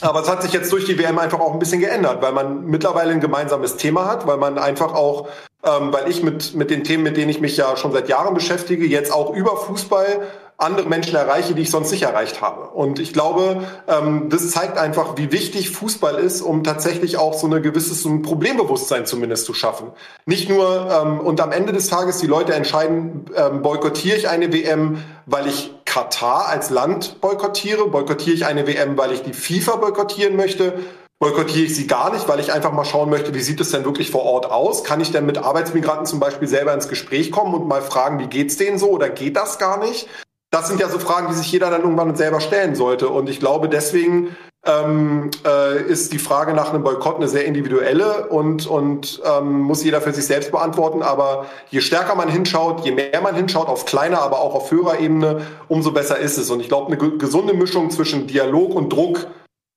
aber 0.00 0.22
es 0.22 0.28
hat 0.28 0.42
sich 0.42 0.52
jetzt 0.52 0.72
durch 0.72 0.84
die 0.84 0.98
WM 0.98 1.18
einfach 1.18 1.38
auch 1.38 1.52
ein 1.52 1.60
bisschen 1.60 1.80
geändert, 1.80 2.20
weil 2.22 2.32
man 2.32 2.64
mittlerweile 2.64 3.12
ein 3.12 3.20
gemeinsames 3.20 3.76
Thema 3.76 4.06
hat, 4.06 4.26
weil 4.26 4.38
man 4.38 4.58
einfach 4.58 4.92
auch 4.94 5.28
ähm, 5.64 5.92
weil 5.92 6.10
ich 6.10 6.24
mit, 6.24 6.54
mit 6.54 6.70
den 6.70 6.82
Themen, 6.82 7.04
mit 7.04 7.16
denen 7.16 7.30
ich 7.30 7.40
mich 7.40 7.56
ja 7.56 7.76
schon 7.76 7.92
seit 7.92 8.08
Jahren 8.08 8.34
beschäftige, 8.34 8.84
jetzt 8.84 9.12
auch 9.12 9.32
über 9.32 9.56
Fußball 9.56 10.22
andere 10.62 10.88
Menschen 10.88 11.16
erreiche, 11.16 11.54
die 11.54 11.62
ich 11.62 11.70
sonst 11.70 11.90
nicht 11.90 12.02
erreicht 12.02 12.40
habe. 12.40 12.68
Und 12.70 12.98
ich 12.98 13.12
glaube, 13.12 13.62
ähm, 13.88 14.28
das 14.28 14.50
zeigt 14.50 14.78
einfach, 14.78 15.16
wie 15.16 15.32
wichtig 15.32 15.70
Fußball 15.70 16.16
ist, 16.16 16.40
um 16.40 16.64
tatsächlich 16.64 17.18
auch 17.18 17.34
so 17.34 17.46
eine 17.46 17.60
gewisses 17.60 18.02
so 18.02 18.08
ein 18.08 18.22
Problembewusstsein 18.22 19.06
zumindest 19.06 19.44
zu 19.44 19.54
schaffen. 19.54 19.88
Nicht 20.26 20.48
nur 20.48 20.90
ähm, 20.90 21.20
und 21.20 21.40
am 21.40 21.52
Ende 21.52 21.72
des 21.72 21.88
Tages 21.88 22.18
die 22.18 22.26
Leute 22.26 22.54
entscheiden, 22.54 23.26
ähm, 23.36 23.62
boykottiere 23.62 24.16
ich 24.16 24.28
eine 24.28 24.52
WM, 24.52 25.02
weil 25.26 25.46
ich 25.46 25.74
Katar 25.84 26.46
als 26.48 26.70
Land 26.70 27.20
boykottiere, 27.20 27.88
boykottiere 27.88 28.34
ich 28.34 28.46
eine 28.46 28.66
WM, 28.66 28.96
weil 28.96 29.12
ich 29.12 29.22
die 29.22 29.34
FIFA 29.34 29.76
boykottieren 29.76 30.36
möchte, 30.36 30.78
boykottiere 31.22 31.66
ich 31.66 31.76
sie 31.76 31.86
gar 31.86 32.12
nicht, 32.12 32.26
weil 32.28 32.40
ich 32.40 32.52
einfach 32.52 32.72
mal 32.72 32.84
schauen 32.84 33.08
möchte, 33.08 33.32
wie 33.32 33.40
sieht 33.40 33.60
es 33.60 33.70
denn 33.70 33.84
wirklich 33.84 34.10
vor 34.10 34.24
Ort 34.24 34.50
aus? 34.50 34.82
Kann 34.82 35.00
ich 35.00 35.12
denn 35.12 35.24
mit 35.24 35.38
Arbeitsmigranten 35.38 36.06
zum 36.06 36.18
Beispiel 36.18 36.48
selber 36.48 36.74
ins 36.74 36.88
Gespräch 36.88 37.30
kommen 37.30 37.54
und 37.54 37.68
mal 37.68 37.80
fragen, 37.80 38.18
wie 38.18 38.26
geht's 38.26 38.56
denen 38.56 38.76
so 38.76 38.88
oder 38.88 39.08
geht 39.08 39.36
das 39.36 39.60
gar 39.60 39.78
nicht? 39.78 40.08
Das 40.52 40.68
sind 40.68 40.78
ja 40.78 40.88
so 40.88 40.98
Fragen, 40.98 41.28
die 41.28 41.34
sich 41.34 41.50
jeder 41.50 41.70
dann 41.70 41.80
irgendwann 41.80 42.14
selber 42.14 42.40
stellen 42.40 42.74
sollte. 42.74 43.08
Und 43.08 43.28
ich 43.28 43.40
glaube, 43.40 43.70
deswegen 43.70 44.36
ähm, 44.66 45.30
äh, 45.46 45.82
ist 45.82 46.12
die 46.12 46.18
Frage 46.18 46.52
nach 46.52 46.70
einem 46.70 46.84
Boykott 46.84 47.16
eine 47.16 47.26
sehr 47.26 47.46
individuelle 47.46 48.28
und, 48.28 48.66
und 48.66 49.22
ähm, 49.24 49.60
muss 49.60 49.82
jeder 49.82 50.02
für 50.02 50.12
sich 50.12 50.26
selbst 50.26 50.52
beantworten. 50.52 51.02
Aber 51.02 51.46
je 51.70 51.80
stärker 51.80 52.14
man 52.14 52.28
hinschaut, 52.28 52.84
je 52.84 52.92
mehr 52.92 53.20
man 53.22 53.34
hinschaut, 53.34 53.68
auf 53.68 53.86
kleiner, 53.86 54.20
aber 54.20 54.40
auch 54.40 54.54
auf 54.54 54.70
höherer 54.70 55.00
Ebene, 55.00 55.40
umso 55.68 55.90
besser 55.90 56.18
ist 56.18 56.36
es. 56.36 56.50
Und 56.50 56.60
ich 56.60 56.68
glaube, 56.68 56.88
eine 56.88 57.16
gesunde 57.16 57.54
Mischung 57.54 57.90
zwischen 57.90 58.26
Dialog 58.26 58.74
und 58.74 58.92
Druck 58.92 59.26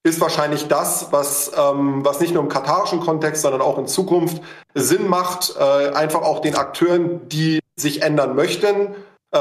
ist 0.04 0.20
wahrscheinlich 0.20 0.68
das, 0.68 1.08
was, 1.12 1.54
ähm, 1.58 2.04
was 2.04 2.20
nicht 2.20 2.34
nur 2.34 2.44
im 2.44 2.50
katarischen 2.50 3.00
Kontext, 3.00 3.44
sondern 3.44 3.62
auch 3.62 3.80
in 3.80 3.88
Zukunft 3.88 4.42
Sinn 4.74 5.08
macht, 5.08 5.56
äh, 5.58 5.94
einfach 5.94 6.22
auch 6.22 6.42
den 6.42 6.56
Akteuren, 6.56 7.28
die 7.30 7.60
sich 7.78 8.04
ändern 8.04 8.36
möchten, 8.36 8.94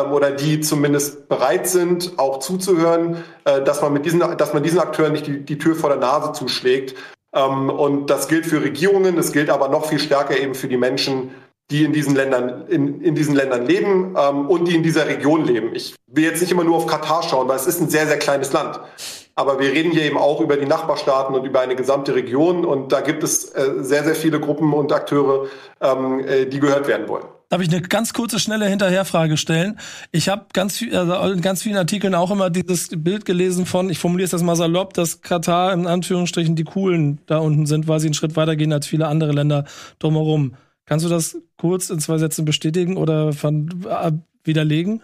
oder 0.03 0.31
die 0.31 0.61
zumindest 0.61 1.29
bereit 1.29 1.67
sind, 1.69 2.19
auch 2.19 2.39
zuzuhören, 2.39 3.25
äh, 3.45 3.63
dass 3.63 3.83
man 3.83 3.93
mit 3.93 4.05
diesen, 4.05 4.21
dass 4.21 4.53
man 4.53 4.63
diesen 4.63 4.79
Akteuren 4.81 5.13
nicht 5.13 5.27
die, 5.27 5.45
die 5.45 5.59
Tür 5.59 5.75
vor 5.75 5.91
der 5.91 5.99
Nase 5.99 6.33
zuschlägt. 6.33 6.95
Ähm, 7.35 7.71
und 7.71 8.11
das 8.11 8.29
gilt 8.29 8.47
für 8.47 8.63
Regierungen, 8.63 9.17
das 9.17 9.33
gilt 9.33 9.51
aber 9.51 9.69
noch 9.69 9.87
viel 9.87 9.99
stärker 9.99 10.39
eben 10.39 10.55
für 10.55 10.69
die 10.69 10.77
Menschen, 10.77 11.31
die 11.71 11.85
in 11.85 11.93
diesen 11.93 12.15
Ländern, 12.15 12.67
in, 12.69 13.01
in 13.01 13.15
diesen 13.15 13.35
Ländern 13.35 13.67
leben 13.67 14.15
ähm, 14.19 14.49
und 14.49 14.67
die 14.67 14.75
in 14.75 14.83
dieser 14.83 15.09
Region 15.09 15.45
leben. 15.45 15.75
Ich 15.75 15.95
will 16.07 16.25
jetzt 16.25 16.41
nicht 16.41 16.53
immer 16.53 16.65
nur 16.65 16.77
auf 16.77 16.87
Katar 16.87 17.23
schauen, 17.23 17.49
weil 17.49 17.57
es 17.57 17.67
ist 17.67 17.81
ein 17.81 17.89
sehr, 17.89 18.07
sehr 18.07 18.19
kleines 18.19 18.53
Land. 18.53 18.81
Aber 19.37 19.59
wir 19.59 19.73
reden 19.73 19.91
hier 19.91 20.03
eben 20.03 20.19
auch 20.19 20.41
über 20.41 20.57
die 20.57 20.67
Nachbarstaaten 20.67 21.35
und 21.35 21.45
über 21.45 21.61
eine 21.61 21.75
gesamte 21.75 22.15
Region. 22.15 22.65
Und 22.65 22.93
da 22.93 23.01
gibt 23.01 23.25
es 23.25 23.51
äh, 23.55 23.73
sehr, 23.79 24.05
sehr 24.05 24.15
viele 24.15 24.39
Gruppen 24.39 24.73
und 24.73 24.93
Akteure, 24.93 25.47
ähm, 25.81 26.21
äh, 26.21 26.47
die 26.47 26.61
gehört 26.61 26.87
werden 26.87 27.09
wollen. 27.09 27.25
Darf 27.49 27.61
ich 27.61 27.69
eine 27.69 27.83
ganz 27.83 28.13
kurze, 28.13 28.39
schnelle 28.39 28.67
Hinterherfrage 28.67 29.37
stellen? 29.37 29.79
Ich 30.13 30.29
habe 30.29 30.47
ganz 30.53 30.83
also 30.93 31.33
in 31.33 31.41
ganz 31.41 31.63
vielen 31.63 31.77
Artikeln 31.77 32.15
auch 32.15 32.31
immer 32.31 32.51
dieses 32.51 32.89
Bild 32.91 33.25
gelesen 33.25 33.67
von, 33.67 33.91
ich 33.91 33.99
formuliere 33.99 34.25
es 34.25 34.31
das 34.31 34.43
mal 34.43 34.57
salopp, 34.57 34.95
dass 34.95 35.21
Katar 35.21 35.73
in 35.73 35.87
Anführungsstrichen 35.87 36.57
die 36.57 36.65
Coolen 36.65 37.21
da 37.27 37.39
unten 37.39 37.67
sind, 37.67 37.87
weil 37.87 38.01
sie 38.01 38.09
einen 38.09 38.15
Schritt 38.15 38.37
weiter 38.37 38.57
gehen 38.57 38.73
als 38.73 38.87
viele 38.87 39.09
andere 39.09 39.33
Länder 39.33 39.65
drumherum. 39.99 40.57
Kannst 40.87 41.05
du 41.05 41.09
das 41.09 41.37
kurz 41.57 41.91
in 41.91 42.01
zwei 42.01 42.19
Sätzen 42.19 42.45
bestätigen 42.45 42.97
oder 42.97 43.31
äh, 43.31 44.13
widerlegen? 44.45 45.03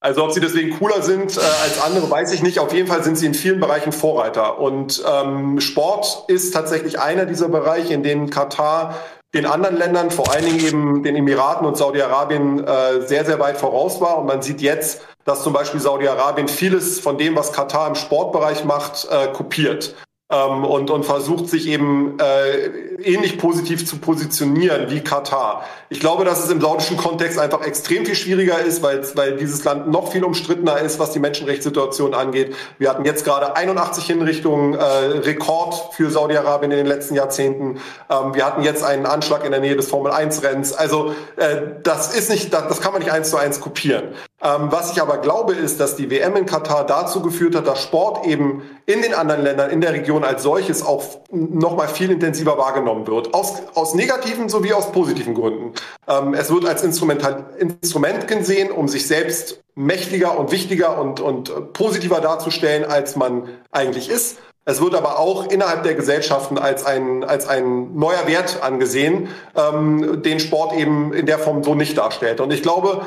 Also 0.00 0.24
ob 0.24 0.32
sie 0.32 0.40
deswegen 0.40 0.76
cooler 0.78 1.00
sind 1.00 1.36
äh, 1.36 1.40
als 1.40 1.80
andere, 1.80 2.10
weiß 2.10 2.32
ich 2.32 2.42
nicht. 2.42 2.58
Auf 2.58 2.74
jeden 2.74 2.88
Fall 2.88 3.04
sind 3.04 3.16
sie 3.16 3.26
in 3.26 3.34
vielen 3.34 3.60
Bereichen 3.60 3.92
Vorreiter. 3.92 4.58
Und 4.58 5.02
ähm, 5.08 5.60
Sport 5.60 6.24
ist 6.26 6.50
tatsächlich 6.50 6.98
einer 6.98 7.24
dieser 7.24 7.48
Bereiche, 7.48 7.94
in 7.94 8.02
denen 8.02 8.28
Katar 8.28 8.96
den 9.34 9.46
anderen 9.46 9.76
Ländern, 9.76 10.10
vor 10.10 10.30
allen 10.30 10.44
Dingen 10.44 10.60
eben 10.60 11.02
den 11.02 11.16
Emiraten 11.16 11.66
und 11.66 11.76
Saudi-Arabien, 11.76 12.64
äh, 12.64 13.00
sehr, 13.06 13.24
sehr 13.24 13.38
weit 13.38 13.56
voraus 13.56 14.00
war. 14.00 14.18
Und 14.18 14.26
man 14.26 14.42
sieht 14.42 14.60
jetzt, 14.60 15.02
dass 15.24 15.42
zum 15.42 15.52
Beispiel 15.52 15.80
Saudi-Arabien 15.80 16.48
vieles 16.48 17.00
von 17.00 17.16
dem, 17.16 17.34
was 17.36 17.52
Katar 17.52 17.88
im 17.88 17.94
Sportbereich 17.94 18.64
macht, 18.64 19.08
äh, 19.10 19.28
kopiert 19.28 19.94
ähm, 20.32 20.64
und, 20.64 20.90
und 20.90 21.04
versucht 21.04 21.48
sich 21.48 21.68
eben 21.68 22.18
äh, 22.18 22.66
ähnlich 23.02 23.38
positiv 23.38 23.86
zu 23.86 23.98
positionieren 23.98 24.90
wie 24.90 25.00
Katar. 25.00 25.64
Ich 25.90 26.00
glaube, 26.00 26.24
dass 26.24 26.42
es 26.42 26.50
im 26.50 26.60
saudischen 26.60 26.96
Kontext 26.96 27.38
einfach 27.38 27.62
extrem 27.62 28.06
viel 28.06 28.14
schwieriger 28.14 28.58
ist, 28.58 28.82
weil, 28.82 29.02
weil 29.14 29.36
dieses 29.36 29.62
Land 29.64 29.88
noch 29.88 30.10
viel 30.10 30.24
umstrittener 30.24 30.78
ist, 30.78 30.98
was 30.98 31.10
die 31.10 31.18
Menschenrechtssituation 31.18 32.14
angeht. 32.14 32.56
Wir 32.78 32.88
hatten 32.88 33.04
jetzt 33.04 33.24
gerade 33.24 33.56
81 33.56 34.04
Hinrichtungen, 34.04 34.74
äh, 34.74 34.82
Rekord 34.82 35.94
für 35.94 36.10
Saudi-Arabien 36.10 36.72
in 36.72 36.78
den 36.78 36.86
letzten 36.86 37.14
Jahrzehnten. 37.14 37.80
Ähm, 38.08 38.34
wir 38.34 38.46
hatten 38.46 38.62
jetzt 38.62 38.82
einen 38.82 39.04
Anschlag 39.04 39.44
in 39.44 39.50
der 39.50 39.60
Nähe 39.60 39.76
des 39.76 39.88
Formel-1-Renns. 39.88 40.72
Also 40.72 41.14
äh, 41.36 41.56
das 41.82 42.14
ist 42.14 42.30
nicht, 42.30 42.52
das, 42.54 42.68
das 42.68 42.80
kann 42.80 42.92
man 42.92 43.02
nicht 43.02 43.12
eins 43.12 43.30
zu 43.30 43.36
eins 43.36 43.60
kopieren. 43.60 44.14
Ähm, 44.44 44.72
was 44.72 44.90
ich 44.90 45.00
aber 45.00 45.18
glaube, 45.18 45.54
ist, 45.54 45.78
dass 45.78 45.94
die 45.94 46.10
WM 46.10 46.34
in 46.34 46.46
Katar 46.46 46.84
dazu 46.84 47.22
geführt 47.22 47.54
hat, 47.54 47.68
dass 47.68 47.80
Sport 47.80 48.26
eben 48.26 48.62
in 48.86 49.00
den 49.00 49.14
anderen 49.14 49.42
Ländern, 49.42 49.70
in 49.70 49.80
der 49.80 49.92
Region 49.92 50.24
als 50.24 50.42
solches 50.42 50.84
auch 50.84 51.04
noch 51.30 51.76
mal 51.76 51.86
viel 51.86 52.10
intensiver 52.10 52.58
wahrgenommen 52.58 53.06
wird. 53.06 53.34
Aus, 53.34 53.62
aus 53.74 53.94
negativen 53.94 54.48
sowie 54.48 54.72
aus 54.72 54.90
positiven 54.90 55.34
Gründen. 55.34 55.74
Ähm, 56.08 56.34
es 56.34 56.50
wird 56.50 56.66
als 56.66 56.82
Instrumental, 56.82 57.46
Instrument 57.58 58.26
gesehen, 58.26 58.72
um 58.72 58.88
sich 58.88 59.06
selbst 59.06 59.62
mächtiger 59.76 60.36
und 60.36 60.50
wichtiger 60.50 61.00
und, 61.00 61.20
und 61.20 61.72
positiver 61.72 62.20
darzustellen, 62.20 62.84
als 62.84 63.14
man 63.14 63.48
eigentlich 63.70 64.10
ist. 64.10 64.38
Es 64.64 64.80
wird 64.80 64.94
aber 64.94 65.20
auch 65.20 65.50
innerhalb 65.50 65.84
der 65.84 65.94
Gesellschaften 65.94 66.58
als 66.58 66.84
ein, 66.84 67.22
als 67.22 67.46
ein 67.46 67.96
neuer 67.96 68.26
Wert 68.26 68.60
angesehen, 68.62 69.28
ähm, 69.56 70.22
den 70.22 70.40
Sport 70.40 70.74
eben 70.74 71.12
in 71.12 71.26
der 71.26 71.38
Form 71.38 71.62
so 71.62 71.76
nicht 71.76 71.96
darstellt. 71.96 72.40
Und 72.40 72.52
ich 72.52 72.62
glaube, 72.62 73.02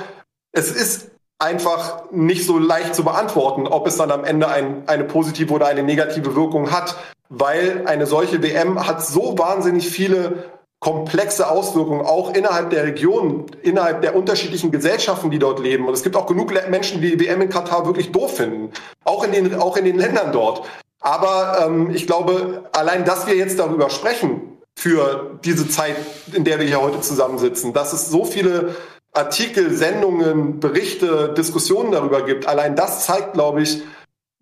es 0.53 0.72
ist 0.72 1.12
einfach 1.40 2.12
nicht 2.12 2.45
so 2.45 2.57
leicht 2.57 2.95
zu 2.95 3.03
beantworten, 3.03 3.68
ob 3.68 3.88
es 3.88 3.98
dann 3.98 4.12
am 4.12 4.24
Ende 4.24 4.48
ein, 4.48 4.88
eine 4.88 5.03
positive 5.03 5.53
oder 5.53 5.68
eine 5.68 5.84
negative 5.84 6.36
Wirkung 6.36 6.72
hat, 6.72 6.95
weil 7.30 7.84
eine 7.86 8.06
solche 8.06 8.41
WM 8.41 8.88
hat 8.88 9.06
so 9.06 9.38
wahnsinnig 9.38 9.90
viele 9.90 10.52
komplexe 10.80 11.49
Auswirkungen 11.49 12.06
auch 12.06 12.34
innerhalb 12.34 12.70
der 12.70 12.84
Region, 12.84 13.48
innerhalb 13.64 14.02
der 14.02 14.16
unterschiedlichen 14.16 14.72
Gesellschaften, 14.72 15.32
die 15.32 15.40
dort 15.40 15.60
leben. 15.60 15.88
Und 15.88 15.94
es 15.94 16.03
gibt 16.03 16.16
auch 16.16 16.28
genug 16.28 16.53
Menschen, 16.70 17.02
die 17.02 17.18
die 17.18 17.26
WM 17.26 17.41
in 17.41 17.49
Katar 17.49 17.86
wirklich 17.86 18.12
doof 18.12 18.38
finden, 18.38 18.72
auch 19.03 19.24
in 19.24 19.32
den, 19.32 19.56
auch 19.56 19.78
in 19.78 19.86
den 19.86 19.98
Ländern 19.98 20.32
dort. 20.32 20.64
Aber 20.99 21.66
ähm, 21.66 21.90
ich 21.91 22.07
glaube, 22.07 22.66
allein, 22.72 23.03
dass 23.03 23.26
wir 23.28 23.36
jetzt 23.36 23.60
darüber 23.60 23.90
sprechen, 23.90 24.56
für 24.78 25.40
diese 25.44 25.70
Zeit, 25.70 25.95
in 26.34 26.44
der 26.44 26.60
wir 26.60 26.68
hier 26.68 26.82
heute 26.82 27.02
zusammensitzen, 27.02 27.74
dass 27.74 27.94
es 27.94 28.10
so 28.10 28.26
viele 28.26 28.76
Artikel, 29.16 29.74
Sendungen, 29.74 30.60
Berichte, 30.60 31.34
Diskussionen 31.38 31.92
darüber 31.92 32.26
gibt. 32.26 32.48
Allein 32.48 32.76
das 32.76 33.06
zeigt, 33.06 33.34
glaube 33.34 33.62
ich, 33.62 33.82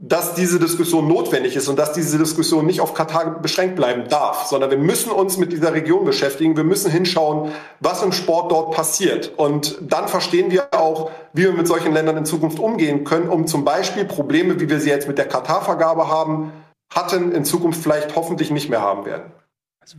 dass 0.05 0.35
diese 0.35 0.59
Diskussion 0.59 1.07
notwendig 1.07 1.55
ist 1.55 1.69
und 1.69 1.79
dass 1.79 1.93
diese 1.93 2.17
Diskussion 2.17 2.65
nicht 2.65 2.81
auf 2.81 2.93
Katar 2.93 3.39
beschränkt 3.39 3.77
bleiben 3.77 4.09
darf, 4.09 4.47
sondern 4.47 4.69
wir 4.69 4.77
müssen 4.77 5.11
uns 5.11 5.37
mit 5.37 5.53
dieser 5.53 5.73
Region 5.73 6.03
beschäftigen. 6.03 6.57
Wir 6.57 6.65
müssen 6.65 6.91
hinschauen, 6.91 7.51
was 7.79 8.03
im 8.03 8.11
Sport 8.11 8.51
dort 8.51 8.75
passiert. 8.75 9.31
Und 9.37 9.77
dann 9.81 10.09
verstehen 10.09 10.51
wir 10.51 10.73
auch, 10.73 11.11
wie 11.31 11.43
wir 11.43 11.53
mit 11.53 11.67
solchen 11.67 11.93
Ländern 11.93 12.17
in 12.17 12.25
Zukunft 12.25 12.59
umgehen 12.59 13.05
können, 13.05 13.29
um 13.29 13.47
zum 13.47 13.63
Beispiel 13.63 14.03
Probleme, 14.03 14.59
wie 14.59 14.69
wir 14.69 14.81
sie 14.81 14.89
jetzt 14.89 15.07
mit 15.07 15.17
der 15.17 15.27
Katar-Vergabe 15.27 16.09
haben, 16.09 16.51
hatten, 16.93 17.31
in 17.31 17.45
Zukunft 17.45 17.81
vielleicht 17.81 18.15
hoffentlich 18.15 18.51
nicht 18.51 18.69
mehr 18.69 18.81
haben 18.81 19.05
werden. 19.05 19.31
Also 19.79 19.97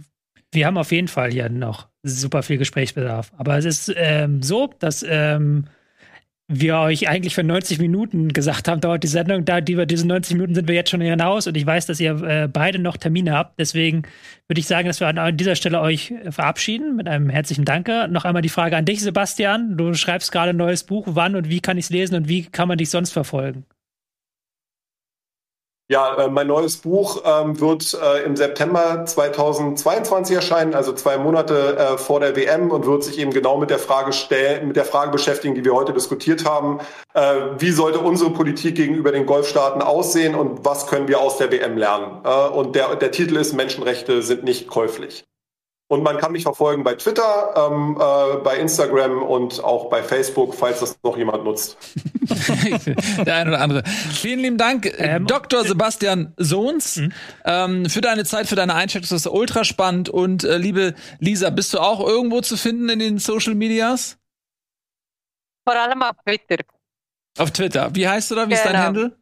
wir 0.53 0.67
haben 0.67 0.77
auf 0.77 0.93
jeden 0.93 1.09
Fall 1.09 1.31
hier 1.31 1.49
noch 1.49 1.89
super 2.05 2.43
viel 2.43 2.59
Gesprächsbedarf. 2.59 3.33
Aber 3.37 3.57
es 3.57 3.65
ist 3.65 3.93
ähm, 3.97 4.43
so, 4.43 4.71
dass 4.79 5.05
ähm, 5.09 5.65
wir 6.47 6.77
euch 6.77 7.09
eigentlich 7.09 7.35
für 7.35 7.43
90 7.43 7.79
Minuten 7.79 8.29
gesagt 8.29 8.69
haben, 8.69 8.81
dauert 8.81 9.03
die 9.03 9.09
Sendung. 9.09 9.47
Da 9.47 9.63
die 9.63 9.79
wir 9.79 9.87
diese 9.87 10.07
90 10.07 10.35
Minuten 10.35 10.55
sind 10.55 10.69
wir 10.69 10.75
jetzt 10.75 10.91
schon 10.91 11.01
hinaus 11.01 11.47
und 11.47 11.57
ich 11.57 11.65
weiß, 11.65 11.87
dass 11.87 12.01
ihr 12.01 12.23
äh, 12.23 12.49
beide 12.49 12.79
noch 12.79 12.99
Termine 12.99 13.33
habt. 13.33 13.59
Deswegen 13.59 14.03
würde 14.47 14.61
ich 14.61 14.67
sagen, 14.67 14.87
dass 14.87 15.01
wir 15.01 15.09
an 15.09 15.37
dieser 15.39 15.57
Stelle 15.57 15.81
euch 15.81 16.13
verabschieden 16.29 16.97
mit 16.97 17.09
einem 17.09 17.31
herzlichen 17.31 17.65
Danke. 17.65 18.09
Noch 18.09 18.27
einmal 18.27 18.43
die 18.43 18.51
Frage 18.51 18.77
an 18.77 18.85
dich, 18.85 19.01
Sebastian. 19.01 19.79
Du 19.79 19.95
schreibst 19.95 20.33
gerade 20.33 20.51
ein 20.51 20.57
neues 20.57 20.85
Buch. 20.85 21.07
Wann 21.09 21.35
und 21.35 21.49
wie 21.49 21.61
kann 21.61 21.79
ich 21.79 21.87
es 21.87 21.91
lesen 21.91 22.15
und 22.15 22.29
wie 22.29 22.45
kann 22.45 22.69
man 22.69 22.77
dich 22.77 22.91
sonst 22.91 23.13
verfolgen? 23.13 23.65
Ja, 25.95 26.17
äh, 26.17 26.29
mein 26.29 26.49
neues 26.49 26.79
Buch 26.79 27.23
ähm, 27.25 27.61
wird 27.61 27.97
äh, 28.03 28.25
im 28.25 28.35
September 28.35 29.07
2022 29.07 30.35
erscheinen, 30.35 30.75
also 30.75 30.93
zwei 30.93 31.19
Monate 31.19 31.77
äh, 31.77 31.99
vor 31.99 32.19
der 32.19 32.35
WM 32.35 32.73
und 32.73 32.85
wird 32.85 33.05
sich 33.05 33.17
eben 33.21 33.31
genau 33.31 33.59
mit 33.59 33.71
der 33.71 33.79
Frage 33.79 34.13
stellen, 34.13 34.67
mit 34.67 34.75
der 34.75 34.87
Frage 34.87 35.13
beschäftigen, 35.13 35.55
die 35.55 35.65
wir 35.65 35.73
heute 35.73 35.93
diskutiert 35.93 36.45
haben. 36.45 36.81
Wie 37.59 37.71
sollte 37.71 38.01
unsere 38.01 38.31
Politik 38.31 38.75
gegenüber 38.75 39.13
den 39.13 39.25
Golfstaaten 39.25 39.83
aussehen 39.83 40.35
und 40.35 40.65
was 40.65 40.89
können 40.89 41.07
wir 41.07 41.21
aus 41.21 41.39
der 41.39 41.53
WM 41.53 41.79
lernen? 41.79 42.27
Und 42.53 42.75
der, 42.75 42.97
der 42.97 43.13
Titel 43.13 43.37
ist 43.37 43.53
Menschenrechte 43.53 44.21
sind 44.23 44.43
nicht 44.43 44.67
käuflich. 44.67 45.25
Und 45.95 46.03
man 46.03 46.19
kann 46.19 46.33
mich 46.33 46.43
verfolgen 46.43 46.83
bei 46.83 46.97
Twitter, 46.97 47.55
ähm, 47.57 47.97
äh, 47.97 48.39
bei 48.39 48.57
Instagram 48.57 49.23
und 49.23 49.63
auch 49.63 49.89
bei 49.89 50.03
Facebook, 50.03 50.53
falls 50.53 50.81
das 50.81 50.99
noch 51.05 51.17
jemand 51.17 51.45
nutzt. 51.45 51.79
Der 53.25 53.37
eine 53.37 53.51
oder 53.51 53.61
andere. 53.61 53.85
Vielen 53.87 54.41
lieben 54.41 54.59
Dank, 54.59 54.87
äh, 54.87 54.91
ähm, 55.17 55.27
Dr. 55.29 55.63
Sebastian 55.63 56.35
Sohns, 56.37 56.97
mhm. 56.97 57.13
ähm, 57.45 57.89
für 57.89 58.01
deine 58.01 58.25
Zeit, 58.25 58.49
für 58.49 58.57
deine 58.57 58.75
Einschätzung. 58.75 59.15
Das 59.15 59.25
ist 59.25 59.31
ultra 59.31 59.63
spannend. 59.63 60.09
Und 60.09 60.43
äh, 60.43 60.57
liebe 60.57 60.97
Lisa, 61.21 61.51
bist 61.51 61.73
du 61.73 61.79
auch 61.79 62.05
irgendwo 62.05 62.41
zu 62.41 62.57
finden 62.57 62.89
in 62.89 62.99
den 62.99 63.19
Social 63.19 63.55
Medias? 63.55 64.19
Vor 65.65 65.77
allem 65.77 66.03
auf 66.03 66.17
Twitter. 66.27 66.65
Auf 67.39 67.53
Twitter. 67.53 67.95
Wie 67.95 68.09
heißt 68.09 68.33
du 68.33 68.35
da? 68.35 68.49
Wie 68.49 68.49
genau. 68.49 68.57
ist 68.57 68.65
dein 68.65 68.73
genau. 68.73 68.85
Handle? 68.85 69.19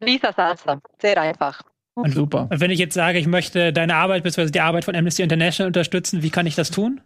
Lisa 0.00 0.32
Salsa. 0.32 0.80
Sehr 1.00 1.20
einfach. 1.20 1.62
Und, 1.94 2.14
Super. 2.14 2.48
Und 2.50 2.60
wenn 2.60 2.70
ich 2.70 2.78
jetzt 2.78 2.94
sage, 2.94 3.18
ich 3.18 3.26
möchte 3.26 3.72
deine 3.72 3.96
Arbeit 3.96 4.22
bzw. 4.22 4.50
die 4.50 4.60
Arbeit 4.60 4.84
von 4.84 4.96
Amnesty 4.96 5.22
International 5.22 5.68
unterstützen, 5.68 6.22
wie 6.22 6.30
kann 6.30 6.46
ich 6.46 6.54
das 6.54 6.70
tun? 6.70 7.02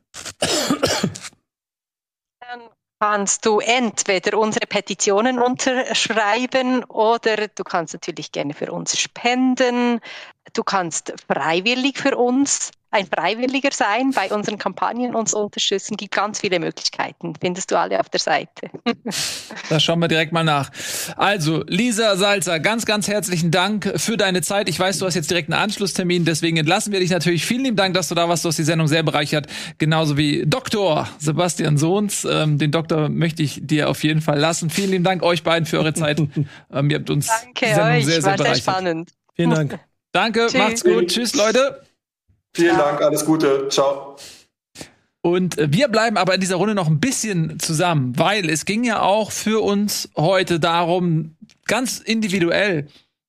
Dann 2.40 2.60
kannst 3.00 3.44
du 3.44 3.58
entweder 3.58 4.38
unsere 4.38 4.66
Petitionen 4.66 5.40
unterschreiben 5.40 6.84
oder 6.84 7.48
du 7.48 7.64
kannst 7.64 7.94
natürlich 7.94 8.30
gerne 8.30 8.54
für 8.54 8.70
uns 8.72 8.98
spenden. 8.98 10.00
Du 10.52 10.62
kannst 10.62 11.12
freiwillig 11.28 11.98
für 11.98 12.16
uns 12.16 12.70
ein 12.96 13.06
Freiwilliger 13.06 13.70
sein, 13.72 14.10
bei 14.12 14.30
unseren 14.30 14.58
Kampagnen 14.58 15.14
uns 15.14 15.34
unterstützen. 15.34 15.96
Gibt 15.96 16.14
ganz 16.14 16.40
viele 16.40 16.58
Möglichkeiten. 16.58 17.34
Findest 17.40 17.70
du 17.70 17.78
alle 17.78 18.00
auf 18.00 18.08
der 18.08 18.20
Seite. 18.20 18.70
da 19.68 19.78
schauen 19.78 19.98
wir 20.00 20.08
direkt 20.08 20.32
mal 20.32 20.44
nach. 20.44 20.70
Also, 21.16 21.62
Lisa 21.66 22.16
Salzer, 22.16 22.58
ganz, 22.58 22.86
ganz 22.86 23.06
herzlichen 23.08 23.50
Dank 23.50 23.92
für 23.96 24.16
deine 24.16 24.42
Zeit. 24.42 24.68
Ich 24.68 24.80
weiß, 24.80 24.98
du 24.98 25.06
hast 25.06 25.14
jetzt 25.14 25.30
direkt 25.30 25.52
einen 25.52 25.60
Anschlusstermin, 25.60 26.24
deswegen 26.24 26.56
entlassen 26.56 26.92
wir 26.92 27.00
dich 27.00 27.10
natürlich. 27.10 27.44
Vielen 27.44 27.64
lieben 27.64 27.76
Dank, 27.76 27.94
dass 27.94 28.08
du 28.08 28.14
da 28.14 28.28
warst. 28.28 28.44
Du 28.44 28.48
hast 28.48 28.58
die 28.58 28.64
Sendung 28.64 28.88
sehr 28.88 29.02
bereichert. 29.02 29.46
Genauso 29.78 30.16
wie 30.16 30.44
Doktor 30.46 31.08
Sebastian 31.18 31.76
Sohns. 31.76 32.26
Ähm, 32.28 32.58
den 32.58 32.70
Doktor 32.70 33.08
möchte 33.08 33.42
ich 33.42 33.60
dir 33.62 33.90
auf 33.90 34.02
jeden 34.04 34.22
Fall 34.22 34.38
lassen. 34.38 34.70
Vielen 34.70 34.90
lieben 34.90 35.04
Dank 35.04 35.22
euch 35.22 35.42
beiden 35.42 35.66
für 35.66 35.78
eure 35.78 35.92
Zeit. 35.92 36.18
ähm, 36.72 36.90
ihr 36.90 36.96
habt 36.96 37.10
uns 37.10 37.26
Danke 37.26 37.52
die 37.60 37.66
Sendung 37.66 37.92
euch, 37.92 38.04
sehr, 38.06 38.22
sehr 38.22 38.30
war 38.30 38.36
bereichert. 38.38 38.56
sehr 38.56 38.72
spannend. 38.72 39.12
Vielen 39.34 39.50
Dank. 39.50 39.78
Danke, 40.12 40.46
Tschüss. 40.46 40.54
macht's 40.58 40.84
gut. 40.84 41.08
Tschüss, 41.08 41.34
Leute. 41.34 41.82
Vielen 42.56 42.78
Dank, 42.78 43.02
alles 43.02 43.22
Gute. 43.22 43.68
Ciao. 43.68 44.16
Und 45.20 45.58
äh, 45.58 45.70
wir 45.70 45.88
bleiben 45.88 46.16
aber 46.16 46.34
in 46.34 46.40
dieser 46.40 46.56
Runde 46.56 46.74
noch 46.74 46.86
ein 46.86 47.00
bisschen 47.00 47.60
zusammen, 47.60 48.18
weil 48.18 48.48
es 48.48 48.64
ging 48.64 48.82
ja 48.82 49.02
auch 49.02 49.30
für 49.30 49.62
uns 49.62 50.08
heute 50.16 50.58
darum, 50.58 51.36
ganz 51.66 51.98
individuell 51.98 52.88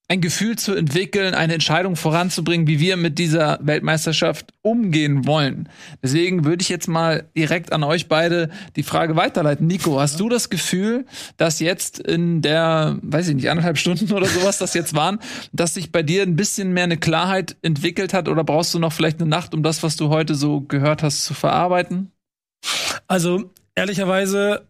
ein 0.09 0.21
Gefühl 0.21 0.57
zu 0.57 0.73
entwickeln, 0.73 1.34
eine 1.34 1.53
Entscheidung 1.53 1.97
voranzubringen, 1.97 2.65
wie 2.65 2.79
wir 2.79 2.95
mit 2.95 3.19
dieser 3.19 3.59
Weltmeisterschaft 3.61 4.53
umgehen 4.61 5.27
wollen. 5.27 5.67
Deswegen 6.01 6.45
würde 6.45 6.61
ich 6.61 6.69
jetzt 6.69 6.88
mal 6.88 7.29
direkt 7.35 7.73
an 7.73 7.84
euch 7.84 8.07
beide 8.07 8.49
die 8.77 8.84
Frage 8.84 9.17
weiterleiten. 9.17 9.67
Nico, 9.67 9.99
hast 9.99 10.19
du 10.19 10.29
das 10.29 10.49
Gefühl, 10.49 11.05
dass 11.35 11.59
jetzt 11.59 11.99
in 11.99 12.41
der, 12.41 12.97
weiß 13.01 13.27
ich 13.27 13.35
nicht, 13.35 13.49
anderthalb 13.49 13.77
Stunden 13.77 14.13
oder 14.13 14.27
sowas 14.27 14.59
das 14.59 14.73
jetzt 14.73 14.95
waren, 14.95 15.19
dass 15.51 15.73
sich 15.73 15.91
bei 15.91 16.03
dir 16.03 16.23
ein 16.23 16.38
bisschen 16.38 16.71
mehr 16.71 16.85
eine 16.85 16.97
Klarheit 16.97 17.57
entwickelt 17.61 18.13
hat 18.13 18.29
oder 18.29 18.45
brauchst 18.45 18.73
du 18.73 18.79
noch 18.79 18.93
vielleicht 18.93 19.19
eine 19.19 19.29
Nacht, 19.29 19.53
um 19.53 19.61
das, 19.61 19.84
was 19.84 19.97
du 19.97 20.07
heute 20.07 20.35
so 20.35 20.61
gehört 20.61 21.03
hast, 21.03 21.25
zu 21.25 21.34
verarbeiten? 21.34 22.11
Also, 23.07 23.51
ehrlicherweise 23.75 24.67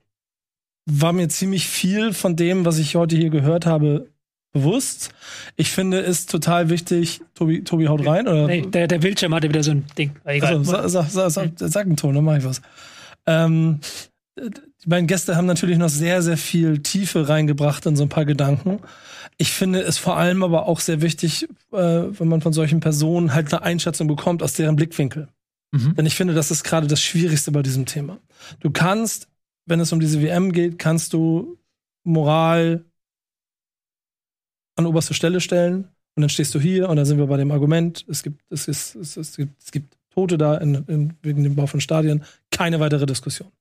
war 0.88 1.14
mir 1.14 1.28
ziemlich 1.30 1.68
viel 1.68 2.14
von 2.14 2.36
dem, 2.36 2.66
was 2.66 2.80
ich 2.80 2.96
heute 2.96 3.16
hier 3.16 3.30
gehört 3.30 3.66
habe, 3.66 4.10
bewusst. 4.58 5.10
Ich 5.56 5.70
finde 5.70 6.00
es 6.00 6.26
total 6.26 6.70
wichtig. 6.70 7.22
Tobi, 7.36 7.64
Tobi 7.64 7.88
haut 7.88 8.06
rein, 8.06 8.28
oder? 8.28 8.48
Nee, 8.48 8.62
der, 8.62 8.88
der 8.88 9.00
Bildschirm 9.00 9.34
hatte 9.34 9.50
wieder 9.50 9.64
so 9.64 9.72
ein 9.72 9.86
Ding. 9.98 10.16
Also, 10.24 10.64
sag, 10.64 10.90
sag, 10.90 11.10
sag, 11.10 11.32
sag, 11.32 11.52
sag 11.58 11.86
einen 11.86 11.98
Ton, 11.98 12.16
dann 12.16 12.24
mach 12.24 12.38
ich 12.38 12.44
was. 12.44 12.62
Ähm, 13.26 13.80
die 14.38 14.90
beiden 14.90 15.08
Gäste 15.08 15.36
haben 15.36 15.48
natürlich 15.48 15.78
noch 15.78 15.90
sehr, 15.90 16.22
sehr 16.22 16.38
viel 16.38 16.80
Tiefe 16.80 17.28
reingebracht 17.28 17.86
in 17.86 17.96
so 17.96 18.04
ein 18.04 18.10
paar 18.10 18.26
Gedanken. 18.26 18.80
Ich 19.38 19.52
finde 19.52 19.82
es 19.82 19.98
vor 19.98 20.18
allem 20.18 20.44
aber 20.44 20.68
auch 20.68 20.80
sehr 20.80 21.02
wichtig, 21.02 21.48
äh, 21.72 21.78
wenn 21.78 22.28
man 22.28 22.42
von 22.42 22.54
solchen 22.54 22.80
Personen 22.80 23.34
halt 23.34 23.54
eine 23.54 23.64
Einschätzung 23.64 24.08
bekommt 24.08 24.42
aus 24.42 24.54
deren 24.54 24.76
Blickwinkel. 24.76 25.28
Mhm. 25.72 25.96
Denn 25.96 26.06
ich 26.06 26.16
finde, 26.16 26.34
das 26.34 26.52
ist 26.52 26.64
gerade 26.64 26.88
das 26.88 27.02
Schwierigste 27.02 27.52
bei 27.52 27.62
diesem 27.62 27.86
Thema. 27.86 28.20
Du 28.60 28.72
kannst, 28.72 29.28
wenn 29.66 29.80
es 29.80 29.92
um 29.92 30.00
diese 30.00 30.22
WM 30.22 30.52
geht, 30.52 30.80
kannst 30.80 31.14
du 31.14 31.58
Moral, 32.04 32.86
an 34.78 34.86
oberste 34.86 35.14
Stelle 35.14 35.42
stellen 35.42 35.90
und 36.16 36.22
dann 36.22 36.30
stehst 36.30 36.56
du 36.56 36.60
hier 36.60 36.90
und 36.90 36.96
dann 36.96 37.06
sind 37.06 37.18
wir 37.18 37.28
bei 37.28 37.38
dem 37.38 37.52
Argument, 37.52 38.06
es 38.08 38.24
gibt, 38.24 38.42
es 38.50 38.68
ist, 38.68 38.96
es, 38.96 39.18
es 39.18 39.36
gibt, 39.36 39.62
es 39.62 39.72
gibt 39.72 39.98
Tote 40.10 40.38
da 40.38 40.56
in, 40.58 40.76
in, 40.88 41.14
wegen 41.22 41.44
dem 41.44 41.56
Bau 41.56 41.68
von 41.68 41.82
Stadien, 41.82 42.24
keine 42.52 42.80
weitere 42.80 43.06
Diskussion. 43.06 43.52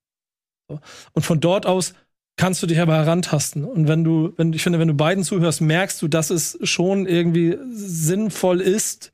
So. 0.68 0.80
Und 1.12 1.22
von 1.22 1.40
dort 1.40 1.66
aus 1.66 1.94
kannst 2.36 2.62
du 2.62 2.66
dich 2.66 2.80
aber 2.80 2.94
herantasten. 2.96 3.64
Und 3.64 3.88
wenn 3.88 4.04
du, 4.04 4.32
wenn, 4.36 4.52
ich 4.52 4.62
finde, 4.62 4.78
wenn 4.78 4.88
du 4.88 4.94
beiden 4.94 5.24
zuhörst, 5.24 5.60
merkst 5.60 6.00
du, 6.00 6.08
dass 6.08 6.30
es 6.30 6.58
schon 6.62 7.06
irgendwie 7.06 7.58
sinnvoll 7.72 8.60
ist, 8.60 9.12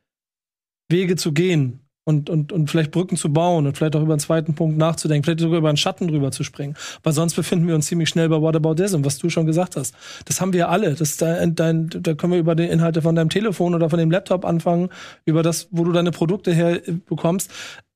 Wege 0.88 1.16
zu 1.16 1.32
gehen 1.32 1.81
und, 2.04 2.28
und, 2.28 2.52
und 2.52 2.70
vielleicht 2.70 2.90
Brücken 2.90 3.16
zu 3.16 3.32
bauen 3.32 3.66
und 3.66 3.76
vielleicht 3.76 3.94
auch 3.94 4.02
über 4.02 4.12
einen 4.12 4.20
zweiten 4.20 4.54
Punkt 4.54 4.76
nachzudenken, 4.76 5.24
vielleicht 5.24 5.40
sogar 5.40 5.58
über 5.58 5.68
einen 5.68 5.76
Schatten 5.76 6.08
drüber 6.08 6.32
zu 6.32 6.42
springen. 6.42 6.74
Weil 7.02 7.12
sonst 7.12 7.34
befinden 7.34 7.68
wir 7.68 7.74
uns 7.74 7.86
ziemlich 7.86 8.08
schnell 8.08 8.28
bei 8.28 8.40
Whataboutism, 8.40 9.04
was 9.04 9.18
du 9.18 9.30
schon 9.30 9.46
gesagt 9.46 9.76
hast. 9.76 9.94
Das 10.24 10.40
haben 10.40 10.52
wir 10.52 10.68
alle. 10.68 10.94
Das 10.94 11.16
dein, 11.16 11.54
dein, 11.54 11.88
da 11.90 12.14
können 12.14 12.32
wir 12.32 12.40
über 12.40 12.54
die 12.54 12.64
Inhalte 12.64 13.02
von 13.02 13.14
deinem 13.14 13.30
Telefon 13.30 13.74
oder 13.74 13.88
von 13.88 13.98
dem 13.98 14.10
Laptop 14.10 14.44
anfangen, 14.44 14.88
über 15.24 15.42
das, 15.42 15.68
wo 15.70 15.84
du 15.84 15.92
deine 15.92 16.10
Produkte 16.10 16.52
herbekommst 16.52 17.50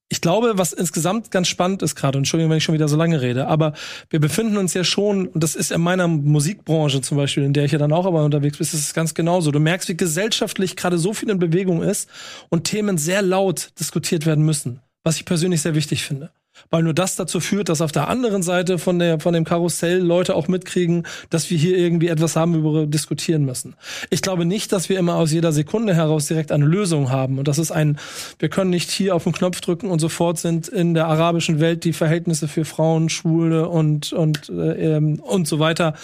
ich 0.09 0.21
glaube, 0.21 0.53
was 0.57 0.73
insgesamt 0.73 1.31
ganz 1.31 1.49
spannend 1.49 1.83
ist 1.83 1.97
gerade, 1.97 2.17
und 2.17 2.21
Entschuldigung, 2.21 2.51
wenn 2.51 2.59
ich 2.59 2.65
schon 2.65 2.75
wieder 2.75 2.89
so 2.89 2.97
lange 2.97 3.21
rede, 3.21 3.49
aber 3.49 3.73
wir 4.09 4.21
befinden 4.21 4.57
uns 4.57 4.73
ja 4.75 4.85
schon, 4.85 5.27
und 5.27 5.43
das 5.43 5.57
ist 5.57 5.73
in 5.73 5.81
meiner 5.81 6.07
Musikbranche 6.07 7.01
zum 7.01 7.17
Beispiel, 7.17 7.43
in 7.43 7.53
der 7.53 7.65
ich 7.65 7.73
ja 7.73 7.79
dann 7.79 7.93
auch 7.93 8.07
aber 8.07 8.25
unterwegs 8.25 8.59
bin, 8.59 8.65
ist 8.65 8.75
es 8.75 8.95
ganz 8.95 9.15
genauso. 9.15 9.51
Du 9.51 9.59
merkst, 9.59 9.89
wie 9.89 9.97
gesellschaftlich 9.97 10.77
gerade 10.77 10.99
so 10.99 11.13
viel 11.13 11.31
in 11.31 11.39
Bewegung 11.39 11.83
ist 11.83 12.09
und 12.51 12.65
Themen 12.65 12.99
sehr 12.99 13.23
laut 13.23 13.71
diskutiert 13.81 14.27
werden 14.27 14.45
müssen, 14.45 14.81
was 15.03 15.17
ich 15.17 15.25
persönlich 15.25 15.63
sehr 15.63 15.75
wichtig 15.75 16.05
finde 16.05 16.31
weil 16.71 16.83
nur 16.83 16.95
das 16.95 17.17
dazu 17.17 17.41
führt, 17.41 17.69
dass 17.69 17.81
auf 17.81 17.93
der 17.93 18.09
anderen 18.09 18.43
Seite 18.43 18.79
von 18.79 18.99
der 18.99 19.21
von 19.21 19.35
dem 19.35 19.45
Karussell 19.45 19.99
Leute 19.99 20.35
auch 20.35 20.49
mitkriegen, 20.49 21.07
dass 21.31 21.51
wir 21.51 21.59
hier 21.59 21.77
irgendwie 21.77 22.09
etwas 22.09 22.37
haben, 22.37 22.55
über 22.55 22.73
wir 22.73 22.87
diskutieren 22.87 23.45
müssen. 23.45 23.75
Ich 24.11 24.23
glaube 24.23 24.45
nicht, 24.45 24.73
dass 24.73 24.89
wir 24.89 24.99
immer 24.99 25.17
aus 25.17 25.33
jeder 25.33 25.53
Sekunde 25.53 25.95
heraus 25.95 26.27
direkt 26.27 26.53
eine 26.53 26.65
Lösung 26.65 27.11
haben 27.11 27.39
und 27.39 27.49
das 27.49 27.59
ist 27.59 27.71
ein 27.71 27.99
wir 28.39 28.49
können 28.49 28.71
nicht 28.71 28.91
hier 28.91 29.15
auf 29.15 29.25
den 29.25 29.33
Knopf 29.33 29.61
drücken 29.61 29.91
und 29.91 30.01
sofort 30.01 30.39
sind 30.39 30.69
in 30.69 30.95
der 30.95 31.07
arabischen 31.07 31.61
Welt 31.61 31.85
die 31.85 31.93
Verhältnisse 31.93 32.49
für 32.49 32.65
Frauen, 32.65 33.09
Schwule 33.09 33.69
und 33.69 34.13
und 34.13 34.49
äh, 34.49 34.97
ähm, 34.97 35.21
und 35.21 35.47
so 35.49 35.59
weiter, 35.59 35.95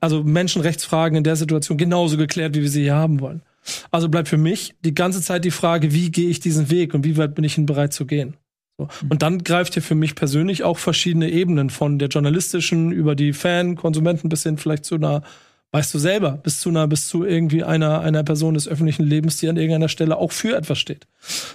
also 0.00 0.22
Menschenrechtsfragen 0.22 1.18
in 1.18 1.24
der 1.24 1.36
Situation 1.36 1.78
genauso 1.78 2.16
geklärt, 2.16 2.54
wie 2.54 2.62
wir 2.62 2.68
sie 2.68 2.82
hier 2.82 2.94
haben 2.94 3.20
wollen. 3.20 3.42
Also 3.90 4.08
bleibt 4.08 4.28
für 4.28 4.38
mich 4.38 4.74
die 4.84 4.94
ganze 4.94 5.22
Zeit 5.22 5.44
die 5.44 5.50
Frage, 5.50 5.92
wie 5.92 6.10
gehe 6.10 6.28
ich 6.28 6.40
diesen 6.40 6.70
Weg 6.70 6.94
und 6.94 7.04
wie 7.04 7.16
weit 7.16 7.34
bin 7.34 7.44
ich 7.44 7.58
ihn 7.58 7.66
bereit 7.66 7.92
zu 7.92 8.06
gehen? 8.06 8.36
So. 8.78 8.88
Und 9.08 9.22
dann 9.22 9.44
greift 9.44 9.74
hier 9.74 9.82
für 9.82 9.94
mich 9.94 10.14
persönlich 10.14 10.64
auch 10.64 10.78
verschiedene 10.78 11.30
Ebenen 11.30 11.70
von 11.70 11.98
der 11.98 12.08
journalistischen 12.08 12.90
über 12.92 13.14
die 13.14 13.32
Fan, 13.32 13.76
Konsumenten 13.76 14.28
bis 14.28 14.42
hin 14.42 14.58
vielleicht 14.58 14.84
zu 14.84 14.94
einer, 14.94 15.22
weißt 15.72 15.92
du 15.92 15.98
selber, 15.98 16.32
bis 16.32 16.60
zu 16.60 16.70
einer, 16.70 16.86
bis 16.88 17.08
zu 17.08 17.24
irgendwie 17.24 17.64
einer, 17.64 18.00
einer 18.00 18.22
Person 18.22 18.54
des 18.54 18.68
öffentlichen 18.68 19.04
Lebens, 19.04 19.36
die 19.36 19.48
an 19.48 19.56
irgendeiner 19.56 19.88
Stelle 19.88 20.16
auch 20.16 20.32
für 20.32 20.56
etwas 20.56 20.78
steht. 20.78 21.06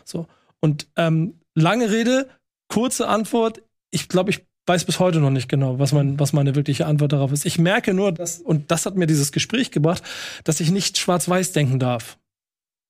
So. 0.06 0.27
Und 0.60 0.88
ähm, 0.95 1.35
lange 1.56 1.91
Rede, 1.91 2.30
kurze 2.68 3.07
Antwort. 3.07 3.61
Ich 3.89 4.10
glaube, 4.10 4.30
ich 4.31 4.45
weiß 4.68 4.84
bis 4.85 4.99
heute 4.99 5.19
noch 5.19 5.30
nicht 5.30 5.49
genau, 5.49 5.80
was, 5.80 5.94
mein, 5.94 6.19
was 6.19 6.34
meine 6.34 6.56
wirkliche 6.56 6.85
Antwort 6.85 7.14
darauf 7.14 7.31
ist. 7.31 7.45
Ich 7.45 7.57
merke 7.57 7.94
nur, 7.94 8.11
dass, 8.11 8.39
und 8.39 8.69
das 8.69 8.85
hat 8.85 8.95
mir 8.95 9.07
dieses 9.07 9.31
Gespräch 9.31 9.72
gebracht, 9.72 10.03
dass 10.44 10.60
ich 10.60 10.72
nicht 10.72 10.98
schwarz-weiß 10.98 11.53
denken 11.53 11.80
darf. 11.80 12.18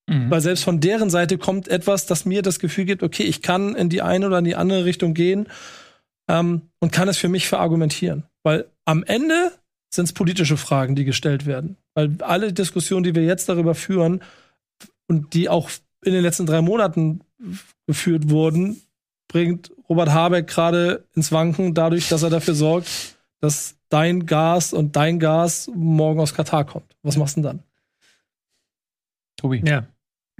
Mhm. 0.08 0.30
Weil 0.30 0.40
selbst 0.40 0.64
von 0.64 0.80
deren 0.80 1.10
Seite 1.10 1.36
kommt 1.38 1.68
etwas, 1.68 2.06
das 2.06 2.24
mir 2.24 2.42
das 2.42 2.58
Gefühl 2.58 2.86
gibt, 2.86 3.02
okay, 3.02 3.24
ich 3.24 3.42
kann 3.42 3.76
in 3.76 3.90
die 3.90 4.02
eine 4.02 4.26
oder 4.26 4.38
in 4.38 4.44
die 4.44 4.56
andere 4.56 4.84
Richtung 4.84 5.12
gehen 5.14 5.46
ähm, 6.28 6.62
und 6.80 6.92
kann 6.92 7.08
es 7.08 7.18
für 7.18 7.28
mich 7.28 7.46
verargumentieren. 7.46 8.24
Weil 8.42 8.66
am 8.86 9.04
Ende 9.04 9.52
sind 9.90 10.06
es 10.06 10.12
politische 10.12 10.56
Fragen, 10.56 10.96
die 10.96 11.04
gestellt 11.04 11.44
werden. 11.44 11.76
Weil 11.94 12.16
alle 12.20 12.52
Diskussionen, 12.52 13.04
die 13.04 13.14
wir 13.14 13.24
jetzt 13.24 13.48
darüber 13.48 13.74
führen 13.74 14.22
und 15.08 15.34
die 15.34 15.48
auch 15.48 15.70
in 16.02 16.14
den 16.14 16.22
letzten 16.22 16.46
drei 16.46 16.62
Monaten 16.62 17.20
geführt 17.86 18.30
wurden, 18.30 18.80
bringt 19.28 19.72
Robert 19.88 20.10
Habeck 20.10 20.46
gerade 20.46 21.04
ins 21.14 21.32
Wanken 21.32 21.74
dadurch, 21.74 22.08
dass 22.08 22.22
er 22.22 22.30
dafür 22.30 22.54
sorgt, 22.54 22.88
dass 23.40 23.76
dein 23.90 24.24
Gas 24.24 24.72
und 24.72 24.96
dein 24.96 25.18
Gas 25.18 25.70
morgen 25.74 26.20
aus 26.20 26.34
Katar 26.34 26.64
kommt. 26.64 26.96
Was 27.02 27.16
machst 27.16 27.36
du 27.36 27.42
denn 27.42 27.58
dann? 27.58 27.62
Tobi. 29.36 29.62
Ja, 29.64 29.86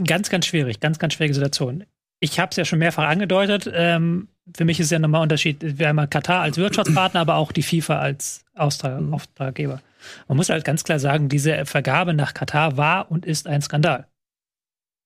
ganz, 0.04 0.30
ganz 0.30 0.46
schwierig, 0.46 0.80
ganz, 0.80 0.98
ganz 0.98 1.14
schwierige 1.14 1.34
Situation. 1.34 1.84
Ich 2.20 2.40
habe 2.40 2.50
es 2.50 2.56
ja 2.56 2.64
schon 2.64 2.80
mehrfach 2.80 3.08
angedeutet. 3.08 3.70
Ähm, 3.72 4.28
für 4.56 4.64
mich 4.64 4.80
ist 4.80 4.90
ja 4.90 4.98
nochmal 4.98 5.22
Unterschied. 5.22 5.78
Wir 5.78 5.88
haben 5.88 6.10
Katar 6.10 6.42
als 6.42 6.56
Wirtschaftspartner, 6.56 7.20
aber 7.20 7.36
auch 7.36 7.52
die 7.52 7.62
FIFA 7.62 7.98
als 7.98 8.44
Austrag 8.54 9.00
mhm. 9.00 9.14
Auftraggeber. 9.14 9.80
Man 10.26 10.36
muss 10.36 10.48
halt 10.48 10.64
ganz 10.64 10.84
klar 10.84 10.98
sagen, 10.98 11.28
diese 11.28 11.64
Vergabe 11.66 12.14
nach 12.14 12.34
Katar 12.34 12.76
war 12.76 13.10
und 13.10 13.26
ist 13.26 13.46
ein 13.46 13.62
Skandal. 13.62 14.06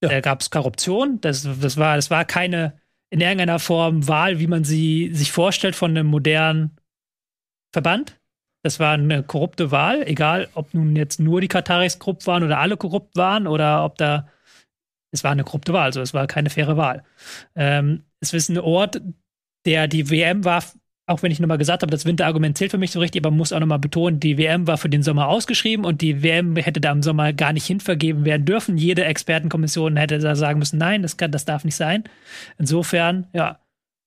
Ja. 0.02 0.08
Da 0.08 0.20
gab 0.20 0.40
es 0.40 0.50
Korruption. 0.50 1.20
Das, 1.20 1.46
das, 1.60 1.76
war, 1.76 1.96
das 1.96 2.10
war 2.10 2.24
keine 2.24 2.80
in 3.10 3.20
irgendeiner 3.20 3.58
Form 3.58 4.08
Wahl, 4.08 4.38
wie 4.38 4.46
man 4.46 4.64
sie 4.64 5.10
sich 5.12 5.32
vorstellt 5.32 5.76
von 5.76 5.90
einem 5.90 6.06
modernen 6.06 6.78
Verband. 7.72 8.18
Das 8.62 8.80
war 8.80 8.94
eine 8.94 9.22
korrupte 9.22 9.70
Wahl, 9.70 10.06
egal 10.06 10.48
ob 10.54 10.72
nun 10.72 10.96
jetzt 10.96 11.20
nur 11.20 11.40
die 11.40 11.48
Kataris 11.48 11.98
korrupt 11.98 12.26
waren 12.26 12.42
oder 12.42 12.58
alle 12.58 12.76
korrupt 12.76 13.16
waren 13.16 13.46
oder 13.46 13.84
ob 13.84 13.98
da. 13.98 14.28
Es 15.12 15.24
war 15.24 15.30
eine 15.30 15.44
korrupte 15.44 15.72
Wahl, 15.72 15.84
also 15.84 16.00
es 16.00 16.14
war 16.14 16.26
keine 16.26 16.50
faire 16.50 16.76
Wahl. 16.76 17.04
Ähm, 17.54 18.02
es 18.20 18.32
ist 18.32 18.48
ein 18.48 18.58
Ort, 18.58 19.00
der 19.66 19.86
die 19.86 20.10
WM 20.10 20.44
war 20.44 20.62
auch 21.06 21.22
wenn 21.22 21.32
ich 21.32 21.40
nochmal 21.40 21.58
gesagt 21.58 21.82
habe, 21.82 21.90
das 21.90 22.04
Winterargument 22.04 22.56
zählt 22.56 22.70
für 22.70 22.78
mich 22.78 22.92
so 22.92 23.00
richtig, 23.00 23.22
aber 23.22 23.30
man 23.30 23.38
muss 23.38 23.52
auch 23.52 23.60
nochmal 23.60 23.78
betonen, 23.78 24.20
die 24.20 24.38
WM 24.38 24.66
war 24.66 24.78
für 24.78 24.88
den 24.88 25.02
Sommer 25.02 25.28
ausgeschrieben 25.28 25.84
und 25.84 26.00
die 26.00 26.22
WM 26.22 26.56
hätte 26.56 26.80
da 26.80 26.92
im 26.92 27.02
Sommer 27.02 27.32
gar 27.32 27.52
nicht 27.52 27.66
hinvergeben 27.66 28.24
werden 28.24 28.44
dürfen. 28.44 28.78
Jede 28.78 29.04
Expertenkommission 29.04 29.96
hätte 29.96 30.18
da 30.18 30.36
sagen 30.36 30.58
müssen, 30.60 30.78
nein, 30.78 31.02
das, 31.02 31.16
kann, 31.16 31.32
das 31.32 31.44
darf 31.44 31.64
nicht 31.64 31.74
sein. 31.74 32.04
Insofern, 32.58 33.26
ja, 33.32 33.58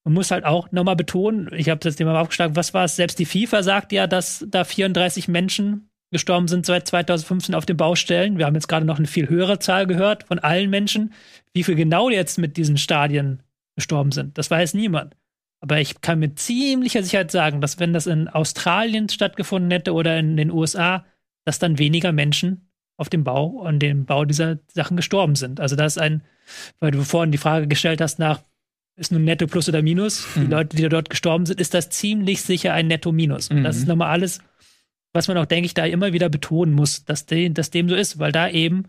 man 0.06 0.14
muss 0.14 0.32
halt 0.32 0.46
auch 0.46 0.72
nochmal 0.72 0.96
betonen, 0.96 1.50
ich 1.54 1.70
habe 1.70 1.80
das 1.80 1.98
Thema 1.98 2.20
aufgeschlagen, 2.20 2.56
was 2.56 2.74
war 2.74 2.86
es? 2.86 2.96
Selbst 2.96 3.20
die 3.20 3.26
FIFA 3.26 3.64
sagt 3.64 3.92
ja, 3.92 4.08
dass 4.08 4.46
da 4.48 4.64
34 4.64 5.28
Menschen 5.28 5.90
gestorben 6.12 6.48
sind 6.48 6.66
seit 6.66 6.88
2015 6.88 7.56
auf 7.56 7.66
den 7.66 7.78
Baustellen. 7.78 8.38
Wir 8.38 8.46
haben 8.46 8.56
jetzt 8.56 8.68
gerade 8.68 8.86
noch 8.86 8.98
eine 8.98 9.08
viel 9.08 9.30
höhere 9.30 9.60
Zahl 9.60 9.88
gehört 9.88 10.24
von 10.24 10.40
allen 10.40 10.70
Menschen. 10.70 11.14
Wie 11.54 11.64
viel 11.64 11.76
genau 11.76 12.10
jetzt 12.10 12.38
mit 12.38 12.58
diesen 12.58 12.78
Stadien 12.78 13.42
gestorben 13.76 14.12
sind, 14.12 14.38
das 14.38 14.50
weiß 14.50 14.74
niemand. 14.74 15.16
Aber 15.60 15.80
ich 15.80 16.02
kann 16.02 16.20
mit 16.20 16.40
ziemlicher 16.40 17.02
Sicherheit 17.02 17.32
sagen, 17.32 17.60
dass 17.60 17.80
wenn 17.80 17.94
das 17.94 18.08
in 18.08 18.28
Australien 18.28 19.10
stattgefunden 19.10 19.72
hätte 19.72 19.94
oder 19.94 20.18
in 20.20 20.38
den 20.38 20.52
USA, 20.52 21.06
dass 21.44 21.60
dann 21.60 21.80
weniger 21.80 22.12
Menschen 22.12 22.70
auf 22.98 23.10
dem 23.10 23.24
Bau, 23.24 23.64
an 23.64 23.80
dem 23.80 24.06
Bau 24.06 24.26
dieser 24.26 24.60
Sachen 24.68 24.96
gestorben 24.96 25.36
sind. 25.36 25.60
Also 25.60 25.76
das 25.76 25.96
ist 25.96 26.02
ein, 26.02 26.24
weil 26.80 26.92
du 26.92 27.04
vorhin 27.04 27.32
die 27.32 27.38
Frage 27.38 27.68
gestellt 27.68 28.00
hast 28.00 28.20
nach, 28.20 28.42
ist 28.96 29.12
nun 29.12 29.26
Netto 29.26 29.48
Plus 29.48 29.68
oder 29.68 29.82
Minus? 29.82 30.26
Mhm. 30.36 30.42
Die 30.42 30.52
Leute, 30.52 30.78
die 30.78 30.88
dort 30.88 31.10
gestorben 31.10 31.46
sind, 31.46 31.60
ist 31.60 31.74
das 31.74 31.90
ziemlich 31.90 32.42
sicher 32.42 32.74
ein 32.74 32.88
Netto 32.88 33.12
Minus. 33.12 33.50
Und 33.50 33.60
mhm. 33.60 33.64
das 33.64 33.78
ist 33.78 33.88
nochmal 33.88 34.12
alles, 34.12 34.40
was 35.16 35.28
man 35.28 35.38
auch, 35.38 35.46
denke 35.46 35.66
ich, 35.66 35.74
da 35.74 35.86
immer 35.86 36.14
wieder 36.14 36.30
betonen 36.30 36.74
muss, 36.74 37.06
dass, 37.06 37.26
de, 37.26 37.50
dass 37.50 37.72
dem 37.72 37.90
so 37.90 37.96
ist, 37.96 38.20
weil 38.20 38.32
da 38.32 38.50
eben 38.50 38.84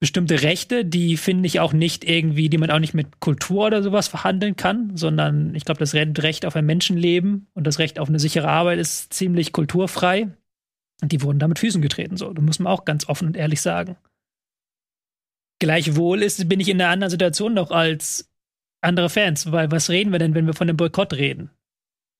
bestimmte 0.00 0.42
Rechte, 0.42 0.84
die 0.84 1.16
finde 1.16 1.48
ich 1.48 1.58
auch 1.58 1.72
nicht 1.72 2.04
irgendwie, 2.04 2.48
die 2.48 2.58
man 2.58 2.70
auch 2.70 2.78
nicht 2.78 2.94
mit 2.94 3.18
Kultur 3.18 3.66
oder 3.66 3.82
sowas 3.82 4.06
verhandeln 4.06 4.54
kann, 4.54 4.96
sondern 4.96 5.54
ich 5.56 5.64
glaube, 5.64 5.80
das 5.80 5.94
Recht 5.94 6.46
auf 6.46 6.54
ein 6.54 6.66
Menschenleben 6.66 7.48
und 7.54 7.66
das 7.66 7.80
Recht 7.80 7.98
auf 7.98 8.08
eine 8.08 8.20
sichere 8.20 8.48
Arbeit 8.48 8.78
ist 8.78 9.12
ziemlich 9.12 9.52
kulturfrei. 9.52 10.28
Und 11.02 11.12
die 11.12 11.22
wurden 11.22 11.38
da 11.38 11.48
mit 11.48 11.58
Füßen 11.58 11.82
getreten, 11.82 12.16
so. 12.16 12.32
Das 12.32 12.44
muss 12.44 12.58
man 12.58 12.72
auch 12.72 12.84
ganz 12.84 13.08
offen 13.08 13.26
und 13.28 13.36
ehrlich 13.36 13.60
sagen. 13.60 13.96
Gleichwohl 15.60 16.22
ist, 16.22 16.48
bin 16.48 16.60
ich 16.60 16.68
in 16.68 16.80
einer 16.80 16.90
anderen 16.90 17.10
Situation 17.10 17.54
noch 17.54 17.72
als 17.72 18.30
andere 18.80 19.10
Fans, 19.10 19.50
weil 19.50 19.70
was 19.72 19.90
reden 19.90 20.12
wir 20.12 20.20
denn, 20.20 20.34
wenn 20.34 20.46
wir 20.46 20.54
von 20.54 20.68
einem 20.68 20.76
Boykott 20.76 21.14
reden? 21.14 21.50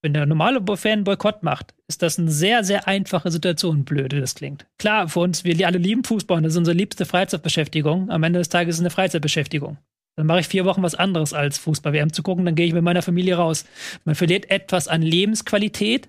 Wenn 0.00 0.14
der 0.14 0.26
normale 0.26 0.64
Fan 0.76 1.02
Boykott 1.02 1.42
macht, 1.42 1.74
ist 1.88 2.02
das 2.02 2.18
eine 2.18 2.30
sehr, 2.30 2.62
sehr 2.62 2.86
einfache 2.86 3.32
Situation, 3.32 3.84
blöde 3.84 4.20
das 4.20 4.36
klingt. 4.36 4.66
Klar, 4.78 5.08
für 5.08 5.20
uns, 5.20 5.42
wir 5.42 5.66
alle 5.66 5.78
lieben 5.78 6.04
Fußball, 6.04 6.40
das 6.42 6.52
ist 6.52 6.58
unsere 6.58 6.76
liebste 6.76 7.04
Freizeitbeschäftigung. 7.04 8.08
Am 8.10 8.22
Ende 8.22 8.38
des 8.38 8.48
Tages 8.48 8.76
ist 8.76 8.78
es 8.78 8.82
eine 8.82 8.90
Freizeitbeschäftigung. 8.90 9.78
Dann 10.16 10.26
mache 10.26 10.40
ich 10.40 10.48
vier 10.48 10.64
Wochen 10.64 10.82
was 10.82 10.94
anderes 10.94 11.32
als 11.32 11.58
Fußball-WM 11.58 12.12
zu 12.12 12.22
gucken, 12.22 12.44
dann 12.44 12.54
gehe 12.54 12.66
ich 12.66 12.72
mit 12.72 12.82
meiner 12.82 13.02
Familie 13.02 13.36
raus. 13.36 13.64
Man 14.04 14.14
verliert 14.14 14.50
etwas 14.50 14.88
an 14.88 15.02
Lebensqualität, 15.02 16.08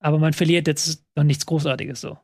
aber 0.00 0.18
man 0.18 0.32
verliert 0.32 0.68
jetzt 0.68 1.04
noch 1.16 1.24
nichts 1.24 1.46
Großartiges 1.46 2.00
so. 2.00 2.18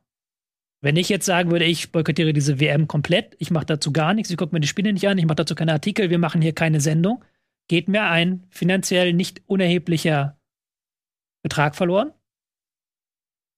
Wenn 0.83 0.97
ich 0.97 1.09
jetzt 1.09 1.27
sagen 1.27 1.51
würde, 1.51 1.65
ich 1.65 1.91
boykottiere 1.91 2.33
diese 2.33 2.61
WM 2.61 2.87
komplett, 2.87 3.35
ich 3.39 3.51
mache 3.51 3.67
dazu 3.67 3.93
gar 3.93 4.15
nichts, 4.15 4.31
ich 4.31 4.37
gucke 4.37 4.55
mir 4.55 4.61
die 4.61 4.69
Spiele 4.69 4.93
nicht 4.93 5.09
an, 5.09 5.19
ich 5.19 5.27
mache 5.27 5.37
dazu 5.37 5.55
keine 5.55 5.73
Artikel, 5.73 6.11
wir 6.11 6.19
machen 6.19 6.43
hier 6.43 6.53
keine 6.53 6.81
Sendung, 6.81 7.25
geht 7.69 7.89
mir 7.89 8.03
ein 8.03 8.45
finanziell 8.51 9.13
nicht 9.13 9.43
unerheblicher 9.47 10.36
Betrag 11.47 11.77
verloren. 11.77 12.13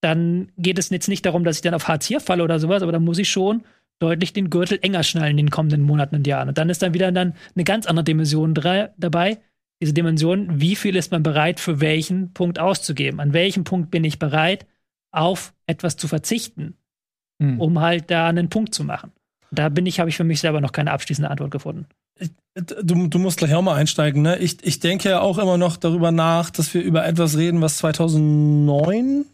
Dann 0.03 0.53
geht 0.59 0.79
es 0.79 0.91
jetzt 0.91 1.09
nicht 1.09 1.25
darum, 1.25 1.43
dass 1.43 1.57
ich 1.57 1.63
dann 1.63 1.75
auf 1.75 1.89
Hartz 1.89 2.11
IV 2.11 2.23
falle 2.23 2.45
oder 2.45 2.61
sowas, 2.61 2.83
aber 2.83 2.93
dann 2.93 3.05
muss 3.05 3.19
ich 3.19 3.29
schon 3.31 3.65
deutlich 3.99 4.33
den 4.33 4.51
Gürtel 4.51 4.79
enger 4.83 5.03
schnallen 5.03 5.33
in 5.33 5.47
den 5.47 5.51
kommenden 5.51 5.83
Monaten 5.83 6.17
und 6.17 6.27
Jahren. 6.27 6.49
Und 6.49 6.59
dann 6.59 6.71
ist 6.71 6.83
dann 6.83 6.95
wieder 6.95 7.11
dann 7.11 7.35
eine 7.55 7.65
ganz 7.65 7.87
andere 7.87 8.05
Dimension 8.05 8.55
dabei. 8.55 9.41
Diese 9.83 9.95
Dimension, 9.95 10.61
wie 10.61 10.77
viel 10.77 10.97
ist 10.97 11.11
man 11.11 11.23
bereit 11.23 11.61
für 11.61 11.81
welchen 11.81 12.33
Punkt 12.33 12.59
auszugeben? 12.59 13.21
An 13.21 13.33
welchem 13.33 13.65
Punkt 13.65 13.91
bin 13.91 14.05
ich 14.05 14.19
bereit, 14.19 14.67
auf 15.11 15.55
etwas 15.67 15.97
zu 15.97 16.07
verzichten, 16.07 16.77
hm. 17.41 17.61
um 17.61 17.81
halt 17.81 18.11
da 18.11 18.29
einen 18.29 18.51
Punkt 18.51 18.75
zu 18.75 18.85
machen? 18.85 19.13
Da 19.51 19.69
bin 19.69 19.87
ich, 19.87 19.99
habe 20.01 20.11
ich 20.11 20.17
für 20.17 20.25
mich 20.25 20.41
selber 20.41 20.61
noch 20.61 20.73
keine 20.73 20.93
abschließende 20.93 21.31
Antwort 21.31 21.51
gefunden. 21.51 21.87
Du, 22.55 23.07
du 23.07 23.19
musst 23.19 23.39
gleich 23.39 23.55
auch 23.55 23.63
mal 23.63 23.77
einsteigen, 23.77 24.23
ne? 24.23 24.39
Ich, 24.39 24.59
ich 24.67 24.81
denke 24.81 25.09
ja 25.09 25.21
auch 25.21 25.39
immer 25.39 25.57
noch 25.59 25.77
darüber 25.77 26.11
nach, 26.11 26.51
dass 26.51 26.75
wir 26.75 26.83
über 26.83 27.07
etwas 27.07 27.37
reden, 27.37 27.61
was 27.61 27.79
2009, 27.79 29.25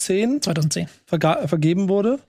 10, 0.00 0.42
2010 0.42 0.88
verga- 1.06 1.46
vergeben 1.48 1.88
wurde 1.88 2.20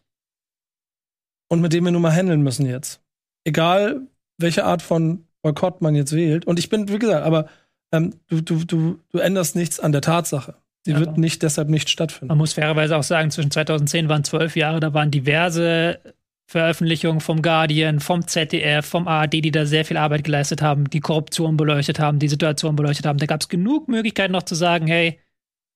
und 1.52 1.62
mit 1.62 1.74
dem 1.74 1.86
wir 1.86 1.92
nun 1.92 2.02
mal 2.02 2.12
handeln 2.16 2.42
müssen 2.42 2.66
jetzt. 2.66 3.02
Egal, 3.46 4.02
welche 4.40 4.66
Art 4.66 4.82
von 4.82 5.26
Boykott 5.44 5.82
man 5.82 5.94
jetzt 5.96 6.14
wählt. 6.14 6.46
Und 6.46 6.58
ich 6.58 6.70
bin, 6.70 6.90
wie 6.90 6.98
gesagt, 7.00 7.26
aber 7.26 7.48
ähm, 7.94 8.16
du, 8.28 8.42
du, 8.42 8.64
du, 8.66 9.00
du 9.10 9.18
änderst 9.20 9.56
nichts 9.56 9.80
an 9.80 9.92
der 9.92 10.02
Tatsache. 10.02 10.56
Die 10.86 10.92
ja, 10.92 11.00
wird 11.00 11.18
nicht 11.18 11.44
deshalb 11.44 11.70
nicht 11.70 11.90
stattfinden. 11.90 12.28
Man 12.30 12.40
muss 12.40 12.54
fairerweise 12.54 12.98
auch 12.98 13.04
sagen, 13.04 13.32
zwischen 13.32 13.52
2010 13.52 14.10
waren 14.10 14.24
zwölf 14.24 14.56
Jahre, 14.56 14.80
da 14.80 14.94
waren 14.94 15.12
diverse 15.12 16.00
Veröffentlichungen 16.46 17.22
vom 17.22 17.42
Guardian, 17.42 18.00
vom 18.00 18.28
ZDF, 18.28 18.86
vom 18.86 19.08
ARD, 19.08 19.34
die 19.34 19.52
da 19.52 19.66
sehr 19.66 19.86
viel 19.86 19.98
Arbeit 19.98 20.24
geleistet 20.24 20.62
haben, 20.62 20.90
die 20.90 21.00
Korruption 21.00 21.58
beleuchtet 21.58 22.00
haben, 22.00 22.20
die 22.20 22.28
Situation 22.28 22.76
beleuchtet 22.76 23.06
haben. 23.06 23.18
Da 23.18 23.26
gab 23.26 23.42
es 23.42 23.50
genug 23.50 23.88
Möglichkeiten 23.88 24.34
noch 24.34 24.44
zu 24.44 24.56
sagen, 24.56 24.88
hey, 24.88 25.20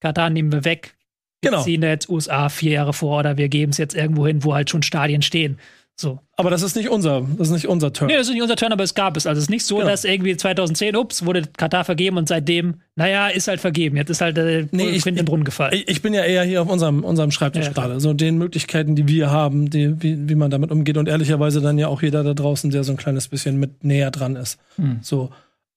Katar 0.02 0.30
nehmen 0.30 0.52
wir 0.52 0.66
weg. 0.66 0.96
Genau. 1.42 1.62
ziehen 1.62 1.82
da 1.82 1.90
jetzt 1.90 2.10
USA 2.10 2.50
vier 2.50 2.72
Jahre 2.72 2.94
vor 2.94 3.20
oder 3.20 3.38
wir 3.38 3.48
geben 3.48 3.72
es 3.72 3.78
jetzt 3.78 3.96
irgendwo 3.96 4.26
hin, 4.26 4.44
wo 4.44 4.56
halt 4.56 4.70
schon 4.70 4.82
Stadien 4.82 5.22
stehen. 5.22 5.60
So. 6.00 6.20
Aber 6.36 6.52
das 6.52 6.62
ist 6.62 6.76
nicht 6.76 6.90
unser, 6.90 7.26
das 7.38 7.48
ist 7.48 7.54
nicht 7.54 7.68
unser 7.68 7.92
Turn. 7.92 8.08
Nee, 8.08 8.18
das 8.18 8.28
ist 8.28 8.34
nicht 8.34 8.44
unser 8.44 8.56
Turn, 8.56 8.72
aber 8.72 8.84
es 8.84 8.94
gab 8.94 9.18
es. 9.18 9.26
Also 9.26 9.40
es 9.40 9.46
ist 9.46 9.50
nicht 9.50 9.66
so, 9.66 9.78
genau. 9.78 9.90
dass 9.90 10.04
irgendwie 10.04 10.38
2010, 10.38 10.96
ups, 10.96 11.26
wurde 11.26 11.42
Katar 11.58 11.86
vergeben 11.86 12.18
und 12.18 12.28
seitdem, 12.28 12.82
naja, 12.96 13.30
ist 13.30 13.48
halt 13.48 13.60
vergeben. 13.60 13.98
Jetzt 13.98 14.12
ist 14.12 14.22
halt 14.22 14.38
der 14.38 14.68
nee, 14.72 14.90
ich, 14.90 15.08
in 15.08 15.16
den 15.16 15.26
Brunnen 15.26 15.44
gefallen. 15.44 15.74
Ich, 15.74 15.88
ich, 15.88 16.02
bin 16.04 16.14
ja 16.14 16.24
eher 16.24 16.44
hier 16.44 16.62
auf 16.62 16.70
unserem, 16.70 17.04
unserem 17.04 17.32
Schreibtisch 17.32 17.66
ja, 17.66 17.72
gerade. 17.72 18.00
So 18.00 18.14
den 18.14 18.38
Möglichkeiten, 18.38 18.96
die 18.96 19.08
wir 19.08 19.32
haben, 19.32 19.72
die, 19.72 20.00
wie, 20.04 20.30
wie 20.30 20.36
man 20.36 20.52
damit 20.52 20.70
umgeht 20.70 20.98
und 20.98 21.10
ehrlicherweise 21.10 21.62
dann 21.62 21.80
ja 21.80 21.88
auch 21.88 22.04
jeder 22.04 22.24
da 22.24 22.36
draußen, 22.36 22.70
der 22.70 22.84
so 22.84 22.92
ein 22.92 22.98
kleines 22.98 23.28
bisschen 23.28 23.58
mit 23.58 23.84
näher 23.84 24.12
dran 24.12 24.36
ist. 24.36 24.60
Hm. 24.76 25.00
So. 25.02 25.32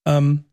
Ähm, 0.05 0.45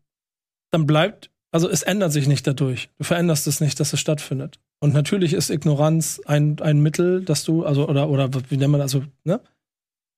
dann 0.70 0.86
bleibt, 0.86 1.30
also 1.50 1.68
es 1.68 1.82
ändert 1.82 2.12
sich 2.12 2.26
nicht 2.26 2.46
dadurch. 2.46 2.88
Du 2.96 3.04
veränderst 3.04 3.46
es 3.46 3.60
nicht, 3.60 3.78
dass 3.80 3.92
es 3.92 4.00
stattfindet. 4.00 4.58
Und 4.80 4.94
natürlich 4.94 5.32
ist 5.34 5.50
Ignoranz 5.50 6.20
ein, 6.24 6.60
ein 6.60 6.80
Mittel, 6.80 7.22
dass 7.22 7.44
du, 7.44 7.64
also, 7.64 7.88
oder, 7.88 8.08
oder 8.08 8.30
wie 8.48 8.56
nennt 8.56 8.70
man 8.70 8.80
das, 8.80 8.94
also, 8.94 9.06
ne? 9.24 9.40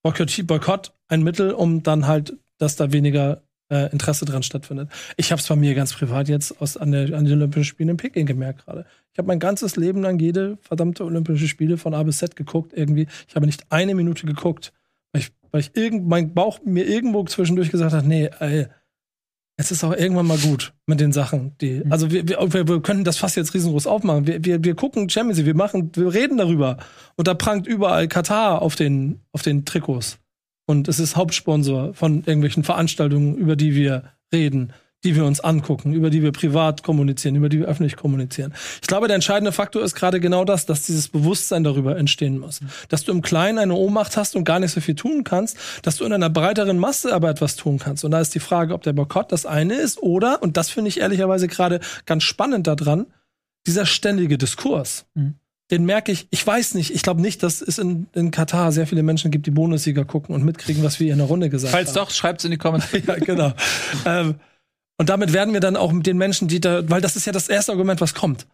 Boykott, 0.02 0.92
ein 1.08 1.22
Mittel, 1.22 1.52
um 1.52 1.82
dann 1.82 2.06
halt, 2.06 2.36
dass 2.58 2.76
da 2.76 2.92
weniger 2.92 3.42
äh, 3.70 3.90
Interesse 3.92 4.24
dran 4.24 4.42
stattfindet. 4.42 4.90
Ich 5.16 5.30
habe 5.32 5.40
es 5.40 5.48
bei 5.48 5.56
mir 5.56 5.74
ganz 5.74 5.94
privat 5.94 6.28
jetzt 6.28 6.60
aus, 6.60 6.76
an, 6.76 6.92
der, 6.92 7.16
an 7.16 7.24
den 7.24 7.38
Olympischen 7.38 7.64
Spielen 7.64 7.90
in 7.90 7.96
Peking 7.96 8.26
gemerkt 8.26 8.64
gerade. 8.64 8.84
Ich 9.12 9.18
habe 9.18 9.28
mein 9.28 9.38
ganzes 9.38 9.76
Leben 9.76 10.02
lang 10.02 10.18
jede 10.18 10.58
verdammte 10.60 11.04
Olympische 11.04 11.48
Spiele 11.48 11.76
von 11.76 11.94
A 11.94 12.02
bis 12.02 12.18
Z 12.18 12.36
geguckt 12.36 12.72
irgendwie. 12.74 13.06
Ich 13.28 13.36
habe 13.36 13.46
nicht 13.46 13.70
eine 13.70 13.94
Minute 13.94 14.26
geguckt, 14.26 14.72
weil 15.12 15.22
ich, 15.22 15.32
weil 15.50 15.60
ich 15.60 15.76
irgend, 15.76 16.06
mein 16.06 16.34
Bauch 16.34 16.60
mir 16.64 16.86
irgendwo 16.86 17.24
zwischendurch 17.24 17.70
gesagt 17.70 17.92
hat, 17.92 18.04
nee, 18.04 18.30
ey, 18.40 18.66
es 19.60 19.70
ist 19.70 19.84
auch 19.84 19.92
irgendwann 19.92 20.26
mal 20.26 20.38
gut 20.38 20.72
mit 20.86 21.00
den 21.00 21.12
Sachen, 21.12 21.54
die. 21.60 21.82
Mhm. 21.84 21.92
Also 21.92 22.10
wir, 22.10 22.26
wir, 22.26 22.66
wir 22.66 22.80
können 22.80 23.04
das 23.04 23.18
fast 23.18 23.36
jetzt 23.36 23.52
riesengroß 23.52 23.86
aufmachen. 23.86 24.26
Wir, 24.26 24.42
wir, 24.42 24.64
wir 24.64 24.74
gucken 24.74 25.10
Champions 25.10 25.36
League, 25.36 25.46
wir 25.46 25.54
machen, 25.54 25.92
wir 25.94 26.14
reden 26.14 26.38
darüber. 26.38 26.78
Und 27.16 27.28
da 27.28 27.34
prangt 27.34 27.66
überall 27.66 28.08
Katar 28.08 28.62
auf 28.62 28.74
den, 28.74 29.20
auf 29.32 29.42
den 29.42 29.66
Trikots. 29.66 30.18
Und 30.66 30.88
es 30.88 30.98
ist 30.98 31.14
Hauptsponsor 31.14 31.92
von 31.92 32.24
irgendwelchen 32.24 32.64
Veranstaltungen, 32.64 33.36
über 33.36 33.54
die 33.54 33.74
wir 33.74 34.04
reden. 34.32 34.72
Die 35.04 35.16
wir 35.16 35.24
uns 35.24 35.40
angucken, 35.40 35.92
über 35.92 36.10
die 36.10 36.22
wir 36.22 36.32
privat 36.32 36.82
kommunizieren, 36.82 37.36
über 37.36 37.48
die 37.48 37.60
wir 37.60 37.66
öffentlich 37.66 37.96
kommunizieren. 37.96 38.52
Ich 38.82 38.88
glaube, 38.88 39.06
der 39.08 39.14
entscheidende 39.14 39.52
Faktor 39.52 39.82
ist 39.82 39.94
gerade 39.94 40.20
genau 40.20 40.44
das, 40.44 40.66
dass 40.66 40.82
dieses 40.82 41.08
Bewusstsein 41.08 41.64
darüber 41.64 41.96
entstehen 41.96 42.38
muss. 42.38 42.60
Dass 42.88 43.04
du 43.04 43.12
im 43.12 43.22
Kleinen 43.22 43.58
eine 43.58 43.74
Ohnmacht 43.74 44.16
hast 44.16 44.36
und 44.36 44.44
gar 44.44 44.60
nicht 44.60 44.72
so 44.72 44.80
viel 44.80 44.94
tun 44.94 45.24
kannst, 45.24 45.56
dass 45.82 45.96
du 45.96 46.04
in 46.04 46.12
einer 46.12 46.28
breiteren 46.28 46.78
Masse 46.78 47.14
aber 47.14 47.30
etwas 47.30 47.56
tun 47.56 47.78
kannst. 47.78 48.04
Und 48.04 48.10
da 48.10 48.20
ist 48.20 48.34
die 48.34 48.40
Frage, 48.40 48.74
ob 48.74 48.82
der 48.82 48.92
Boykott 48.92 49.32
das 49.32 49.46
eine 49.46 49.74
ist 49.74 50.02
oder, 50.02 50.42
und 50.42 50.56
das 50.56 50.68
finde 50.70 50.88
ich 50.88 51.00
ehrlicherweise 51.00 51.48
gerade 51.48 51.80
ganz 52.04 52.22
spannend 52.22 52.66
daran, 52.66 53.06
dieser 53.66 53.86
ständige 53.86 54.36
Diskurs. 54.36 55.06
Mhm 55.14 55.34
den 55.70 55.84
merke 55.84 56.10
ich, 56.10 56.26
ich 56.30 56.44
weiß 56.44 56.74
nicht, 56.74 56.92
ich 56.94 57.02
glaube 57.02 57.20
nicht, 57.20 57.42
dass 57.42 57.62
es 57.62 57.78
in, 57.78 58.08
in 58.12 58.30
Katar 58.30 58.72
sehr 58.72 58.86
viele 58.86 59.02
Menschen 59.02 59.30
gibt, 59.30 59.46
die 59.46 59.52
Bundesliga 59.52 60.04
gucken 60.04 60.34
und 60.34 60.44
mitkriegen, 60.44 60.82
was 60.82 60.98
wir 60.98 61.12
in 61.12 61.18
der 61.18 61.28
Runde 61.28 61.48
gesagt 61.48 61.72
Falls 61.72 61.90
haben. 61.90 61.94
Falls 61.94 62.08
doch, 62.08 62.14
schreibt 62.14 62.40
es 62.40 62.44
in 62.44 62.50
die 62.50 62.56
Kommentare. 62.56 62.98
ja, 63.06 63.14
genau. 63.16 63.52
ähm, 64.04 64.34
und 65.00 65.08
damit 65.08 65.32
werden 65.32 65.54
wir 65.54 65.60
dann 65.60 65.76
auch 65.76 65.92
mit 65.92 66.06
den 66.06 66.18
Menschen, 66.18 66.46
die 66.46 66.60
da, 66.60 66.86
weil 66.90 67.00
das 67.00 67.16
ist 67.16 67.24
ja 67.24 67.32
das 67.32 67.48
erste 67.48 67.72
Argument, 67.72 68.02
was 68.02 68.12
kommt. 68.12 68.46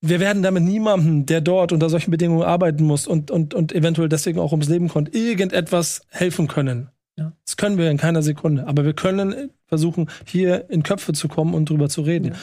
Wir 0.00 0.18
werden 0.18 0.42
damit 0.42 0.62
niemandem, 0.62 1.26
der 1.26 1.42
dort 1.42 1.72
unter 1.72 1.90
solchen 1.90 2.10
Bedingungen 2.10 2.42
arbeiten 2.42 2.84
muss 2.84 3.06
und, 3.06 3.30
und, 3.30 3.52
und 3.52 3.74
eventuell 3.74 4.08
deswegen 4.08 4.38
auch 4.38 4.52
ums 4.52 4.70
Leben 4.70 4.88
kommt, 4.88 5.14
irgendetwas 5.14 6.06
helfen 6.08 6.48
können. 6.48 6.88
Ja. 7.18 7.32
Das 7.44 7.58
können 7.58 7.76
wir 7.76 7.90
in 7.90 7.98
keiner 7.98 8.22
Sekunde. 8.22 8.66
Aber 8.66 8.86
wir 8.86 8.94
können 8.94 9.50
versuchen, 9.66 10.08
hier 10.24 10.70
in 10.70 10.84
Köpfe 10.84 11.12
zu 11.12 11.28
kommen 11.28 11.52
und 11.52 11.68
drüber 11.68 11.90
zu 11.90 12.00
reden. 12.00 12.28
Ja. 12.28 12.38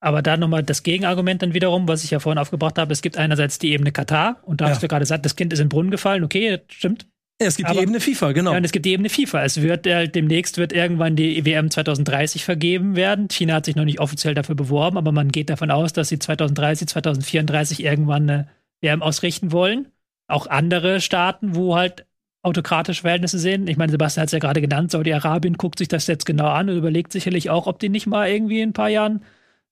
Aber 0.00 0.20
da 0.20 0.36
nochmal 0.36 0.62
das 0.62 0.82
Gegenargument 0.82 1.40
dann 1.40 1.54
wiederum, 1.54 1.88
was 1.88 2.04
ich 2.04 2.10
ja 2.10 2.20
vorhin 2.20 2.36
aufgebracht 2.38 2.76
habe. 2.76 2.92
Es 2.92 3.00
gibt 3.00 3.16
einerseits 3.16 3.58
die 3.58 3.72
Ebene 3.72 3.92
Katar 3.92 4.40
und 4.42 4.60
da 4.60 4.66
ja. 4.66 4.72
hast 4.72 4.82
du 4.82 4.88
gerade 4.88 5.04
gesagt, 5.04 5.24
das 5.24 5.36
Kind 5.36 5.54
ist 5.54 5.58
in 5.58 5.68
den 5.68 5.70
Brunnen 5.70 5.90
gefallen. 5.90 6.22
Okay, 6.22 6.60
stimmt. 6.68 7.06
Es 7.42 7.56
gibt 7.56 7.70
Aber, 7.70 7.78
die 7.78 7.82
Ebene 7.84 8.00
FIFA, 8.00 8.32
genau. 8.32 8.52
Ja, 8.52 8.58
und 8.58 8.64
es 8.64 8.72
gibt 8.72 8.84
die 8.84 8.92
Ebene 8.92 9.08
FIFA. 9.08 9.44
Es 9.44 9.62
wird 9.62 9.86
äh, 9.86 10.08
demnächst 10.08 10.58
wird 10.58 10.74
irgendwann 10.74 11.16
die 11.16 11.44
WM 11.46 11.70
2030 11.70 12.44
vergeben 12.44 12.96
werden. 12.96 13.28
China 13.28 13.54
hat 13.54 13.64
sich 13.64 13.76
noch 13.76 13.86
nicht 13.86 13.98
offiziell 13.98 14.34
dafür 14.34 14.54
beworben, 14.54 14.98
aber 14.98 15.10
man 15.10 15.32
geht 15.32 15.48
davon 15.48 15.70
aus, 15.70 15.94
dass 15.94 16.08
sie 16.08 16.18
2030, 16.18 16.88
2034 16.88 17.82
irgendwann 17.82 18.28
eine 18.28 18.48
WM 18.82 19.02
ausrichten 19.02 19.52
wollen. 19.52 19.88
Auch 20.28 20.48
andere 20.48 21.00
Staaten, 21.00 21.54
wo 21.54 21.76
halt 21.76 22.04
autokratische 22.42 23.02
Verhältnisse 23.02 23.38
sind. 23.38 23.68
Ich 23.68 23.78
meine, 23.78 23.90
Sebastian 23.90 24.22
hat 24.22 24.28
es 24.28 24.32
ja 24.32 24.38
gerade 24.38 24.60
genannt, 24.60 24.90
Saudi-Arabien 24.90 25.54
guckt 25.54 25.78
sich 25.78 25.88
das 25.88 26.06
jetzt 26.06 26.26
genau 26.26 26.48
an 26.48 26.68
und 26.68 26.76
überlegt 26.76 27.12
sicherlich 27.12 27.48
auch, 27.50 27.66
ob 27.66 27.78
die 27.78 27.88
nicht 27.88 28.06
mal 28.06 28.28
irgendwie 28.28 28.60
in 28.60 28.70
ein 28.70 28.74
paar 28.74 28.88
Jahren 28.88 29.22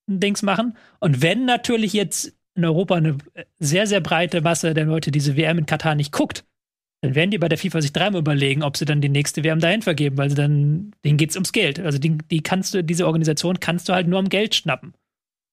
ein 0.08 0.20
Dings 0.20 0.42
machen. 0.42 0.76
Und 1.00 1.22
wenn 1.22 1.44
natürlich 1.44 1.92
jetzt 1.92 2.34
in 2.54 2.64
Europa 2.64 2.94
eine 2.94 3.18
sehr, 3.58 3.86
sehr 3.86 4.00
breite 4.00 4.40
Masse 4.40 4.74
der 4.74 4.86
Leute 4.86 5.10
diese 5.10 5.36
WM 5.36 5.58
in 5.58 5.66
Katar 5.66 5.94
nicht 5.94 6.12
guckt, 6.12 6.44
dann 7.00 7.14
werden 7.14 7.30
die 7.30 7.38
bei 7.38 7.48
der 7.48 7.58
FIFA 7.58 7.80
sich 7.80 7.92
dreimal 7.92 8.20
überlegen, 8.20 8.62
ob 8.62 8.76
sie 8.76 8.84
dann 8.84 9.00
die 9.00 9.08
nächste 9.08 9.44
WM 9.44 9.60
dahin 9.60 9.82
vergeben, 9.82 10.16
weil 10.16 10.30
sie 10.30 10.36
dann, 10.36 10.92
denen 11.04 11.16
geht 11.16 11.30
es 11.30 11.36
ums 11.36 11.52
Geld. 11.52 11.78
Also 11.78 11.98
die, 11.98 12.18
die 12.30 12.42
kannst 12.42 12.74
du, 12.74 12.82
diese 12.82 13.06
Organisation 13.06 13.60
kannst 13.60 13.88
du 13.88 13.92
halt 13.92 14.08
nur 14.08 14.18
am 14.18 14.28
Geld 14.28 14.56
schnappen. 14.56 14.94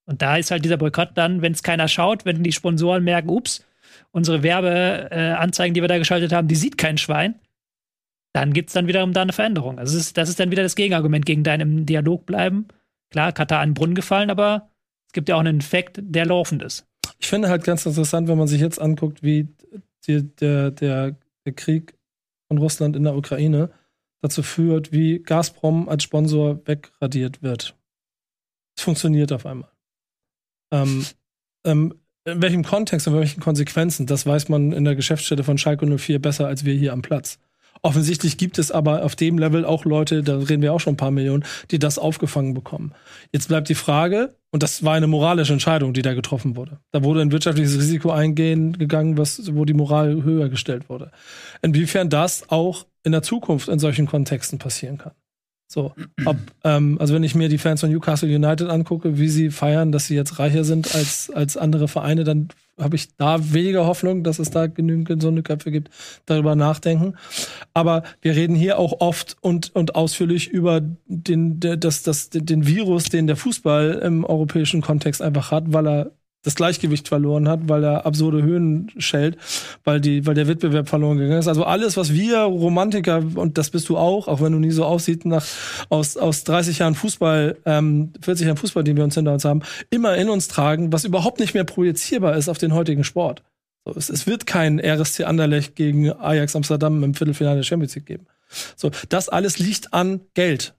Und 0.08 0.22
da 0.22 0.38
ist 0.38 0.52
halt 0.52 0.66
dieser 0.66 0.78
Boykott 0.78 1.12
dann, 1.16 1.42
wenn 1.42 1.52
es 1.52 1.64
keiner 1.64 1.88
schaut, 1.88 2.26
wenn 2.26 2.44
die 2.44 2.52
Sponsoren 2.52 3.04
merken, 3.04 3.30
ups, 3.30 3.64
unsere 4.12 4.44
Werbeanzeigen, 4.44 5.74
die 5.74 5.82
wir 5.82 5.88
da 5.88 5.98
geschaltet 5.98 6.32
haben, 6.32 6.48
die 6.48 6.56
sieht 6.56 6.78
kein 6.78 6.98
Schwein, 6.98 7.36
dann 8.34 8.54
gibt 8.54 8.70
es 8.70 8.74
dann 8.74 8.88
wiederum 8.88 9.14
da 9.14 9.22
eine 9.22 9.34
Veränderung. 9.34 9.80
Also 9.80 9.96
das 9.96 10.08
ist, 10.08 10.18
das 10.18 10.30
ist 10.30 10.40
dann 10.40 10.52
wieder 10.52 10.64
das 10.64 10.76
Gegenargument 10.76 11.26
gegen 11.26 11.44
deinen 11.44 11.86
Dialog 11.86 12.26
bleiben. 12.26 12.68
Klar, 13.12 13.32
Katar 13.32 13.64
in 13.64 13.70
den 13.70 13.74
Brunnen 13.76 13.96
gefallen, 13.96 14.30
aber 14.30 14.70
es 15.08 15.14
gibt 15.14 15.30
ja 15.30 15.36
auch 15.36 15.40
einen 15.40 15.60
Effekt, 15.60 16.00
der 16.02 16.26
laufend 16.26 16.64
ist. 16.64 16.86
Ich 17.20 17.28
finde 17.28 17.50
halt 17.50 17.64
ganz 17.64 17.86
interessant, 17.86 18.28
wenn 18.28 18.38
man 18.38 18.48
sich 18.48 18.62
jetzt 18.62 18.82
anguckt, 18.82 19.24
wie 19.24 19.48
die, 20.08 20.24
der, 20.24 20.72
der 20.72 21.16
der 21.46 21.54
Krieg 21.54 21.98
von 22.48 22.58
Russland 22.58 22.96
in 22.96 23.04
der 23.04 23.16
Ukraine 23.16 23.72
dazu 24.22 24.44
führt, 24.44 24.92
wie 24.92 25.20
Gazprom 25.20 25.88
als 25.88 26.04
Sponsor 26.04 26.66
wegradiert 26.66 27.42
wird. 27.44 27.78
Es 28.78 28.84
funktioniert 28.84 29.32
auf 29.32 29.46
einmal. 29.46 29.72
Ähm, 30.72 31.06
ähm, 31.66 32.00
in 32.28 32.42
welchem 32.42 32.64
Kontext 32.64 33.08
und 33.08 33.14
welchen 33.14 33.40
Konsequenzen, 33.40 34.08
das 34.08 34.26
weiß 34.26 34.50
man 34.50 34.72
in 34.72 34.84
der 34.84 34.96
Geschäftsstelle 34.96 35.44
von 35.44 35.60
Schalke 35.60 35.86
04 35.86 36.20
besser 36.20 36.48
als 36.48 36.66
wir 36.66 36.74
hier 36.74 36.92
am 36.92 37.04
Platz. 37.04 37.38
Offensichtlich 37.86 38.40
gibt 38.40 38.58
es 38.58 38.72
aber 38.72 39.04
auf 39.04 39.16
dem 39.16 39.38
Level 39.38 39.64
auch 39.64 39.86
Leute, 39.86 40.24
da 40.24 40.40
reden 40.40 40.64
wir 40.64 40.74
auch 40.74 40.80
schon 40.80 40.94
ein 40.94 40.98
paar 40.98 41.12
Millionen, 41.12 41.46
die 41.70 41.78
das 41.78 42.00
aufgefangen 42.00 42.56
bekommen. 42.56 42.96
Jetzt 43.32 43.48
bleibt 43.48 43.70
die 43.70 43.76
Frage, 43.76 44.34
und 44.50 44.64
das 44.64 44.84
war 44.84 44.96
eine 44.96 45.06
moralische 45.06 45.54
Entscheidung, 45.54 45.94
die 45.94 46.02
da 46.02 46.16
getroffen 46.16 46.56
wurde. 46.56 46.80
Da 46.92 47.04
wurde 47.04 47.22
ein 47.22 47.32
wirtschaftliches 47.32 47.78
Risiko 47.78 48.10
eingegangen, 48.10 49.20
was, 49.20 49.54
wo 49.54 49.66
die 49.66 49.76
Moral 49.76 50.24
höher 50.24 50.50
gestellt 50.50 50.90
wurde. 50.90 51.12
Inwiefern 51.62 52.10
das 52.10 52.50
auch 52.50 52.88
in 53.04 53.12
der 53.12 53.22
Zukunft 53.22 53.70
in 53.70 53.78
solchen 53.78 54.08
Kontexten 54.08 54.58
passieren 54.58 54.98
kann. 54.98 55.14
So, 55.76 55.92
ob, 56.24 56.38
ähm, 56.64 56.96
also 57.02 57.14
wenn 57.14 57.24
ich 57.24 57.36
mir 57.36 57.50
die 57.50 57.58
Fans 57.58 57.82
von 57.82 57.92
Newcastle 57.92 58.34
United 58.34 58.70
angucke, 58.70 59.20
wie 59.20 59.28
sie 59.28 59.50
feiern, 59.50 59.92
dass 59.92 60.08
sie 60.08 60.16
jetzt 60.16 60.40
reicher 60.40 60.64
sind 60.64 60.96
als, 60.96 61.30
als 61.30 61.58
andere 61.58 61.90
Vereine, 61.90 62.24
dann 62.24 62.48
habe 62.80 62.96
ich 62.96 63.14
da 63.18 63.52
weniger 63.52 63.86
Hoffnung, 63.86 64.24
dass 64.24 64.40
es 64.40 64.52
da 64.52 64.68
genügend 64.68 65.06
gesunde 65.10 65.44
Köpfe 65.44 65.72
gibt, 65.72 65.90
darüber 66.28 66.56
nachdenken. 66.56 67.16
Aber 67.74 68.04
wir 68.22 68.38
reden 68.38 68.56
hier 68.56 68.80
auch 68.80 69.02
oft 69.02 69.36
und, 69.42 69.76
und 69.76 69.96
ausführlich 69.96 70.48
über 70.48 70.80
den, 71.08 71.60
das, 71.60 72.04
das, 72.04 72.30
den 72.30 72.66
Virus, 72.66 73.10
den 73.10 73.28
der 73.28 73.36
Fußball 73.36 74.00
im 74.02 74.24
europäischen 74.24 74.80
Kontext 74.80 75.22
einfach 75.22 75.52
hat, 75.52 75.74
weil 75.74 75.88
er 75.90 76.12
das 76.46 76.56
Gleichgewicht 76.56 77.08
verloren 77.08 77.50
hat, 77.50 77.68
weil 77.68 77.84
er 77.84 78.06
absurde 78.06 78.42
Höhen 78.42 78.92
schellt, 78.98 79.38
weil 79.84 80.00
die, 80.00 80.26
weil 80.26 80.36
der 80.36 80.48
Wettbewerb 80.48 80.88
verloren 80.88 81.18
gegangen 81.18 81.40
ist. 81.40 81.48
Also 81.48 81.64
alles, 81.66 81.98
was 81.98 82.14
wir 82.14 82.40
Romantiker 82.40 83.24
und 83.36 83.58
das 83.58 83.72
bist 83.72 83.90
du 83.90 83.98
auch, 83.98 84.28
auch 84.28 84.42
wenn 84.42 84.54
du 84.54 84.60
nie 84.60 84.72
so 84.72 84.86
aussiehst 84.86 85.26
nach 85.26 85.46
aus 85.90 86.18
aus 86.18 86.44
30 86.44 86.80
Jahren 86.80 86.96
Fußball, 86.96 87.58
ähm, 87.66 88.14
40 88.22 88.48
Jahren 88.48 88.58
Fußball, 88.58 88.84
den 88.84 88.96
wir 88.96 89.04
uns 89.04 89.16
hinter 89.16 89.34
uns 89.34 89.44
haben, 89.44 89.62
immer 89.90 90.16
in 90.16 90.30
uns 90.30 90.48
tragen, 90.48 90.94
was 90.94 91.04
überhaupt 91.04 91.40
nicht 91.40 91.54
mehr 91.54 91.64
projizierbar 91.64 92.38
ist 92.38 92.48
auf 92.48 92.58
den 92.58 92.74
heutigen 92.74 93.04
Sport. 93.04 93.44
So, 93.84 93.94
es, 93.96 94.10
es 94.10 94.28
wird 94.28 94.46
kein 94.46 94.80
RSC 94.80 95.26
Anderlecht 95.26 95.76
gegen 95.76 96.12
Ajax 96.12 96.56
Amsterdam 96.56 97.04
im 97.04 97.14
Viertelfinale 97.14 97.58
der 97.58 97.64
Champions 97.64 97.96
League 97.96 98.06
geben. 98.06 98.28
So, 98.76 98.92
das 99.10 99.30
alles 99.30 99.60
liegt 99.60 99.94
an 99.94 100.22
Geld. 100.34 100.76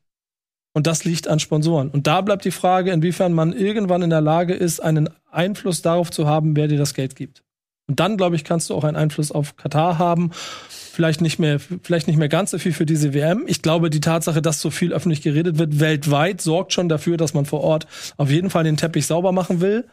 Und 0.77 0.87
das 0.87 1.05
liegt 1.05 1.27
an 1.27 1.39
Sponsoren. 1.39 1.89
Und 1.89 2.07
da 2.07 2.21
bleibt 2.21 2.45
die 2.45 2.51
Frage, 2.51 2.91
inwiefern 2.91 3.33
man 3.33 3.55
irgendwann 3.55 4.03
in 4.03 4.11
der 4.11 4.21
Lage 4.21 4.53
ist, 4.53 4.79
einen 4.79 5.09
Einfluss 5.31 5.81
darauf 5.81 6.11
zu 6.11 6.27
haben, 6.27 6.55
wer 6.55 6.69
dir 6.69 6.77
das 6.77 6.93
Geld 6.93 7.17
gibt. 7.17 7.43
Und 7.89 7.99
dann, 7.99 8.19
glaube 8.19 8.37
ich, 8.37 8.45
kannst 8.45 8.69
du 8.69 8.75
auch 8.75 8.85
einen 8.85 8.95
Einfluss 8.95 9.33
auf 9.33 9.57
Katar 9.57 9.99
haben. 9.99 10.33
Vielleicht 10.69 11.23
nicht 11.23 11.39
mehr, 11.39 11.61
vielleicht 11.61 12.09
nicht 12.09 12.19
mehr 12.19 12.29
ganz 12.29 12.51
so 12.51 12.59
viel 12.59 12.75
für 12.75 12.85
diese 12.85 13.15
WM. 13.15 13.45
Ich 13.47 13.63
glaube, 13.63 13.89
die 13.89 14.03
Tatsache, 14.03 14.43
dass 14.43 14.61
so 14.61 14.69
viel 14.69 14.93
öffentlich 14.93 15.23
geredet 15.23 15.57
wird 15.57 15.81
weltweit, 15.81 16.43
sorgt 16.43 16.75
schon 16.75 16.91
dafür, 16.91 17.17
dass 17.17 17.33
man 17.33 17.47
vor 17.47 17.63
Ort 17.63 17.87
auf 18.19 18.31
jeden 18.31 18.51
Fall 18.51 18.65
den 18.65 18.77
Teppich 18.77 19.07
sauber 19.07 19.33
machen 19.33 19.63
will. 19.63 19.87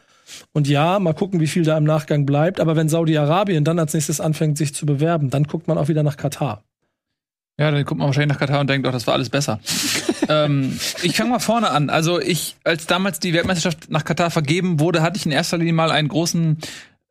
Und 0.52 0.68
ja, 0.68 0.98
mal 0.98 1.14
gucken, 1.14 1.40
wie 1.40 1.46
viel 1.46 1.62
da 1.62 1.78
im 1.78 1.84
Nachgang 1.84 2.26
bleibt. 2.26 2.60
Aber 2.60 2.76
wenn 2.76 2.90
Saudi-Arabien 2.90 3.64
dann 3.64 3.78
als 3.78 3.94
nächstes 3.94 4.20
anfängt, 4.20 4.58
sich 4.58 4.74
zu 4.74 4.84
bewerben, 4.84 5.30
dann 5.30 5.44
guckt 5.44 5.66
man 5.66 5.78
auch 5.78 5.88
wieder 5.88 6.02
nach 6.02 6.18
Katar. 6.18 6.62
Ja, 7.58 7.70
dann 7.70 7.84
guckt 7.84 7.98
man 7.98 8.08
wahrscheinlich 8.08 8.34
nach 8.34 8.40
Katar 8.40 8.60
und 8.60 8.68
denkt, 8.68 8.86
doch, 8.86 8.92
das 8.92 9.06
war 9.06 9.14
alles 9.14 9.30
besser. 9.30 9.60
Ähm, 10.28 10.78
ich 11.02 11.16
fange 11.16 11.30
mal 11.30 11.38
vorne 11.38 11.70
an. 11.70 11.90
Also 11.90 12.20
ich, 12.20 12.56
als 12.64 12.86
damals 12.86 13.20
die 13.20 13.32
Weltmeisterschaft 13.32 13.90
nach 13.90 14.04
Katar 14.04 14.30
vergeben 14.30 14.80
wurde, 14.80 15.02
hatte 15.02 15.16
ich 15.18 15.26
in 15.26 15.32
erster 15.32 15.58
Linie 15.58 15.72
mal 15.72 15.90
einen 15.90 16.08
großen 16.08 16.58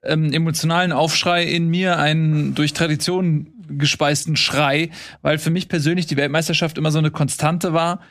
ähm, 0.03 0.33
emotionalen 0.33 0.91
Aufschrei 0.91 1.45
in 1.45 1.67
mir, 1.69 1.99
einen 1.99 2.55
durch 2.55 2.73
Tradition 2.73 3.47
gespeisten 3.69 4.35
Schrei, 4.35 4.89
weil 5.21 5.37
für 5.37 5.49
mich 5.49 5.69
persönlich 5.69 6.05
die 6.05 6.17
Weltmeisterschaft 6.17 6.77
immer 6.77 6.91
so 6.91 6.99
eine 6.99 7.11
Konstante 7.11 7.73
war 7.73 8.01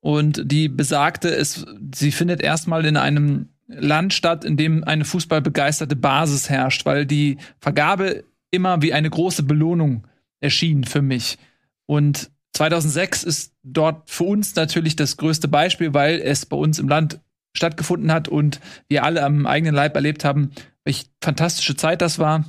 und 0.00 0.42
die 0.50 0.68
besagte, 0.68 1.28
es, 1.28 1.66
sie 1.94 2.12
findet 2.12 2.40
erstmal 2.40 2.86
in 2.86 2.96
einem 2.96 3.48
Land 3.66 4.14
statt, 4.14 4.44
in 4.44 4.56
dem 4.56 4.84
eine 4.84 5.04
fußballbegeisterte 5.04 5.96
Basis 5.96 6.48
herrscht, 6.48 6.86
weil 6.86 7.06
die 7.06 7.38
Vergabe 7.60 8.24
immer 8.50 8.82
wie 8.82 8.92
eine 8.92 9.10
große 9.10 9.42
Belohnung 9.42 10.06
erschien 10.40 10.84
für 10.84 11.02
mich. 11.02 11.38
Und 11.86 12.30
2006 12.54 13.24
ist 13.24 13.54
dort 13.62 14.10
für 14.10 14.24
uns 14.24 14.54
natürlich 14.54 14.96
das 14.96 15.16
größte 15.16 15.48
Beispiel, 15.48 15.94
weil 15.94 16.20
es 16.20 16.46
bei 16.46 16.56
uns 16.56 16.78
im 16.78 16.88
Land 16.88 17.20
stattgefunden 17.56 18.12
hat 18.12 18.28
und 18.28 18.60
wir 18.88 19.04
alle 19.04 19.22
am 19.22 19.46
eigenen 19.46 19.74
Leib 19.74 19.94
erlebt 19.94 20.24
haben, 20.24 20.52
welche 20.84 21.06
fantastische 21.20 21.76
Zeit 21.76 22.00
das 22.00 22.18
war 22.18 22.44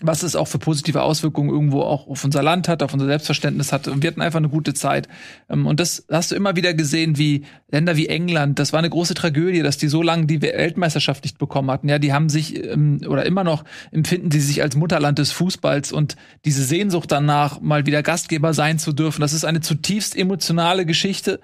was 0.00 0.22
es 0.22 0.36
auch 0.36 0.48
für 0.48 0.58
positive 0.58 1.02
Auswirkungen 1.02 1.50
irgendwo 1.50 1.82
auch 1.82 2.06
auf 2.06 2.24
unser 2.24 2.42
Land 2.42 2.68
hat, 2.68 2.82
auf 2.82 2.92
unser 2.92 3.06
Selbstverständnis 3.06 3.72
hat. 3.72 3.88
Und 3.88 4.02
wir 4.02 4.10
hatten 4.10 4.22
einfach 4.22 4.38
eine 4.38 4.48
gute 4.48 4.74
Zeit. 4.74 5.08
Ähm, 5.48 5.66
und 5.66 5.80
das 5.80 6.04
hast 6.10 6.30
du 6.30 6.34
immer 6.34 6.56
wieder 6.56 6.74
gesehen, 6.74 7.18
wie 7.18 7.44
Länder 7.70 7.96
wie 7.96 8.08
England, 8.08 8.58
das 8.58 8.72
war 8.72 8.78
eine 8.78 8.90
große 8.90 9.14
Tragödie, 9.14 9.62
dass 9.62 9.78
die 9.78 9.88
so 9.88 10.02
lange 10.02 10.26
die 10.26 10.42
Weltmeisterschaft 10.42 11.24
nicht 11.24 11.38
bekommen 11.38 11.70
hatten. 11.70 11.88
Ja, 11.88 11.98
die 11.98 12.12
haben 12.12 12.28
sich 12.28 12.62
ähm, 12.64 13.00
oder 13.06 13.26
immer 13.26 13.44
noch 13.44 13.64
empfinden 13.92 14.30
die 14.30 14.40
sich 14.40 14.62
als 14.62 14.76
Mutterland 14.76 15.18
des 15.18 15.32
Fußballs 15.32 15.92
und 15.92 16.16
diese 16.44 16.64
Sehnsucht 16.64 17.12
danach, 17.12 17.60
mal 17.60 17.86
wieder 17.86 18.02
Gastgeber 18.02 18.54
sein 18.54 18.78
zu 18.78 18.92
dürfen. 18.92 19.20
Das 19.20 19.32
ist 19.32 19.44
eine 19.44 19.60
zutiefst 19.60 20.16
emotionale 20.16 20.86
Geschichte. 20.86 21.40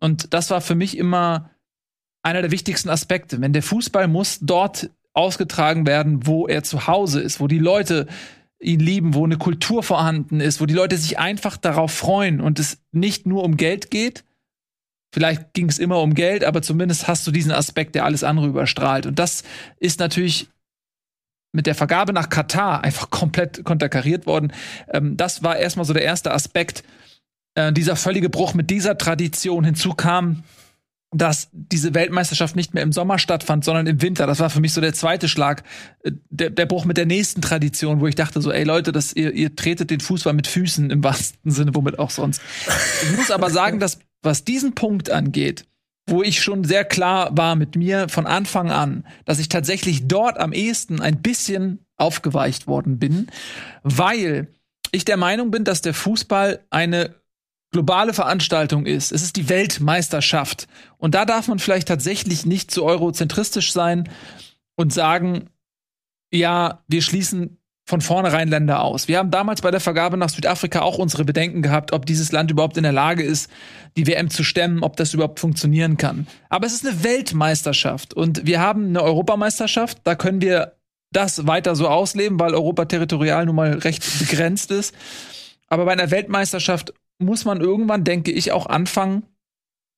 Und 0.00 0.32
das 0.32 0.50
war 0.50 0.60
für 0.60 0.74
mich 0.74 0.96
immer 0.96 1.50
einer 2.22 2.42
der 2.42 2.50
wichtigsten 2.50 2.88
Aspekte. 2.88 3.40
Wenn 3.40 3.52
der 3.52 3.62
Fußball 3.62 4.08
muss 4.08 4.38
dort 4.40 4.90
ausgetragen 5.18 5.86
werden, 5.86 6.26
wo 6.26 6.46
er 6.46 6.62
zu 6.62 6.86
Hause 6.86 7.20
ist, 7.20 7.40
wo 7.40 7.46
die 7.46 7.58
Leute 7.58 8.06
ihn 8.60 8.80
lieben, 8.80 9.14
wo 9.14 9.24
eine 9.24 9.36
Kultur 9.36 9.82
vorhanden 9.82 10.40
ist, 10.40 10.60
wo 10.60 10.66
die 10.66 10.74
Leute 10.74 10.96
sich 10.96 11.18
einfach 11.18 11.56
darauf 11.56 11.92
freuen 11.92 12.40
und 12.40 12.58
es 12.58 12.78
nicht 12.92 13.26
nur 13.26 13.44
um 13.44 13.56
Geld 13.56 13.90
geht, 13.90 14.24
Vielleicht 15.12 15.54
ging 15.54 15.68
es 15.68 15.78
immer 15.78 16.00
um 16.00 16.14
Geld, 16.14 16.44
aber 16.44 16.60
zumindest 16.60 17.08
hast 17.08 17.26
du 17.26 17.30
diesen 17.30 17.52
Aspekt, 17.52 17.94
der 17.94 18.04
alles 18.04 18.24
andere 18.24 18.46
überstrahlt. 18.46 19.06
Und 19.06 19.18
das 19.18 19.42
ist 19.78 20.00
natürlich 20.00 20.48
mit 21.52 21.66
der 21.66 21.74
Vergabe 21.74 22.12
nach 22.12 22.28
Katar 22.28 22.84
einfach 22.84 23.08
komplett 23.08 23.64
konterkariert 23.64 24.26
worden. 24.26 24.52
Ähm, 24.92 25.16
das 25.16 25.42
war 25.42 25.56
erstmal 25.56 25.86
so 25.86 25.94
der 25.94 26.02
erste 26.02 26.32
Aspekt. 26.32 26.84
Äh, 27.54 27.72
dieser 27.72 27.96
völlige 27.96 28.28
Bruch 28.28 28.52
mit 28.52 28.68
dieser 28.68 28.98
Tradition 28.98 29.64
hinzu 29.64 29.94
kam, 29.94 30.44
dass 31.10 31.48
diese 31.52 31.94
Weltmeisterschaft 31.94 32.54
nicht 32.54 32.74
mehr 32.74 32.82
im 32.82 32.92
Sommer 32.92 33.18
stattfand, 33.18 33.64
sondern 33.64 33.86
im 33.86 34.02
Winter. 34.02 34.26
Das 34.26 34.40
war 34.40 34.50
für 34.50 34.60
mich 34.60 34.74
so 34.74 34.80
der 34.80 34.92
zweite 34.92 35.28
Schlag, 35.28 35.62
äh, 36.02 36.12
der, 36.28 36.50
der 36.50 36.66
Bruch 36.66 36.84
mit 36.84 36.96
der 36.96 37.06
nächsten 37.06 37.40
Tradition, 37.40 38.00
wo 38.00 38.06
ich 38.06 38.14
dachte 38.14 38.42
so, 38.42 38.52
ey 38.52 38.64
Leute, 38.64 38.92
das, 38.92 39.14
ihr, 39.14 39.32
ihr 39.32 39.56
tretet 39.56 39.90
den 39.90 40.00
Fußball 40.00 40.34
mit 40.34 40.46
Füßen 40.46 40.90
im 40.90 41.02
wahrsten 41.02 41.50
Sinne, 41.50 41.74
womit 41.74 41.98
auch 41.98 42.10
sonst. 42.10 42.42
Ich 43.02 43.16
muss 43.16 43.30
aber 43.30 43.50
sagen, 43.50 43.80
dass 43.80 44.00
was 44.22 44.44
diesen 44.44 44.74
Punkt 44.74 45.10
angeht, 45.10 45.64
wo 46.08 46.22
ich 46.22 46.42
schon 46.42 46.64
sehr 46.64 46.84
klar 46.84 47.30
war 47.36 47.54
mit 47.56 47.76
mir 47.76 48.08
von 48.08 48.26
Anfang 48.26 48.70
an, 48.70 49.06
dass 49.24 49.38
ich 49.38 49.48
tatsächlich 49.48 50.08
dort 50.08 50.38
am 50.38 50.52
ehesten 50.52 51.00
ein 51.00 51.22
bisschen 51.22 51.80
aufgeweicht 51.96 52.66
worden 52.66 52.98
bin, 52.98 53.28
weil 53.82 54.48
ich 54.90 55.04
der 55.04 55.16
Meinung 55.16 55.50
bin, 55.50 55.64
dass 55.64 55.82
der 55.82 55.94
Fußball 55.94 56.60
eine 56.70 57.14
globale 57.70 58.14
Veranstaltung 58.14 58.86
ist. 58.86 59.12
Es 59.12 59.22
ist 59.22 59.36
die 59.36 59.48
Weltmeisterschaft. 59.48 60.68
Und 60.96 61.14
da 61.14 61.24
darf 61.24 61.48
man 61.48 61.58
vielleicht 61.58 61.88
tatsächlich 61.88 62.46
nicht 62.46 62.70
zu 62.70 62.84
eurozentristisch 62.84 63.72
sein 63.72 64.08
und 64.76 64.92
sagen, 64.92 65.50
ja, 66.32 66.82
wir 66.88 67.02
schließen 67.02 67.58
von 67.88 68.00
vornherein 68.02 68.48
Länder 68.48 68.82
aus. 68.82 69.08
Wir 69.08 69.16
haben 69.16 69.30
damals 69.30 69.62
bei 69.62 69.70
der 69.70 69.80
Vergabe 69.80 70.18
nach 70.18 70.28
Südafrika 70.28 70.82
auch 70.82 70.98
unsere 70.98 71.24
Bedenken 71.24 71.62
gehabt, 71.62 71.92
ob 71.92 72.04
dieses 72.04 72.32
Land 72.32 72.50
überhaupt 72.50 72.76
in 72.76 72.82
der 72.82 72.92
Lage 72.92 73.22
ist, 73.22 73.50
die 73.96 74.06
WM 74.06 74.28
zu 74.28 74.44
stemmen, 74.44 74.82
ob 74.82 74.96
das 74.96 75.14
überhaupt 75.14 75.40
funktionieren 75.40 75.96
kann. 75.96 76.26
Aber 76.50 76.66
es 76.66 76.74
ist 76.74 76.86
eine 76.86 77.02
Weltmeisterschaft 77.02 78.12
und 78.12 78.46
wir 78.46 78.60
haben 78.60 78.88
eine 78.88 79.02
Europameisterschaft, 79.02 80.00
da 80.04 80.16
können 80.16 80.42
wir 80.42 80.74
das 81.12 81.46
weiter 81.46 81.74
so 81.74 81.88
ausleben, 81.88 82.38
weil 82.38 82.52
Europa 82.52 82.84
territorial 82.84 83.46
nun 83.46 83.56
mal 83.56 83.72
recht 83.72 84.04
begrenzt 84.18 84.70
ist. 84.70 84.94
Aber 85.68 85.86
bei 85.86 85.92
einer 85.92 86.10
Weltmeisterschaft 86.10 86.92
muss 87.18 87.44
man 87.44 87.60
irgendwann, 87.60 88.04
denke 88.04 88.30
ich, 88.30 88.52
auch 88.52 88.66
anfangen, 88.66 89.24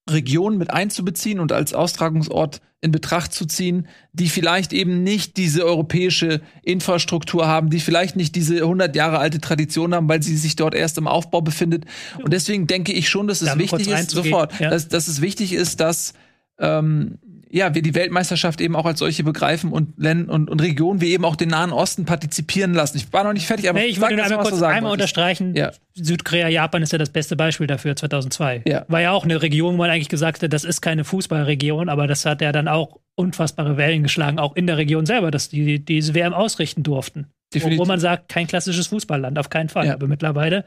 Regionen 0.08 0.58
mit 0.58 0.70
einzubeziehen 0.70 1.40
und 1.40 1.52
als 1.52 1.74
Austragungsort 1.74 2.60
in 2.80 2.92
Betracht 2.92 3.34
zu 3.34 3.44
ziehen, 3.44 3.86
die 4.12 4.28
vielleicht 4.28 4.72
eben 4.72 5.02
nicht 5.02 5.36
diese 5.36 5.64
europäische 5.64 6.40
Infrastruktur 6.62 7.46
haben, 7.46 7.68
die 7.68 7.80
vielleicht 7.80 8.16
nicht 8.16 8.34
diese 8.34 8.56
100 8.56 8.96
Jahre 8.96 9.18
alte 9.18 9.38
Tradition 9.38 9.94
haben, 9.94 10.08
weil 10.08 10.22
sie 10.22 10.36
sich 10.36 10.56
dort 10.56 10.74
erst 10.74 10.96
im 10.96 11.06
Aufbau 11.06 11.42
befindet. 11.42 11.84
Und 12.22 12.32
deswegen 12.32 12.66
denke 12.66 12.92
ich 12.92 13.10
schon, 13.10 13.26
dass 13.26 13.42
es 13.42 13.58
wichtig 13.58 13.88
ist, 13.88 14.10
sofort, 14.10 14.58
ja. 14.58 14.70
dass, 14.70 14.88
dass 14.88 15.08
es 15.08 15.20
wichtig 15.20 15.52
ist, 15.52 15.80
dass 15.80 16.14
ähm, 16.58 17.18
ja, 17.52 17.74
wir 17.74 17.82
die 17.82 17.94
Weltmeisterschaft 17.94 18.60
eben 18.60 18.76
auch 18.76 18.86
als 18.86 19.00
solche 19.00 19.24
begreifen 19.24 19.72
und 19.72 19.98
Länder 19.98 20.32
und, 20.32 20.48
und 20.48 20.62
Regionen 20.62 21.00
wie 21.00 21.12
eben 21.12 21.24
auch 21.24 21.34
den 21.34 21.48
Nahen 21.48 21.72
Osten 21.72 22.04
partizipieren 22.04 22.74
lassen. 22.74 22.96
Ich 22.96 23.12
war 23.12 23.24
noch 23.24 23.32
nicht 23.32 23.46
fertig, 23.46 23.68
aber 23.68 23.80
nee, 23.80 23.86
ich 23.86 24.00
wollte 24.00 24.14
nur 24.14 24.24
einmal 24.24 24.42
kurz 24.44 24.58
sagen, 24.58 24.76
einmal 24.76 24.92
unterstreichen. 24.92 25.54
Ja. 25.56 25.72
Südkorea, 25.94 26.48
Japan 26.48 26.82
ist 26.82 26.92
ja 26.92 26.98
das 26.98 27.10
beste 27.10 27.34
Beispiel 27.34 27.66
dafür 27.66 27.96
2002. 27.96 28.62
Ja. 28.66 28.84
War 28.86 29.00
ja 29.00 29.10
auch 29.10 29.24
eine 29.24 29.42
Region, 29.42 29.74
wo 29.74 29.78
man 29.78 29.90
eigentlich 29.90 30.08
gesagt 30.08 30.42
hat, 30.42 30.52
das 30.52 30.64
ist 30.64 30.80
keine 30.80 31.04
Fußballregion, 31.04 31.88
aber 31.88 32.06
das 32.06 32.24
hat 32.24 32.40
ja 32.40 32.52
dann 32.52 32.68
auch 32.68 33.00
unfassbare 33.16 33.76
Wellen 33.76 34.04
geschlagen, 34.04 34.38
auch 34.38 34.54
in 34.54 34.68
der 34.68 34.76
Region 34.76 35.04
selber, 35.04 35.30
dass 35.30 35.48
die 35.48 35.84
diese 35.84 36.14
WM 36.14 36.32
ausrichten 36.32 36.84
durften. 36.84 37.26
Definitiv. 37.52 37.80
Wo 37.80 37.84
man 37.84 37.98
sagt, 37.98 38.28
kein 38.28 38.46
klassisches 38.46 38.86
Fußballland, 38.86 39.38
auf 39.38 39.50
keinen 39.50 39.68
Fall. 39.68 39.86
Ja. 39.86 39.94
Aber 39.94 40.06
mittlerweile 40.06 40.64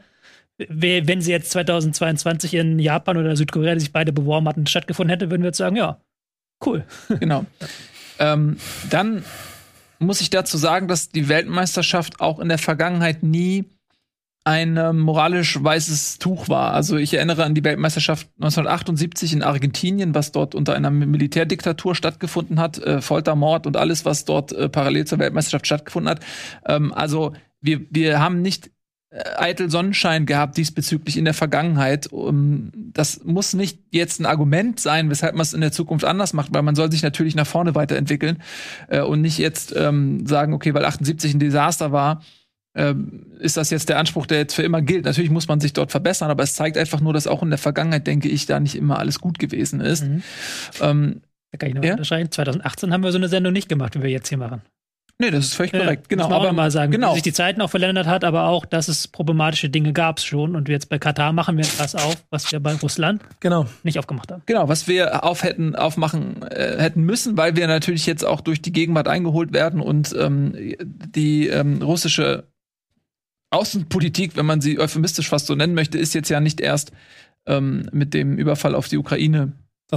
wenn 0.56 1.20
sie 1.20 1.32
jetzt 1.32 1.50
2022 1.50 2.54
in 2.54 2.78
Japan 2.78 3.16
oder 3.16 3.34
Südkorea, 3.34 3.74
die 3.74 3.80
sich 3.80 3.92
beide 3.92 4.12
beworben 4.12 4.46
hatten, 4.48 4.66
stattgefunden 4.66 5.10
hätte, 5.10 5.30
würden 5.30 5.42
wir 5.42 5.48
jetzt 5.48 5.58
sagen, 5.58 5.74
ja, 5.74 5.98
Cool. 6.64 6.84
Genau. 7.20 7.46
ähm, 8.18 8.56
dann 8.90 9.24
muss 9.98 10.20
ich 10.20 10.30
dazu 10.30 10.56
sagen, 10.56 10.88
dass 10.88 11.10
die 11.10 11.28
Weltmeisterschaft 11.28 12.20
auch 12.20 12.38
in 12.38 12.48
der 12.48 12.58
Vergangenheit 12.58 13.22
nie 13.22 13.64
ein 14.44 14.76
ähm, 14.76 15.00
moralisch 15.00 15.62
weißes 15.62 16.18
Tuch 16.18 16.50
war. 16.50 16.74
Also 16.74 16.98
ich 16.98 17.14
erinnere 17.14 17.44
an 17.44 17.54
die 17.54 17.64
Weltmeisterschaft 17.64 18.28
1978 18.36 19.32
in 19.32 19.42
Argentinien, 19.42 20.14
was 20.14 20.32
dort 20.32 20.54
unter 20.54 20.74
einer 20.74 20.90
Militärdiktatur 20.90 21.94
stattgefunden 21.94 22.60
hat, 22.60 22.78
äh, 22.78 23.00
Foltermord 23.00 23.66
und 23.66 23.78
alles, 23.78 24.04
was 24.04 24.26
dort 24.26 24.52
äh, 24.52 24.68
parallel 24.68 25.06
zur 25.06 25.18
Weltmeisterschaft 25.18 25.66
stattgefunden 25.66 26.10
hat. 26.10 26.20
Ähm, 26.66 26.92
also 26.92 27.32
wir, 27.62 27.80
wir 27.88 28.20
haben 28.20 28.42
nicht 28.42 28.70
eitel 29.36 29.70
Sonnenschein 29.70 30.26
gehabt 30.26 30.56
diesbezüglich 30.56 31.16
in 31.16 31.24
der 31.24 31.34
Vergangenheit. 31.34 32.08
Das 32.92 33.24
muss 33.24 33.54
nicht 33.54 33.78
jetzt 33.90 34.20
ein 34.20 34.26
Argument 34.26 34.80
sein, 34.80 35.08
weshalb 35.08 35.34
man 35.34 35.42
es 35.42 35.52
in 35.52 35.60
der 35.60 35.72
Zukunft 35.72 36.04
anders 36.04 36.32
macht, 36.32 36.52
weil 36.52 36.62
man 36.62 36.74
soll 36.74 36.90
sich 36.90 37.02
natürlich 37.02 37.34
nach 37.34 37.46
vorne 37.46 37.74
weiterentwickeln 37.74 38.42
äh, 38.88 39.00
und 39.00 39.20
nicht 39.20 39.38
jetzt 39.38 39.74
ähm, 39.76 40.26
sagen, 40.26 40.52
okay, 40.52 40.74
weil 40.74 40.84
78 40.84 41.34
ein 41.34 41.38
Desaster 41.38 41.92
war, 41.92 42.22
ähm, 42.74 43.26
ist 43.38 43.56
das 43.56 43.70
jetzt 43.70 43.88
der 43.88 43.98
Anspruch, 43.98 44.26
der 44.26 44.38
jetzt 44.38 44.54
für 44.54 44.62
immer 44.62 44.82
gilt. 44.82 45.04
Natürlich 45.04 45.30
muss 45.30 45.46
man 45.46 45.60
sich 45.60 45.72
dort 45.72 45.92
verbessern, 45.92 46.30
aber 46.30 46.42
es 46.42 46.54
zeigt 46.54 46.76
einfach 46.76 47.00
nur, 47.00 47.12
dass 47.12 47.28
auch 47.28 47.42
in 47.42 47.50
der 47.50 47.58
Vergangenheit, 47.58 48.06
denke 48.08 48.28
ich, 48.28 48.46
da 48.46 48.58
nicht 48.58 48.74
immer 48.74 48.98
alles 48.98 49.20
gut 49.20 49.38
gewesen 49.38 49.80
ist. 49.80 50.04
Mhm. 50.04 50.22
Ähm, 50.80 51.20
da 51.52 51.58
kann 51.58 51.68
ich 51.68 51.74
noch 51.76 51.84
ja? 51.84 51.92
unterscheiden. 51.92 52.32
2018 52.32 52.92
haben 52.92 53.04
wir 53.04 53.12
so 53.12 53.18
eine 53.18 53.28
Sendung 53.28 53.52
nicht 53.52 53.68
gemacht, 53.68 53.94
wie 53.94 54.02
wir 54.02 54.10
jetzt 54.10 54.28
hier 54.28 54.38
machen. 54.38 54.62
Nee, 55.18 55.30
das 55.30 55.46
ist 55.46 55.54
völlig 55.54 55.72
ja, 55.72 55.80
korrekt. 55.80 56.08
Genau, 56.08 56.28
aber 56.28 56.52
mal 56.52 56.72
sagen, 56.72 56.90
genau. 56.90 57.10
wie 57.10 57.14
sich 57.14 57.22
die 57.22 57.32
Zeiten 57.32 57.60
auch 57.60 57.70
verändert 57.70 58.06
hat, 58.06 58.24
aber 58.24 58.48
auch, 58.48 58.66
dass 58.66 58.88
es 58.88 59.06
problematische 59.06 59.70
Dinge 59.70 59.92
gab 59.92 60.18
es 60.18 60.24
schon. 60.24 60.56
Und 60.56 60.68
jetzt 60.68 60.88
bei 60.88 60.98
Katar 60.98 61.32
machen 61.32 61.56
wir 61.56 61.64
das 61.78 61.94
auf, 61.94 62.16
was 62.30 62.50
wir 62.50 62.58
bei 62.58 62.74
Russland 62.74 63.22
genau. 63.38 63.66
nicht 63.84 63.98
aufgemacht 63.98 64.32
haben. 64.32 64.42
Genau, 64.46 64.68
was 64.68 64.88
wir 64.88 65.22
auf 65.22 65.44
hätten 65.44 65.76
aufmachen 65.76 66.42
äh, 66.42 66.78
hätten 66.78 67.02
müssen, 67.02 67.36
weil 67.36 67.54
wir 67.54 67.68
natürlich 67.68 68.06
jetzt 68.06 68.24
auch 68.24 68.40
durch 68.40 68.60
die 68.60 68.72
Gegenwart 68.72 69.06
eingeholt 69.06 69.52
werden 69.52 69.80
und 69.80 70.14
ähm, 70.18 70.74
die 70.82 71.46
ähm, 71.46 71.80
russische 71.80 72.48
Außenpolitik, 73.50 74.36
wenn 74.36 74.46
man 74.46 74.60
sie 74.60 74.80
euphemistisch 74.80 75.28
fast 75.28 75.46
so 75.46 75.54
nennen 75.54 75.74
möchte, 75.74 75.96
ist 75.96 76.12
jetzt 76.14 76.28
ja 76.28 76.40
nicht 76.40 76.60
erst 76.60 76.90
ähm, 77.46 77.88
mit 77.92 78.14
dem 78.14 78.36
Überfall 78.36 78.74
auf 78.74 78.88
die 78.88 78.98
Ukraine 78.98 79.52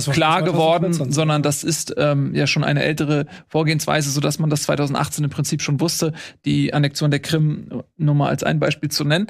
klar 0.06 0.44
geworden, 0.44 0.94
sondern 0.94 1.44
das 1.44 1.64
ist 1.64 1.94
ähm, 1.98 2.34
ja 2.36 2.48
schon 2.48 2.64
eine 2.64 2.84
ältere 2.84 3.26
Vorgehensweise, 3.48 4.10
so 4.12 4.22
dass 4.22 4.40
man 4.40 4.50
das 4.50 4.64
2018 4.64 5.24
im 5.24 5.30
Prinzip 5.30 5.62
schon 5.62 5.80
wusste, 5.80 6.14
die 6.46 6.74
Annexion 6.74 7.12
der 7.12 7.20
Krim 7.20 7.84
nur 7.98 8.16
mal 8.16 8.30
als 8.30 8.44
ein 8.44 8.60
Beispiel 8.60 8.90
zu 8.90 9.04
nennen. 9.04 9.28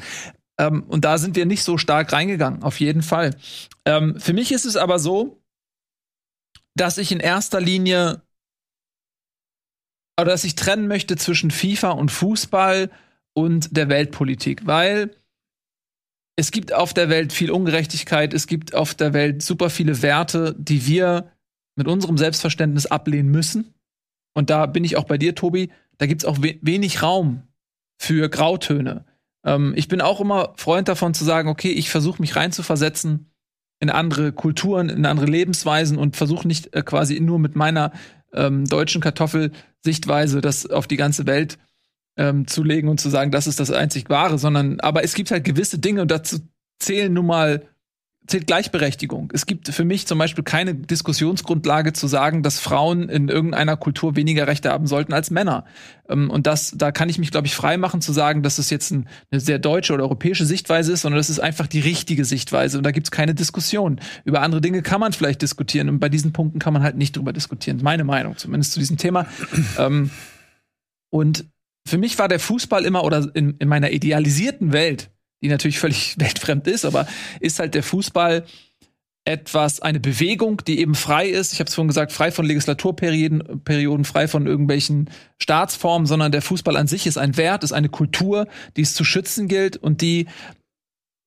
Ähm, 0.59 0.83
und 0.83 1.05
da 1.05 1.17
sind 1.17 1.35
wir 1.35 1.45
nicht 1.45 1.63
so 1.63 1.77
stark 1.77 2.11
reingegangen, 2.13 2.63
auf 2.63 2.79
jeden 2.79 3.01
Fall. 3.01 3.35
Ähm, 3.85 4.19
für 4.19 4.33
mich 4.33 4.51
ist 4.51 4.65
es 4.65 4.75
aber 4.75 4.99
so, 4.99 5.41
dass 6.75 6.97
ich 6.97 7.11
in 7.11 7.19
erster 7.19 7.59
Linie 7.59 8.21
oder 10.19 10.31
dass 10.31 10.43
ich 10.43 10.55
trennen 10.55 10.87
möchte 10.87 11.15
zwischen 11.15 11.51
FIFA 11.51 11.91
und 11.91 12.11
Fußball 12.11 12.89
und 13.33 13.77
der 13.77 13.89
Weltpolitik, 13.89 14.65
weil 14.65 15.11
es 16.37 16.51
gibt 16.51 16.71
auf 16.71 16.93
der 16.93 17.09
Welt 17.09 17.33
viel 17.33 17.51
Ungerechtigkeit, 17.51 18.33
es 18.33 18.47
gibt 18.47 18.75
auf 18.75 18.93
der 18.93 19.13
Welt 19.13 19.41
super 19.41 19.69
viele 19.69 20.01
Werte, 20.03 20.55
die 20.57 20.85
wir 20.85 21.31
mit 21.75 21.87
unserem 21.87 22.17
Selbstverständnis 22.17 22.85
ablehnen 22.85 23.29
müssen. 23.29 23.73
Und 24.33 24.51
da 24.51 24.67
bin 24.67 24.83
ich 24.83 24.97
auch 24.97 25.05
bei 25.05 25.17
dir, 25.17 25.33
Tobi. 25.33 25.71
Da 25.97 26.05
gibt 26.05 26.21
es 26.21 26.27
auch 26.27 26.37
we 26.41 26.59
wenig 26.61 27.01
Raum 27.01 27.41
für 27.97 28.29
Grautöne. 28.29 29.05
Ähm, 29.43 29.73
ich 29.75 29.87
bin 29.87 29.99
auch 29.99 30.21
immer 30.21 30.53
Freund 30.57 30.87
davon 30.87 31.15
zu 31.15 31.25
sagen, 31.25 31.49
okay, 31.49 31.71
ich 31.71 31.89
versuche 31.89 32.21
mich 32.21 32.35
reinzuversetzen 32.35 33.31
in 33.79 33.89
andere 33.89 34.31
Kulturen, 34.31 34.89
in 34.89 35.07
andere 35.07 35.25
Lebensweisen 35.25 35.97
und 35.97 36.15
versuche 36.15 36.47
nicht 36.47 36.75
äh, 36.75 36.83
quasi 36.83 37.19
nur 37.19 37.39
mit 37.39 37.55
meiner 37.55 37.91
ähm, 38.31 38.65
deutschen 38.65 39.01
Kartoffelsichtweise 39.01 40.41
das 40.41 40.69
auf 40.69 40.85
die 40.85 40.97
ganze 40.97 41.25
Welt 41.25 41.57
ähm, 42.17 42.47
zu 42.47 42.63
legen 42.63 42.89
und 42.89 42.99
zu 42.99 43.09
sagen, 43.09 43.31
das 43.31 43.47
ist 43.47 43.59
das 43.59 43.71
einzig 43.71 44.09
Wahre, 44.09 44.37
sondern 44.37 44.79
aber 44.79 45.03
es 45.03 45.13
gibt 45.13 45.31
halt 45.31 45.43
gewisse 45.43 45.79
Dinge 45.79 46.01
und 46.01 46.11
dazu 46.11 46.39
zählen 46.79 47.13
nun 47.13 47.25
mal 47.25 47.63
zählt 48.27 48.45
Gleichberechtigung. 48.45 49.31
Es 49.33 49.45
gibt 49.45 49.69
für 49.69 49.85
mich 49.85 50.05
zum 50.05 50.19
Beispiel 50.19 50.43
keine 50.43 50.75
Diskussionsgrundlage 50.75 51.93
zu 51.93 52.07
sagen, 52.07 52.43
dass 52.43 52.59
Frauen 52.59 53.07
in 53.09 53.29
irgendeiner 53.29 53.77
Kultur 53.77 54.15
weniger 54.15 54.47
Rechte 54.47 54.69
haben 54.69 54.85
sollten 54.85 55.13
als 55.13 55.31
Männer. 55.31 55.65
Ähm, 56.09 56.29
und 56.29 56.45
das, 56.45 56.73
da 56.75 56.91
kann 56.91 57.09
ich 57.09 57.17
mich, 57.17 57.31
glaube 57.31 57.47
ich, 57.47 57.55
frei 57.55 57.77
machen 57.77 58.01
zu 58.01 58.11
sagen, 58.11 58.43
dass 58.43 58.57
es 58.57 58.69
jetzt 58.69 58.91
ein, 58.91 59.07
eine 59.31 59.39
sehr 59.39 59.59
deutsche 59.59 59.93
oder 59.93 60.03
europäische 60.03 60.45
Sichtweise 60.45 60.91
ist, 60.91 61.01
sondern 61.01 61.17
das 61.17 61.29
ist 61.29 61.39
einfach 61.39 61.67
die 61.67 61.79
richtige 61.79 62.25
Sichtweise. 62.25 62.77
Und 62.77 62.83
da 62.83 62.91
gibt 62.91 63.07
es 63.07 63.11
keine 63.11 63.33
Diskussion. 63.33 63.99
Über 64.25 64.41
andere 64.41 64.61
Dinge 64.61 64.81
kann 64.81 64.99
man 64.99 65.13
vielleicht 65.13 65.41
diskutieren 65.41 65.87
und 65.89 65.99
bei 65.99 66.09
diesen 66.09 66.33
Punkten 66.33 66.59
kann 66.59 66.73
man 66.73 66.83
halt 66.83 66.97
nicht 66.97 67.15
drüber 67.15 67.31
diskutieren. 67.31 67.79
Meine 67.81 68.03
Meinung 68.03 68.37
zumindest 68.37 68.73
zu 68.73 68.79
diesem 68.79 68.97
Thema. 68.97 69.25
ähm, 69.77 70.09
und 71.09 71.45
für 71.87 71.97
mich 71.97 72.19
war 72.19 72.27
der 72.27 72.39
Fußball 72.39 72.85
immer 72.85 73.03
oder 73.03 73.29
in, 73.33 73.55
in 73.59 73.67
meiner 73.67 73.91
idealisierten 73.91 74.73
Welt, 74.73 75.09
die 75.41 75.47
natürlich 75.47 75.79
völlig 75.79 76.15
weltfremd 76.19 76.67
ist, 76.67 76.85
aber 76.85 77.07
ist 77.39 77.59
halt 77.59 77.75
der 77.75 77.83
Fußball 77.83 78.45
etwas, 79.25 79.81
eine 79.81 79.99
Bewegung, 79.99 80.61
die 80.65 80.79
eben 80.79 80.95
frei 80.95 81.27
ist. 81.27 81.51
Ich 81.51 81.59
habe 81.59 81.67
es 81.67 81.75
vorhin 81.75 81.89
gesagt, 81.89 82.13
frei 82.13 82.31
von 82.31 82.45
Legislaturperioden, 82.45 83.61
Perioden, 83.65 84.05
frei 84.05 84.29
von 84.29 84.47
irgendwelchen 84.47 85.09
Staatsformen, 85.37 86.05
sondern 86.05 86.31
der 86.31 86.41
Fußball 86.41 86.77
an 86.77 86.87
sich 86.87 87.05
ist 87.07 87.17
ein 87.17 87.35
Wert, 87.35 87.65
ist 87.65 87.73
eine 87.73 87.89
Kultur, 87.89 88.47
die 88.77 88.83
es 88.83 88.93
zu 88.93 89.03
schützen 89.03 89.49
gilt 89.49 89.75
und 89.75 89.99
die 89.99 90.27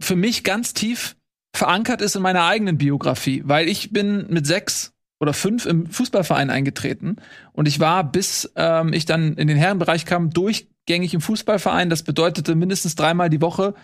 für 0.01 0.17
mich 0.17 0.45
ganz 0.45 0.73
tief 0.73 1.17
verankert 1.55 2.01
ist 2.01 2.17
in 2.17 2.23
meiner 2.23 2.45
eigenen 2.45 2.79
Biografie, 2.79 3.43
weil 3.45 3.69
ich 3.69 3.93
bin 3.93 4.27
mit 4.31 4.47
sechs 4.47 4.95
oder 5.21 5.35
fünf 5.35 5.67
im 5.67 5.87
Fußballverein 5.87 6.51
eingetreten 6.51 7.17
und 7.53 7.69
ich 7.69 7.79
war, 7.79 8.11
bis 8.11 8.51
ähm, 8.57 8.93
ich 8.93 9.05
dann 9.05 9.35
in 9.35 9.49
den 9.49 9.59
Herrenbereich 9.59 10.07
kam, 10.07 10.31
durchgängig 10.31 11.13
im 11.13 11.21
Fußballverein. 11.21 11.91
Das 11.91 12.03
bedeutete 12.03 12.55
mindestens 12.55 12.95
dreimal 12.95 13.29
die 13.29 13.43
Woche 13.43 13.75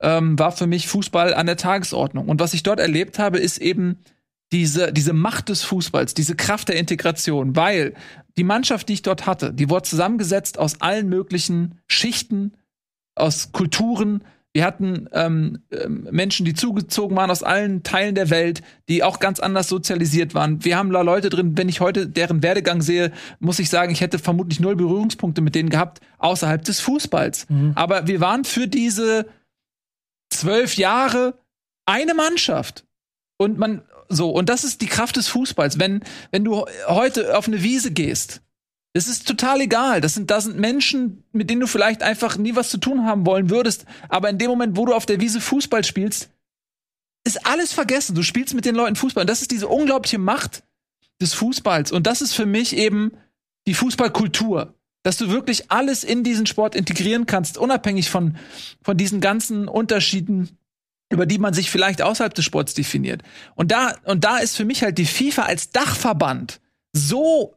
ähm, 0.00 0.38
war 0.38 0.52
für 0.52 0.66
mich 0.66 0.88
Fußball 0.88 1.34
an 1.34 1.46
der 1.46 1.58
Tagesordnung. 1.58 2.28
Und 2.28 2.40
was 2.40 2.54
ich 2.54 2.62
dort 2.62 2.80
erlebt 2.80 3.18
habe, 3.18 3.38
ist 3.38 3.58
eben 3.58 3.98
diese, 4.52 4.92
diese 4.92 5.12
Macht 5.12 5.50
des 5.50 5.62
Fußballs, 5.62 6.14
diese 6.14 6.34
Kraft 6.34 6.68
der 6.68 6.76
Integration, 6.76 7.56
weil 7.56 7.94
die 8.38 8.44
Mannschaft, 8.44 8.88
die 8.88 8.94
ich 8.94 9.02
dort 9.02 9.26
hatte, 9.26 9.52
die 9.52 9.68
wurde 9.68 9.88
zusammengesetzt 9.88 10.58
aus 10.58 10.80
allen 10.80 11.08
möglichen 11.08 11.80
Schichten, 11.88 12.56
aus 13.14 13.52
Kulturen. 13.52 14.24
Wir 14.56 14.64
hatten 14.64 15.06
ähm, 15.12 15.58
ähm, 15.70 16.08
Menschen, 16.10 16.46
die 16.46 16.54
zugezogen 16.54 17.14
waren 17.14 17.30
aus 17.30 17.42
allen 17.42 17.82
Teilen 17.82 18.14
der 18.14 18.30
Welt, 18.30 18.62
die 18.88 19.02
auch 19.02 19.20
ganz 19.20 19.38
anders 19.38 19.68
sozialisiert 19.68 20.34
waren. 20.34 20.64
Wir 20.64 20.78
haben 20.78 20.90
da 20.90 21.02
Leute 21.02 21.28
drin, 21.28 21.58
wenn 21.58 21.68
ich 21.68 21.80
heute 21.80 22.08
deren 22.08 22.42
Werdegang 22.42 22.80
sehe, 22.80 23.12
muss 23.38 23.58
ich 23.58 23.68
sagen, 23.68 23.92
ich 23.92 24.00
hätte 24.00 24.18
vermutlich 24.18 24.58
null 24.58 24.74
Berührungspunkte 24.74 25.42
mit 25.42 25.54
denen 25.54 25.68
gehabt, 25.68 26.00
außerhalb 26.16 26.64
des 26.64 26.80
Fußballs. 26.80 27.50
Mhm. 27.50 27.72
Aber 27.74 28.06
wir 28.06 28.20
waren 28.20 28.44
für 28.44 28.66
diese 28.66 29.26
zwölf 30.30 30.78
Jahre 30.78 31.34
eine 31.84 32.14
Mannschaft. 32.14 32.86
Und 33.36 33.58
man, 33.58 33.82
so, 34.08 34.30
und 34.30 34.48
das 34.48 34.64
ist 34.64 34.80
die 34.80 34.86
Kraft 34.86 35.16
des 35.16 35.28
Fußballs. 35.28 35.78
Wenn, 35.78 36.00
wenn 36.30 36.44
du 36.44 36.64
heute 36.86 37.36
auf 37.36 37.46
eine 37.46 37.62
Wiese 37.62 37.90
gehst, 37.90 38.40
es 38.96 39.08
ist 39.08 39.28
total 39.28 39.60
egal. 39.60 40.00
Das 40.00 40.14
sind, 40.14 40.30
das 40.30 40.44
sind 40.44 40.58
Menschen, 40.58 41.22
mit 41.32 41.50
denen 41.50 41.60
du 41.60 41.66
vielleicht 41.66 42.02
einfach 42.02 42.36
nie 42.38 42.56
was 42.56 42.70
zu 42.70 42.78
tun 42.78 43.04
haben 43.04 43.26
wollen 43.26 43.50
würdest. 43.50 43.84
Aber 44.08 44.30
in 44.30 44.38
dem 44.38 44.48
Moment, 44.48 44.76
wo 44.76 44.86
du 44.86 44.94
auf 44.94 45.06
der 45.06 45.20
Wiese 45.20 45.40
Fußball 45.40 45.84
spielst, 45.84 46.30
ist 47.24 47.46
alles 47.46 47.72
vergessen. 47.72 48.14
Du 48.14 48.22
spielst 48.22 48.54
mit 48.54 48.64
den 48.64 48.74
Leuten 48.74 48.96
Fußball. 48.96 49.22
Und 49.22 49.30
das 49.30 49.42
ist 49.42 49.50
diese 49.50 49.68
unglaubliche 49.68 50.18
Macht 50.18 50.62
des 51.20 51.34
Fußballs. 51.34 51.92
Und 51.92 52.06
das 52.06 52.22
ist 52.22 52.32
für 52.32 52.46
mich 52.46 52.76
eben 52.76 53.12
die 53.66 53.74
Fußballkultur. 53.74 54.74
Dass 55.02 55.18
du 55.18 55.30
wirklich 55.30 55.70
alles 55.70 56.02
in 56.02 56.24
diesen 56.24 56.46
Sport 56.46 56.74
integrieren 56.74 57.26
kannst, 57.26 57.58
unabhängig 57.58 58.10
von, 58.10 58.36
von 58.82 58.96
diesen 58.96 59.20
ganzen 59.20 59.68
Unterschieden 59.68 60.58
über 61.08 61.24
die 61.24 61.38
man 61.38 61.54
sich 61.54 61.70
vielleicht 61.70 62.02
außerhalb 62.02 62.34
des 62.34 62.44
Sports 62.44 62.74
definiert. 62.74 63.22
Und 63.54 63.70
da, 63.70 63.94
und 64.04 64.24
da 64.24 64.38
ist 64.38 64.56
für 64.56 64.64
mich 64.64 64.82
halt 64.82 64.98
die 64.98 65.06
FIFA 65.06 65.42
als 65.42 65.70
Dachverband 65.70 66.60
so 66.92 67.56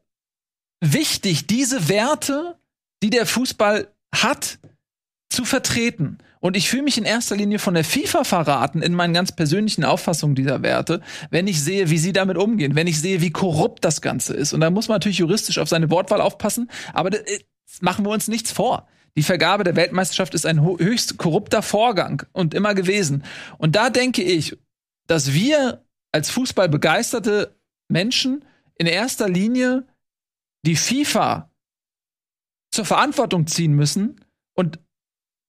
wichtig, 0.81 1.47
diese 1.47 1.89
Werte, 1.89 2.57
die 3.03 3.09
der 3.09 3.25
Fußball 3.25 3.87
hat, 4.13 4.59
zu 5.29 5.45
vertreten. 5.45 6.17
Und 6.41 6.55
ich 6.55 6.69
fühle 6.69 6.83
mich 6.83 6.97
in 6.97 7.03
erster 7.03 7.35
Linie 7.35 7.59
von 7.59 7.73
der 7.73 7.83
FIFA 7.83 8.23
verraten 8.23 8.81
in 8.81 8.93
meinen 8.93 9.13
ganz 9.13 9.31
persönlichen 9.33 9.83
Auffassungen 9.83 10.35
dieser 10.35 10.61
Werte, 10.63 11.01
wenn 11.29 11.47
ich 11.47 11.61
sehe, 11.61 11.89
wie 11.89 11.97
sie 11.97 12.13
damit 12.13 12.37
umgehen, 12.37 12.75
wenn 12.75 12.87
ich 12.87 12.99
sehe, 12.99 13.21
wie 13.21 13.31
korrupt 13.31 13.83
das 13.83 14.01
Ganze 14.01 14.33
ist. 14.33 14.53
Und 14.53 14.61
da 14.61 14.69
muss 14.69 14.87
man 14.87 14.95
natürlich 14.95 15.17
juristisch 15.17 15.59
auf 15.59 15.67
seine 15.67 15.91
Wortwahl 15.91 16.21
aufpassen, 16.21 16.69
aber 16.93 17.09
das, 17.09 17.21
äh, 17.21 17.39
machen 17.81 18.05
wir 18.05 18.11
uns 18.11 18.27
nichts 18.27 18.51
vor. 18.51 18.87
Die 19.15 19.23
Vergabe 19.23 19.63
der 19.63 19.75
Weltmeisterschaft 19.75 20.33
ist 20.33 20.45
ein 20.45 20.63
höchst 20.63 21.17
korrupter 21.17 21.61
Vorgang 21.61 22.23
und 22.31 22.53
immer 22.53 22.73
gewesen. 22.73 23.23
Und 23.57 23.75
da 23.75 23.89
denke 23.89 24.23
ich, 24.23 24.57
dass 25.07 25.33
wir 25.33 25.83
als 26.11 26.29
Fußballbegeisterte 26.29 27.55
Menschen 27.89 28.45
in 28.77 28.87
erster 28.87 29.27
Linie 29.27 29.83
die 30.65 30.75
FIFA 30.75 31.51
zur 32.71 32.85
Verantwortung 32.85 33.47
ziehen 33.47 33.73
müssen. 33.73 34.23
Und 34.55 34.79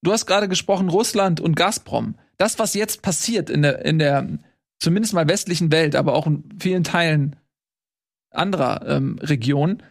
du 0.03 0.11
hast 0.11 0.25
gerade 0.25 0.47
gesprochen, 0.47 0.89
Russland 0.89 1.39
und 1.39 1.55
Gazprom. 1.55 2.15
Das, 2.37 2.59
was 2.59 2.73
jetzt 2.73 3.01
passiert 3.01 3.49
in 3.49 3.61
der, 3.61 3.85
in 3.85 3.99
der 3.99 4.39
zumindest 4.79 5.13
mal 5.13 5.27
westlichen 5.27 5.71
Welt, 5.71 5.95
aber 5.95 6.13
auch 6.13 6.27
in 6.27 6.43
vielen 6.59 6.83
Teilen 6.83 7.35
anderer 8.31 8.87
ähm, 8.87 9.19
Regionen, 9.19 9.83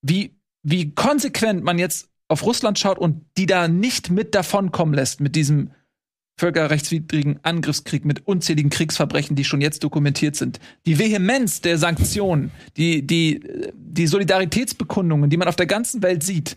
wie, 0.00 0.38
wie 0.62 0.94
konsequent 0.94 1.62
man 1.62 1.78
jetzt 1.78 2.08
auf 2.28 2.44
Russland 2.44 2.78
schaut 2.78 2.98
und 2.98 3.26
die 3.36 3.46
da 3.46 3.68
nicht 3.68 4.10
mit 4.10 4.34
davonkommen 4.34 4.94
lässt 4.94 5.20
mit 5.20 5.36
diesem 5.36 5.72
völkerrechtswidrigen 6.36 7.38
Angriffskrieg 7.42 8.04
mit 8.04 8.26
unzähligen 8.26 8.70
Kriegsverbrechen, 8.70 9.36
die 9.36 9.44
schon 9.44 9.60
jetzt 9.60 9.84
dokumentiert 9.84 10.36
sind. 10.36 10.60
Die 10.86 10.98
Vehemenz 10.98 11.60
der 11.60 11.78
Sanktionen, 11.78 12.50
die, 12.76 13.06
die, 13.06 13.40
die 13.74 14.06
Solidaritätsbekundungen, 14.06 15.30
die 15.30 15.36
man 15.36 15.48
auf 15.48 15.56
der 15.56 15.66
ganzen 15.66 16.02
Welt 16.02 16.22
sieht, 16.22 16.56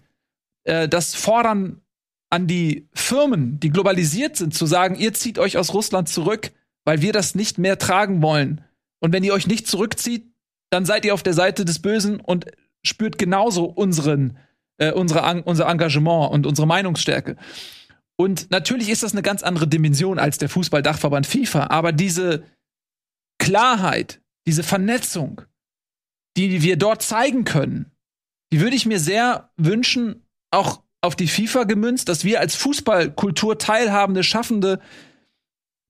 äh, 0.63 0.87
das 0.87 1.13
Fordern 1.13 1.81
an 2.29 2.47
die 2.47 2.87
Firmen, 2.93 3.59
die 3.59 3.69
globalisiert 3.69 4.37
sind, 4.37 4.53
zu 4.53 4.65
sagen, 4.65 4.95
ihr 4.95 5.13
zieht 5.13 5.39
euch 5.39 5.57
aus 5.57 5.73
Russland 5.73 6.09
zurück, 6.09 6.51
weil 6.83 7.01
wir 7.01 7.13
das 7.13 7.35
nicht 7.35 7.57
mehr 7.57 7.77
tragen 7.77 8.21
wollen. 8.21 8.61
Und 8.99 9.13
wenn 9.13 9.23
ihr 9.23 9.33
euch 9.33 9.47
nicht 9.47 9.67
zurückzieht, 9.67 10.31
dann 10.69 10.85
seid 10.85 11.05
ihr 11.05 11.13
auf 11.13 11.23
der 11.23 11.33
Seite 11.33 11.63
des 11.65 11.79
Bösen 11.79 12.19
und 12.19 12.45
spürt 12.81 13.17
genauso 13.17 13.65
unseren 13.65 14.37
äh, 14.77 14.91
unsere, 14.91 15.43
unser 15.43 15.67
Engagement 15.67 16.31
und 16.31 16.45
unsere 16.45 16.67
Meinungsstärke. 16.67 17.37
Und 18.17 18.49
natürlich 18.49 18.89
ist 18.89 19.03
das 19.03 19.11
eine 19.11 19.21
ganz 19.21 19.43
andere 19.43 19.67
Dimension 19.67 20.19
als 20.19 20.37
der 20.37 20.49
Fußballdachverband 20.49 21.27
FIFA, 21.27 21.67
aber 21.67 21.91
diese 21.91 22.43
Klarheit, 23.39 24.21
diese 24.47 24.63
Vernetzung, 24.63 25.41
die 26.37 26.61
wir 26.61 26.77
dort 26.77 27.01
zeigen 27.01 27.43
können, 27.43 27.91
die 28.51 28.61
würde 28.61 28.75
ich 28.75 28.85
mir 28.85 28.99
sehr 28.99 29.51
wünschen, 29.57 30.25
auch 30.51 30.81
auf 31.01 31.15
die 31.15 31.27
FIFA 31.27 31.65
gemünzt, 31.65 32.09
dass 32.09 32.23
wir 32.23 32.39
als 32.39 32.55
Fußballkultur 32.55 33.57
teilhabende, 33.57 34.23
Schaffende, 34.23 34.79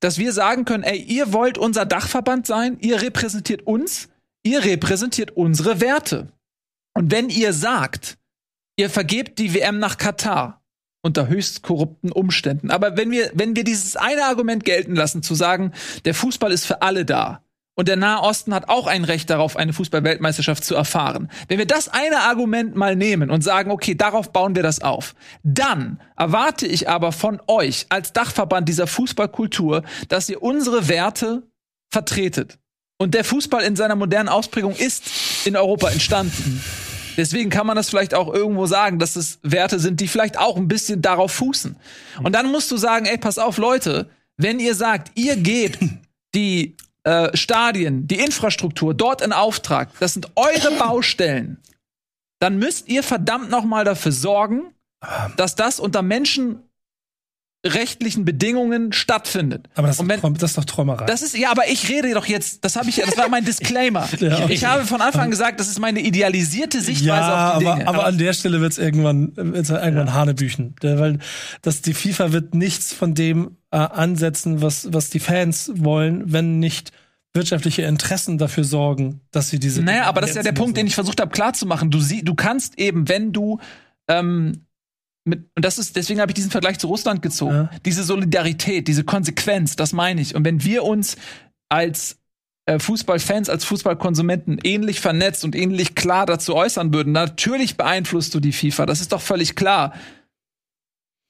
dass 0.01 0.17
wir 0.17 0.33
sagen 0.33 0.65
können, 0.65 0.83
ey, 0.83 0.99
ihr 0.99 1.31
wollt 1.31 1.57
unser 1.57 1.85
Dachverband 1.85 2.47
sein, 2.47 2.77
ihr 2.79 3.01
repräsentiert 3.01 3.61
uns, 3.63 4.09
ihr 4.43 4.63
repräsentiert 4.63 5.31
unsere 5.31 5.79
Werte. 5.79 6.31
Und 6.93 7.11
wenn 7.11 7.29
ihr 7.29 7.53
sagt, 7.53 8.17
ihr 8.77 8.89
vergebt 8.89 9.39
die 9.39 9.53
WM 9.53 9.79
nach 9.79 9.97
Katar 9.97 10.64
unter 11.05 11.27
höchst 11.27 11.61
korrupten 11.61 12.11
Umständen. 12.11 12.71
Aber 12.71 12.97
wenn 12.97 13.11
wir, 13.11 13.29
wenn 13.35 13.55
wir 13.55 13.63
dieses 13.63 13.95
eine 13.95 14.25
Argument 14.25 14.65
gelten 14.65 14.95
lassen, 14.95 15.21
zu 15.21 15.35
sagen, 15.35 15.71
der 16.03 16.15
Fußball 16.15 16.51
ist 16.51 16.65
für 16.65 16.81
alle 16.81 17.05
da 17.05 17.43
und 17.75 17.87
der 17.87 17.95
Nahe 17.95 18.23
Osten 18.23 18.55
hat 18.55 18.69
auch 18.69 18.87
ein 18.87 19.03
Recht 19.03 19.29
darauf, 19.29 19.55
eine 19.55 19.71
Fußballweltmeisterschaft 19.71 20.63
zu 20.63 20.73
erfahren. 20.73 21.29
Wenn 21.47 21.59
wir 21.59 21.67
das 21.67 21.89
eine 21.89 22.21
Argument 22.21 22.75
mal 22.75 22.95
nehmen 22.95 23.29
und 23.29 23.43
sagen, 23.43 23.69
okay, 23.69 23.93
darauf 23.93 24.33
bauen 24.33 24.55
wir 24.55 24.63
das 24.63 24.81
auf, 24.81 25.13
dann 25.43 26.01
erwarte 26.17 26.65
ich 26.65 26.89
aber 26.89 27.11
von 27.11 27.39
euch 27.45 27.85
als 27.89 28.11
Dachverband 28.11 28.67
dieser 28.67 28.87
Fußballkultur, 28.87 29.83
dass 30.09 30.27
ihr 30.27 30.41
unsere 30.41 30.87
Werte 30.87 31.43
vertretet. 31.91 32.57
Und 32.97 33.13
der 33.13 33.23
Fußball 33.23 33.61
in 33.61 33.75
seiner 33.75 33.95
modernen 33.95 34.29
Ausprägung 34.29 34.75
ist 34.75 35.45
in 35.45 35.55
Europa 35.55 35.89
entstanden. 35.91 36.63
Deswegen 37.17 37.49
kann 37.49 37.67
man 37.67 37.75
das 37.75 37.89
vielleicht 37.89 38.13
auch 38.13 38.33
irgendwo 38.33 38.65
sagen, 38.65 38.99
dass 38.99 39.15
es 39.15 39.39
Werte 39.43 39.79
sind, 39.79 39.99
die 40.01 40.07
vielleicht 40.07 40.37
auch 40.37 40.57
ein 40.57 40.67
bisschen 40.67 41.01
darauf 41.01 41.31
fußen. 41.31 41.75
Und 42.23 42.33
dann 42.33 42.51
musst 42.51 42.71
du 42.71 42.77
sagen, 42.77 43.05
ey, 43.05 43.17
pass 43.17 43.37
auf, 43.37 43.57
Leute, 43.57 44.09
wenn 44.37 44.59
ihr 44.59 44.75
sagt, 44.75 45.11
ihr 45.15 45.35
gebt 45.37 45.79
die 46.35 46.75
äh, 47.03 47.35
Stadien, 47.35 48.07
die 48.07 48.19
Infrastruktur 48.19 48.93
dort 48.93 49.21
in 49.21 49.31
Auftrag, 49.31 49.89
das 49.99 50.13
sind 50.13 50.29
eure 50.35 50.71
Baustellen, 50.79 51.59
dann 52.39 52.57
müsst 52.57 52.89
ihr 52.89 53.03
verdammt 53.03 53.49
noch 53.49 53.63
mal 53.63 53.85
dafür 53.85 54.11
sorgen, 54.11 54.73
dass 55.37 55.55
das 55.55 55.79
unter 55.79 56.01
Menschen 56.01 56.63
rechtlichen 57.65 58.25
Bedingungen 58.25 58.93
stattfindet. 58.93 59.67
Aber 59.75 59.87
das, 59.87 59.99
wenn, 60.07 60.21
das 60.35 60.51
ist 60.51 60.57
doch 60.57 60.65
Träumerei. 60.65 61.05
Das 61.05 61.21
ist 61.21 61.35
ja, 61.35 61.49
aber 61.51 61.63
ich 61.67 61.89
rede 61.89 62.13
doch 62.13 62.25
jetzt, 62.25 62.63
das 62.63 62.75
habe 62.75 62.89
ich 62.89 62.97
das 62.97 63.17
war 63.17 63.27
mein 63.27 63.43
Disclaimer. 63.45 64.07
ja, 64.19 64.43
okay. 64.43 64.53
Ich 64.53 64.65
habe 64.65 64.85
von 64.85 65.01
Anfang 65.01 65.31
gesagt, 65.31 65.59
das 65.59 65.67
ist 65.67 65.79
meine 65.79 65.99
idealisierte 65.99 66.79
Sichtweise 66.79 67.07
ja, 67.07 67.53
auf 67.53 67.59
die 67.59 67.65
aber, 67.65 67.75
Dinge. 67.75 67.87
Aber, 67.87 67.97
aber 67.99 68.07
an 68.07 68.17
der 68.17 68.33
Stelle 68.33 68.61
wird's 68.61 68.77
irgendwann 68.77 69.31
wird's 69.35 69.69
irgendwann 69.69 70.07
ja. 70.07 70.13
Hanebüchen, 70.13 70.75
weil 70.81 71.19
das 71.61 71.81
die 71.81 71.93
FIFA 71.93 72.31
wird 72.31 72.53
nichts 72.53 72.93
von 72.93 73.15
dem 73.15 73.57
äh, 73.71 73.77
ansetzen, 73.77 74.61
was 74.61 74.93
was 74.93 75.09
die 75.09 75.19
Fans 75.19 75.71
wollen, 75.75 76.23
wenn 76.31 76.59
nicht 76.59 76.91
wirtschaftliche 77.33 77.81
Interessen 77.81 78.37
dafür 78.37 78.63
sorgen, 78.63 79.21
dass 79.31 79.49
sie 79.49 79.59
diese 79.59 79.83
Naja, 79.83 80.05
aber 80.05 80.21
das 80.21 80.31
ist 80.31 80.35
ja 80.37 80.43
der. 80.43 80.53
Punkt, 80.53 80.77
den 80.77 80.87
ich 80.87 80.95
versucht 80.95 81.19
habe 81.19 81.31
klarzumachen. 81.31 81.91
Du 81.91 81.99
sie, 81.99 82.23
du 82.23 82.33
kannst 82.33 82.79
eben, 82.79 83.09
wenn 83.09 83.33
du 83.33 83.59
ähm, 84.07 84.65
mit, 85.25 85.49
und 85.55 85.65
das 85.65 85.79
ist, 85.79 85.95
deswegen 85.95 86.21
habe 86.21 86.31
ich 86.31 86.35
diesen 86.35 86.51
Vergleich 86.51 86.77
zu 86.77 86.87
Russland 86.87 87.21
gezogen. 87.21 87.55
Ja. 87.55 87.69
Diese 87.83 88.03
Solidarität, 88.03 88.87
diese 88.87 89.03
Konsequenz, 89.03 89.75
das 89.75 89.91
meine 89.91 90.21
ich. 90.21 90.35
Und 90.35 90.45
wenn 90.45 90.63
wir 90.63 90.83
uns 90.83 91.17
als 91.67 92.19
äh, 92.67 92.77
Fußballfans, 92.77 93.49
als 93.49 93.65
Fußballkonsumenten 93.65 94.59
ähnlich 94.63 94.99
vernetzt 94.99 95.43
und 95.43 95.55
ähnlich 95.55 95.95
klar 95.95 96.27
dazu 96.27 96.55
äußern 96.55 96.93
würden, 96.93 97.11
natürlich 97.11 97.75
beeinflusst 97.75 98.35
du 98.35 98.39
die 98.39 98.53
FIFA. 98.53 98.85
Das 98.85 99.01
ist 99.01 99.11
doch 99.11 99.21
völlig 99.21 99.55
klar. 99.55 99.93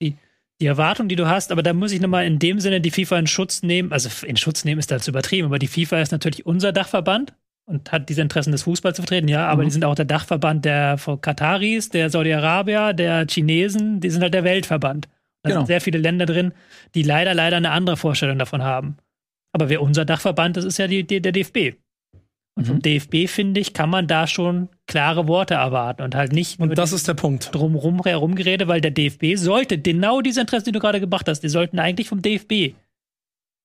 Die, 0.02 0.18
die 0.60 0.66
Erwartung, 0.66 1.08
die 1.08 1.16
du 1.16 1.28
hast, 1.28 1.54
aber 1.54 1.64
da 1.64 1.74
muss 1.74 1.94
ich 1.94 2.02
nochmal 2.02 2.26
in 2.26 2.38
dem 2.38 2.60
Sinne 2.60 2.82
die 2.82 2.92
FIFA 2.92 3.20
in 3.20 3.28
Schutz 3.28 3.64
nehmen. 3.64 3.94
Also 3.94 4.10
in 4.26 4.36
Schutz 4.36 4.66
nehmen 4.66 4.80
ist 4.80 4.92
da 4.92 5.00
zu 5.00 5.12
übertrieben, 5.12 5.46
aber 5.46 5.60
die 5.60 5.68
FIFA 5.68 6.02
ist 6.02 6.12
natürlich 6.12 6.46
unser 6.46 6.74
Dachverband 6.74 7.34
und 7.66 7.92
hat 7.92 8.10
diese 8.10 8.22
Interessen 8.22 8.52
des 8.52 8.64
Fußballs 8.64 8.96
zu 8.96 9.02
vertreten, 9.02 9.28
ja, 9.28 9.48
aber 9.48 9.64
mhm. 9.64 9.68
die 9.68 9.72
sind 9.72 9.86
auch 9.86 9.96
der 9.96 10.06
Dachverband 10.06 10.66
der 10.66 10.98
Kataris, 11.22 11.90
der 11.90 12.10
Saudi-Arabier, 12.10 12.94
der 12.94 13.26
Chinesen, 13.28 14.00
die 14.00 14.10
sind 14.10 14.22
halt 14.22 14.34
der 14.34 14.44
Weltverband. 14.44 15.08
Da 15.42 15.50
genau. 15.50 15.62
sind 15.62 15.68
sehr 15.68 15.82
viele 15.82 15.98
Länder 15.98 16.26
drin, 16.26 16.54
die 16.94 17.04
leider, 17.04 17.34
leider 17.34 17.58
eine 17.58 17.72
andere 17.72 17.98
Vorstellung 17.98 18.40
davon 18.40 18.64
haben. 18.64 18.98
Aber 19.52 19.70
wer 19.70 19.82
unser 19.82 20.06
Dachverband 20.06 20.58
ist, 20.58 20.66
ist 20.66 20.78
ja 20.78 20.88
die, 20.88 21.06
die, 21.06 21.22
der 21.22 21.32
DFB. 21.32 21.76
Und 22.58 22.64
mhm. 22.64 22.68
vom 22.68 22.82
DFB, 22.82 23.28
finde 23.28 23.60
ich, 23.60 23.74
kann 23.74 23.90
man 23.90 24.08
da 24.08 24.28
schon 24.28 24.70
klare 24.88 25.28
Worte 25.28 25.56
erwarten 25.56 26.04
und 26.04 26.16
halt 26.16 26.32
nicht. 26.32 26.60
Und 26.60 26.78
das 26.78 26.94
ist 26.94 27.08
der 27.08 27.14
Punkt. 27.14 27.54
Drumherum 27.54 28.02
herumgerede, 28.04 28.68
weil 28.68 28.82
der 28.82 28.92
DFB 28.92 29.36
sollte 29.36 29.78
genau 29.78 30.22
diese 30.22 30.42
Interessen, 30.42 30.66
die 30.66 30.72
du 30.72 30.80
gerade 30.80 31.00
gebracht 31.00 31.28
hast, 31.28 31.42
die 31.42 31.50
sollten 31.50 31.80
eigentlich 31.80 32.10
vom 32.10 32.22
DFB 32.22 32.76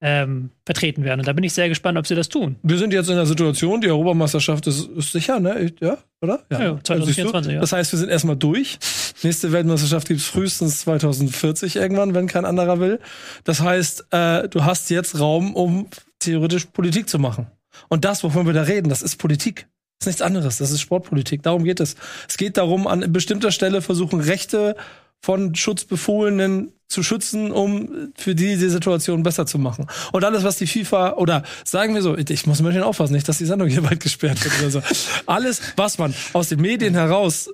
ähm, 0.00 0.50
vertreten 0.64 1.04
werden. 1.04 1.20
Und 1.20 1.28
da 1.28 1.32
bin 1.32 1.44
ich 1.44 1.52
sehr 1.52 1.68
gespannt, 1.68 1.98
ob 1.98 2.06
sie 2.06 2.14
das 2.14 2.28
tun. 2.28 2.56
Wir 2.62 2.78
sind 2.78 2.92
jetzt 2.92 3.08
in 3.10 3.16
der 3.16 3.26
Situation, 3.26 3.80
die 3.80 3.88
Europameisterschaft 3.88 4.66
ist, 4.66 4.88
ist 4.88 5.12
sicher, 5.12 5.40
ne? 5.40 5.72
Ja, 5.80 5.98
oder? 6.22 6.40
Ja, 6.50 6.62
ja 6.62 6.78
2024, 6.82 7.54
ja. 7.54 7.60
Das 7.60 7.72
heißt, 7.72 7.92
wir 7.92 7.98
sind 7.98 8.08
erstmal 8.08 8.36
durch. 8.36 8.78
Nächste 9.22 9.52
Weltmeisterschaft 9.52 10.08
gibt 10.08 10.20
es 10.20 10.26
frühestens 10.26 10.80
2040 10.80 11.76
irgendwann, 11.76 12.14
wenn 12.14 12.26
kein 12.26 12.46
anderer 12.46 12.80
will. 12.80 12.98
Das 13.44 13.60
heißt, 13.60 14.06
äh, 14.10 14.48
du 14.48 14.64
hast 14.64 14.88
jetzt 14.90 15.20
Raum, 15.20 15.54
um 15.54 15.86
theoretisch 16.18 16.66
Politik 16.66 17.08
zu 17.08 17.18
machen. 17.18 17.48
Und 17.88 18.04
das, 18.04 18.24
wovon 18.24 18.46
wir 18.46 18.54
da 18.54 18.62
reden, 18.62 18.88
das 18.88 19.02
ist 19.02 19.16
Politik. 19.16 19.66
Das 19.98 20.06
ist 20.06 20.06
nichts 20.06 20.22
anderes. 20.22 20.56
Das 20.56 20.70
ist 20.70 20.80
Sportpolitik. 20.80 21.42
Darum 21.42 21.62
geht 21.62 21.78
es. 21.78 21.94
Es 22.26 22.38
geht 22.38 22.56
darum, 22.56 22.86
an 22.86 23.12
bestimmter 23.12 23.50
Stelle 23.50 23.82
versuchen, 23.82 24.20
Rechte 24.20 24.76
von 25.20 25.54
Schutzbefohlenen 25.54 26.72
zu 26.88 27.02
schützen, 27.02 27.52
um 27.52 28.12
für 28.16 28.34
die 28.34 28.56
die 28.56 28.68
Situation 28.68 29.22
besser 29.22 29.46
zu 29.46 29.58
machen. 29.58 29.86
Und 30.12 30.24
alles, 30.24 30.42
was 30.42 30.56
die 30.56 30.66
FIFA 30.66 31.12
oder 31.14 31.44
sagen 31.64 31.94
wir 31.94 32.02
so, 32.02 32.16
ich 32.18 32.46
muss 32.46 32.60
ein 32.60 32.66
bisschen 32.66 32.82
aufpassen, 32.82 33.12
nicht, 33.12 33.28
dass 33.28 33.38
die 33.38 33.46
Sendung 33.46 33.68
hier 33.68 33.82
bald 33.88 34.00
gesperrt 34.00 34.44
wird 34.44 34.58
oder 34.60 34.70
so. 34.70 34.82
Alles, 35.26 35.60
was 35.76 35.98
man 35.98 36.14
aus 36.32 36.48
den 36.48 36.60
Medien 36.60 36.94
heraus 36.94 37.48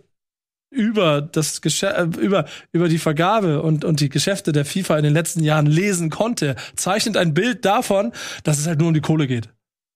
über 0.71 1.21
das 1.21 1.61
Geschäft, 1.61 2.17
über, 2.17 2.47
über 2.73 2.89
die 2.89 2.99
Vergabe 2.99 3.63
und, 3.63 3.85
und 3.85 4.01
die 4.01 4.09
Geschäfte 4.09 4.53
der 4.53 4.65
FIFA 4.65 4.99
in 4.99 5.05
den 5.05 5.15
letzten 5.15 5.43
Jahren 5.43 5.67
lesen 5.67 6.11
konnte, 6.11 6.57
zeichnet 6.75 7.17
ein 7.17 7.35
Bild 7.35 7.65
davon, 7.65 8.13
dass 8.43 8.59
es 8.59 8.67
halt 8.67 8.79
nur 8.79 8.89
um 8.89 8.95
die 8.95 9.01
Kohle 9.01 9.27
geht. 9.27 9.49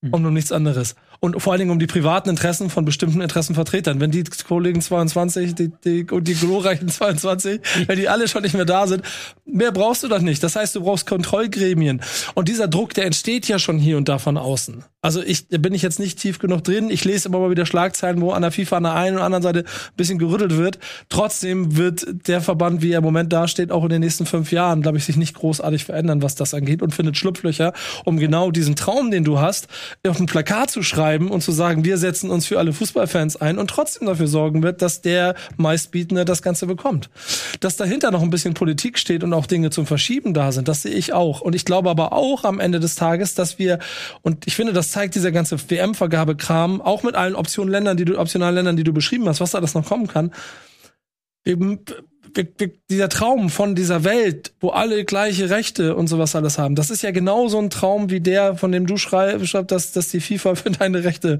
Mhm. 0.02 0.12
Und 0.12 0.26
um 0.26 0.34
nichts 0.34 0.52
anderes 0.52 0.94
und 1.20 1.40
vor 1.40 1.52
allen 1.52 1.60
Dingen 1.60 1.70
um 1.70 1.78
die 1.78 1.86
privaten 1.86 2.30
Interessen 2.30 2.70
von 2.70 2.86
bestimmten 2.86 3.20
Interessenvertretern. 3.20 4.00
Wenn 4.00 4.10
die 4.10 4.24
Kollegen 4.24 4.80
22, 4.80 5.54
die, 5.54 5.70
die, 5.84 6.06
die 6.06 6.34
glorreichen 6.34 6.88
22, 6.90 7.60
wenn 7.86 7.98
die 7.98 8.08
alle 8.08 8.26
schon 8.26 8.42
nicht 8.42 8.54
mehr 8.54 8.64
da 8.64 8.86
sind, 8.86 9.04
mehr 9.44 9.70
brauchst 9.70 10.02
du 10.02 10.08
doch 10.08 10.20
nicht. 10.20 10.42
Das 10.42 10.56
heißt, 10.56 10.74
du 10.74 10.82
brauchst 10.82 11.06
Kontrollgremien. 11.06 12.00
Und 12.34 12.48
dieser 12.48 12.68
Druck, 12.68 12.94
der 12.94 13.04
entsteht 13.04 13.46
ja 13.48 13.58
schon 13.58 13.78
hier 13.78 13.98
und 13.98 14.08
da 14.08 14.18
von 14.18 14.38
außen. 14.38 14.84
Also 15.02 15.22
ich, 15.22 15.48
da 15.48 15.58
bin 15.58 15.74
ich 15.74 15.82
jetzt 15.82 15.98
nicht 15.98 16.18
tief 16.18 16.38
genug 16.38 16.64
drin. 16.64 16.90
Ich 16.90 17.04
lese 17.04 17.28
immer 17.28 17.38
mal 17.38 17.50
wieder 17.50 17.66
Schlagzeilen, 17.66 18.20
wo 18.20 18.32
an 18.32 18.42
der 18.42 18.50
FIFA 18.50 18.78
an 18.78 18.82
der 18.84 18.94
einen 18.94 19.16
und 19.16 19.22
anderen 19.22 19.42
Seite 19.42 19.60
ein 19.60 19.96
bisschen 19.96 20.18
gerüttelt 20.18 20.56
wird. 20.56 20.78
Trotzdem 21.08 21.76
wird 21.76 22.06
der 22.28 22.40
Verband, 22.40 22.82
wie 22.82 22.92
er 22.92 22.98
im 22.98 23.04
Moment 23.04 23.32
dasteht, 23.32 23.72
auch 23.72 23.84
in 23.84 23.90
den 23.90 24.00
nächsten 24.00 24.26
fünf 24.26 24.52
Jahren, 24.52 24.82
glaube 24.82 24.98
ich, 24.98 25.04
sich 25.04 25.16
nicht 25.16 25.34
großartig 25.34 25.84
verändern, 25.84 26.22
was 26.22 26.34
das 26.34 26.54
angeht 26.54 26.82
und 26.82 26.94
findet 26.94 27.16
Schlupflöcher, 27.16 27.72
um 28.04 28.18
genau 28.18 28.50
diesen 28.50 28.76
Traum, 28.76 29.10
den 29.10 29.24
du 29.24 29.38
hast, 29.38 29.68
auf 30.06 30.20
ein 30.20 30.26
Plakat 30.26 30.70
zu 30.70 30.82
schreiben 30.82 31.09
schreiben 31.10 31.30
und 31.30 31.42
zu 31.42 31.50
sagen, 31.52 31.84
wir 31.84 31.98
setzen 31.98 32.30
uns 32.30 32.46
für 32.46 32.58
alle 32.58 32.72
Fußballfans 32.72 33.36
ein 33.36 33.58
und 33.58 33.68
trotzdem 33.68 34.06
dafür 34.06 34.28
sorgen 34.28 34.62
wird, 34.62 34.80
dass 34.80 35.02
der 35.02 35.34
meistbietende 35.56 36.24
das 36.24 36.40
Ganze 36.40 36.66
bekommt. 36.66 37.10
Dass 37.58 37.76
dahinter 37.76 38.10
noch 38.10 38.22
ein 38.22 38.30
bisschen 38.30 38.54
Politik 38.54 38.98
steht 38.98 39.24
und 39.24 39.32
auch 39.32 39.46
Dinge 39.46 39.70
zum 39.70 39.86
Verschieben 39.86 40.34
da 40.34 40.52
sind, 40.52 40.68
das 40.68 40.82
sehe 40.82 40.92
ich 40.92 41.12
auch. 41.12 41.40
Und 41.40 41.54
ich 41.54 41.64
glaube 41.64 41.90
aber 41.90 42.12
auch 42.12 42.44
am 42.44 42.60
Ende 42.60 42.78
des 42.78 42.94
Tages, 42.94 43.34
dass 43.34 43.58
wir, 43.58 43.80
und 44.22 44.46
ich 44.46 44.54
finde, 44.54 44.72
das 44.72 44.92
zeigt 44.92 45.16
dieser 45.16 45.32
ganze 45.32 45.58
WM-Vergabekram, 45.58 46.80
auch 46.80 47.02
mit 47.02 47.16
allen 47.16 47.34
Optionen 47.34 47.72
Ländern, 47.72 47.96
die 47.96 48.04
du, 48.04 48.18
optionalen 48.18 48.54
Ländern, 48.54 48.76
die 48.76 48.84
du 48.84 48.92
beschrieben 48.92 49.28
hast, 49.28 49.40
was 49.40 49.50
da 49.50 49.58
alles 49.58 49.74
noch 49.74 49.86
kommen 49.86 50.06
kann, 50.06 50.32
eben 51.44 51.80
dieser 52.90 53.08
Traum 53.08 53.50
von 53.50 53.74
dieser 53.74 54.04
Welt, 54.04 54.52
wo 54.60 54.70
alle 54.70 55.04
gleiche 55.04 55.50
Rechte 55.50 55.94
und 55.94 56.06
sowas 56.06 56.36
alles 56.36 56.58
haben, 56.58 56.74
das 56.74 56.90
ist 56.90 57.02
ja 57.02 57.10
genau 57.10 57.48
so 57.48 57.58
ein 57.58 57.70
Traum 57.70 58.10
wie 58.10 58.20
der, 58.20 58.56
von 58.56 58.72
dem 58.72 58.86
du 58.86 58.96
schreibst, 58.96 59.54
dass, 59.68 59.92
dass 59.92 60.08
die 60.08 60.20
FIFA 60.20 60.54
für 60.54 60.70
deine 60.70 61.04
Rechte 61.04 61.38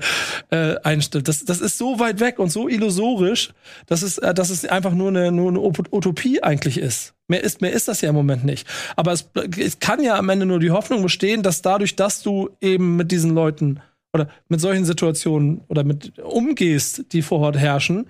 äh, 0.50 0.76
einstellt. 0.82 1.28
Das, 1.28 1.44
das 1.44 1.60
ist 1.60 1.78
so 1.78 1.98
weit 1.98 2.20
weg 2.20 2.38
und 2.38 2.50
so 2.50 2.68
illusorisch, 2.68 3.50
dass 3.86 4.02
es, 4.02 4.18
äh, 4.18 4.34
dass 4.34 4.50
es 4.50 4.64
einfach 4.64 4.92
nur 4.92 5.08
eine, 5.08 5.32
nur 5.32 5.48
eine 5.48 5.60
Utopie 5.60 6.42
eigentlich 6.42 6.78
ist. 6.78 7.14
Mehr 7.28 7.44
ist, 7.44 7.60
mehr 7.60 7.72
ist 7.72 7.86
das 7.86 8.00
ja 8.00 8.08
im 8.08 8.16
Moment 8.16 8.44
nicht. 8.44 8.66
Aber 8.96 9.12
es, 9.12 9.30
es 9.56 9.78
kann 9.78 10.02
ja 10.02 10.16
am 10.16 10.28
Ende 10.28 10.46
nur 10.46 10.58
die 10.58 10.72
Hoffnung 10.72 11.02
bestehen, 11.02 11.42
dass 11.42 11.62
dadurch, 11.62 11.94
dass 11.94 12.22
du 12.22 12.50
eben 12.60 12.96
mit 12.96 13.12
diesen 13.12 13.34
Leuten 13.34 13.80
oder 14.12 14.28
mit 14.48 14.60
solchen 14.60 14.84
Situationen 14.84 15.60
oder 15.68 15.84
mit 15.84 16.18
umgehst, 16.18 17.12
die 17.12 17.22
vor 17.22 17.40
Ort 17.40 17.56
herrschen, 17.56 18.08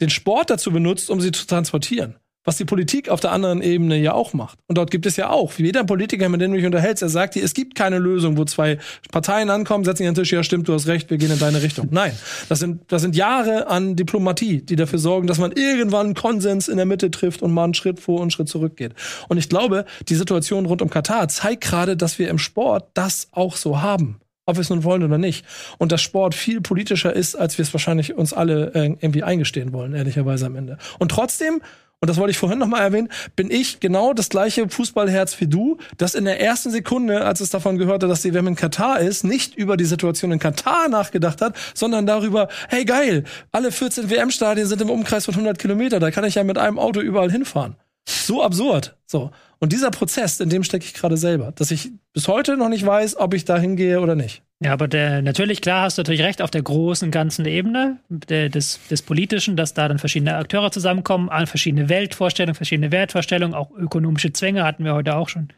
den 0.00 0.10
Sport 0.10 0.50
dazu 0.50 0.70
benutzt, 0.70 1.10
um 1.10 1.20
sie 1.20 1.32
zu 1.32 1.46
transportieren. 1.46 2.16
Was 2.46 2.58
die 2.58 2.64
Politik 2.64 3.08
auf 3.08 3.18
der 3.18 3.32
anderen 3.32 3.60
Ebene 3.60 3.96
ja 3.96 4.12
auch 4.12 4.32
macht. 4.32 4.60
Und 4.68 4.78
dort 4.78 4.92
gibt 4.92 5.04
es 5.04 5.16
ja 5.16 5.30
auch, 5.30 5.58
wie 5.58 5.64
jeder 5.64 5.82
Politiker, 5.82 6.28
mit 6.28 6.40
dem 6.40 6.52
du 6.52 6.58
dich 6.58 6.64
unterhältst, 6.64 7.02
er 7.02 7.08
sagt 7.08 7.34
dir, 7.34 7.42
es 7.42 7.54
gibt 7.54 7.74
keine 7.74 7.98
Lösung, 7.98 8.36
wo 8.36 8.44
zwei 8.44 8.78
Parteien 9.10 9.50
ankommen, 9.50 9.84
setzen 9.84 9.98
sich 9.98 10.06
an 10.06 10.14
den 10.14 10.22
Tisch, 10.22 10.32
ja 10.32 10.44
stimmt, 10.44 10.68
du 10.68 10.72
hast 10.72 10.86
recht, 10.86 11.10
wir 11.10 11.18
gehen 11.18 11.32
in 11.32 11.40
deine 11.40 11.60
Richtung. 11.60 11.88
Nein, 11.90 12.12
das 12.48 12.60
sind, 12.60 12.82
das 12.86 13.02
sind 13.02 13.16
Jahre 13.16 13.66
an 13.66 13.96
Diplomatie, 13.96 14.62
die 14.62 14.76
dafür 14.76 15.00
sorgen, 15.00 15.26
dass 15.26 15.38
man 15.38 15.50
irgendwann 15.50 16.14
Konsens 16.14 16.68
in 16.68 16.76
der 16.76 16.86
Mitte 16.86 17.10
trifft 17.10 17.42
und 17.42 17.52
mal 17.52 17.64
einen 17.64 17.74
Schritt 17.74 17.98
vor 17.98 18.16
und 18.16 18.22
einen 18.22 18.30
Schritt 18.30 18.48
zurück 18.48 18.76
geht. 18.76 18.94
Und 19.26 19.38
ich 19.38 19.48
glaube, 19.48 19.84
die 20.08 20.14
Situation 20.14 20.66
rund 20.66 20.82
um 20.82 20.88
Katar 20.88 21.26
zeigt 21.26 21.64
gerade, 21.64 21.96
dass 21.96 22.20
wir 22.20 22.28
im 22.28 22.38
Sport 22.38 22.90
das 22.94 23.26
auch 23.32 23.56
so 23.56 23.82
haben 23.82 24.20
ob 24.46 24.56
wir 24.56 24.60
es 24.62 24.70
nun 24.70 24.84
wollen 24.84 25.02
oder 25.02 25.18
nicht. 25.18 25.44
Und 25.78 25.92
dass 25.92 26.00
Sport 26.00 26.34
viel 26.34 26.60
politischer 26.60 27.12
ist, 27.12 27.34
als 27.34 27.58
wir 27.58 27.64
es 27.64 27.74
wahrscheinlich 27.74 28.14
uns 28.14 28.32
alle 28.32 28.72
äh, 28.74 28.86
irgendwie 29.00 29.24
eingestehen 29.24 29.72
wollen, 29.72 29.92
ehrlicherweise 29.94 30.46
am 30.46 30.56
Ende. 30.56 30.78
Und 30.98 31.10
trotzdem, 31.10 31.60
und 32.00 32.08
das 32.08 32.16
wollte 32.16 32.30
ich 32.30 32.38
vorhin 32.38 32.58
noch 32.58 32.68
mal 32.68 32.80
erwähnen, 32.80 33.08
bin 33.34 33.50
ich 33.50 33.80
genau 33.80 34.12
das 34.12 34.28
gleiche 34.28 34.68
Fußballherz 34.68 35.40
wie 35.40 35.48
du, 35.48 35.78
das 35.96 36.14
in 36.14 36.24
der 36.24 36.40
ersten 36.40 36.70
Sekunde, 36.70 37.24
als 37.24 37.40
es 37.40 37.50
davon 37.50 37.76
gehörte, 37.76 38.06
dass 38.06 38.22
die 38.22 38.32
WM 38.34 38.46
in 38.46 38.54
Katar 38.54 39.00
ist, 39.00 39.24
nicht 39.24 39.56
über 39.56 39.76
die 39.76 39.84
Situation 39.84 40.30
in 40.30 40.38
Katar 40.38 40.88
nachgedacht 40.88 41.42
hat, 41.42 41.56
sondern 41.74 42.06
darüber, 42.06 42.48
hey 42.68 42.84
geil, 42.84 43.24
alle 43.50 43.72
14 43.72 44.10
WM-Stadien 44.10 44.66
sind 44.66 44.80
im 44.80 44.90
Umkreis 44.90 45.24
von 45.24 45.34
100 45.34 45.58
Kilometer, 45.58 45.98
da 45.98 46.10
kann 46.12 46.24
ich 46.24 46.36
ja 46.36 46.44
mit 46.44 46.58
einem 46.58 46.78
Auto 46.78 47.00
überall 47.00 47.32
hinfahren. 47.32 47.76
So 48.08 48.44
absurd. 48.44 48.96
So. 49.06 49.32
Und 49.58 49.72
dieser 49.72 49.90
Prozess, 49.90 50.38
in 50.40 50.50
dem 50.50 50.64
stecke 50.64 50.84
ich 50.84 50.94
gerade 50.94 51.16
selber, 51.16 51.52
dass 51.52 51.70
ich 51.70 51.90
bis 52.12 52.28
heute 52.28 52.56
noch 52.56 52.68
nicht 52.68 52.84
weiß, 52.84 53.16
ob 53.16 53.32
ich 53.34 53.44
da 53.44 53.58
hingehe 53.58 54.00
oder 54.00 54.14
nicht. 54.14 54.42
Ja, 54.60 54.72
aber 54.72 54.88
der, 54.88 55.22
natürlich, 55.22 55.60
klar, 55.60 55.82
hast 55.82 55.98
du 55.98 56.00
natürlich 56.00 56.22
recht, 56.22 56.40
auf 56.40 56.50
der 56.50 56.62
großen, 56.62 57.10
ganzen 57.10 57.44
Ebene 57.44 57.98
der, 58.08 58.48
des, 58.48 58.80
des 58.88 59.02
Politischen, 59.02 59.56
dass 59.56 59.74
da 59.74 59.88
dann 59.88 59.98
verschiedene 59.98 60.36
Akteure 60.36 60.70
zusammenkommen, 60.70 61.30
verschiedene 61.46 61.88
Weltvorstellungen, 61.88 62.54
verschiedene 62.54 62.90
Wertvorstellungen, 62.90 63.54
auch 63.54 63.70
ökonomische 63.72 64.32
Zwänge 64.32 64.64
hatten 64.64 64.84
wir 64.84 64.94
heute 64.94 65.16
auch 65.16 65.28
schon 65.28 65.48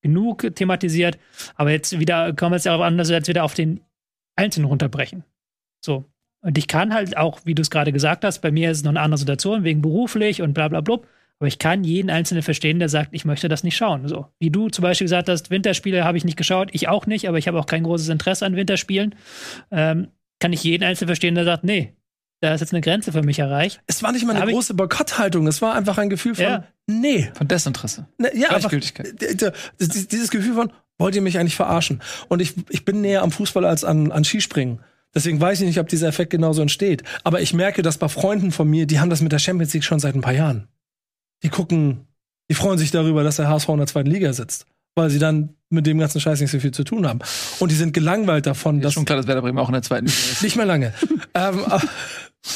genug 0.00 0.54
thematisiert. 0.54 1.18
Aber 1.56 1.70
jetzt 1.70 1.98
wieder 1.98 2.32
kommen 2.34 2.52
wir 2.52 2.56
jetzt 2.56 2.66
darauf 2.66 2.82
an, 2.82 2.98
dass 2.98 3.08
wir 3.08 3.16
jetzt 3.16 3.28
wieder 3.28 3.42
auf 3.42 3.54
den 3.54 3.80
Einzelnen 4.36 4.66
runterbrechen. 4.66 5.24
So. 5.80 6.04
Und 6.42 6.56
ich 6.58 6.68
kann 6.68 6.94
halt 6.94 7.16
auch, 7.16 7.40
wie 7.44 7.54
du 7.54 7.62
es 7.62 7.70
gerade 7.70 7.92
gesagt 7.92 8.24
hast, 8.24 8.40
bei 8.40 8.52
mir 8.52 8.70
ist 8.70 8.78
es 8.78 8.84
noch 8.84 8.90
eine 8.90 9.00
andere 9.00 9.18
Situation, 9.18 9.64
wegen 9.64 9.82
beruflich 9.82 10.42
und 10.42 10.54
bla 10.54 10.68
bla 10.68 10.80
bla. 10.80 10.98
Aber 11.38 11.48
ich 11.48 11.58
kann 11.58 11.84
jeden 11.84 12.10
Einzelnen 12.10 12.42
verstehen, 12.42 12.78
der 12.78 12.88
sagt, 12.88 13.10
ich 13.12 13.24
möchte 13.24 13.48
das 13.48 13.62
nicht 13.62 13.76
schauen. 13.76 14.08
So. 14.08 14.26
Wie 14.38 14.50
du 14.50 14.68
zum 14.68 14.82
Beispiel 14.82 15.04
gesagt 15.04 15.28
hast, 15.28 15.50
Winterspiele 15.50 16.04
habe 16.04 16.16
ich 16.16 16.24
nicht 16.24 16.38
geschaut, 16.38 16.70
ich 16.72 16.88
auch 16.88 17.06
nicht, 17.06 17.28
aber 17.28 17.36
ich 17.36 17.46
habe 17.46 17.58
auch 17.58 17.66
kein 17.66 17.82
großes 17.82 18.08
Interesse 18.08 18.46
an 18.46 18.56
Winterspielen. 18.56 19.14
Ähm, 19.70 20.08
kann 20.40 20.52
ich 20.52 20.64
jeden 20.64 20.84
Einzelnen 20.84 21.08
verstehen, 21.08 21.34
der 21.34 21.44
sagt, 21.44 21.64
nee, 21.64 21.94
da 22.40 22.54
ist 22.54 22.60
jetzt 22.60 22.72
eine 22.72 22.80
Grenze 22.80 23.12
für 23.12 23.22
mich 23.22 23.38
erreicht. 23.38 23.80
Es 23.86 24.02
war 24.02 24.12
nicht 24.12 24.26
mal 24.26 24.36
eine 24.36 24.50
große 24.50 24.74
Boykotthaltung, 24.74 25.46
es 25.46 25.60
war 25.60 25.74
einfach 25.74 25.98
ein 25.98 26.10
Gefühl 26.10 26.34
von, 26.34 26.44
ja. 26.44 26.64
nee. 26.86 27.30
Von 27.34 27.48
Desinteresse. 27.48 28.06
Ne, 28.18 28.30
ja, 28.34 28.48
Gleichgültigkeit. 28.48 29.06
Einfach, 29.22 29.52
dieses 29.78 30.30
Gefühl 30.30 30.54
von, 30.54 30.72
wollt 30.98 31.14
ihr 31.14 31.22
mich 31.22 31.38
eigentlich 31.38 31.56
verarschen? 31.56 32.00
Und 32.28 32.40
ich, 32.40 32.54
ich 32.70 32.86
bin 32.86 33.02
näher 33.02 33.22
am 33.22 33.30
Fußball 33.30 33.64
als 33.64 33.84
an, 33.84 34.10
an 34.10 34.24
Skispringen. 34.24 34.80
Deswegen 35.14 35.40
weiß 35.40 35.60
ich 35.60 35.66
nicht, 35.66 35.80
ob 35.80 35.88
dieser 35.88 36.08
Effekt 36.08 36.30
genauso 36.30 36.60
entsteht. 36.62 37.02
Aber 37.24 37.40
ich 37.40 37.54
merke, 37.54 37.82
dass 37.82 37.96
bei 37.96 38.08
Freunden 38.08 38.52
von 38.52 38.68
mir, 38.68 38.86
die 38.86 39.00
haben 39.00 39.08
das 39.08 39.22
mit 39.22 39.32
der 39.32 39.38
Champions 39.38 39.72
League 39.72 39.84
schon 39.84 39.98
seit 39.98 40.14
ein 40.14 40.20
paar 40.20 40.34
Jahren 40.34 40.68
die 41.42 41.48
gucken, 41.48 42.06
die 42.50 42.54
freuen 42.54 42.78
sich 42.78 42.90
darüber, 42.90 43.24
dass 43.24 43.36
der 43.36 43.48
HSV 43.48 43.68
in 43.70 43.78
der 43.78 43.86
zweiten 43.86 44.10
Liga 44.10 44.32
sitzt. 44.32 44.66
Weil 44.94 45.10
sie 45.10 45.18
dann 45.18 45.54
mit 45.68 45.86
dem 45.86 45.98
ganzen 45.98 46.20
Scheiß 46.20 46.40
nicht 46.40 46.50
so 46.50 46.58
viel 46.58 46.70
zu 46.70 46.84
tun 46.84 47.06
haben. 47.06 47.18
Und 47.58 47.70
die 47.70 47.74
sind 47.74 47.92
gelangweilt 47.92 48.46
davon, 48.46 48.80
dass. 48.80 48.90
Ist 48.90 48.94
schon 48.94 49.04
klar, 49.04 49.16
dass 49.16 49.26
Werder 49.26 49.42
Bremen 49.42 49.58
auch 49.58 49.68
in 49.68 49.74
der 49.74 49.82
zweiten 49.82 50.06
Liga 50.06 50.18
ist. 50.18 50.42
Nicht 50.42 50.56
mehr 50.56 50.64
lange. 50.64 50.94
ähm, 51.34 51.60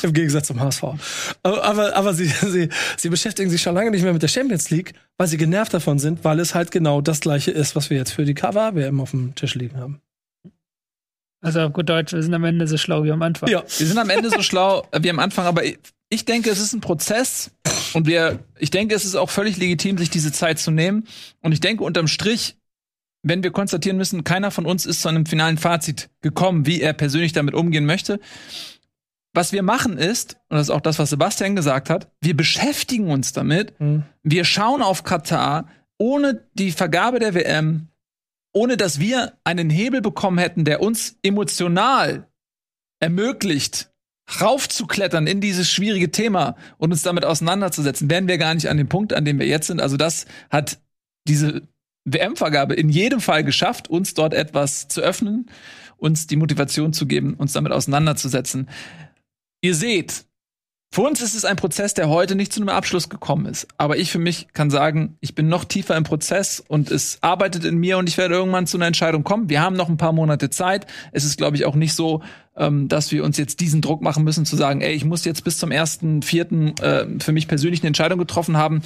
Im 0.02 0.12
Gegensatz 0.12 0.46
zum 0.46 0.60
HSV. 0.60 0.84
Aber, 1.42 1.64
aber, 1.64 1.96
aber 1.96 2.14
sie, 2.14 2.26
sie, 2.26 2.68
sie 2.96 3.08
beschäftigen 3.08 3.50
sich 3.50 3.60
schon 3.60 3.74
lange 3.74 3.90
nicht 3.90 4.04
mehr 4.04 4.12
mit 4.12 4.22
der 4.22 4.28
Champions 4.28 4.70
League, 4.70 4.94
weil 5.18 5.26
sie 5.26 5.36
genervt 5.36 5.74
davon 5.74 5.98
sind, 5.98 6.24
weil 6.24 6.38
es 6.38 6.54
halt 6.54 6.70
genau 6.70 7.00
das 7.00 7.20
gleiche 7.20 7.50
ist, 7.50 7.76
was 7.76 7.90
wir 7.90 7.96
jetzt 7.96 8.12
für 8.12 8.24
die 8.24 8.34
Cover-WM 8.34 9.00
auf 9.00 9.10
dem 9.10 9.34
Tisch 9.34 9.54
liegen 9.56 9.76
haben. 9.76 10.00
Also 11.42 11.60
auf 11.60 11.72
gut 11.72 11.88
Deutsch, 11.88 12.12
wir 12.12 12.22
sind 12.22 12.34
am 12.34 12.44
Ende 12.44 12.66
so 12.66 12.76
schlau 12.76 13.02
wie 13.04 13.10
am 13.10 13.22
Anfang. 13.22 13.48
Ja, 13.48 13.62
wir 13.62 13.86
sind 13.86 13.98
am 13.98 14.10
Ende 14.10 14.30
so 14.30 14.42
schlau 14.42 14.86
wie 14.98 15.10
am 15.10 15.18
Anfang, 15.18 15.46
aber 15.46 15.62
ich 16.10 16.24
denke, 16.26 16.50
es 16.50 16.58
ist 16.58 16.74
ein 16.74 16.80
Prozess 16.80 17.50
und 17.94 18.06
wir, 18.06 18.44
ich 18.58 18.70
denke, 18.70 18.94
es 18.94 19.04
ist 19.04 19.14
auch 19.14 19.30
völlig 19.30 19.56
legitim, 19.56 19.96
sich 19.96 20.10
diese 20.10 20.32
Zeit 20.32 20.58
zu 20.58 20.70
nehmen. 20.70 21.06
Und 21.40 21.52
ich 21.52 21.60
denke, 21.60 21.84
unterm 21.84 22.08
Strich, 22.08 22.56
wenn 23.22 23.42
wir 23.42 23.50
konstatieren 23.50 23.96
müssen, 23.96 24.24
keiner 24.24 24.50
von 24.50 24.66
uns 24.66 24.84
ist 24.86 25.02
zu 25.02 25.08
einem 25.08 25.24
finalen 25.24 25.56
Fazit 25.56 26.10
gekommen, 26.20 26.66
wie 26.66 26.80
er 26.80 26.92
persönlich 26.92 27.32
damit 27.32 27.54
umgehen 27.54 27.86
möchte. 27.86 28.20
Was 29.32 29.52
wir 29.52 29.62
machen 29.62 29.96
ist, 29.96 30.34
und 30.48 30.56
das 30.56 30.66
ist 30.66 30.70
auch 30.70 30.80
das, 30.80 30.98
was 30.98 31.10
Sebastian 31.10 31.56
gesagt 31.56 31.88
hat, 31.88 32.10
wir 32.20 32.36
beschäftigen 32.36 33.10
uns 33.10 33.32
damit. 33.32 33.78
Mhm. 33.80 34.04
Wir 34.22 34.44
schauen 34.44 34.82
auf 34.82 35.04
Katar 35.04 35.68
ohne 35.98 36.44
die 36.54 36.72
Vergabe 36.72 37.20
der 37.20 37.34
WM 37.34 37.90
ohne 38.52 38.76
dass 38.76 38.98
wir 38.98 39.34
einen 39.44 39.70
Hebel 39.70 40.00
bekommen 40.00 40.38
hätten, 40.38 40.64
der 40.64 40.80
uns 40.80 41.16
emotional 41.22 42.28
ermöglicht, 42.98 43.89
raufzuklettern 44.40 45.26
in 45.26 45.40
dieses 45.40 45.70
schwierige 45.70 46.10
Thema 46.10 46.56
und 46.78 46.92
uns 46.92 47.02
damit 47.02 47.24
auseinanderzusetzen, 47.24 48.10
wären 48.10 48.28
wir 48.28 48.38
gar 48.38 48.54
nicht 48.54 48.68
an 48.68 48.76
dem 48.76 48.88
Punkt, 48.88 49.12
an 49.12 49.24
dem 49.24 49.38
wir 49.38 49.46
jetzt 49.46 49.66
sind. 49.66 49.80
Also 49.80 49.96
das 49.96 50.26
hat 50.50 50.78
diese 51.26 51.62
WM-Vergabe 52.04 52.74
in 52.74 52.88
jedem 52.88 53.20
Fall 53.20 53.44
geschafft, 53.44 53.88
uns 53.88 54.14
dort 54.14 54.34
etwas 54.34 54.88
zu 54.88 55.00
öffnen, 55.00 55.50
uns 55.96 56.26
die 56.26 56.36
Motivation 56.36 56.92
zu 56.92 57.06
geben, 57.06 57.34
uns 57.34 57.52
damit 57.52 57.72
auseinanderzusetzen. 57.72 58.68
Ihr 59.60 59.74
seht, 59.74 60.24
für 60.92 61.02
uns 61.02 61.22
ist 61.22 61.36
es 61.36 61.44
ein 61.44 61.54
Prozess, 61.54 61.94
der 61.94 62.08
heute 62.08 62.34
nicht 62.34 62.52
zu 62.52 62.60
einem 62.60 62.68
Abschluss 62.68 63.08
gekommen 63.08 63.46
ist. 63.46 63.68
Aber 63.76 63.96
ich 63.96 64.10
für 64.10 64.18
mich 64.18 64.48
kann 64.54 64.70
sagen, 64.70 65.16
ich 65.20 65.36
bin 65.36 65.48
noch 65.48 65.64
tiefer 65.64 65.96
im 65.96 66.02
Prozess 66.02 66.58
und 66.66 66.90
es 66.90 67.18
arbeitet 67.20 67.64
in 67.64 67.76
mir 67.78 67.96
und 67.96 68.08
ich 68.08 68.18
werde 68.18 68.34
irgendwann 68.34 68.66
zu 68.66 68.76
einer 68.76 68.88
Entscheidung 68.88 69.22
kommen. 69.22 69.48
Wir 69.48 69.62
haben 69.62 69.76
noch 69.76 69.88
ein 69.88 69.98
paar 69.98 70.12
Monate 70.12 70.50
Zeit. 70.50 70.88
Es 71.12 71.24
ist, 71.24 71.36
glaube 71.36 71.56
ich, 71.56 71.64
auch 71.64 71.76
nicht 71.76 71.94
so, 71.94 72.22
ähm, 72.56 72.88
dass 72.88 73.12
wir 73.12 73.22
uns 73.22 73.36
jetzt 73.36 73.60
diesen 73.60 73.82
Druck 73.82 74.02
machen 74.02 74.24
müssen, 74.24 74.44
zu 74.44 74.56
sagen, 74.56 74.80
ey, 74.80 74.92
ich 74.92 75.04
muss 75.04 75.24
jetzt 75.24 75.44
bis 75.44 75.58
zum 75.58 75.70
ersten, 75.70 76.22
vierten 76.22 76.76
äh, 76.78 77.06
für 77.20 77.30
mich 77.30 77.46
persönlich 77.46 77.82
eine 77.82 77.88
Entscheidung 77.88 78.18
getroffen 78.18 78.56
haben. 78.56 78.82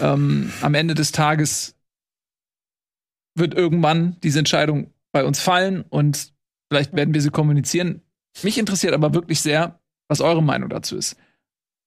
Ähm, 0.00 0.52
am 0.60 0.74
Ende 0.74 0.94
des 0.94 1.12
Tages 1.12 1.76
wird 3.36 3.54
irgendwann 3.54 4.16
diese 4.24 4.40
Entscheidung 4.40 4.90
bei 5.12 5.24
uns 5.24 5.38
fallen 5.38 5.84
und 5.88 6.32
vielleicht 6.68 6.94
werden 6.94 7.14
wir 7.14 7.22
sie 7.22 7.30
kommunizieren. 7.30 8.02
Mich 8.42 8.58
interessiert 8.58 8.92
aber 8.92 9.14
wirklich 9.14 9.40
sehr, 9.40 9.78
was 10.08 10.20
eure 10.20 10.42
Meinung 10.42 10.68
dazu 10.68 10.96
ist 10.96 11.14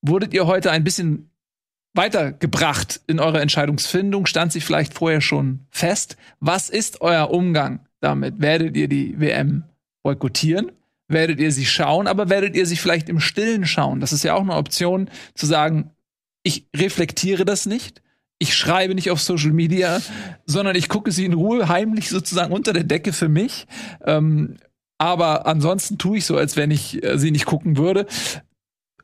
wurdet 0.02 0.34
ihr 0.34 0.48
heute 0.48 0.72
ein 0.72 0.84
bisschen 0.84 1.30
weitergebracht 1.94 3.02
in 3.08 3.20
eurer 3.20 3.42
Entscheidungsfindung? 3.42 4.26
Stand 4.26 4.52
sie 4.52 4.62
vielleicht 4.62 4.94
vorher 4.94 5.22
schon 5.22 5.66
fest? 5.70 6.18
Was 6.40 6.70
ist 6.70 7.02
euer 7.02 7.32
Umgang 7.32 7.82
damit? 8.00 8.40
Werdet 8.40 8.78
ihr 8.78 8.88
die 8.88 9.20
WM 9.20 9.64
boykottieren? 10.04 10.72
Werdet 11.10 11.40
ihr 11.40 11.52
sie 11.52 11.66
schauen, 11.66 12.08
aber 12.08 12.30
werdet 12.30 12.56
ihr 12.56 12.66
sie 12.66 12.76
vielleicht 12.76 13.10
im 13.10 13.20
Stillen 13.20 13.66
schauen? 13.66 14.00
Das 14.00 14.12
ist 14.14 14.24
ja 14.24 14.34
auch 14.34 14.42
eine 14.42 14.56
Option, 14.56 15.10
zu 15.36 15.46
sagen, 15.46 15.92
ich 16.44 16.68
reflektiere 16.76 17.46
das 17.46 17.66
nicht, 17.66 18.02
ich 18.40 18.56
schreibe 18.56 18.94
nicht 18.94 19.10
auf 19.10 19.22
Social 19.22 19.52
Media, 19.52 20.02
sondern 20.46 20.76
ich 20.76 20.90
gucke 20.90 21.12
sie 21.12 21.26
in 21.26 21.34
Ruhe 21.34 21.70
heimlich 21.70 22.10
sozusagen 22.10 22.54
unter 22.54 22.74
der 22.74 22.84
Decke 22.84 23.14
für 23.14 23.30
mich. 23.30 23.68
Ähm, 24.06 24.58
aber 24.98 25.46
ansonsten 25.46 25.98
tue 25.98 26.18
ich 26.18 26.26
so, 26.26 26.38
als 26.38 26.56
wenn 26.56 26.72
ich 26.72 27.04
äh, 27.04 27.18
sie 27.18 27.32
nicht 27.32 27.46
gucken 27.46 27.78
würde. 27.78 28.06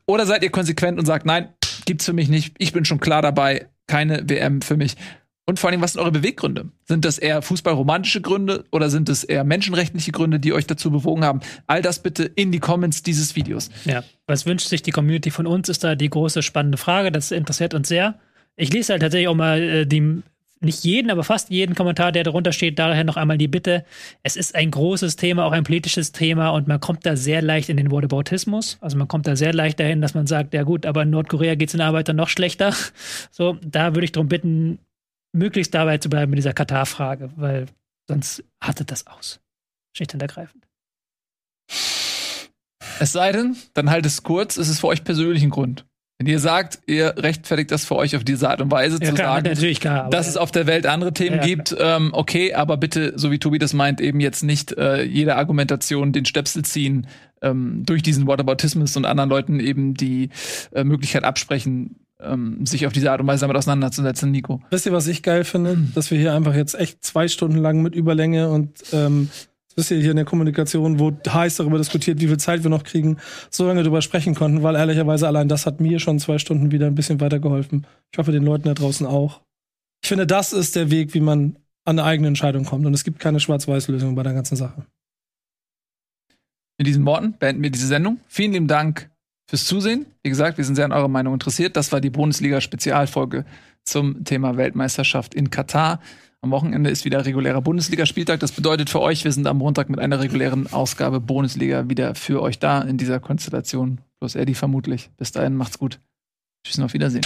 Oder 0.06 0.26
seid 0.26 0.42
ihr 0.42 0.50
konsequent 0.50 0.98
und 0.98 1.06
sagt, 1.06 1.26
nein, 1.26 1.48
gibt's 1.86 2.04
für 2.04 2.12
mich 2.12 2.28
nicht. 2.28 2.54
Ich 2.58 2.72
bin 2.72 2.84
schon 2.84 3.00
klar 3.00 3.22
dabei, 3.22 3.68
keine 3.86 4.28
WM 4.28 4.62
für 4.62 4.76
mich. 4.76 4.96
Und 5.46 5.58
vor 5.58 5.68
allem, 5.68 5.82
was 5.82 5.92
sind 5.92 6.00
eure 6.00 6.12
Beweggründe? 6.12 6.70
Sind 6.84 7.04
das 7.04 7.18
eher 7.18 7.42
fußballromantische 7.42 8.22
Gründe 8.22 8.64
oder 8.72 8.88
sind 8.88 9.10
es 9.10 9.24
eher 9.24 9.44
menschenrechtliche 9.44 10.10
Gründe, 10.10 10.40
die 10.40 10.54
euch 10.54 10.66
dazu 10.66 10.90
bewogen 10.90 11.22
haben? 11.22 11.40
All 11.66 11.82
das 11.82 12.02
bitte 12.02 12.24
in 12.24 12.50
die 12.50 12.60
Comments 12.60 13.02
dieses 13.02 13.36
Videos. 13.36 13.68
Ja, 13.84 14.02
was 14.26 14.46
wünscht 14.46 14.68
sich 14.68 14.82
die 14.82 14.90
Community 14.90 15.30
von 15.30 15.46
uns, 15.46 15.68
ist 15.68 15.84
da 15.84 15.96
die 15.96 16.08
große 16.08 16.42
spannende 16.42 16.78
Frage. 16.78 17.12
Das 17.12 17.30
interessiert 17.30 17.74
uns 17.74 17.88
sehr. 17.88 18.18
Ich 18.56 18.72
lese 18.72 18.92
halt 18.92 19.02
tatsächlich 19.02 19.28
auch 19.28 19.34
mal 19.34 19.62
äh, 19.62 19.86
die 19.86 20.22
nicht 20.64 20.84
jeden, 20.84 21.10
aber 21.10 21.24
fast 21.24 21.50
jeden 21.50 21.74
Kommentar, 21.74 22.12
der 22.12 22.24
darunter 22.24 22.52
steht, 22.52 22.78
daher 22.78 23.04
noch 23.04 23.16
einmal 23.16 23.38
die 23.38 23.48
Bitte. 23.48 23.84
Es 24.22 24.36
ist 24.36 24.54
ein 24.54 24.70
großes 24.70 25.16
Thema, 25.16 25.44
auch 25.44 25.52
ein 25.52 25.64
politisches 25.64 26.12
Thema 26.12 26.50
und 26.50 26.68
man 26.68 26.80
kommt 26.80 27.06
da 27.06 27.16
sehr 27.16 27.42
leicht 27.42 27.68
in 27.68 27.76
den 27.76 27.90
Whataboutismus. 27.90 28.78
Also 28.80 28.96
man 28.96 29.08
kommt 29.08 29.26
da 29.26 29.36
sehr 29.36 29.52
leicht 29.52 29.80
dahin, 29.80 30.00
dass 30.00 30.14
man 30.14 30.26
sagt, 30.26 30.54
ja 30.54 30.62
gut, 30.62 30.86
aber 30.86 31.02
in 31.02 31.10
Nordkorea 31.10 31.54
geht 31.54 31.68
es 31.68 31.72
den 31.72 31.80
Arbeitern 31.80 32.16
noch 32.16 32.28
schlechter. 32.28 32.74
So, 33.30 33.58
da 33.64 33.94
würde 33.94 34.04
ich 34.04 34.12
darum 34.12 34.28
bitten, 34.28 34.78
möglichst 35.32 35.74
dabei 35.74 35.98
zu 35.98 36.08
bleiben 36.08 36.30
mit 36.30 36.38
dieser 36.38 36.52
Katar-Frage, 36.52 37.30
weil 37.36 37.66
sonst 38.08 38.44
artet 38.60 38.90
das 38.90 39.06
aus. 39.06 39.40
Schlicht 39.96 40.14
und 40.14 40.22
ergreifend. 40.22 40.66
Es 43.00 43.12
sei 43.12 43.32
denn, 43.32 43.56
dann 43.74 43.90
halt 43.90 44.06
es 44.06 44.22
kurz, 44.22 44.56
es 44.56 44.68
ist 44.68 44.80
für 44.80 44.86
euch 44.88 45.04
persönlich 45.04 45.42
ein 45.42 45.50
Grund. 45.50 45.84
Wenn 46.18 46.28
ihr 46.28 46.38
sagt, 46.38 46.78
ihr 46.86 47.14
rechtfertigt 47.16 47.72
das 47.72 47.84
für 47.84 47.96
euch 47.96 48.14
auf 48.14 48.22
diese 48.22 48.48
Art 48.48 48.60
und 48.60 48.70
Weise 48.70 48.98
ja, 49.00 49.08
zu 49.08 49.14
klar, 49.14 49.34
sagen, 49.34 49.48
natürlich 49.48 49.80
klar, 49.80 50.08
dass 50.10 50.28
es 50.28 50.36
auf 50.36 50.52
der 50.52 50.66
Welt 50.68 50.86
andere 50.86 51.12
Themen 51.12 51.38
ja, 51.38 51.44
gibt, 51.44 51.74
ähm, 51.78 52.10
okay, 52.12 52.54
aber 52.54 52.76
bitte, 52.76 53.14
so 53.16 53.32
wie 53.32 53.40
Tobi 53.40 53.58
das 53.58 53.72
meint, 53.72 54.00
eben 54.00 54.20
jetzt 54.20 54.44
nicht 54.44 54.72
äh, 54.78 55.02
jede 55.02 55.34
Argumentation 55.34 56.12
den 56.12 56.24
Stöpsel 56.24 56.64
ziehen, 56.64 57.08
ähm, 57.42 57.82
durch 57.84 58.02
diesen 58.02 58.28
Whataboutismus 58.28 58.96
und 58.96 59.06
anderen 59.06 59.28
Leuten 59.28 59.58
eben 59.58 59.94
die 59.94 60.30
äh, 60.72 60.84
Möglichkeit 60.84 61.24
absprechen, 61.24 61.96
ähm, 62.20 62.64
sich 62.64 62.86
auf 62.86 62.92
diese 62.92 63.10
Art 63.10 63.20
und 63.20 63.26
Weise 63.26 63.40
damit 63.40 63.56
auseinanderzusetzen, 63.56 64.30
Nico. 64.30 64.62
Wisst 64.70 64.86
ihr, 64.86 64.92
was 64.92 65.08
ich 65.08 65.22
geil 65.22 65.42
finde? 65.42 65.78
Dass 65.96 66.12
wir 66.12 66.18
hier 66.18 66.32
einfach 66.32 66.54
jetzt 66.54 66.74
echt 66.74 67.04
zwei 67.04 67.26
Stunden 67.26 67.58
lang 67.58 67.82
mit 67.82 67.96
Überlänge 67.96 68.50
und 68.50 68.70
ähm, 68.92 69.30
wisst 69.76 69.90
ihr, 69.90 69.98
hier 69.98 70.10
in 70.10 70.16
der 70.16 70.24
Kommunikation, 70.24 70.98
wo 70.98 71.12
heiß 71.26 71.56
darüber 71.56 71.78
diskutiert, 71.78 72.20
wie 72.20 72.28
viel 72.28 72.38
Zeit 72.38 72.62
wir 72.62 72.70
noch 72.70 72.84
kriegen, 72.84 73.18
so 73.50 73.66
lange 73.66 73.82
darüber 73.82 74.02
sprechen 74.02 74.34
konnten, 74.34 74.62
weil 74.62 74.76
ehrlicherweise 74.76 75.26
allein 75.26 75.48
das 75.48 75.66
hat 75.66 75.80
mir 75.80 75.98
schon 75.98 76.18
zwei 76.18 76.38
Stunden 76.38 76.72
wieder 76.72 76.86
ein 76.86 76.94
bisschen 76.94 77.20
weitergeholfen. 77.20 77.86
Ich 78.12 78.18
hoffe, 78.18 78.32
den 78.32 78.44
Leuten 78.44 78.64
da 78.64 78.74
draußen 78.74 79.06
auch. 79.06 79.40
Ich 80.02 80.08
finde, 80.08 80.26
das 80.26 80.52
ist 80.52 80.76
der 80.76 80.90
Weg, 80.90 81.14
wie 81.14 81.20
man 81.20 81.56
an 81.84 81.98
eine 81.98 82.04
eigene 82.04 82.28
Entscheidung 82.28 82.64
kommt. 82.64 82.86
Und 82.86 82.94
es 82.94 83.04
gibt 83.04 83.18
keine 83.18 83.40
Schwarz-Weiß-Lösung 83.40 84.14
bei 84.14 84.22
der 84.22 84.34
ganzen 84.34 84.56
Sache. 84.56 84.86
Mit 86.78 86.86
diesen 86.86 87.06
Worten 87.06 87.34
beenden 87.38 87.62
wir 87.62 87.70
diese 87.70 87.86
Sendung. 87.86 88.18
Vielen 88.26 88.52
lieben 88.52 88.68
Dank 88.68 89.10
fürs 89.48 89.64
Zusehen. 89.64 90.06
Wie 90.22 90.30
gesagt, 90.30 90.58
wir 90.58 90.64
sind 90.64 90.74
sehr 90.74 90.84
an 90.86 90.92
eurer 90.92 91.08
Meinung 91.08 91.34
interessiert. 91.34 91.76
Das 91.76 91.92
war 91.92 92.00
die 92.00 92.10
Bundesliga-Spezialfolge 92.10 93.44
zum 93.84 94.24
Thema 94.24 94.56
Weltmeisterschaft 94.56 95.34
in 95.34 95.50
Katar. 95.50 96.00
Am 96.44 96.50
Wochenende 96.50 96.90
ist 96.90 97.06
wieder 97.06 97.24
regulärer 97.24 97.62
Bundesligaspieltag. 97.62 98.38
Das 98.38 98.52
bedeutet 98.52 98.90
für 98.90 99.00
euch, 99.00 99.24
wir 99.24 99.32
sind 99.32 99.46
am 99.46 99.56
Montag 99.56 99.88
mit 99.88 99.98
einer 99.98 100.20
regulären 100.20 100.70
Ausgabe 100.70 101.18
Bundesliga 101.18 101.88
wieder 101.88 102.14
für 102.14 102.42
euch 102.42 102.58
da 102.58 102.82
in 102.82 102.98
dieser 102.98 103.18
Konstellation. 103.18 104.02
Plus 104.20 104.34
Eddie 104.34 104.52
vermutlich. 104.52 105.08
Bis 105.16 105.32
dahin, 105.32 105.56
macht's 105.56 105.78
gut. 105.78 106.00
Tschüss 106.62 106.76
und 106.76 106.84
auf 106.84 106.92
Wiedersehen. 106.92 107.24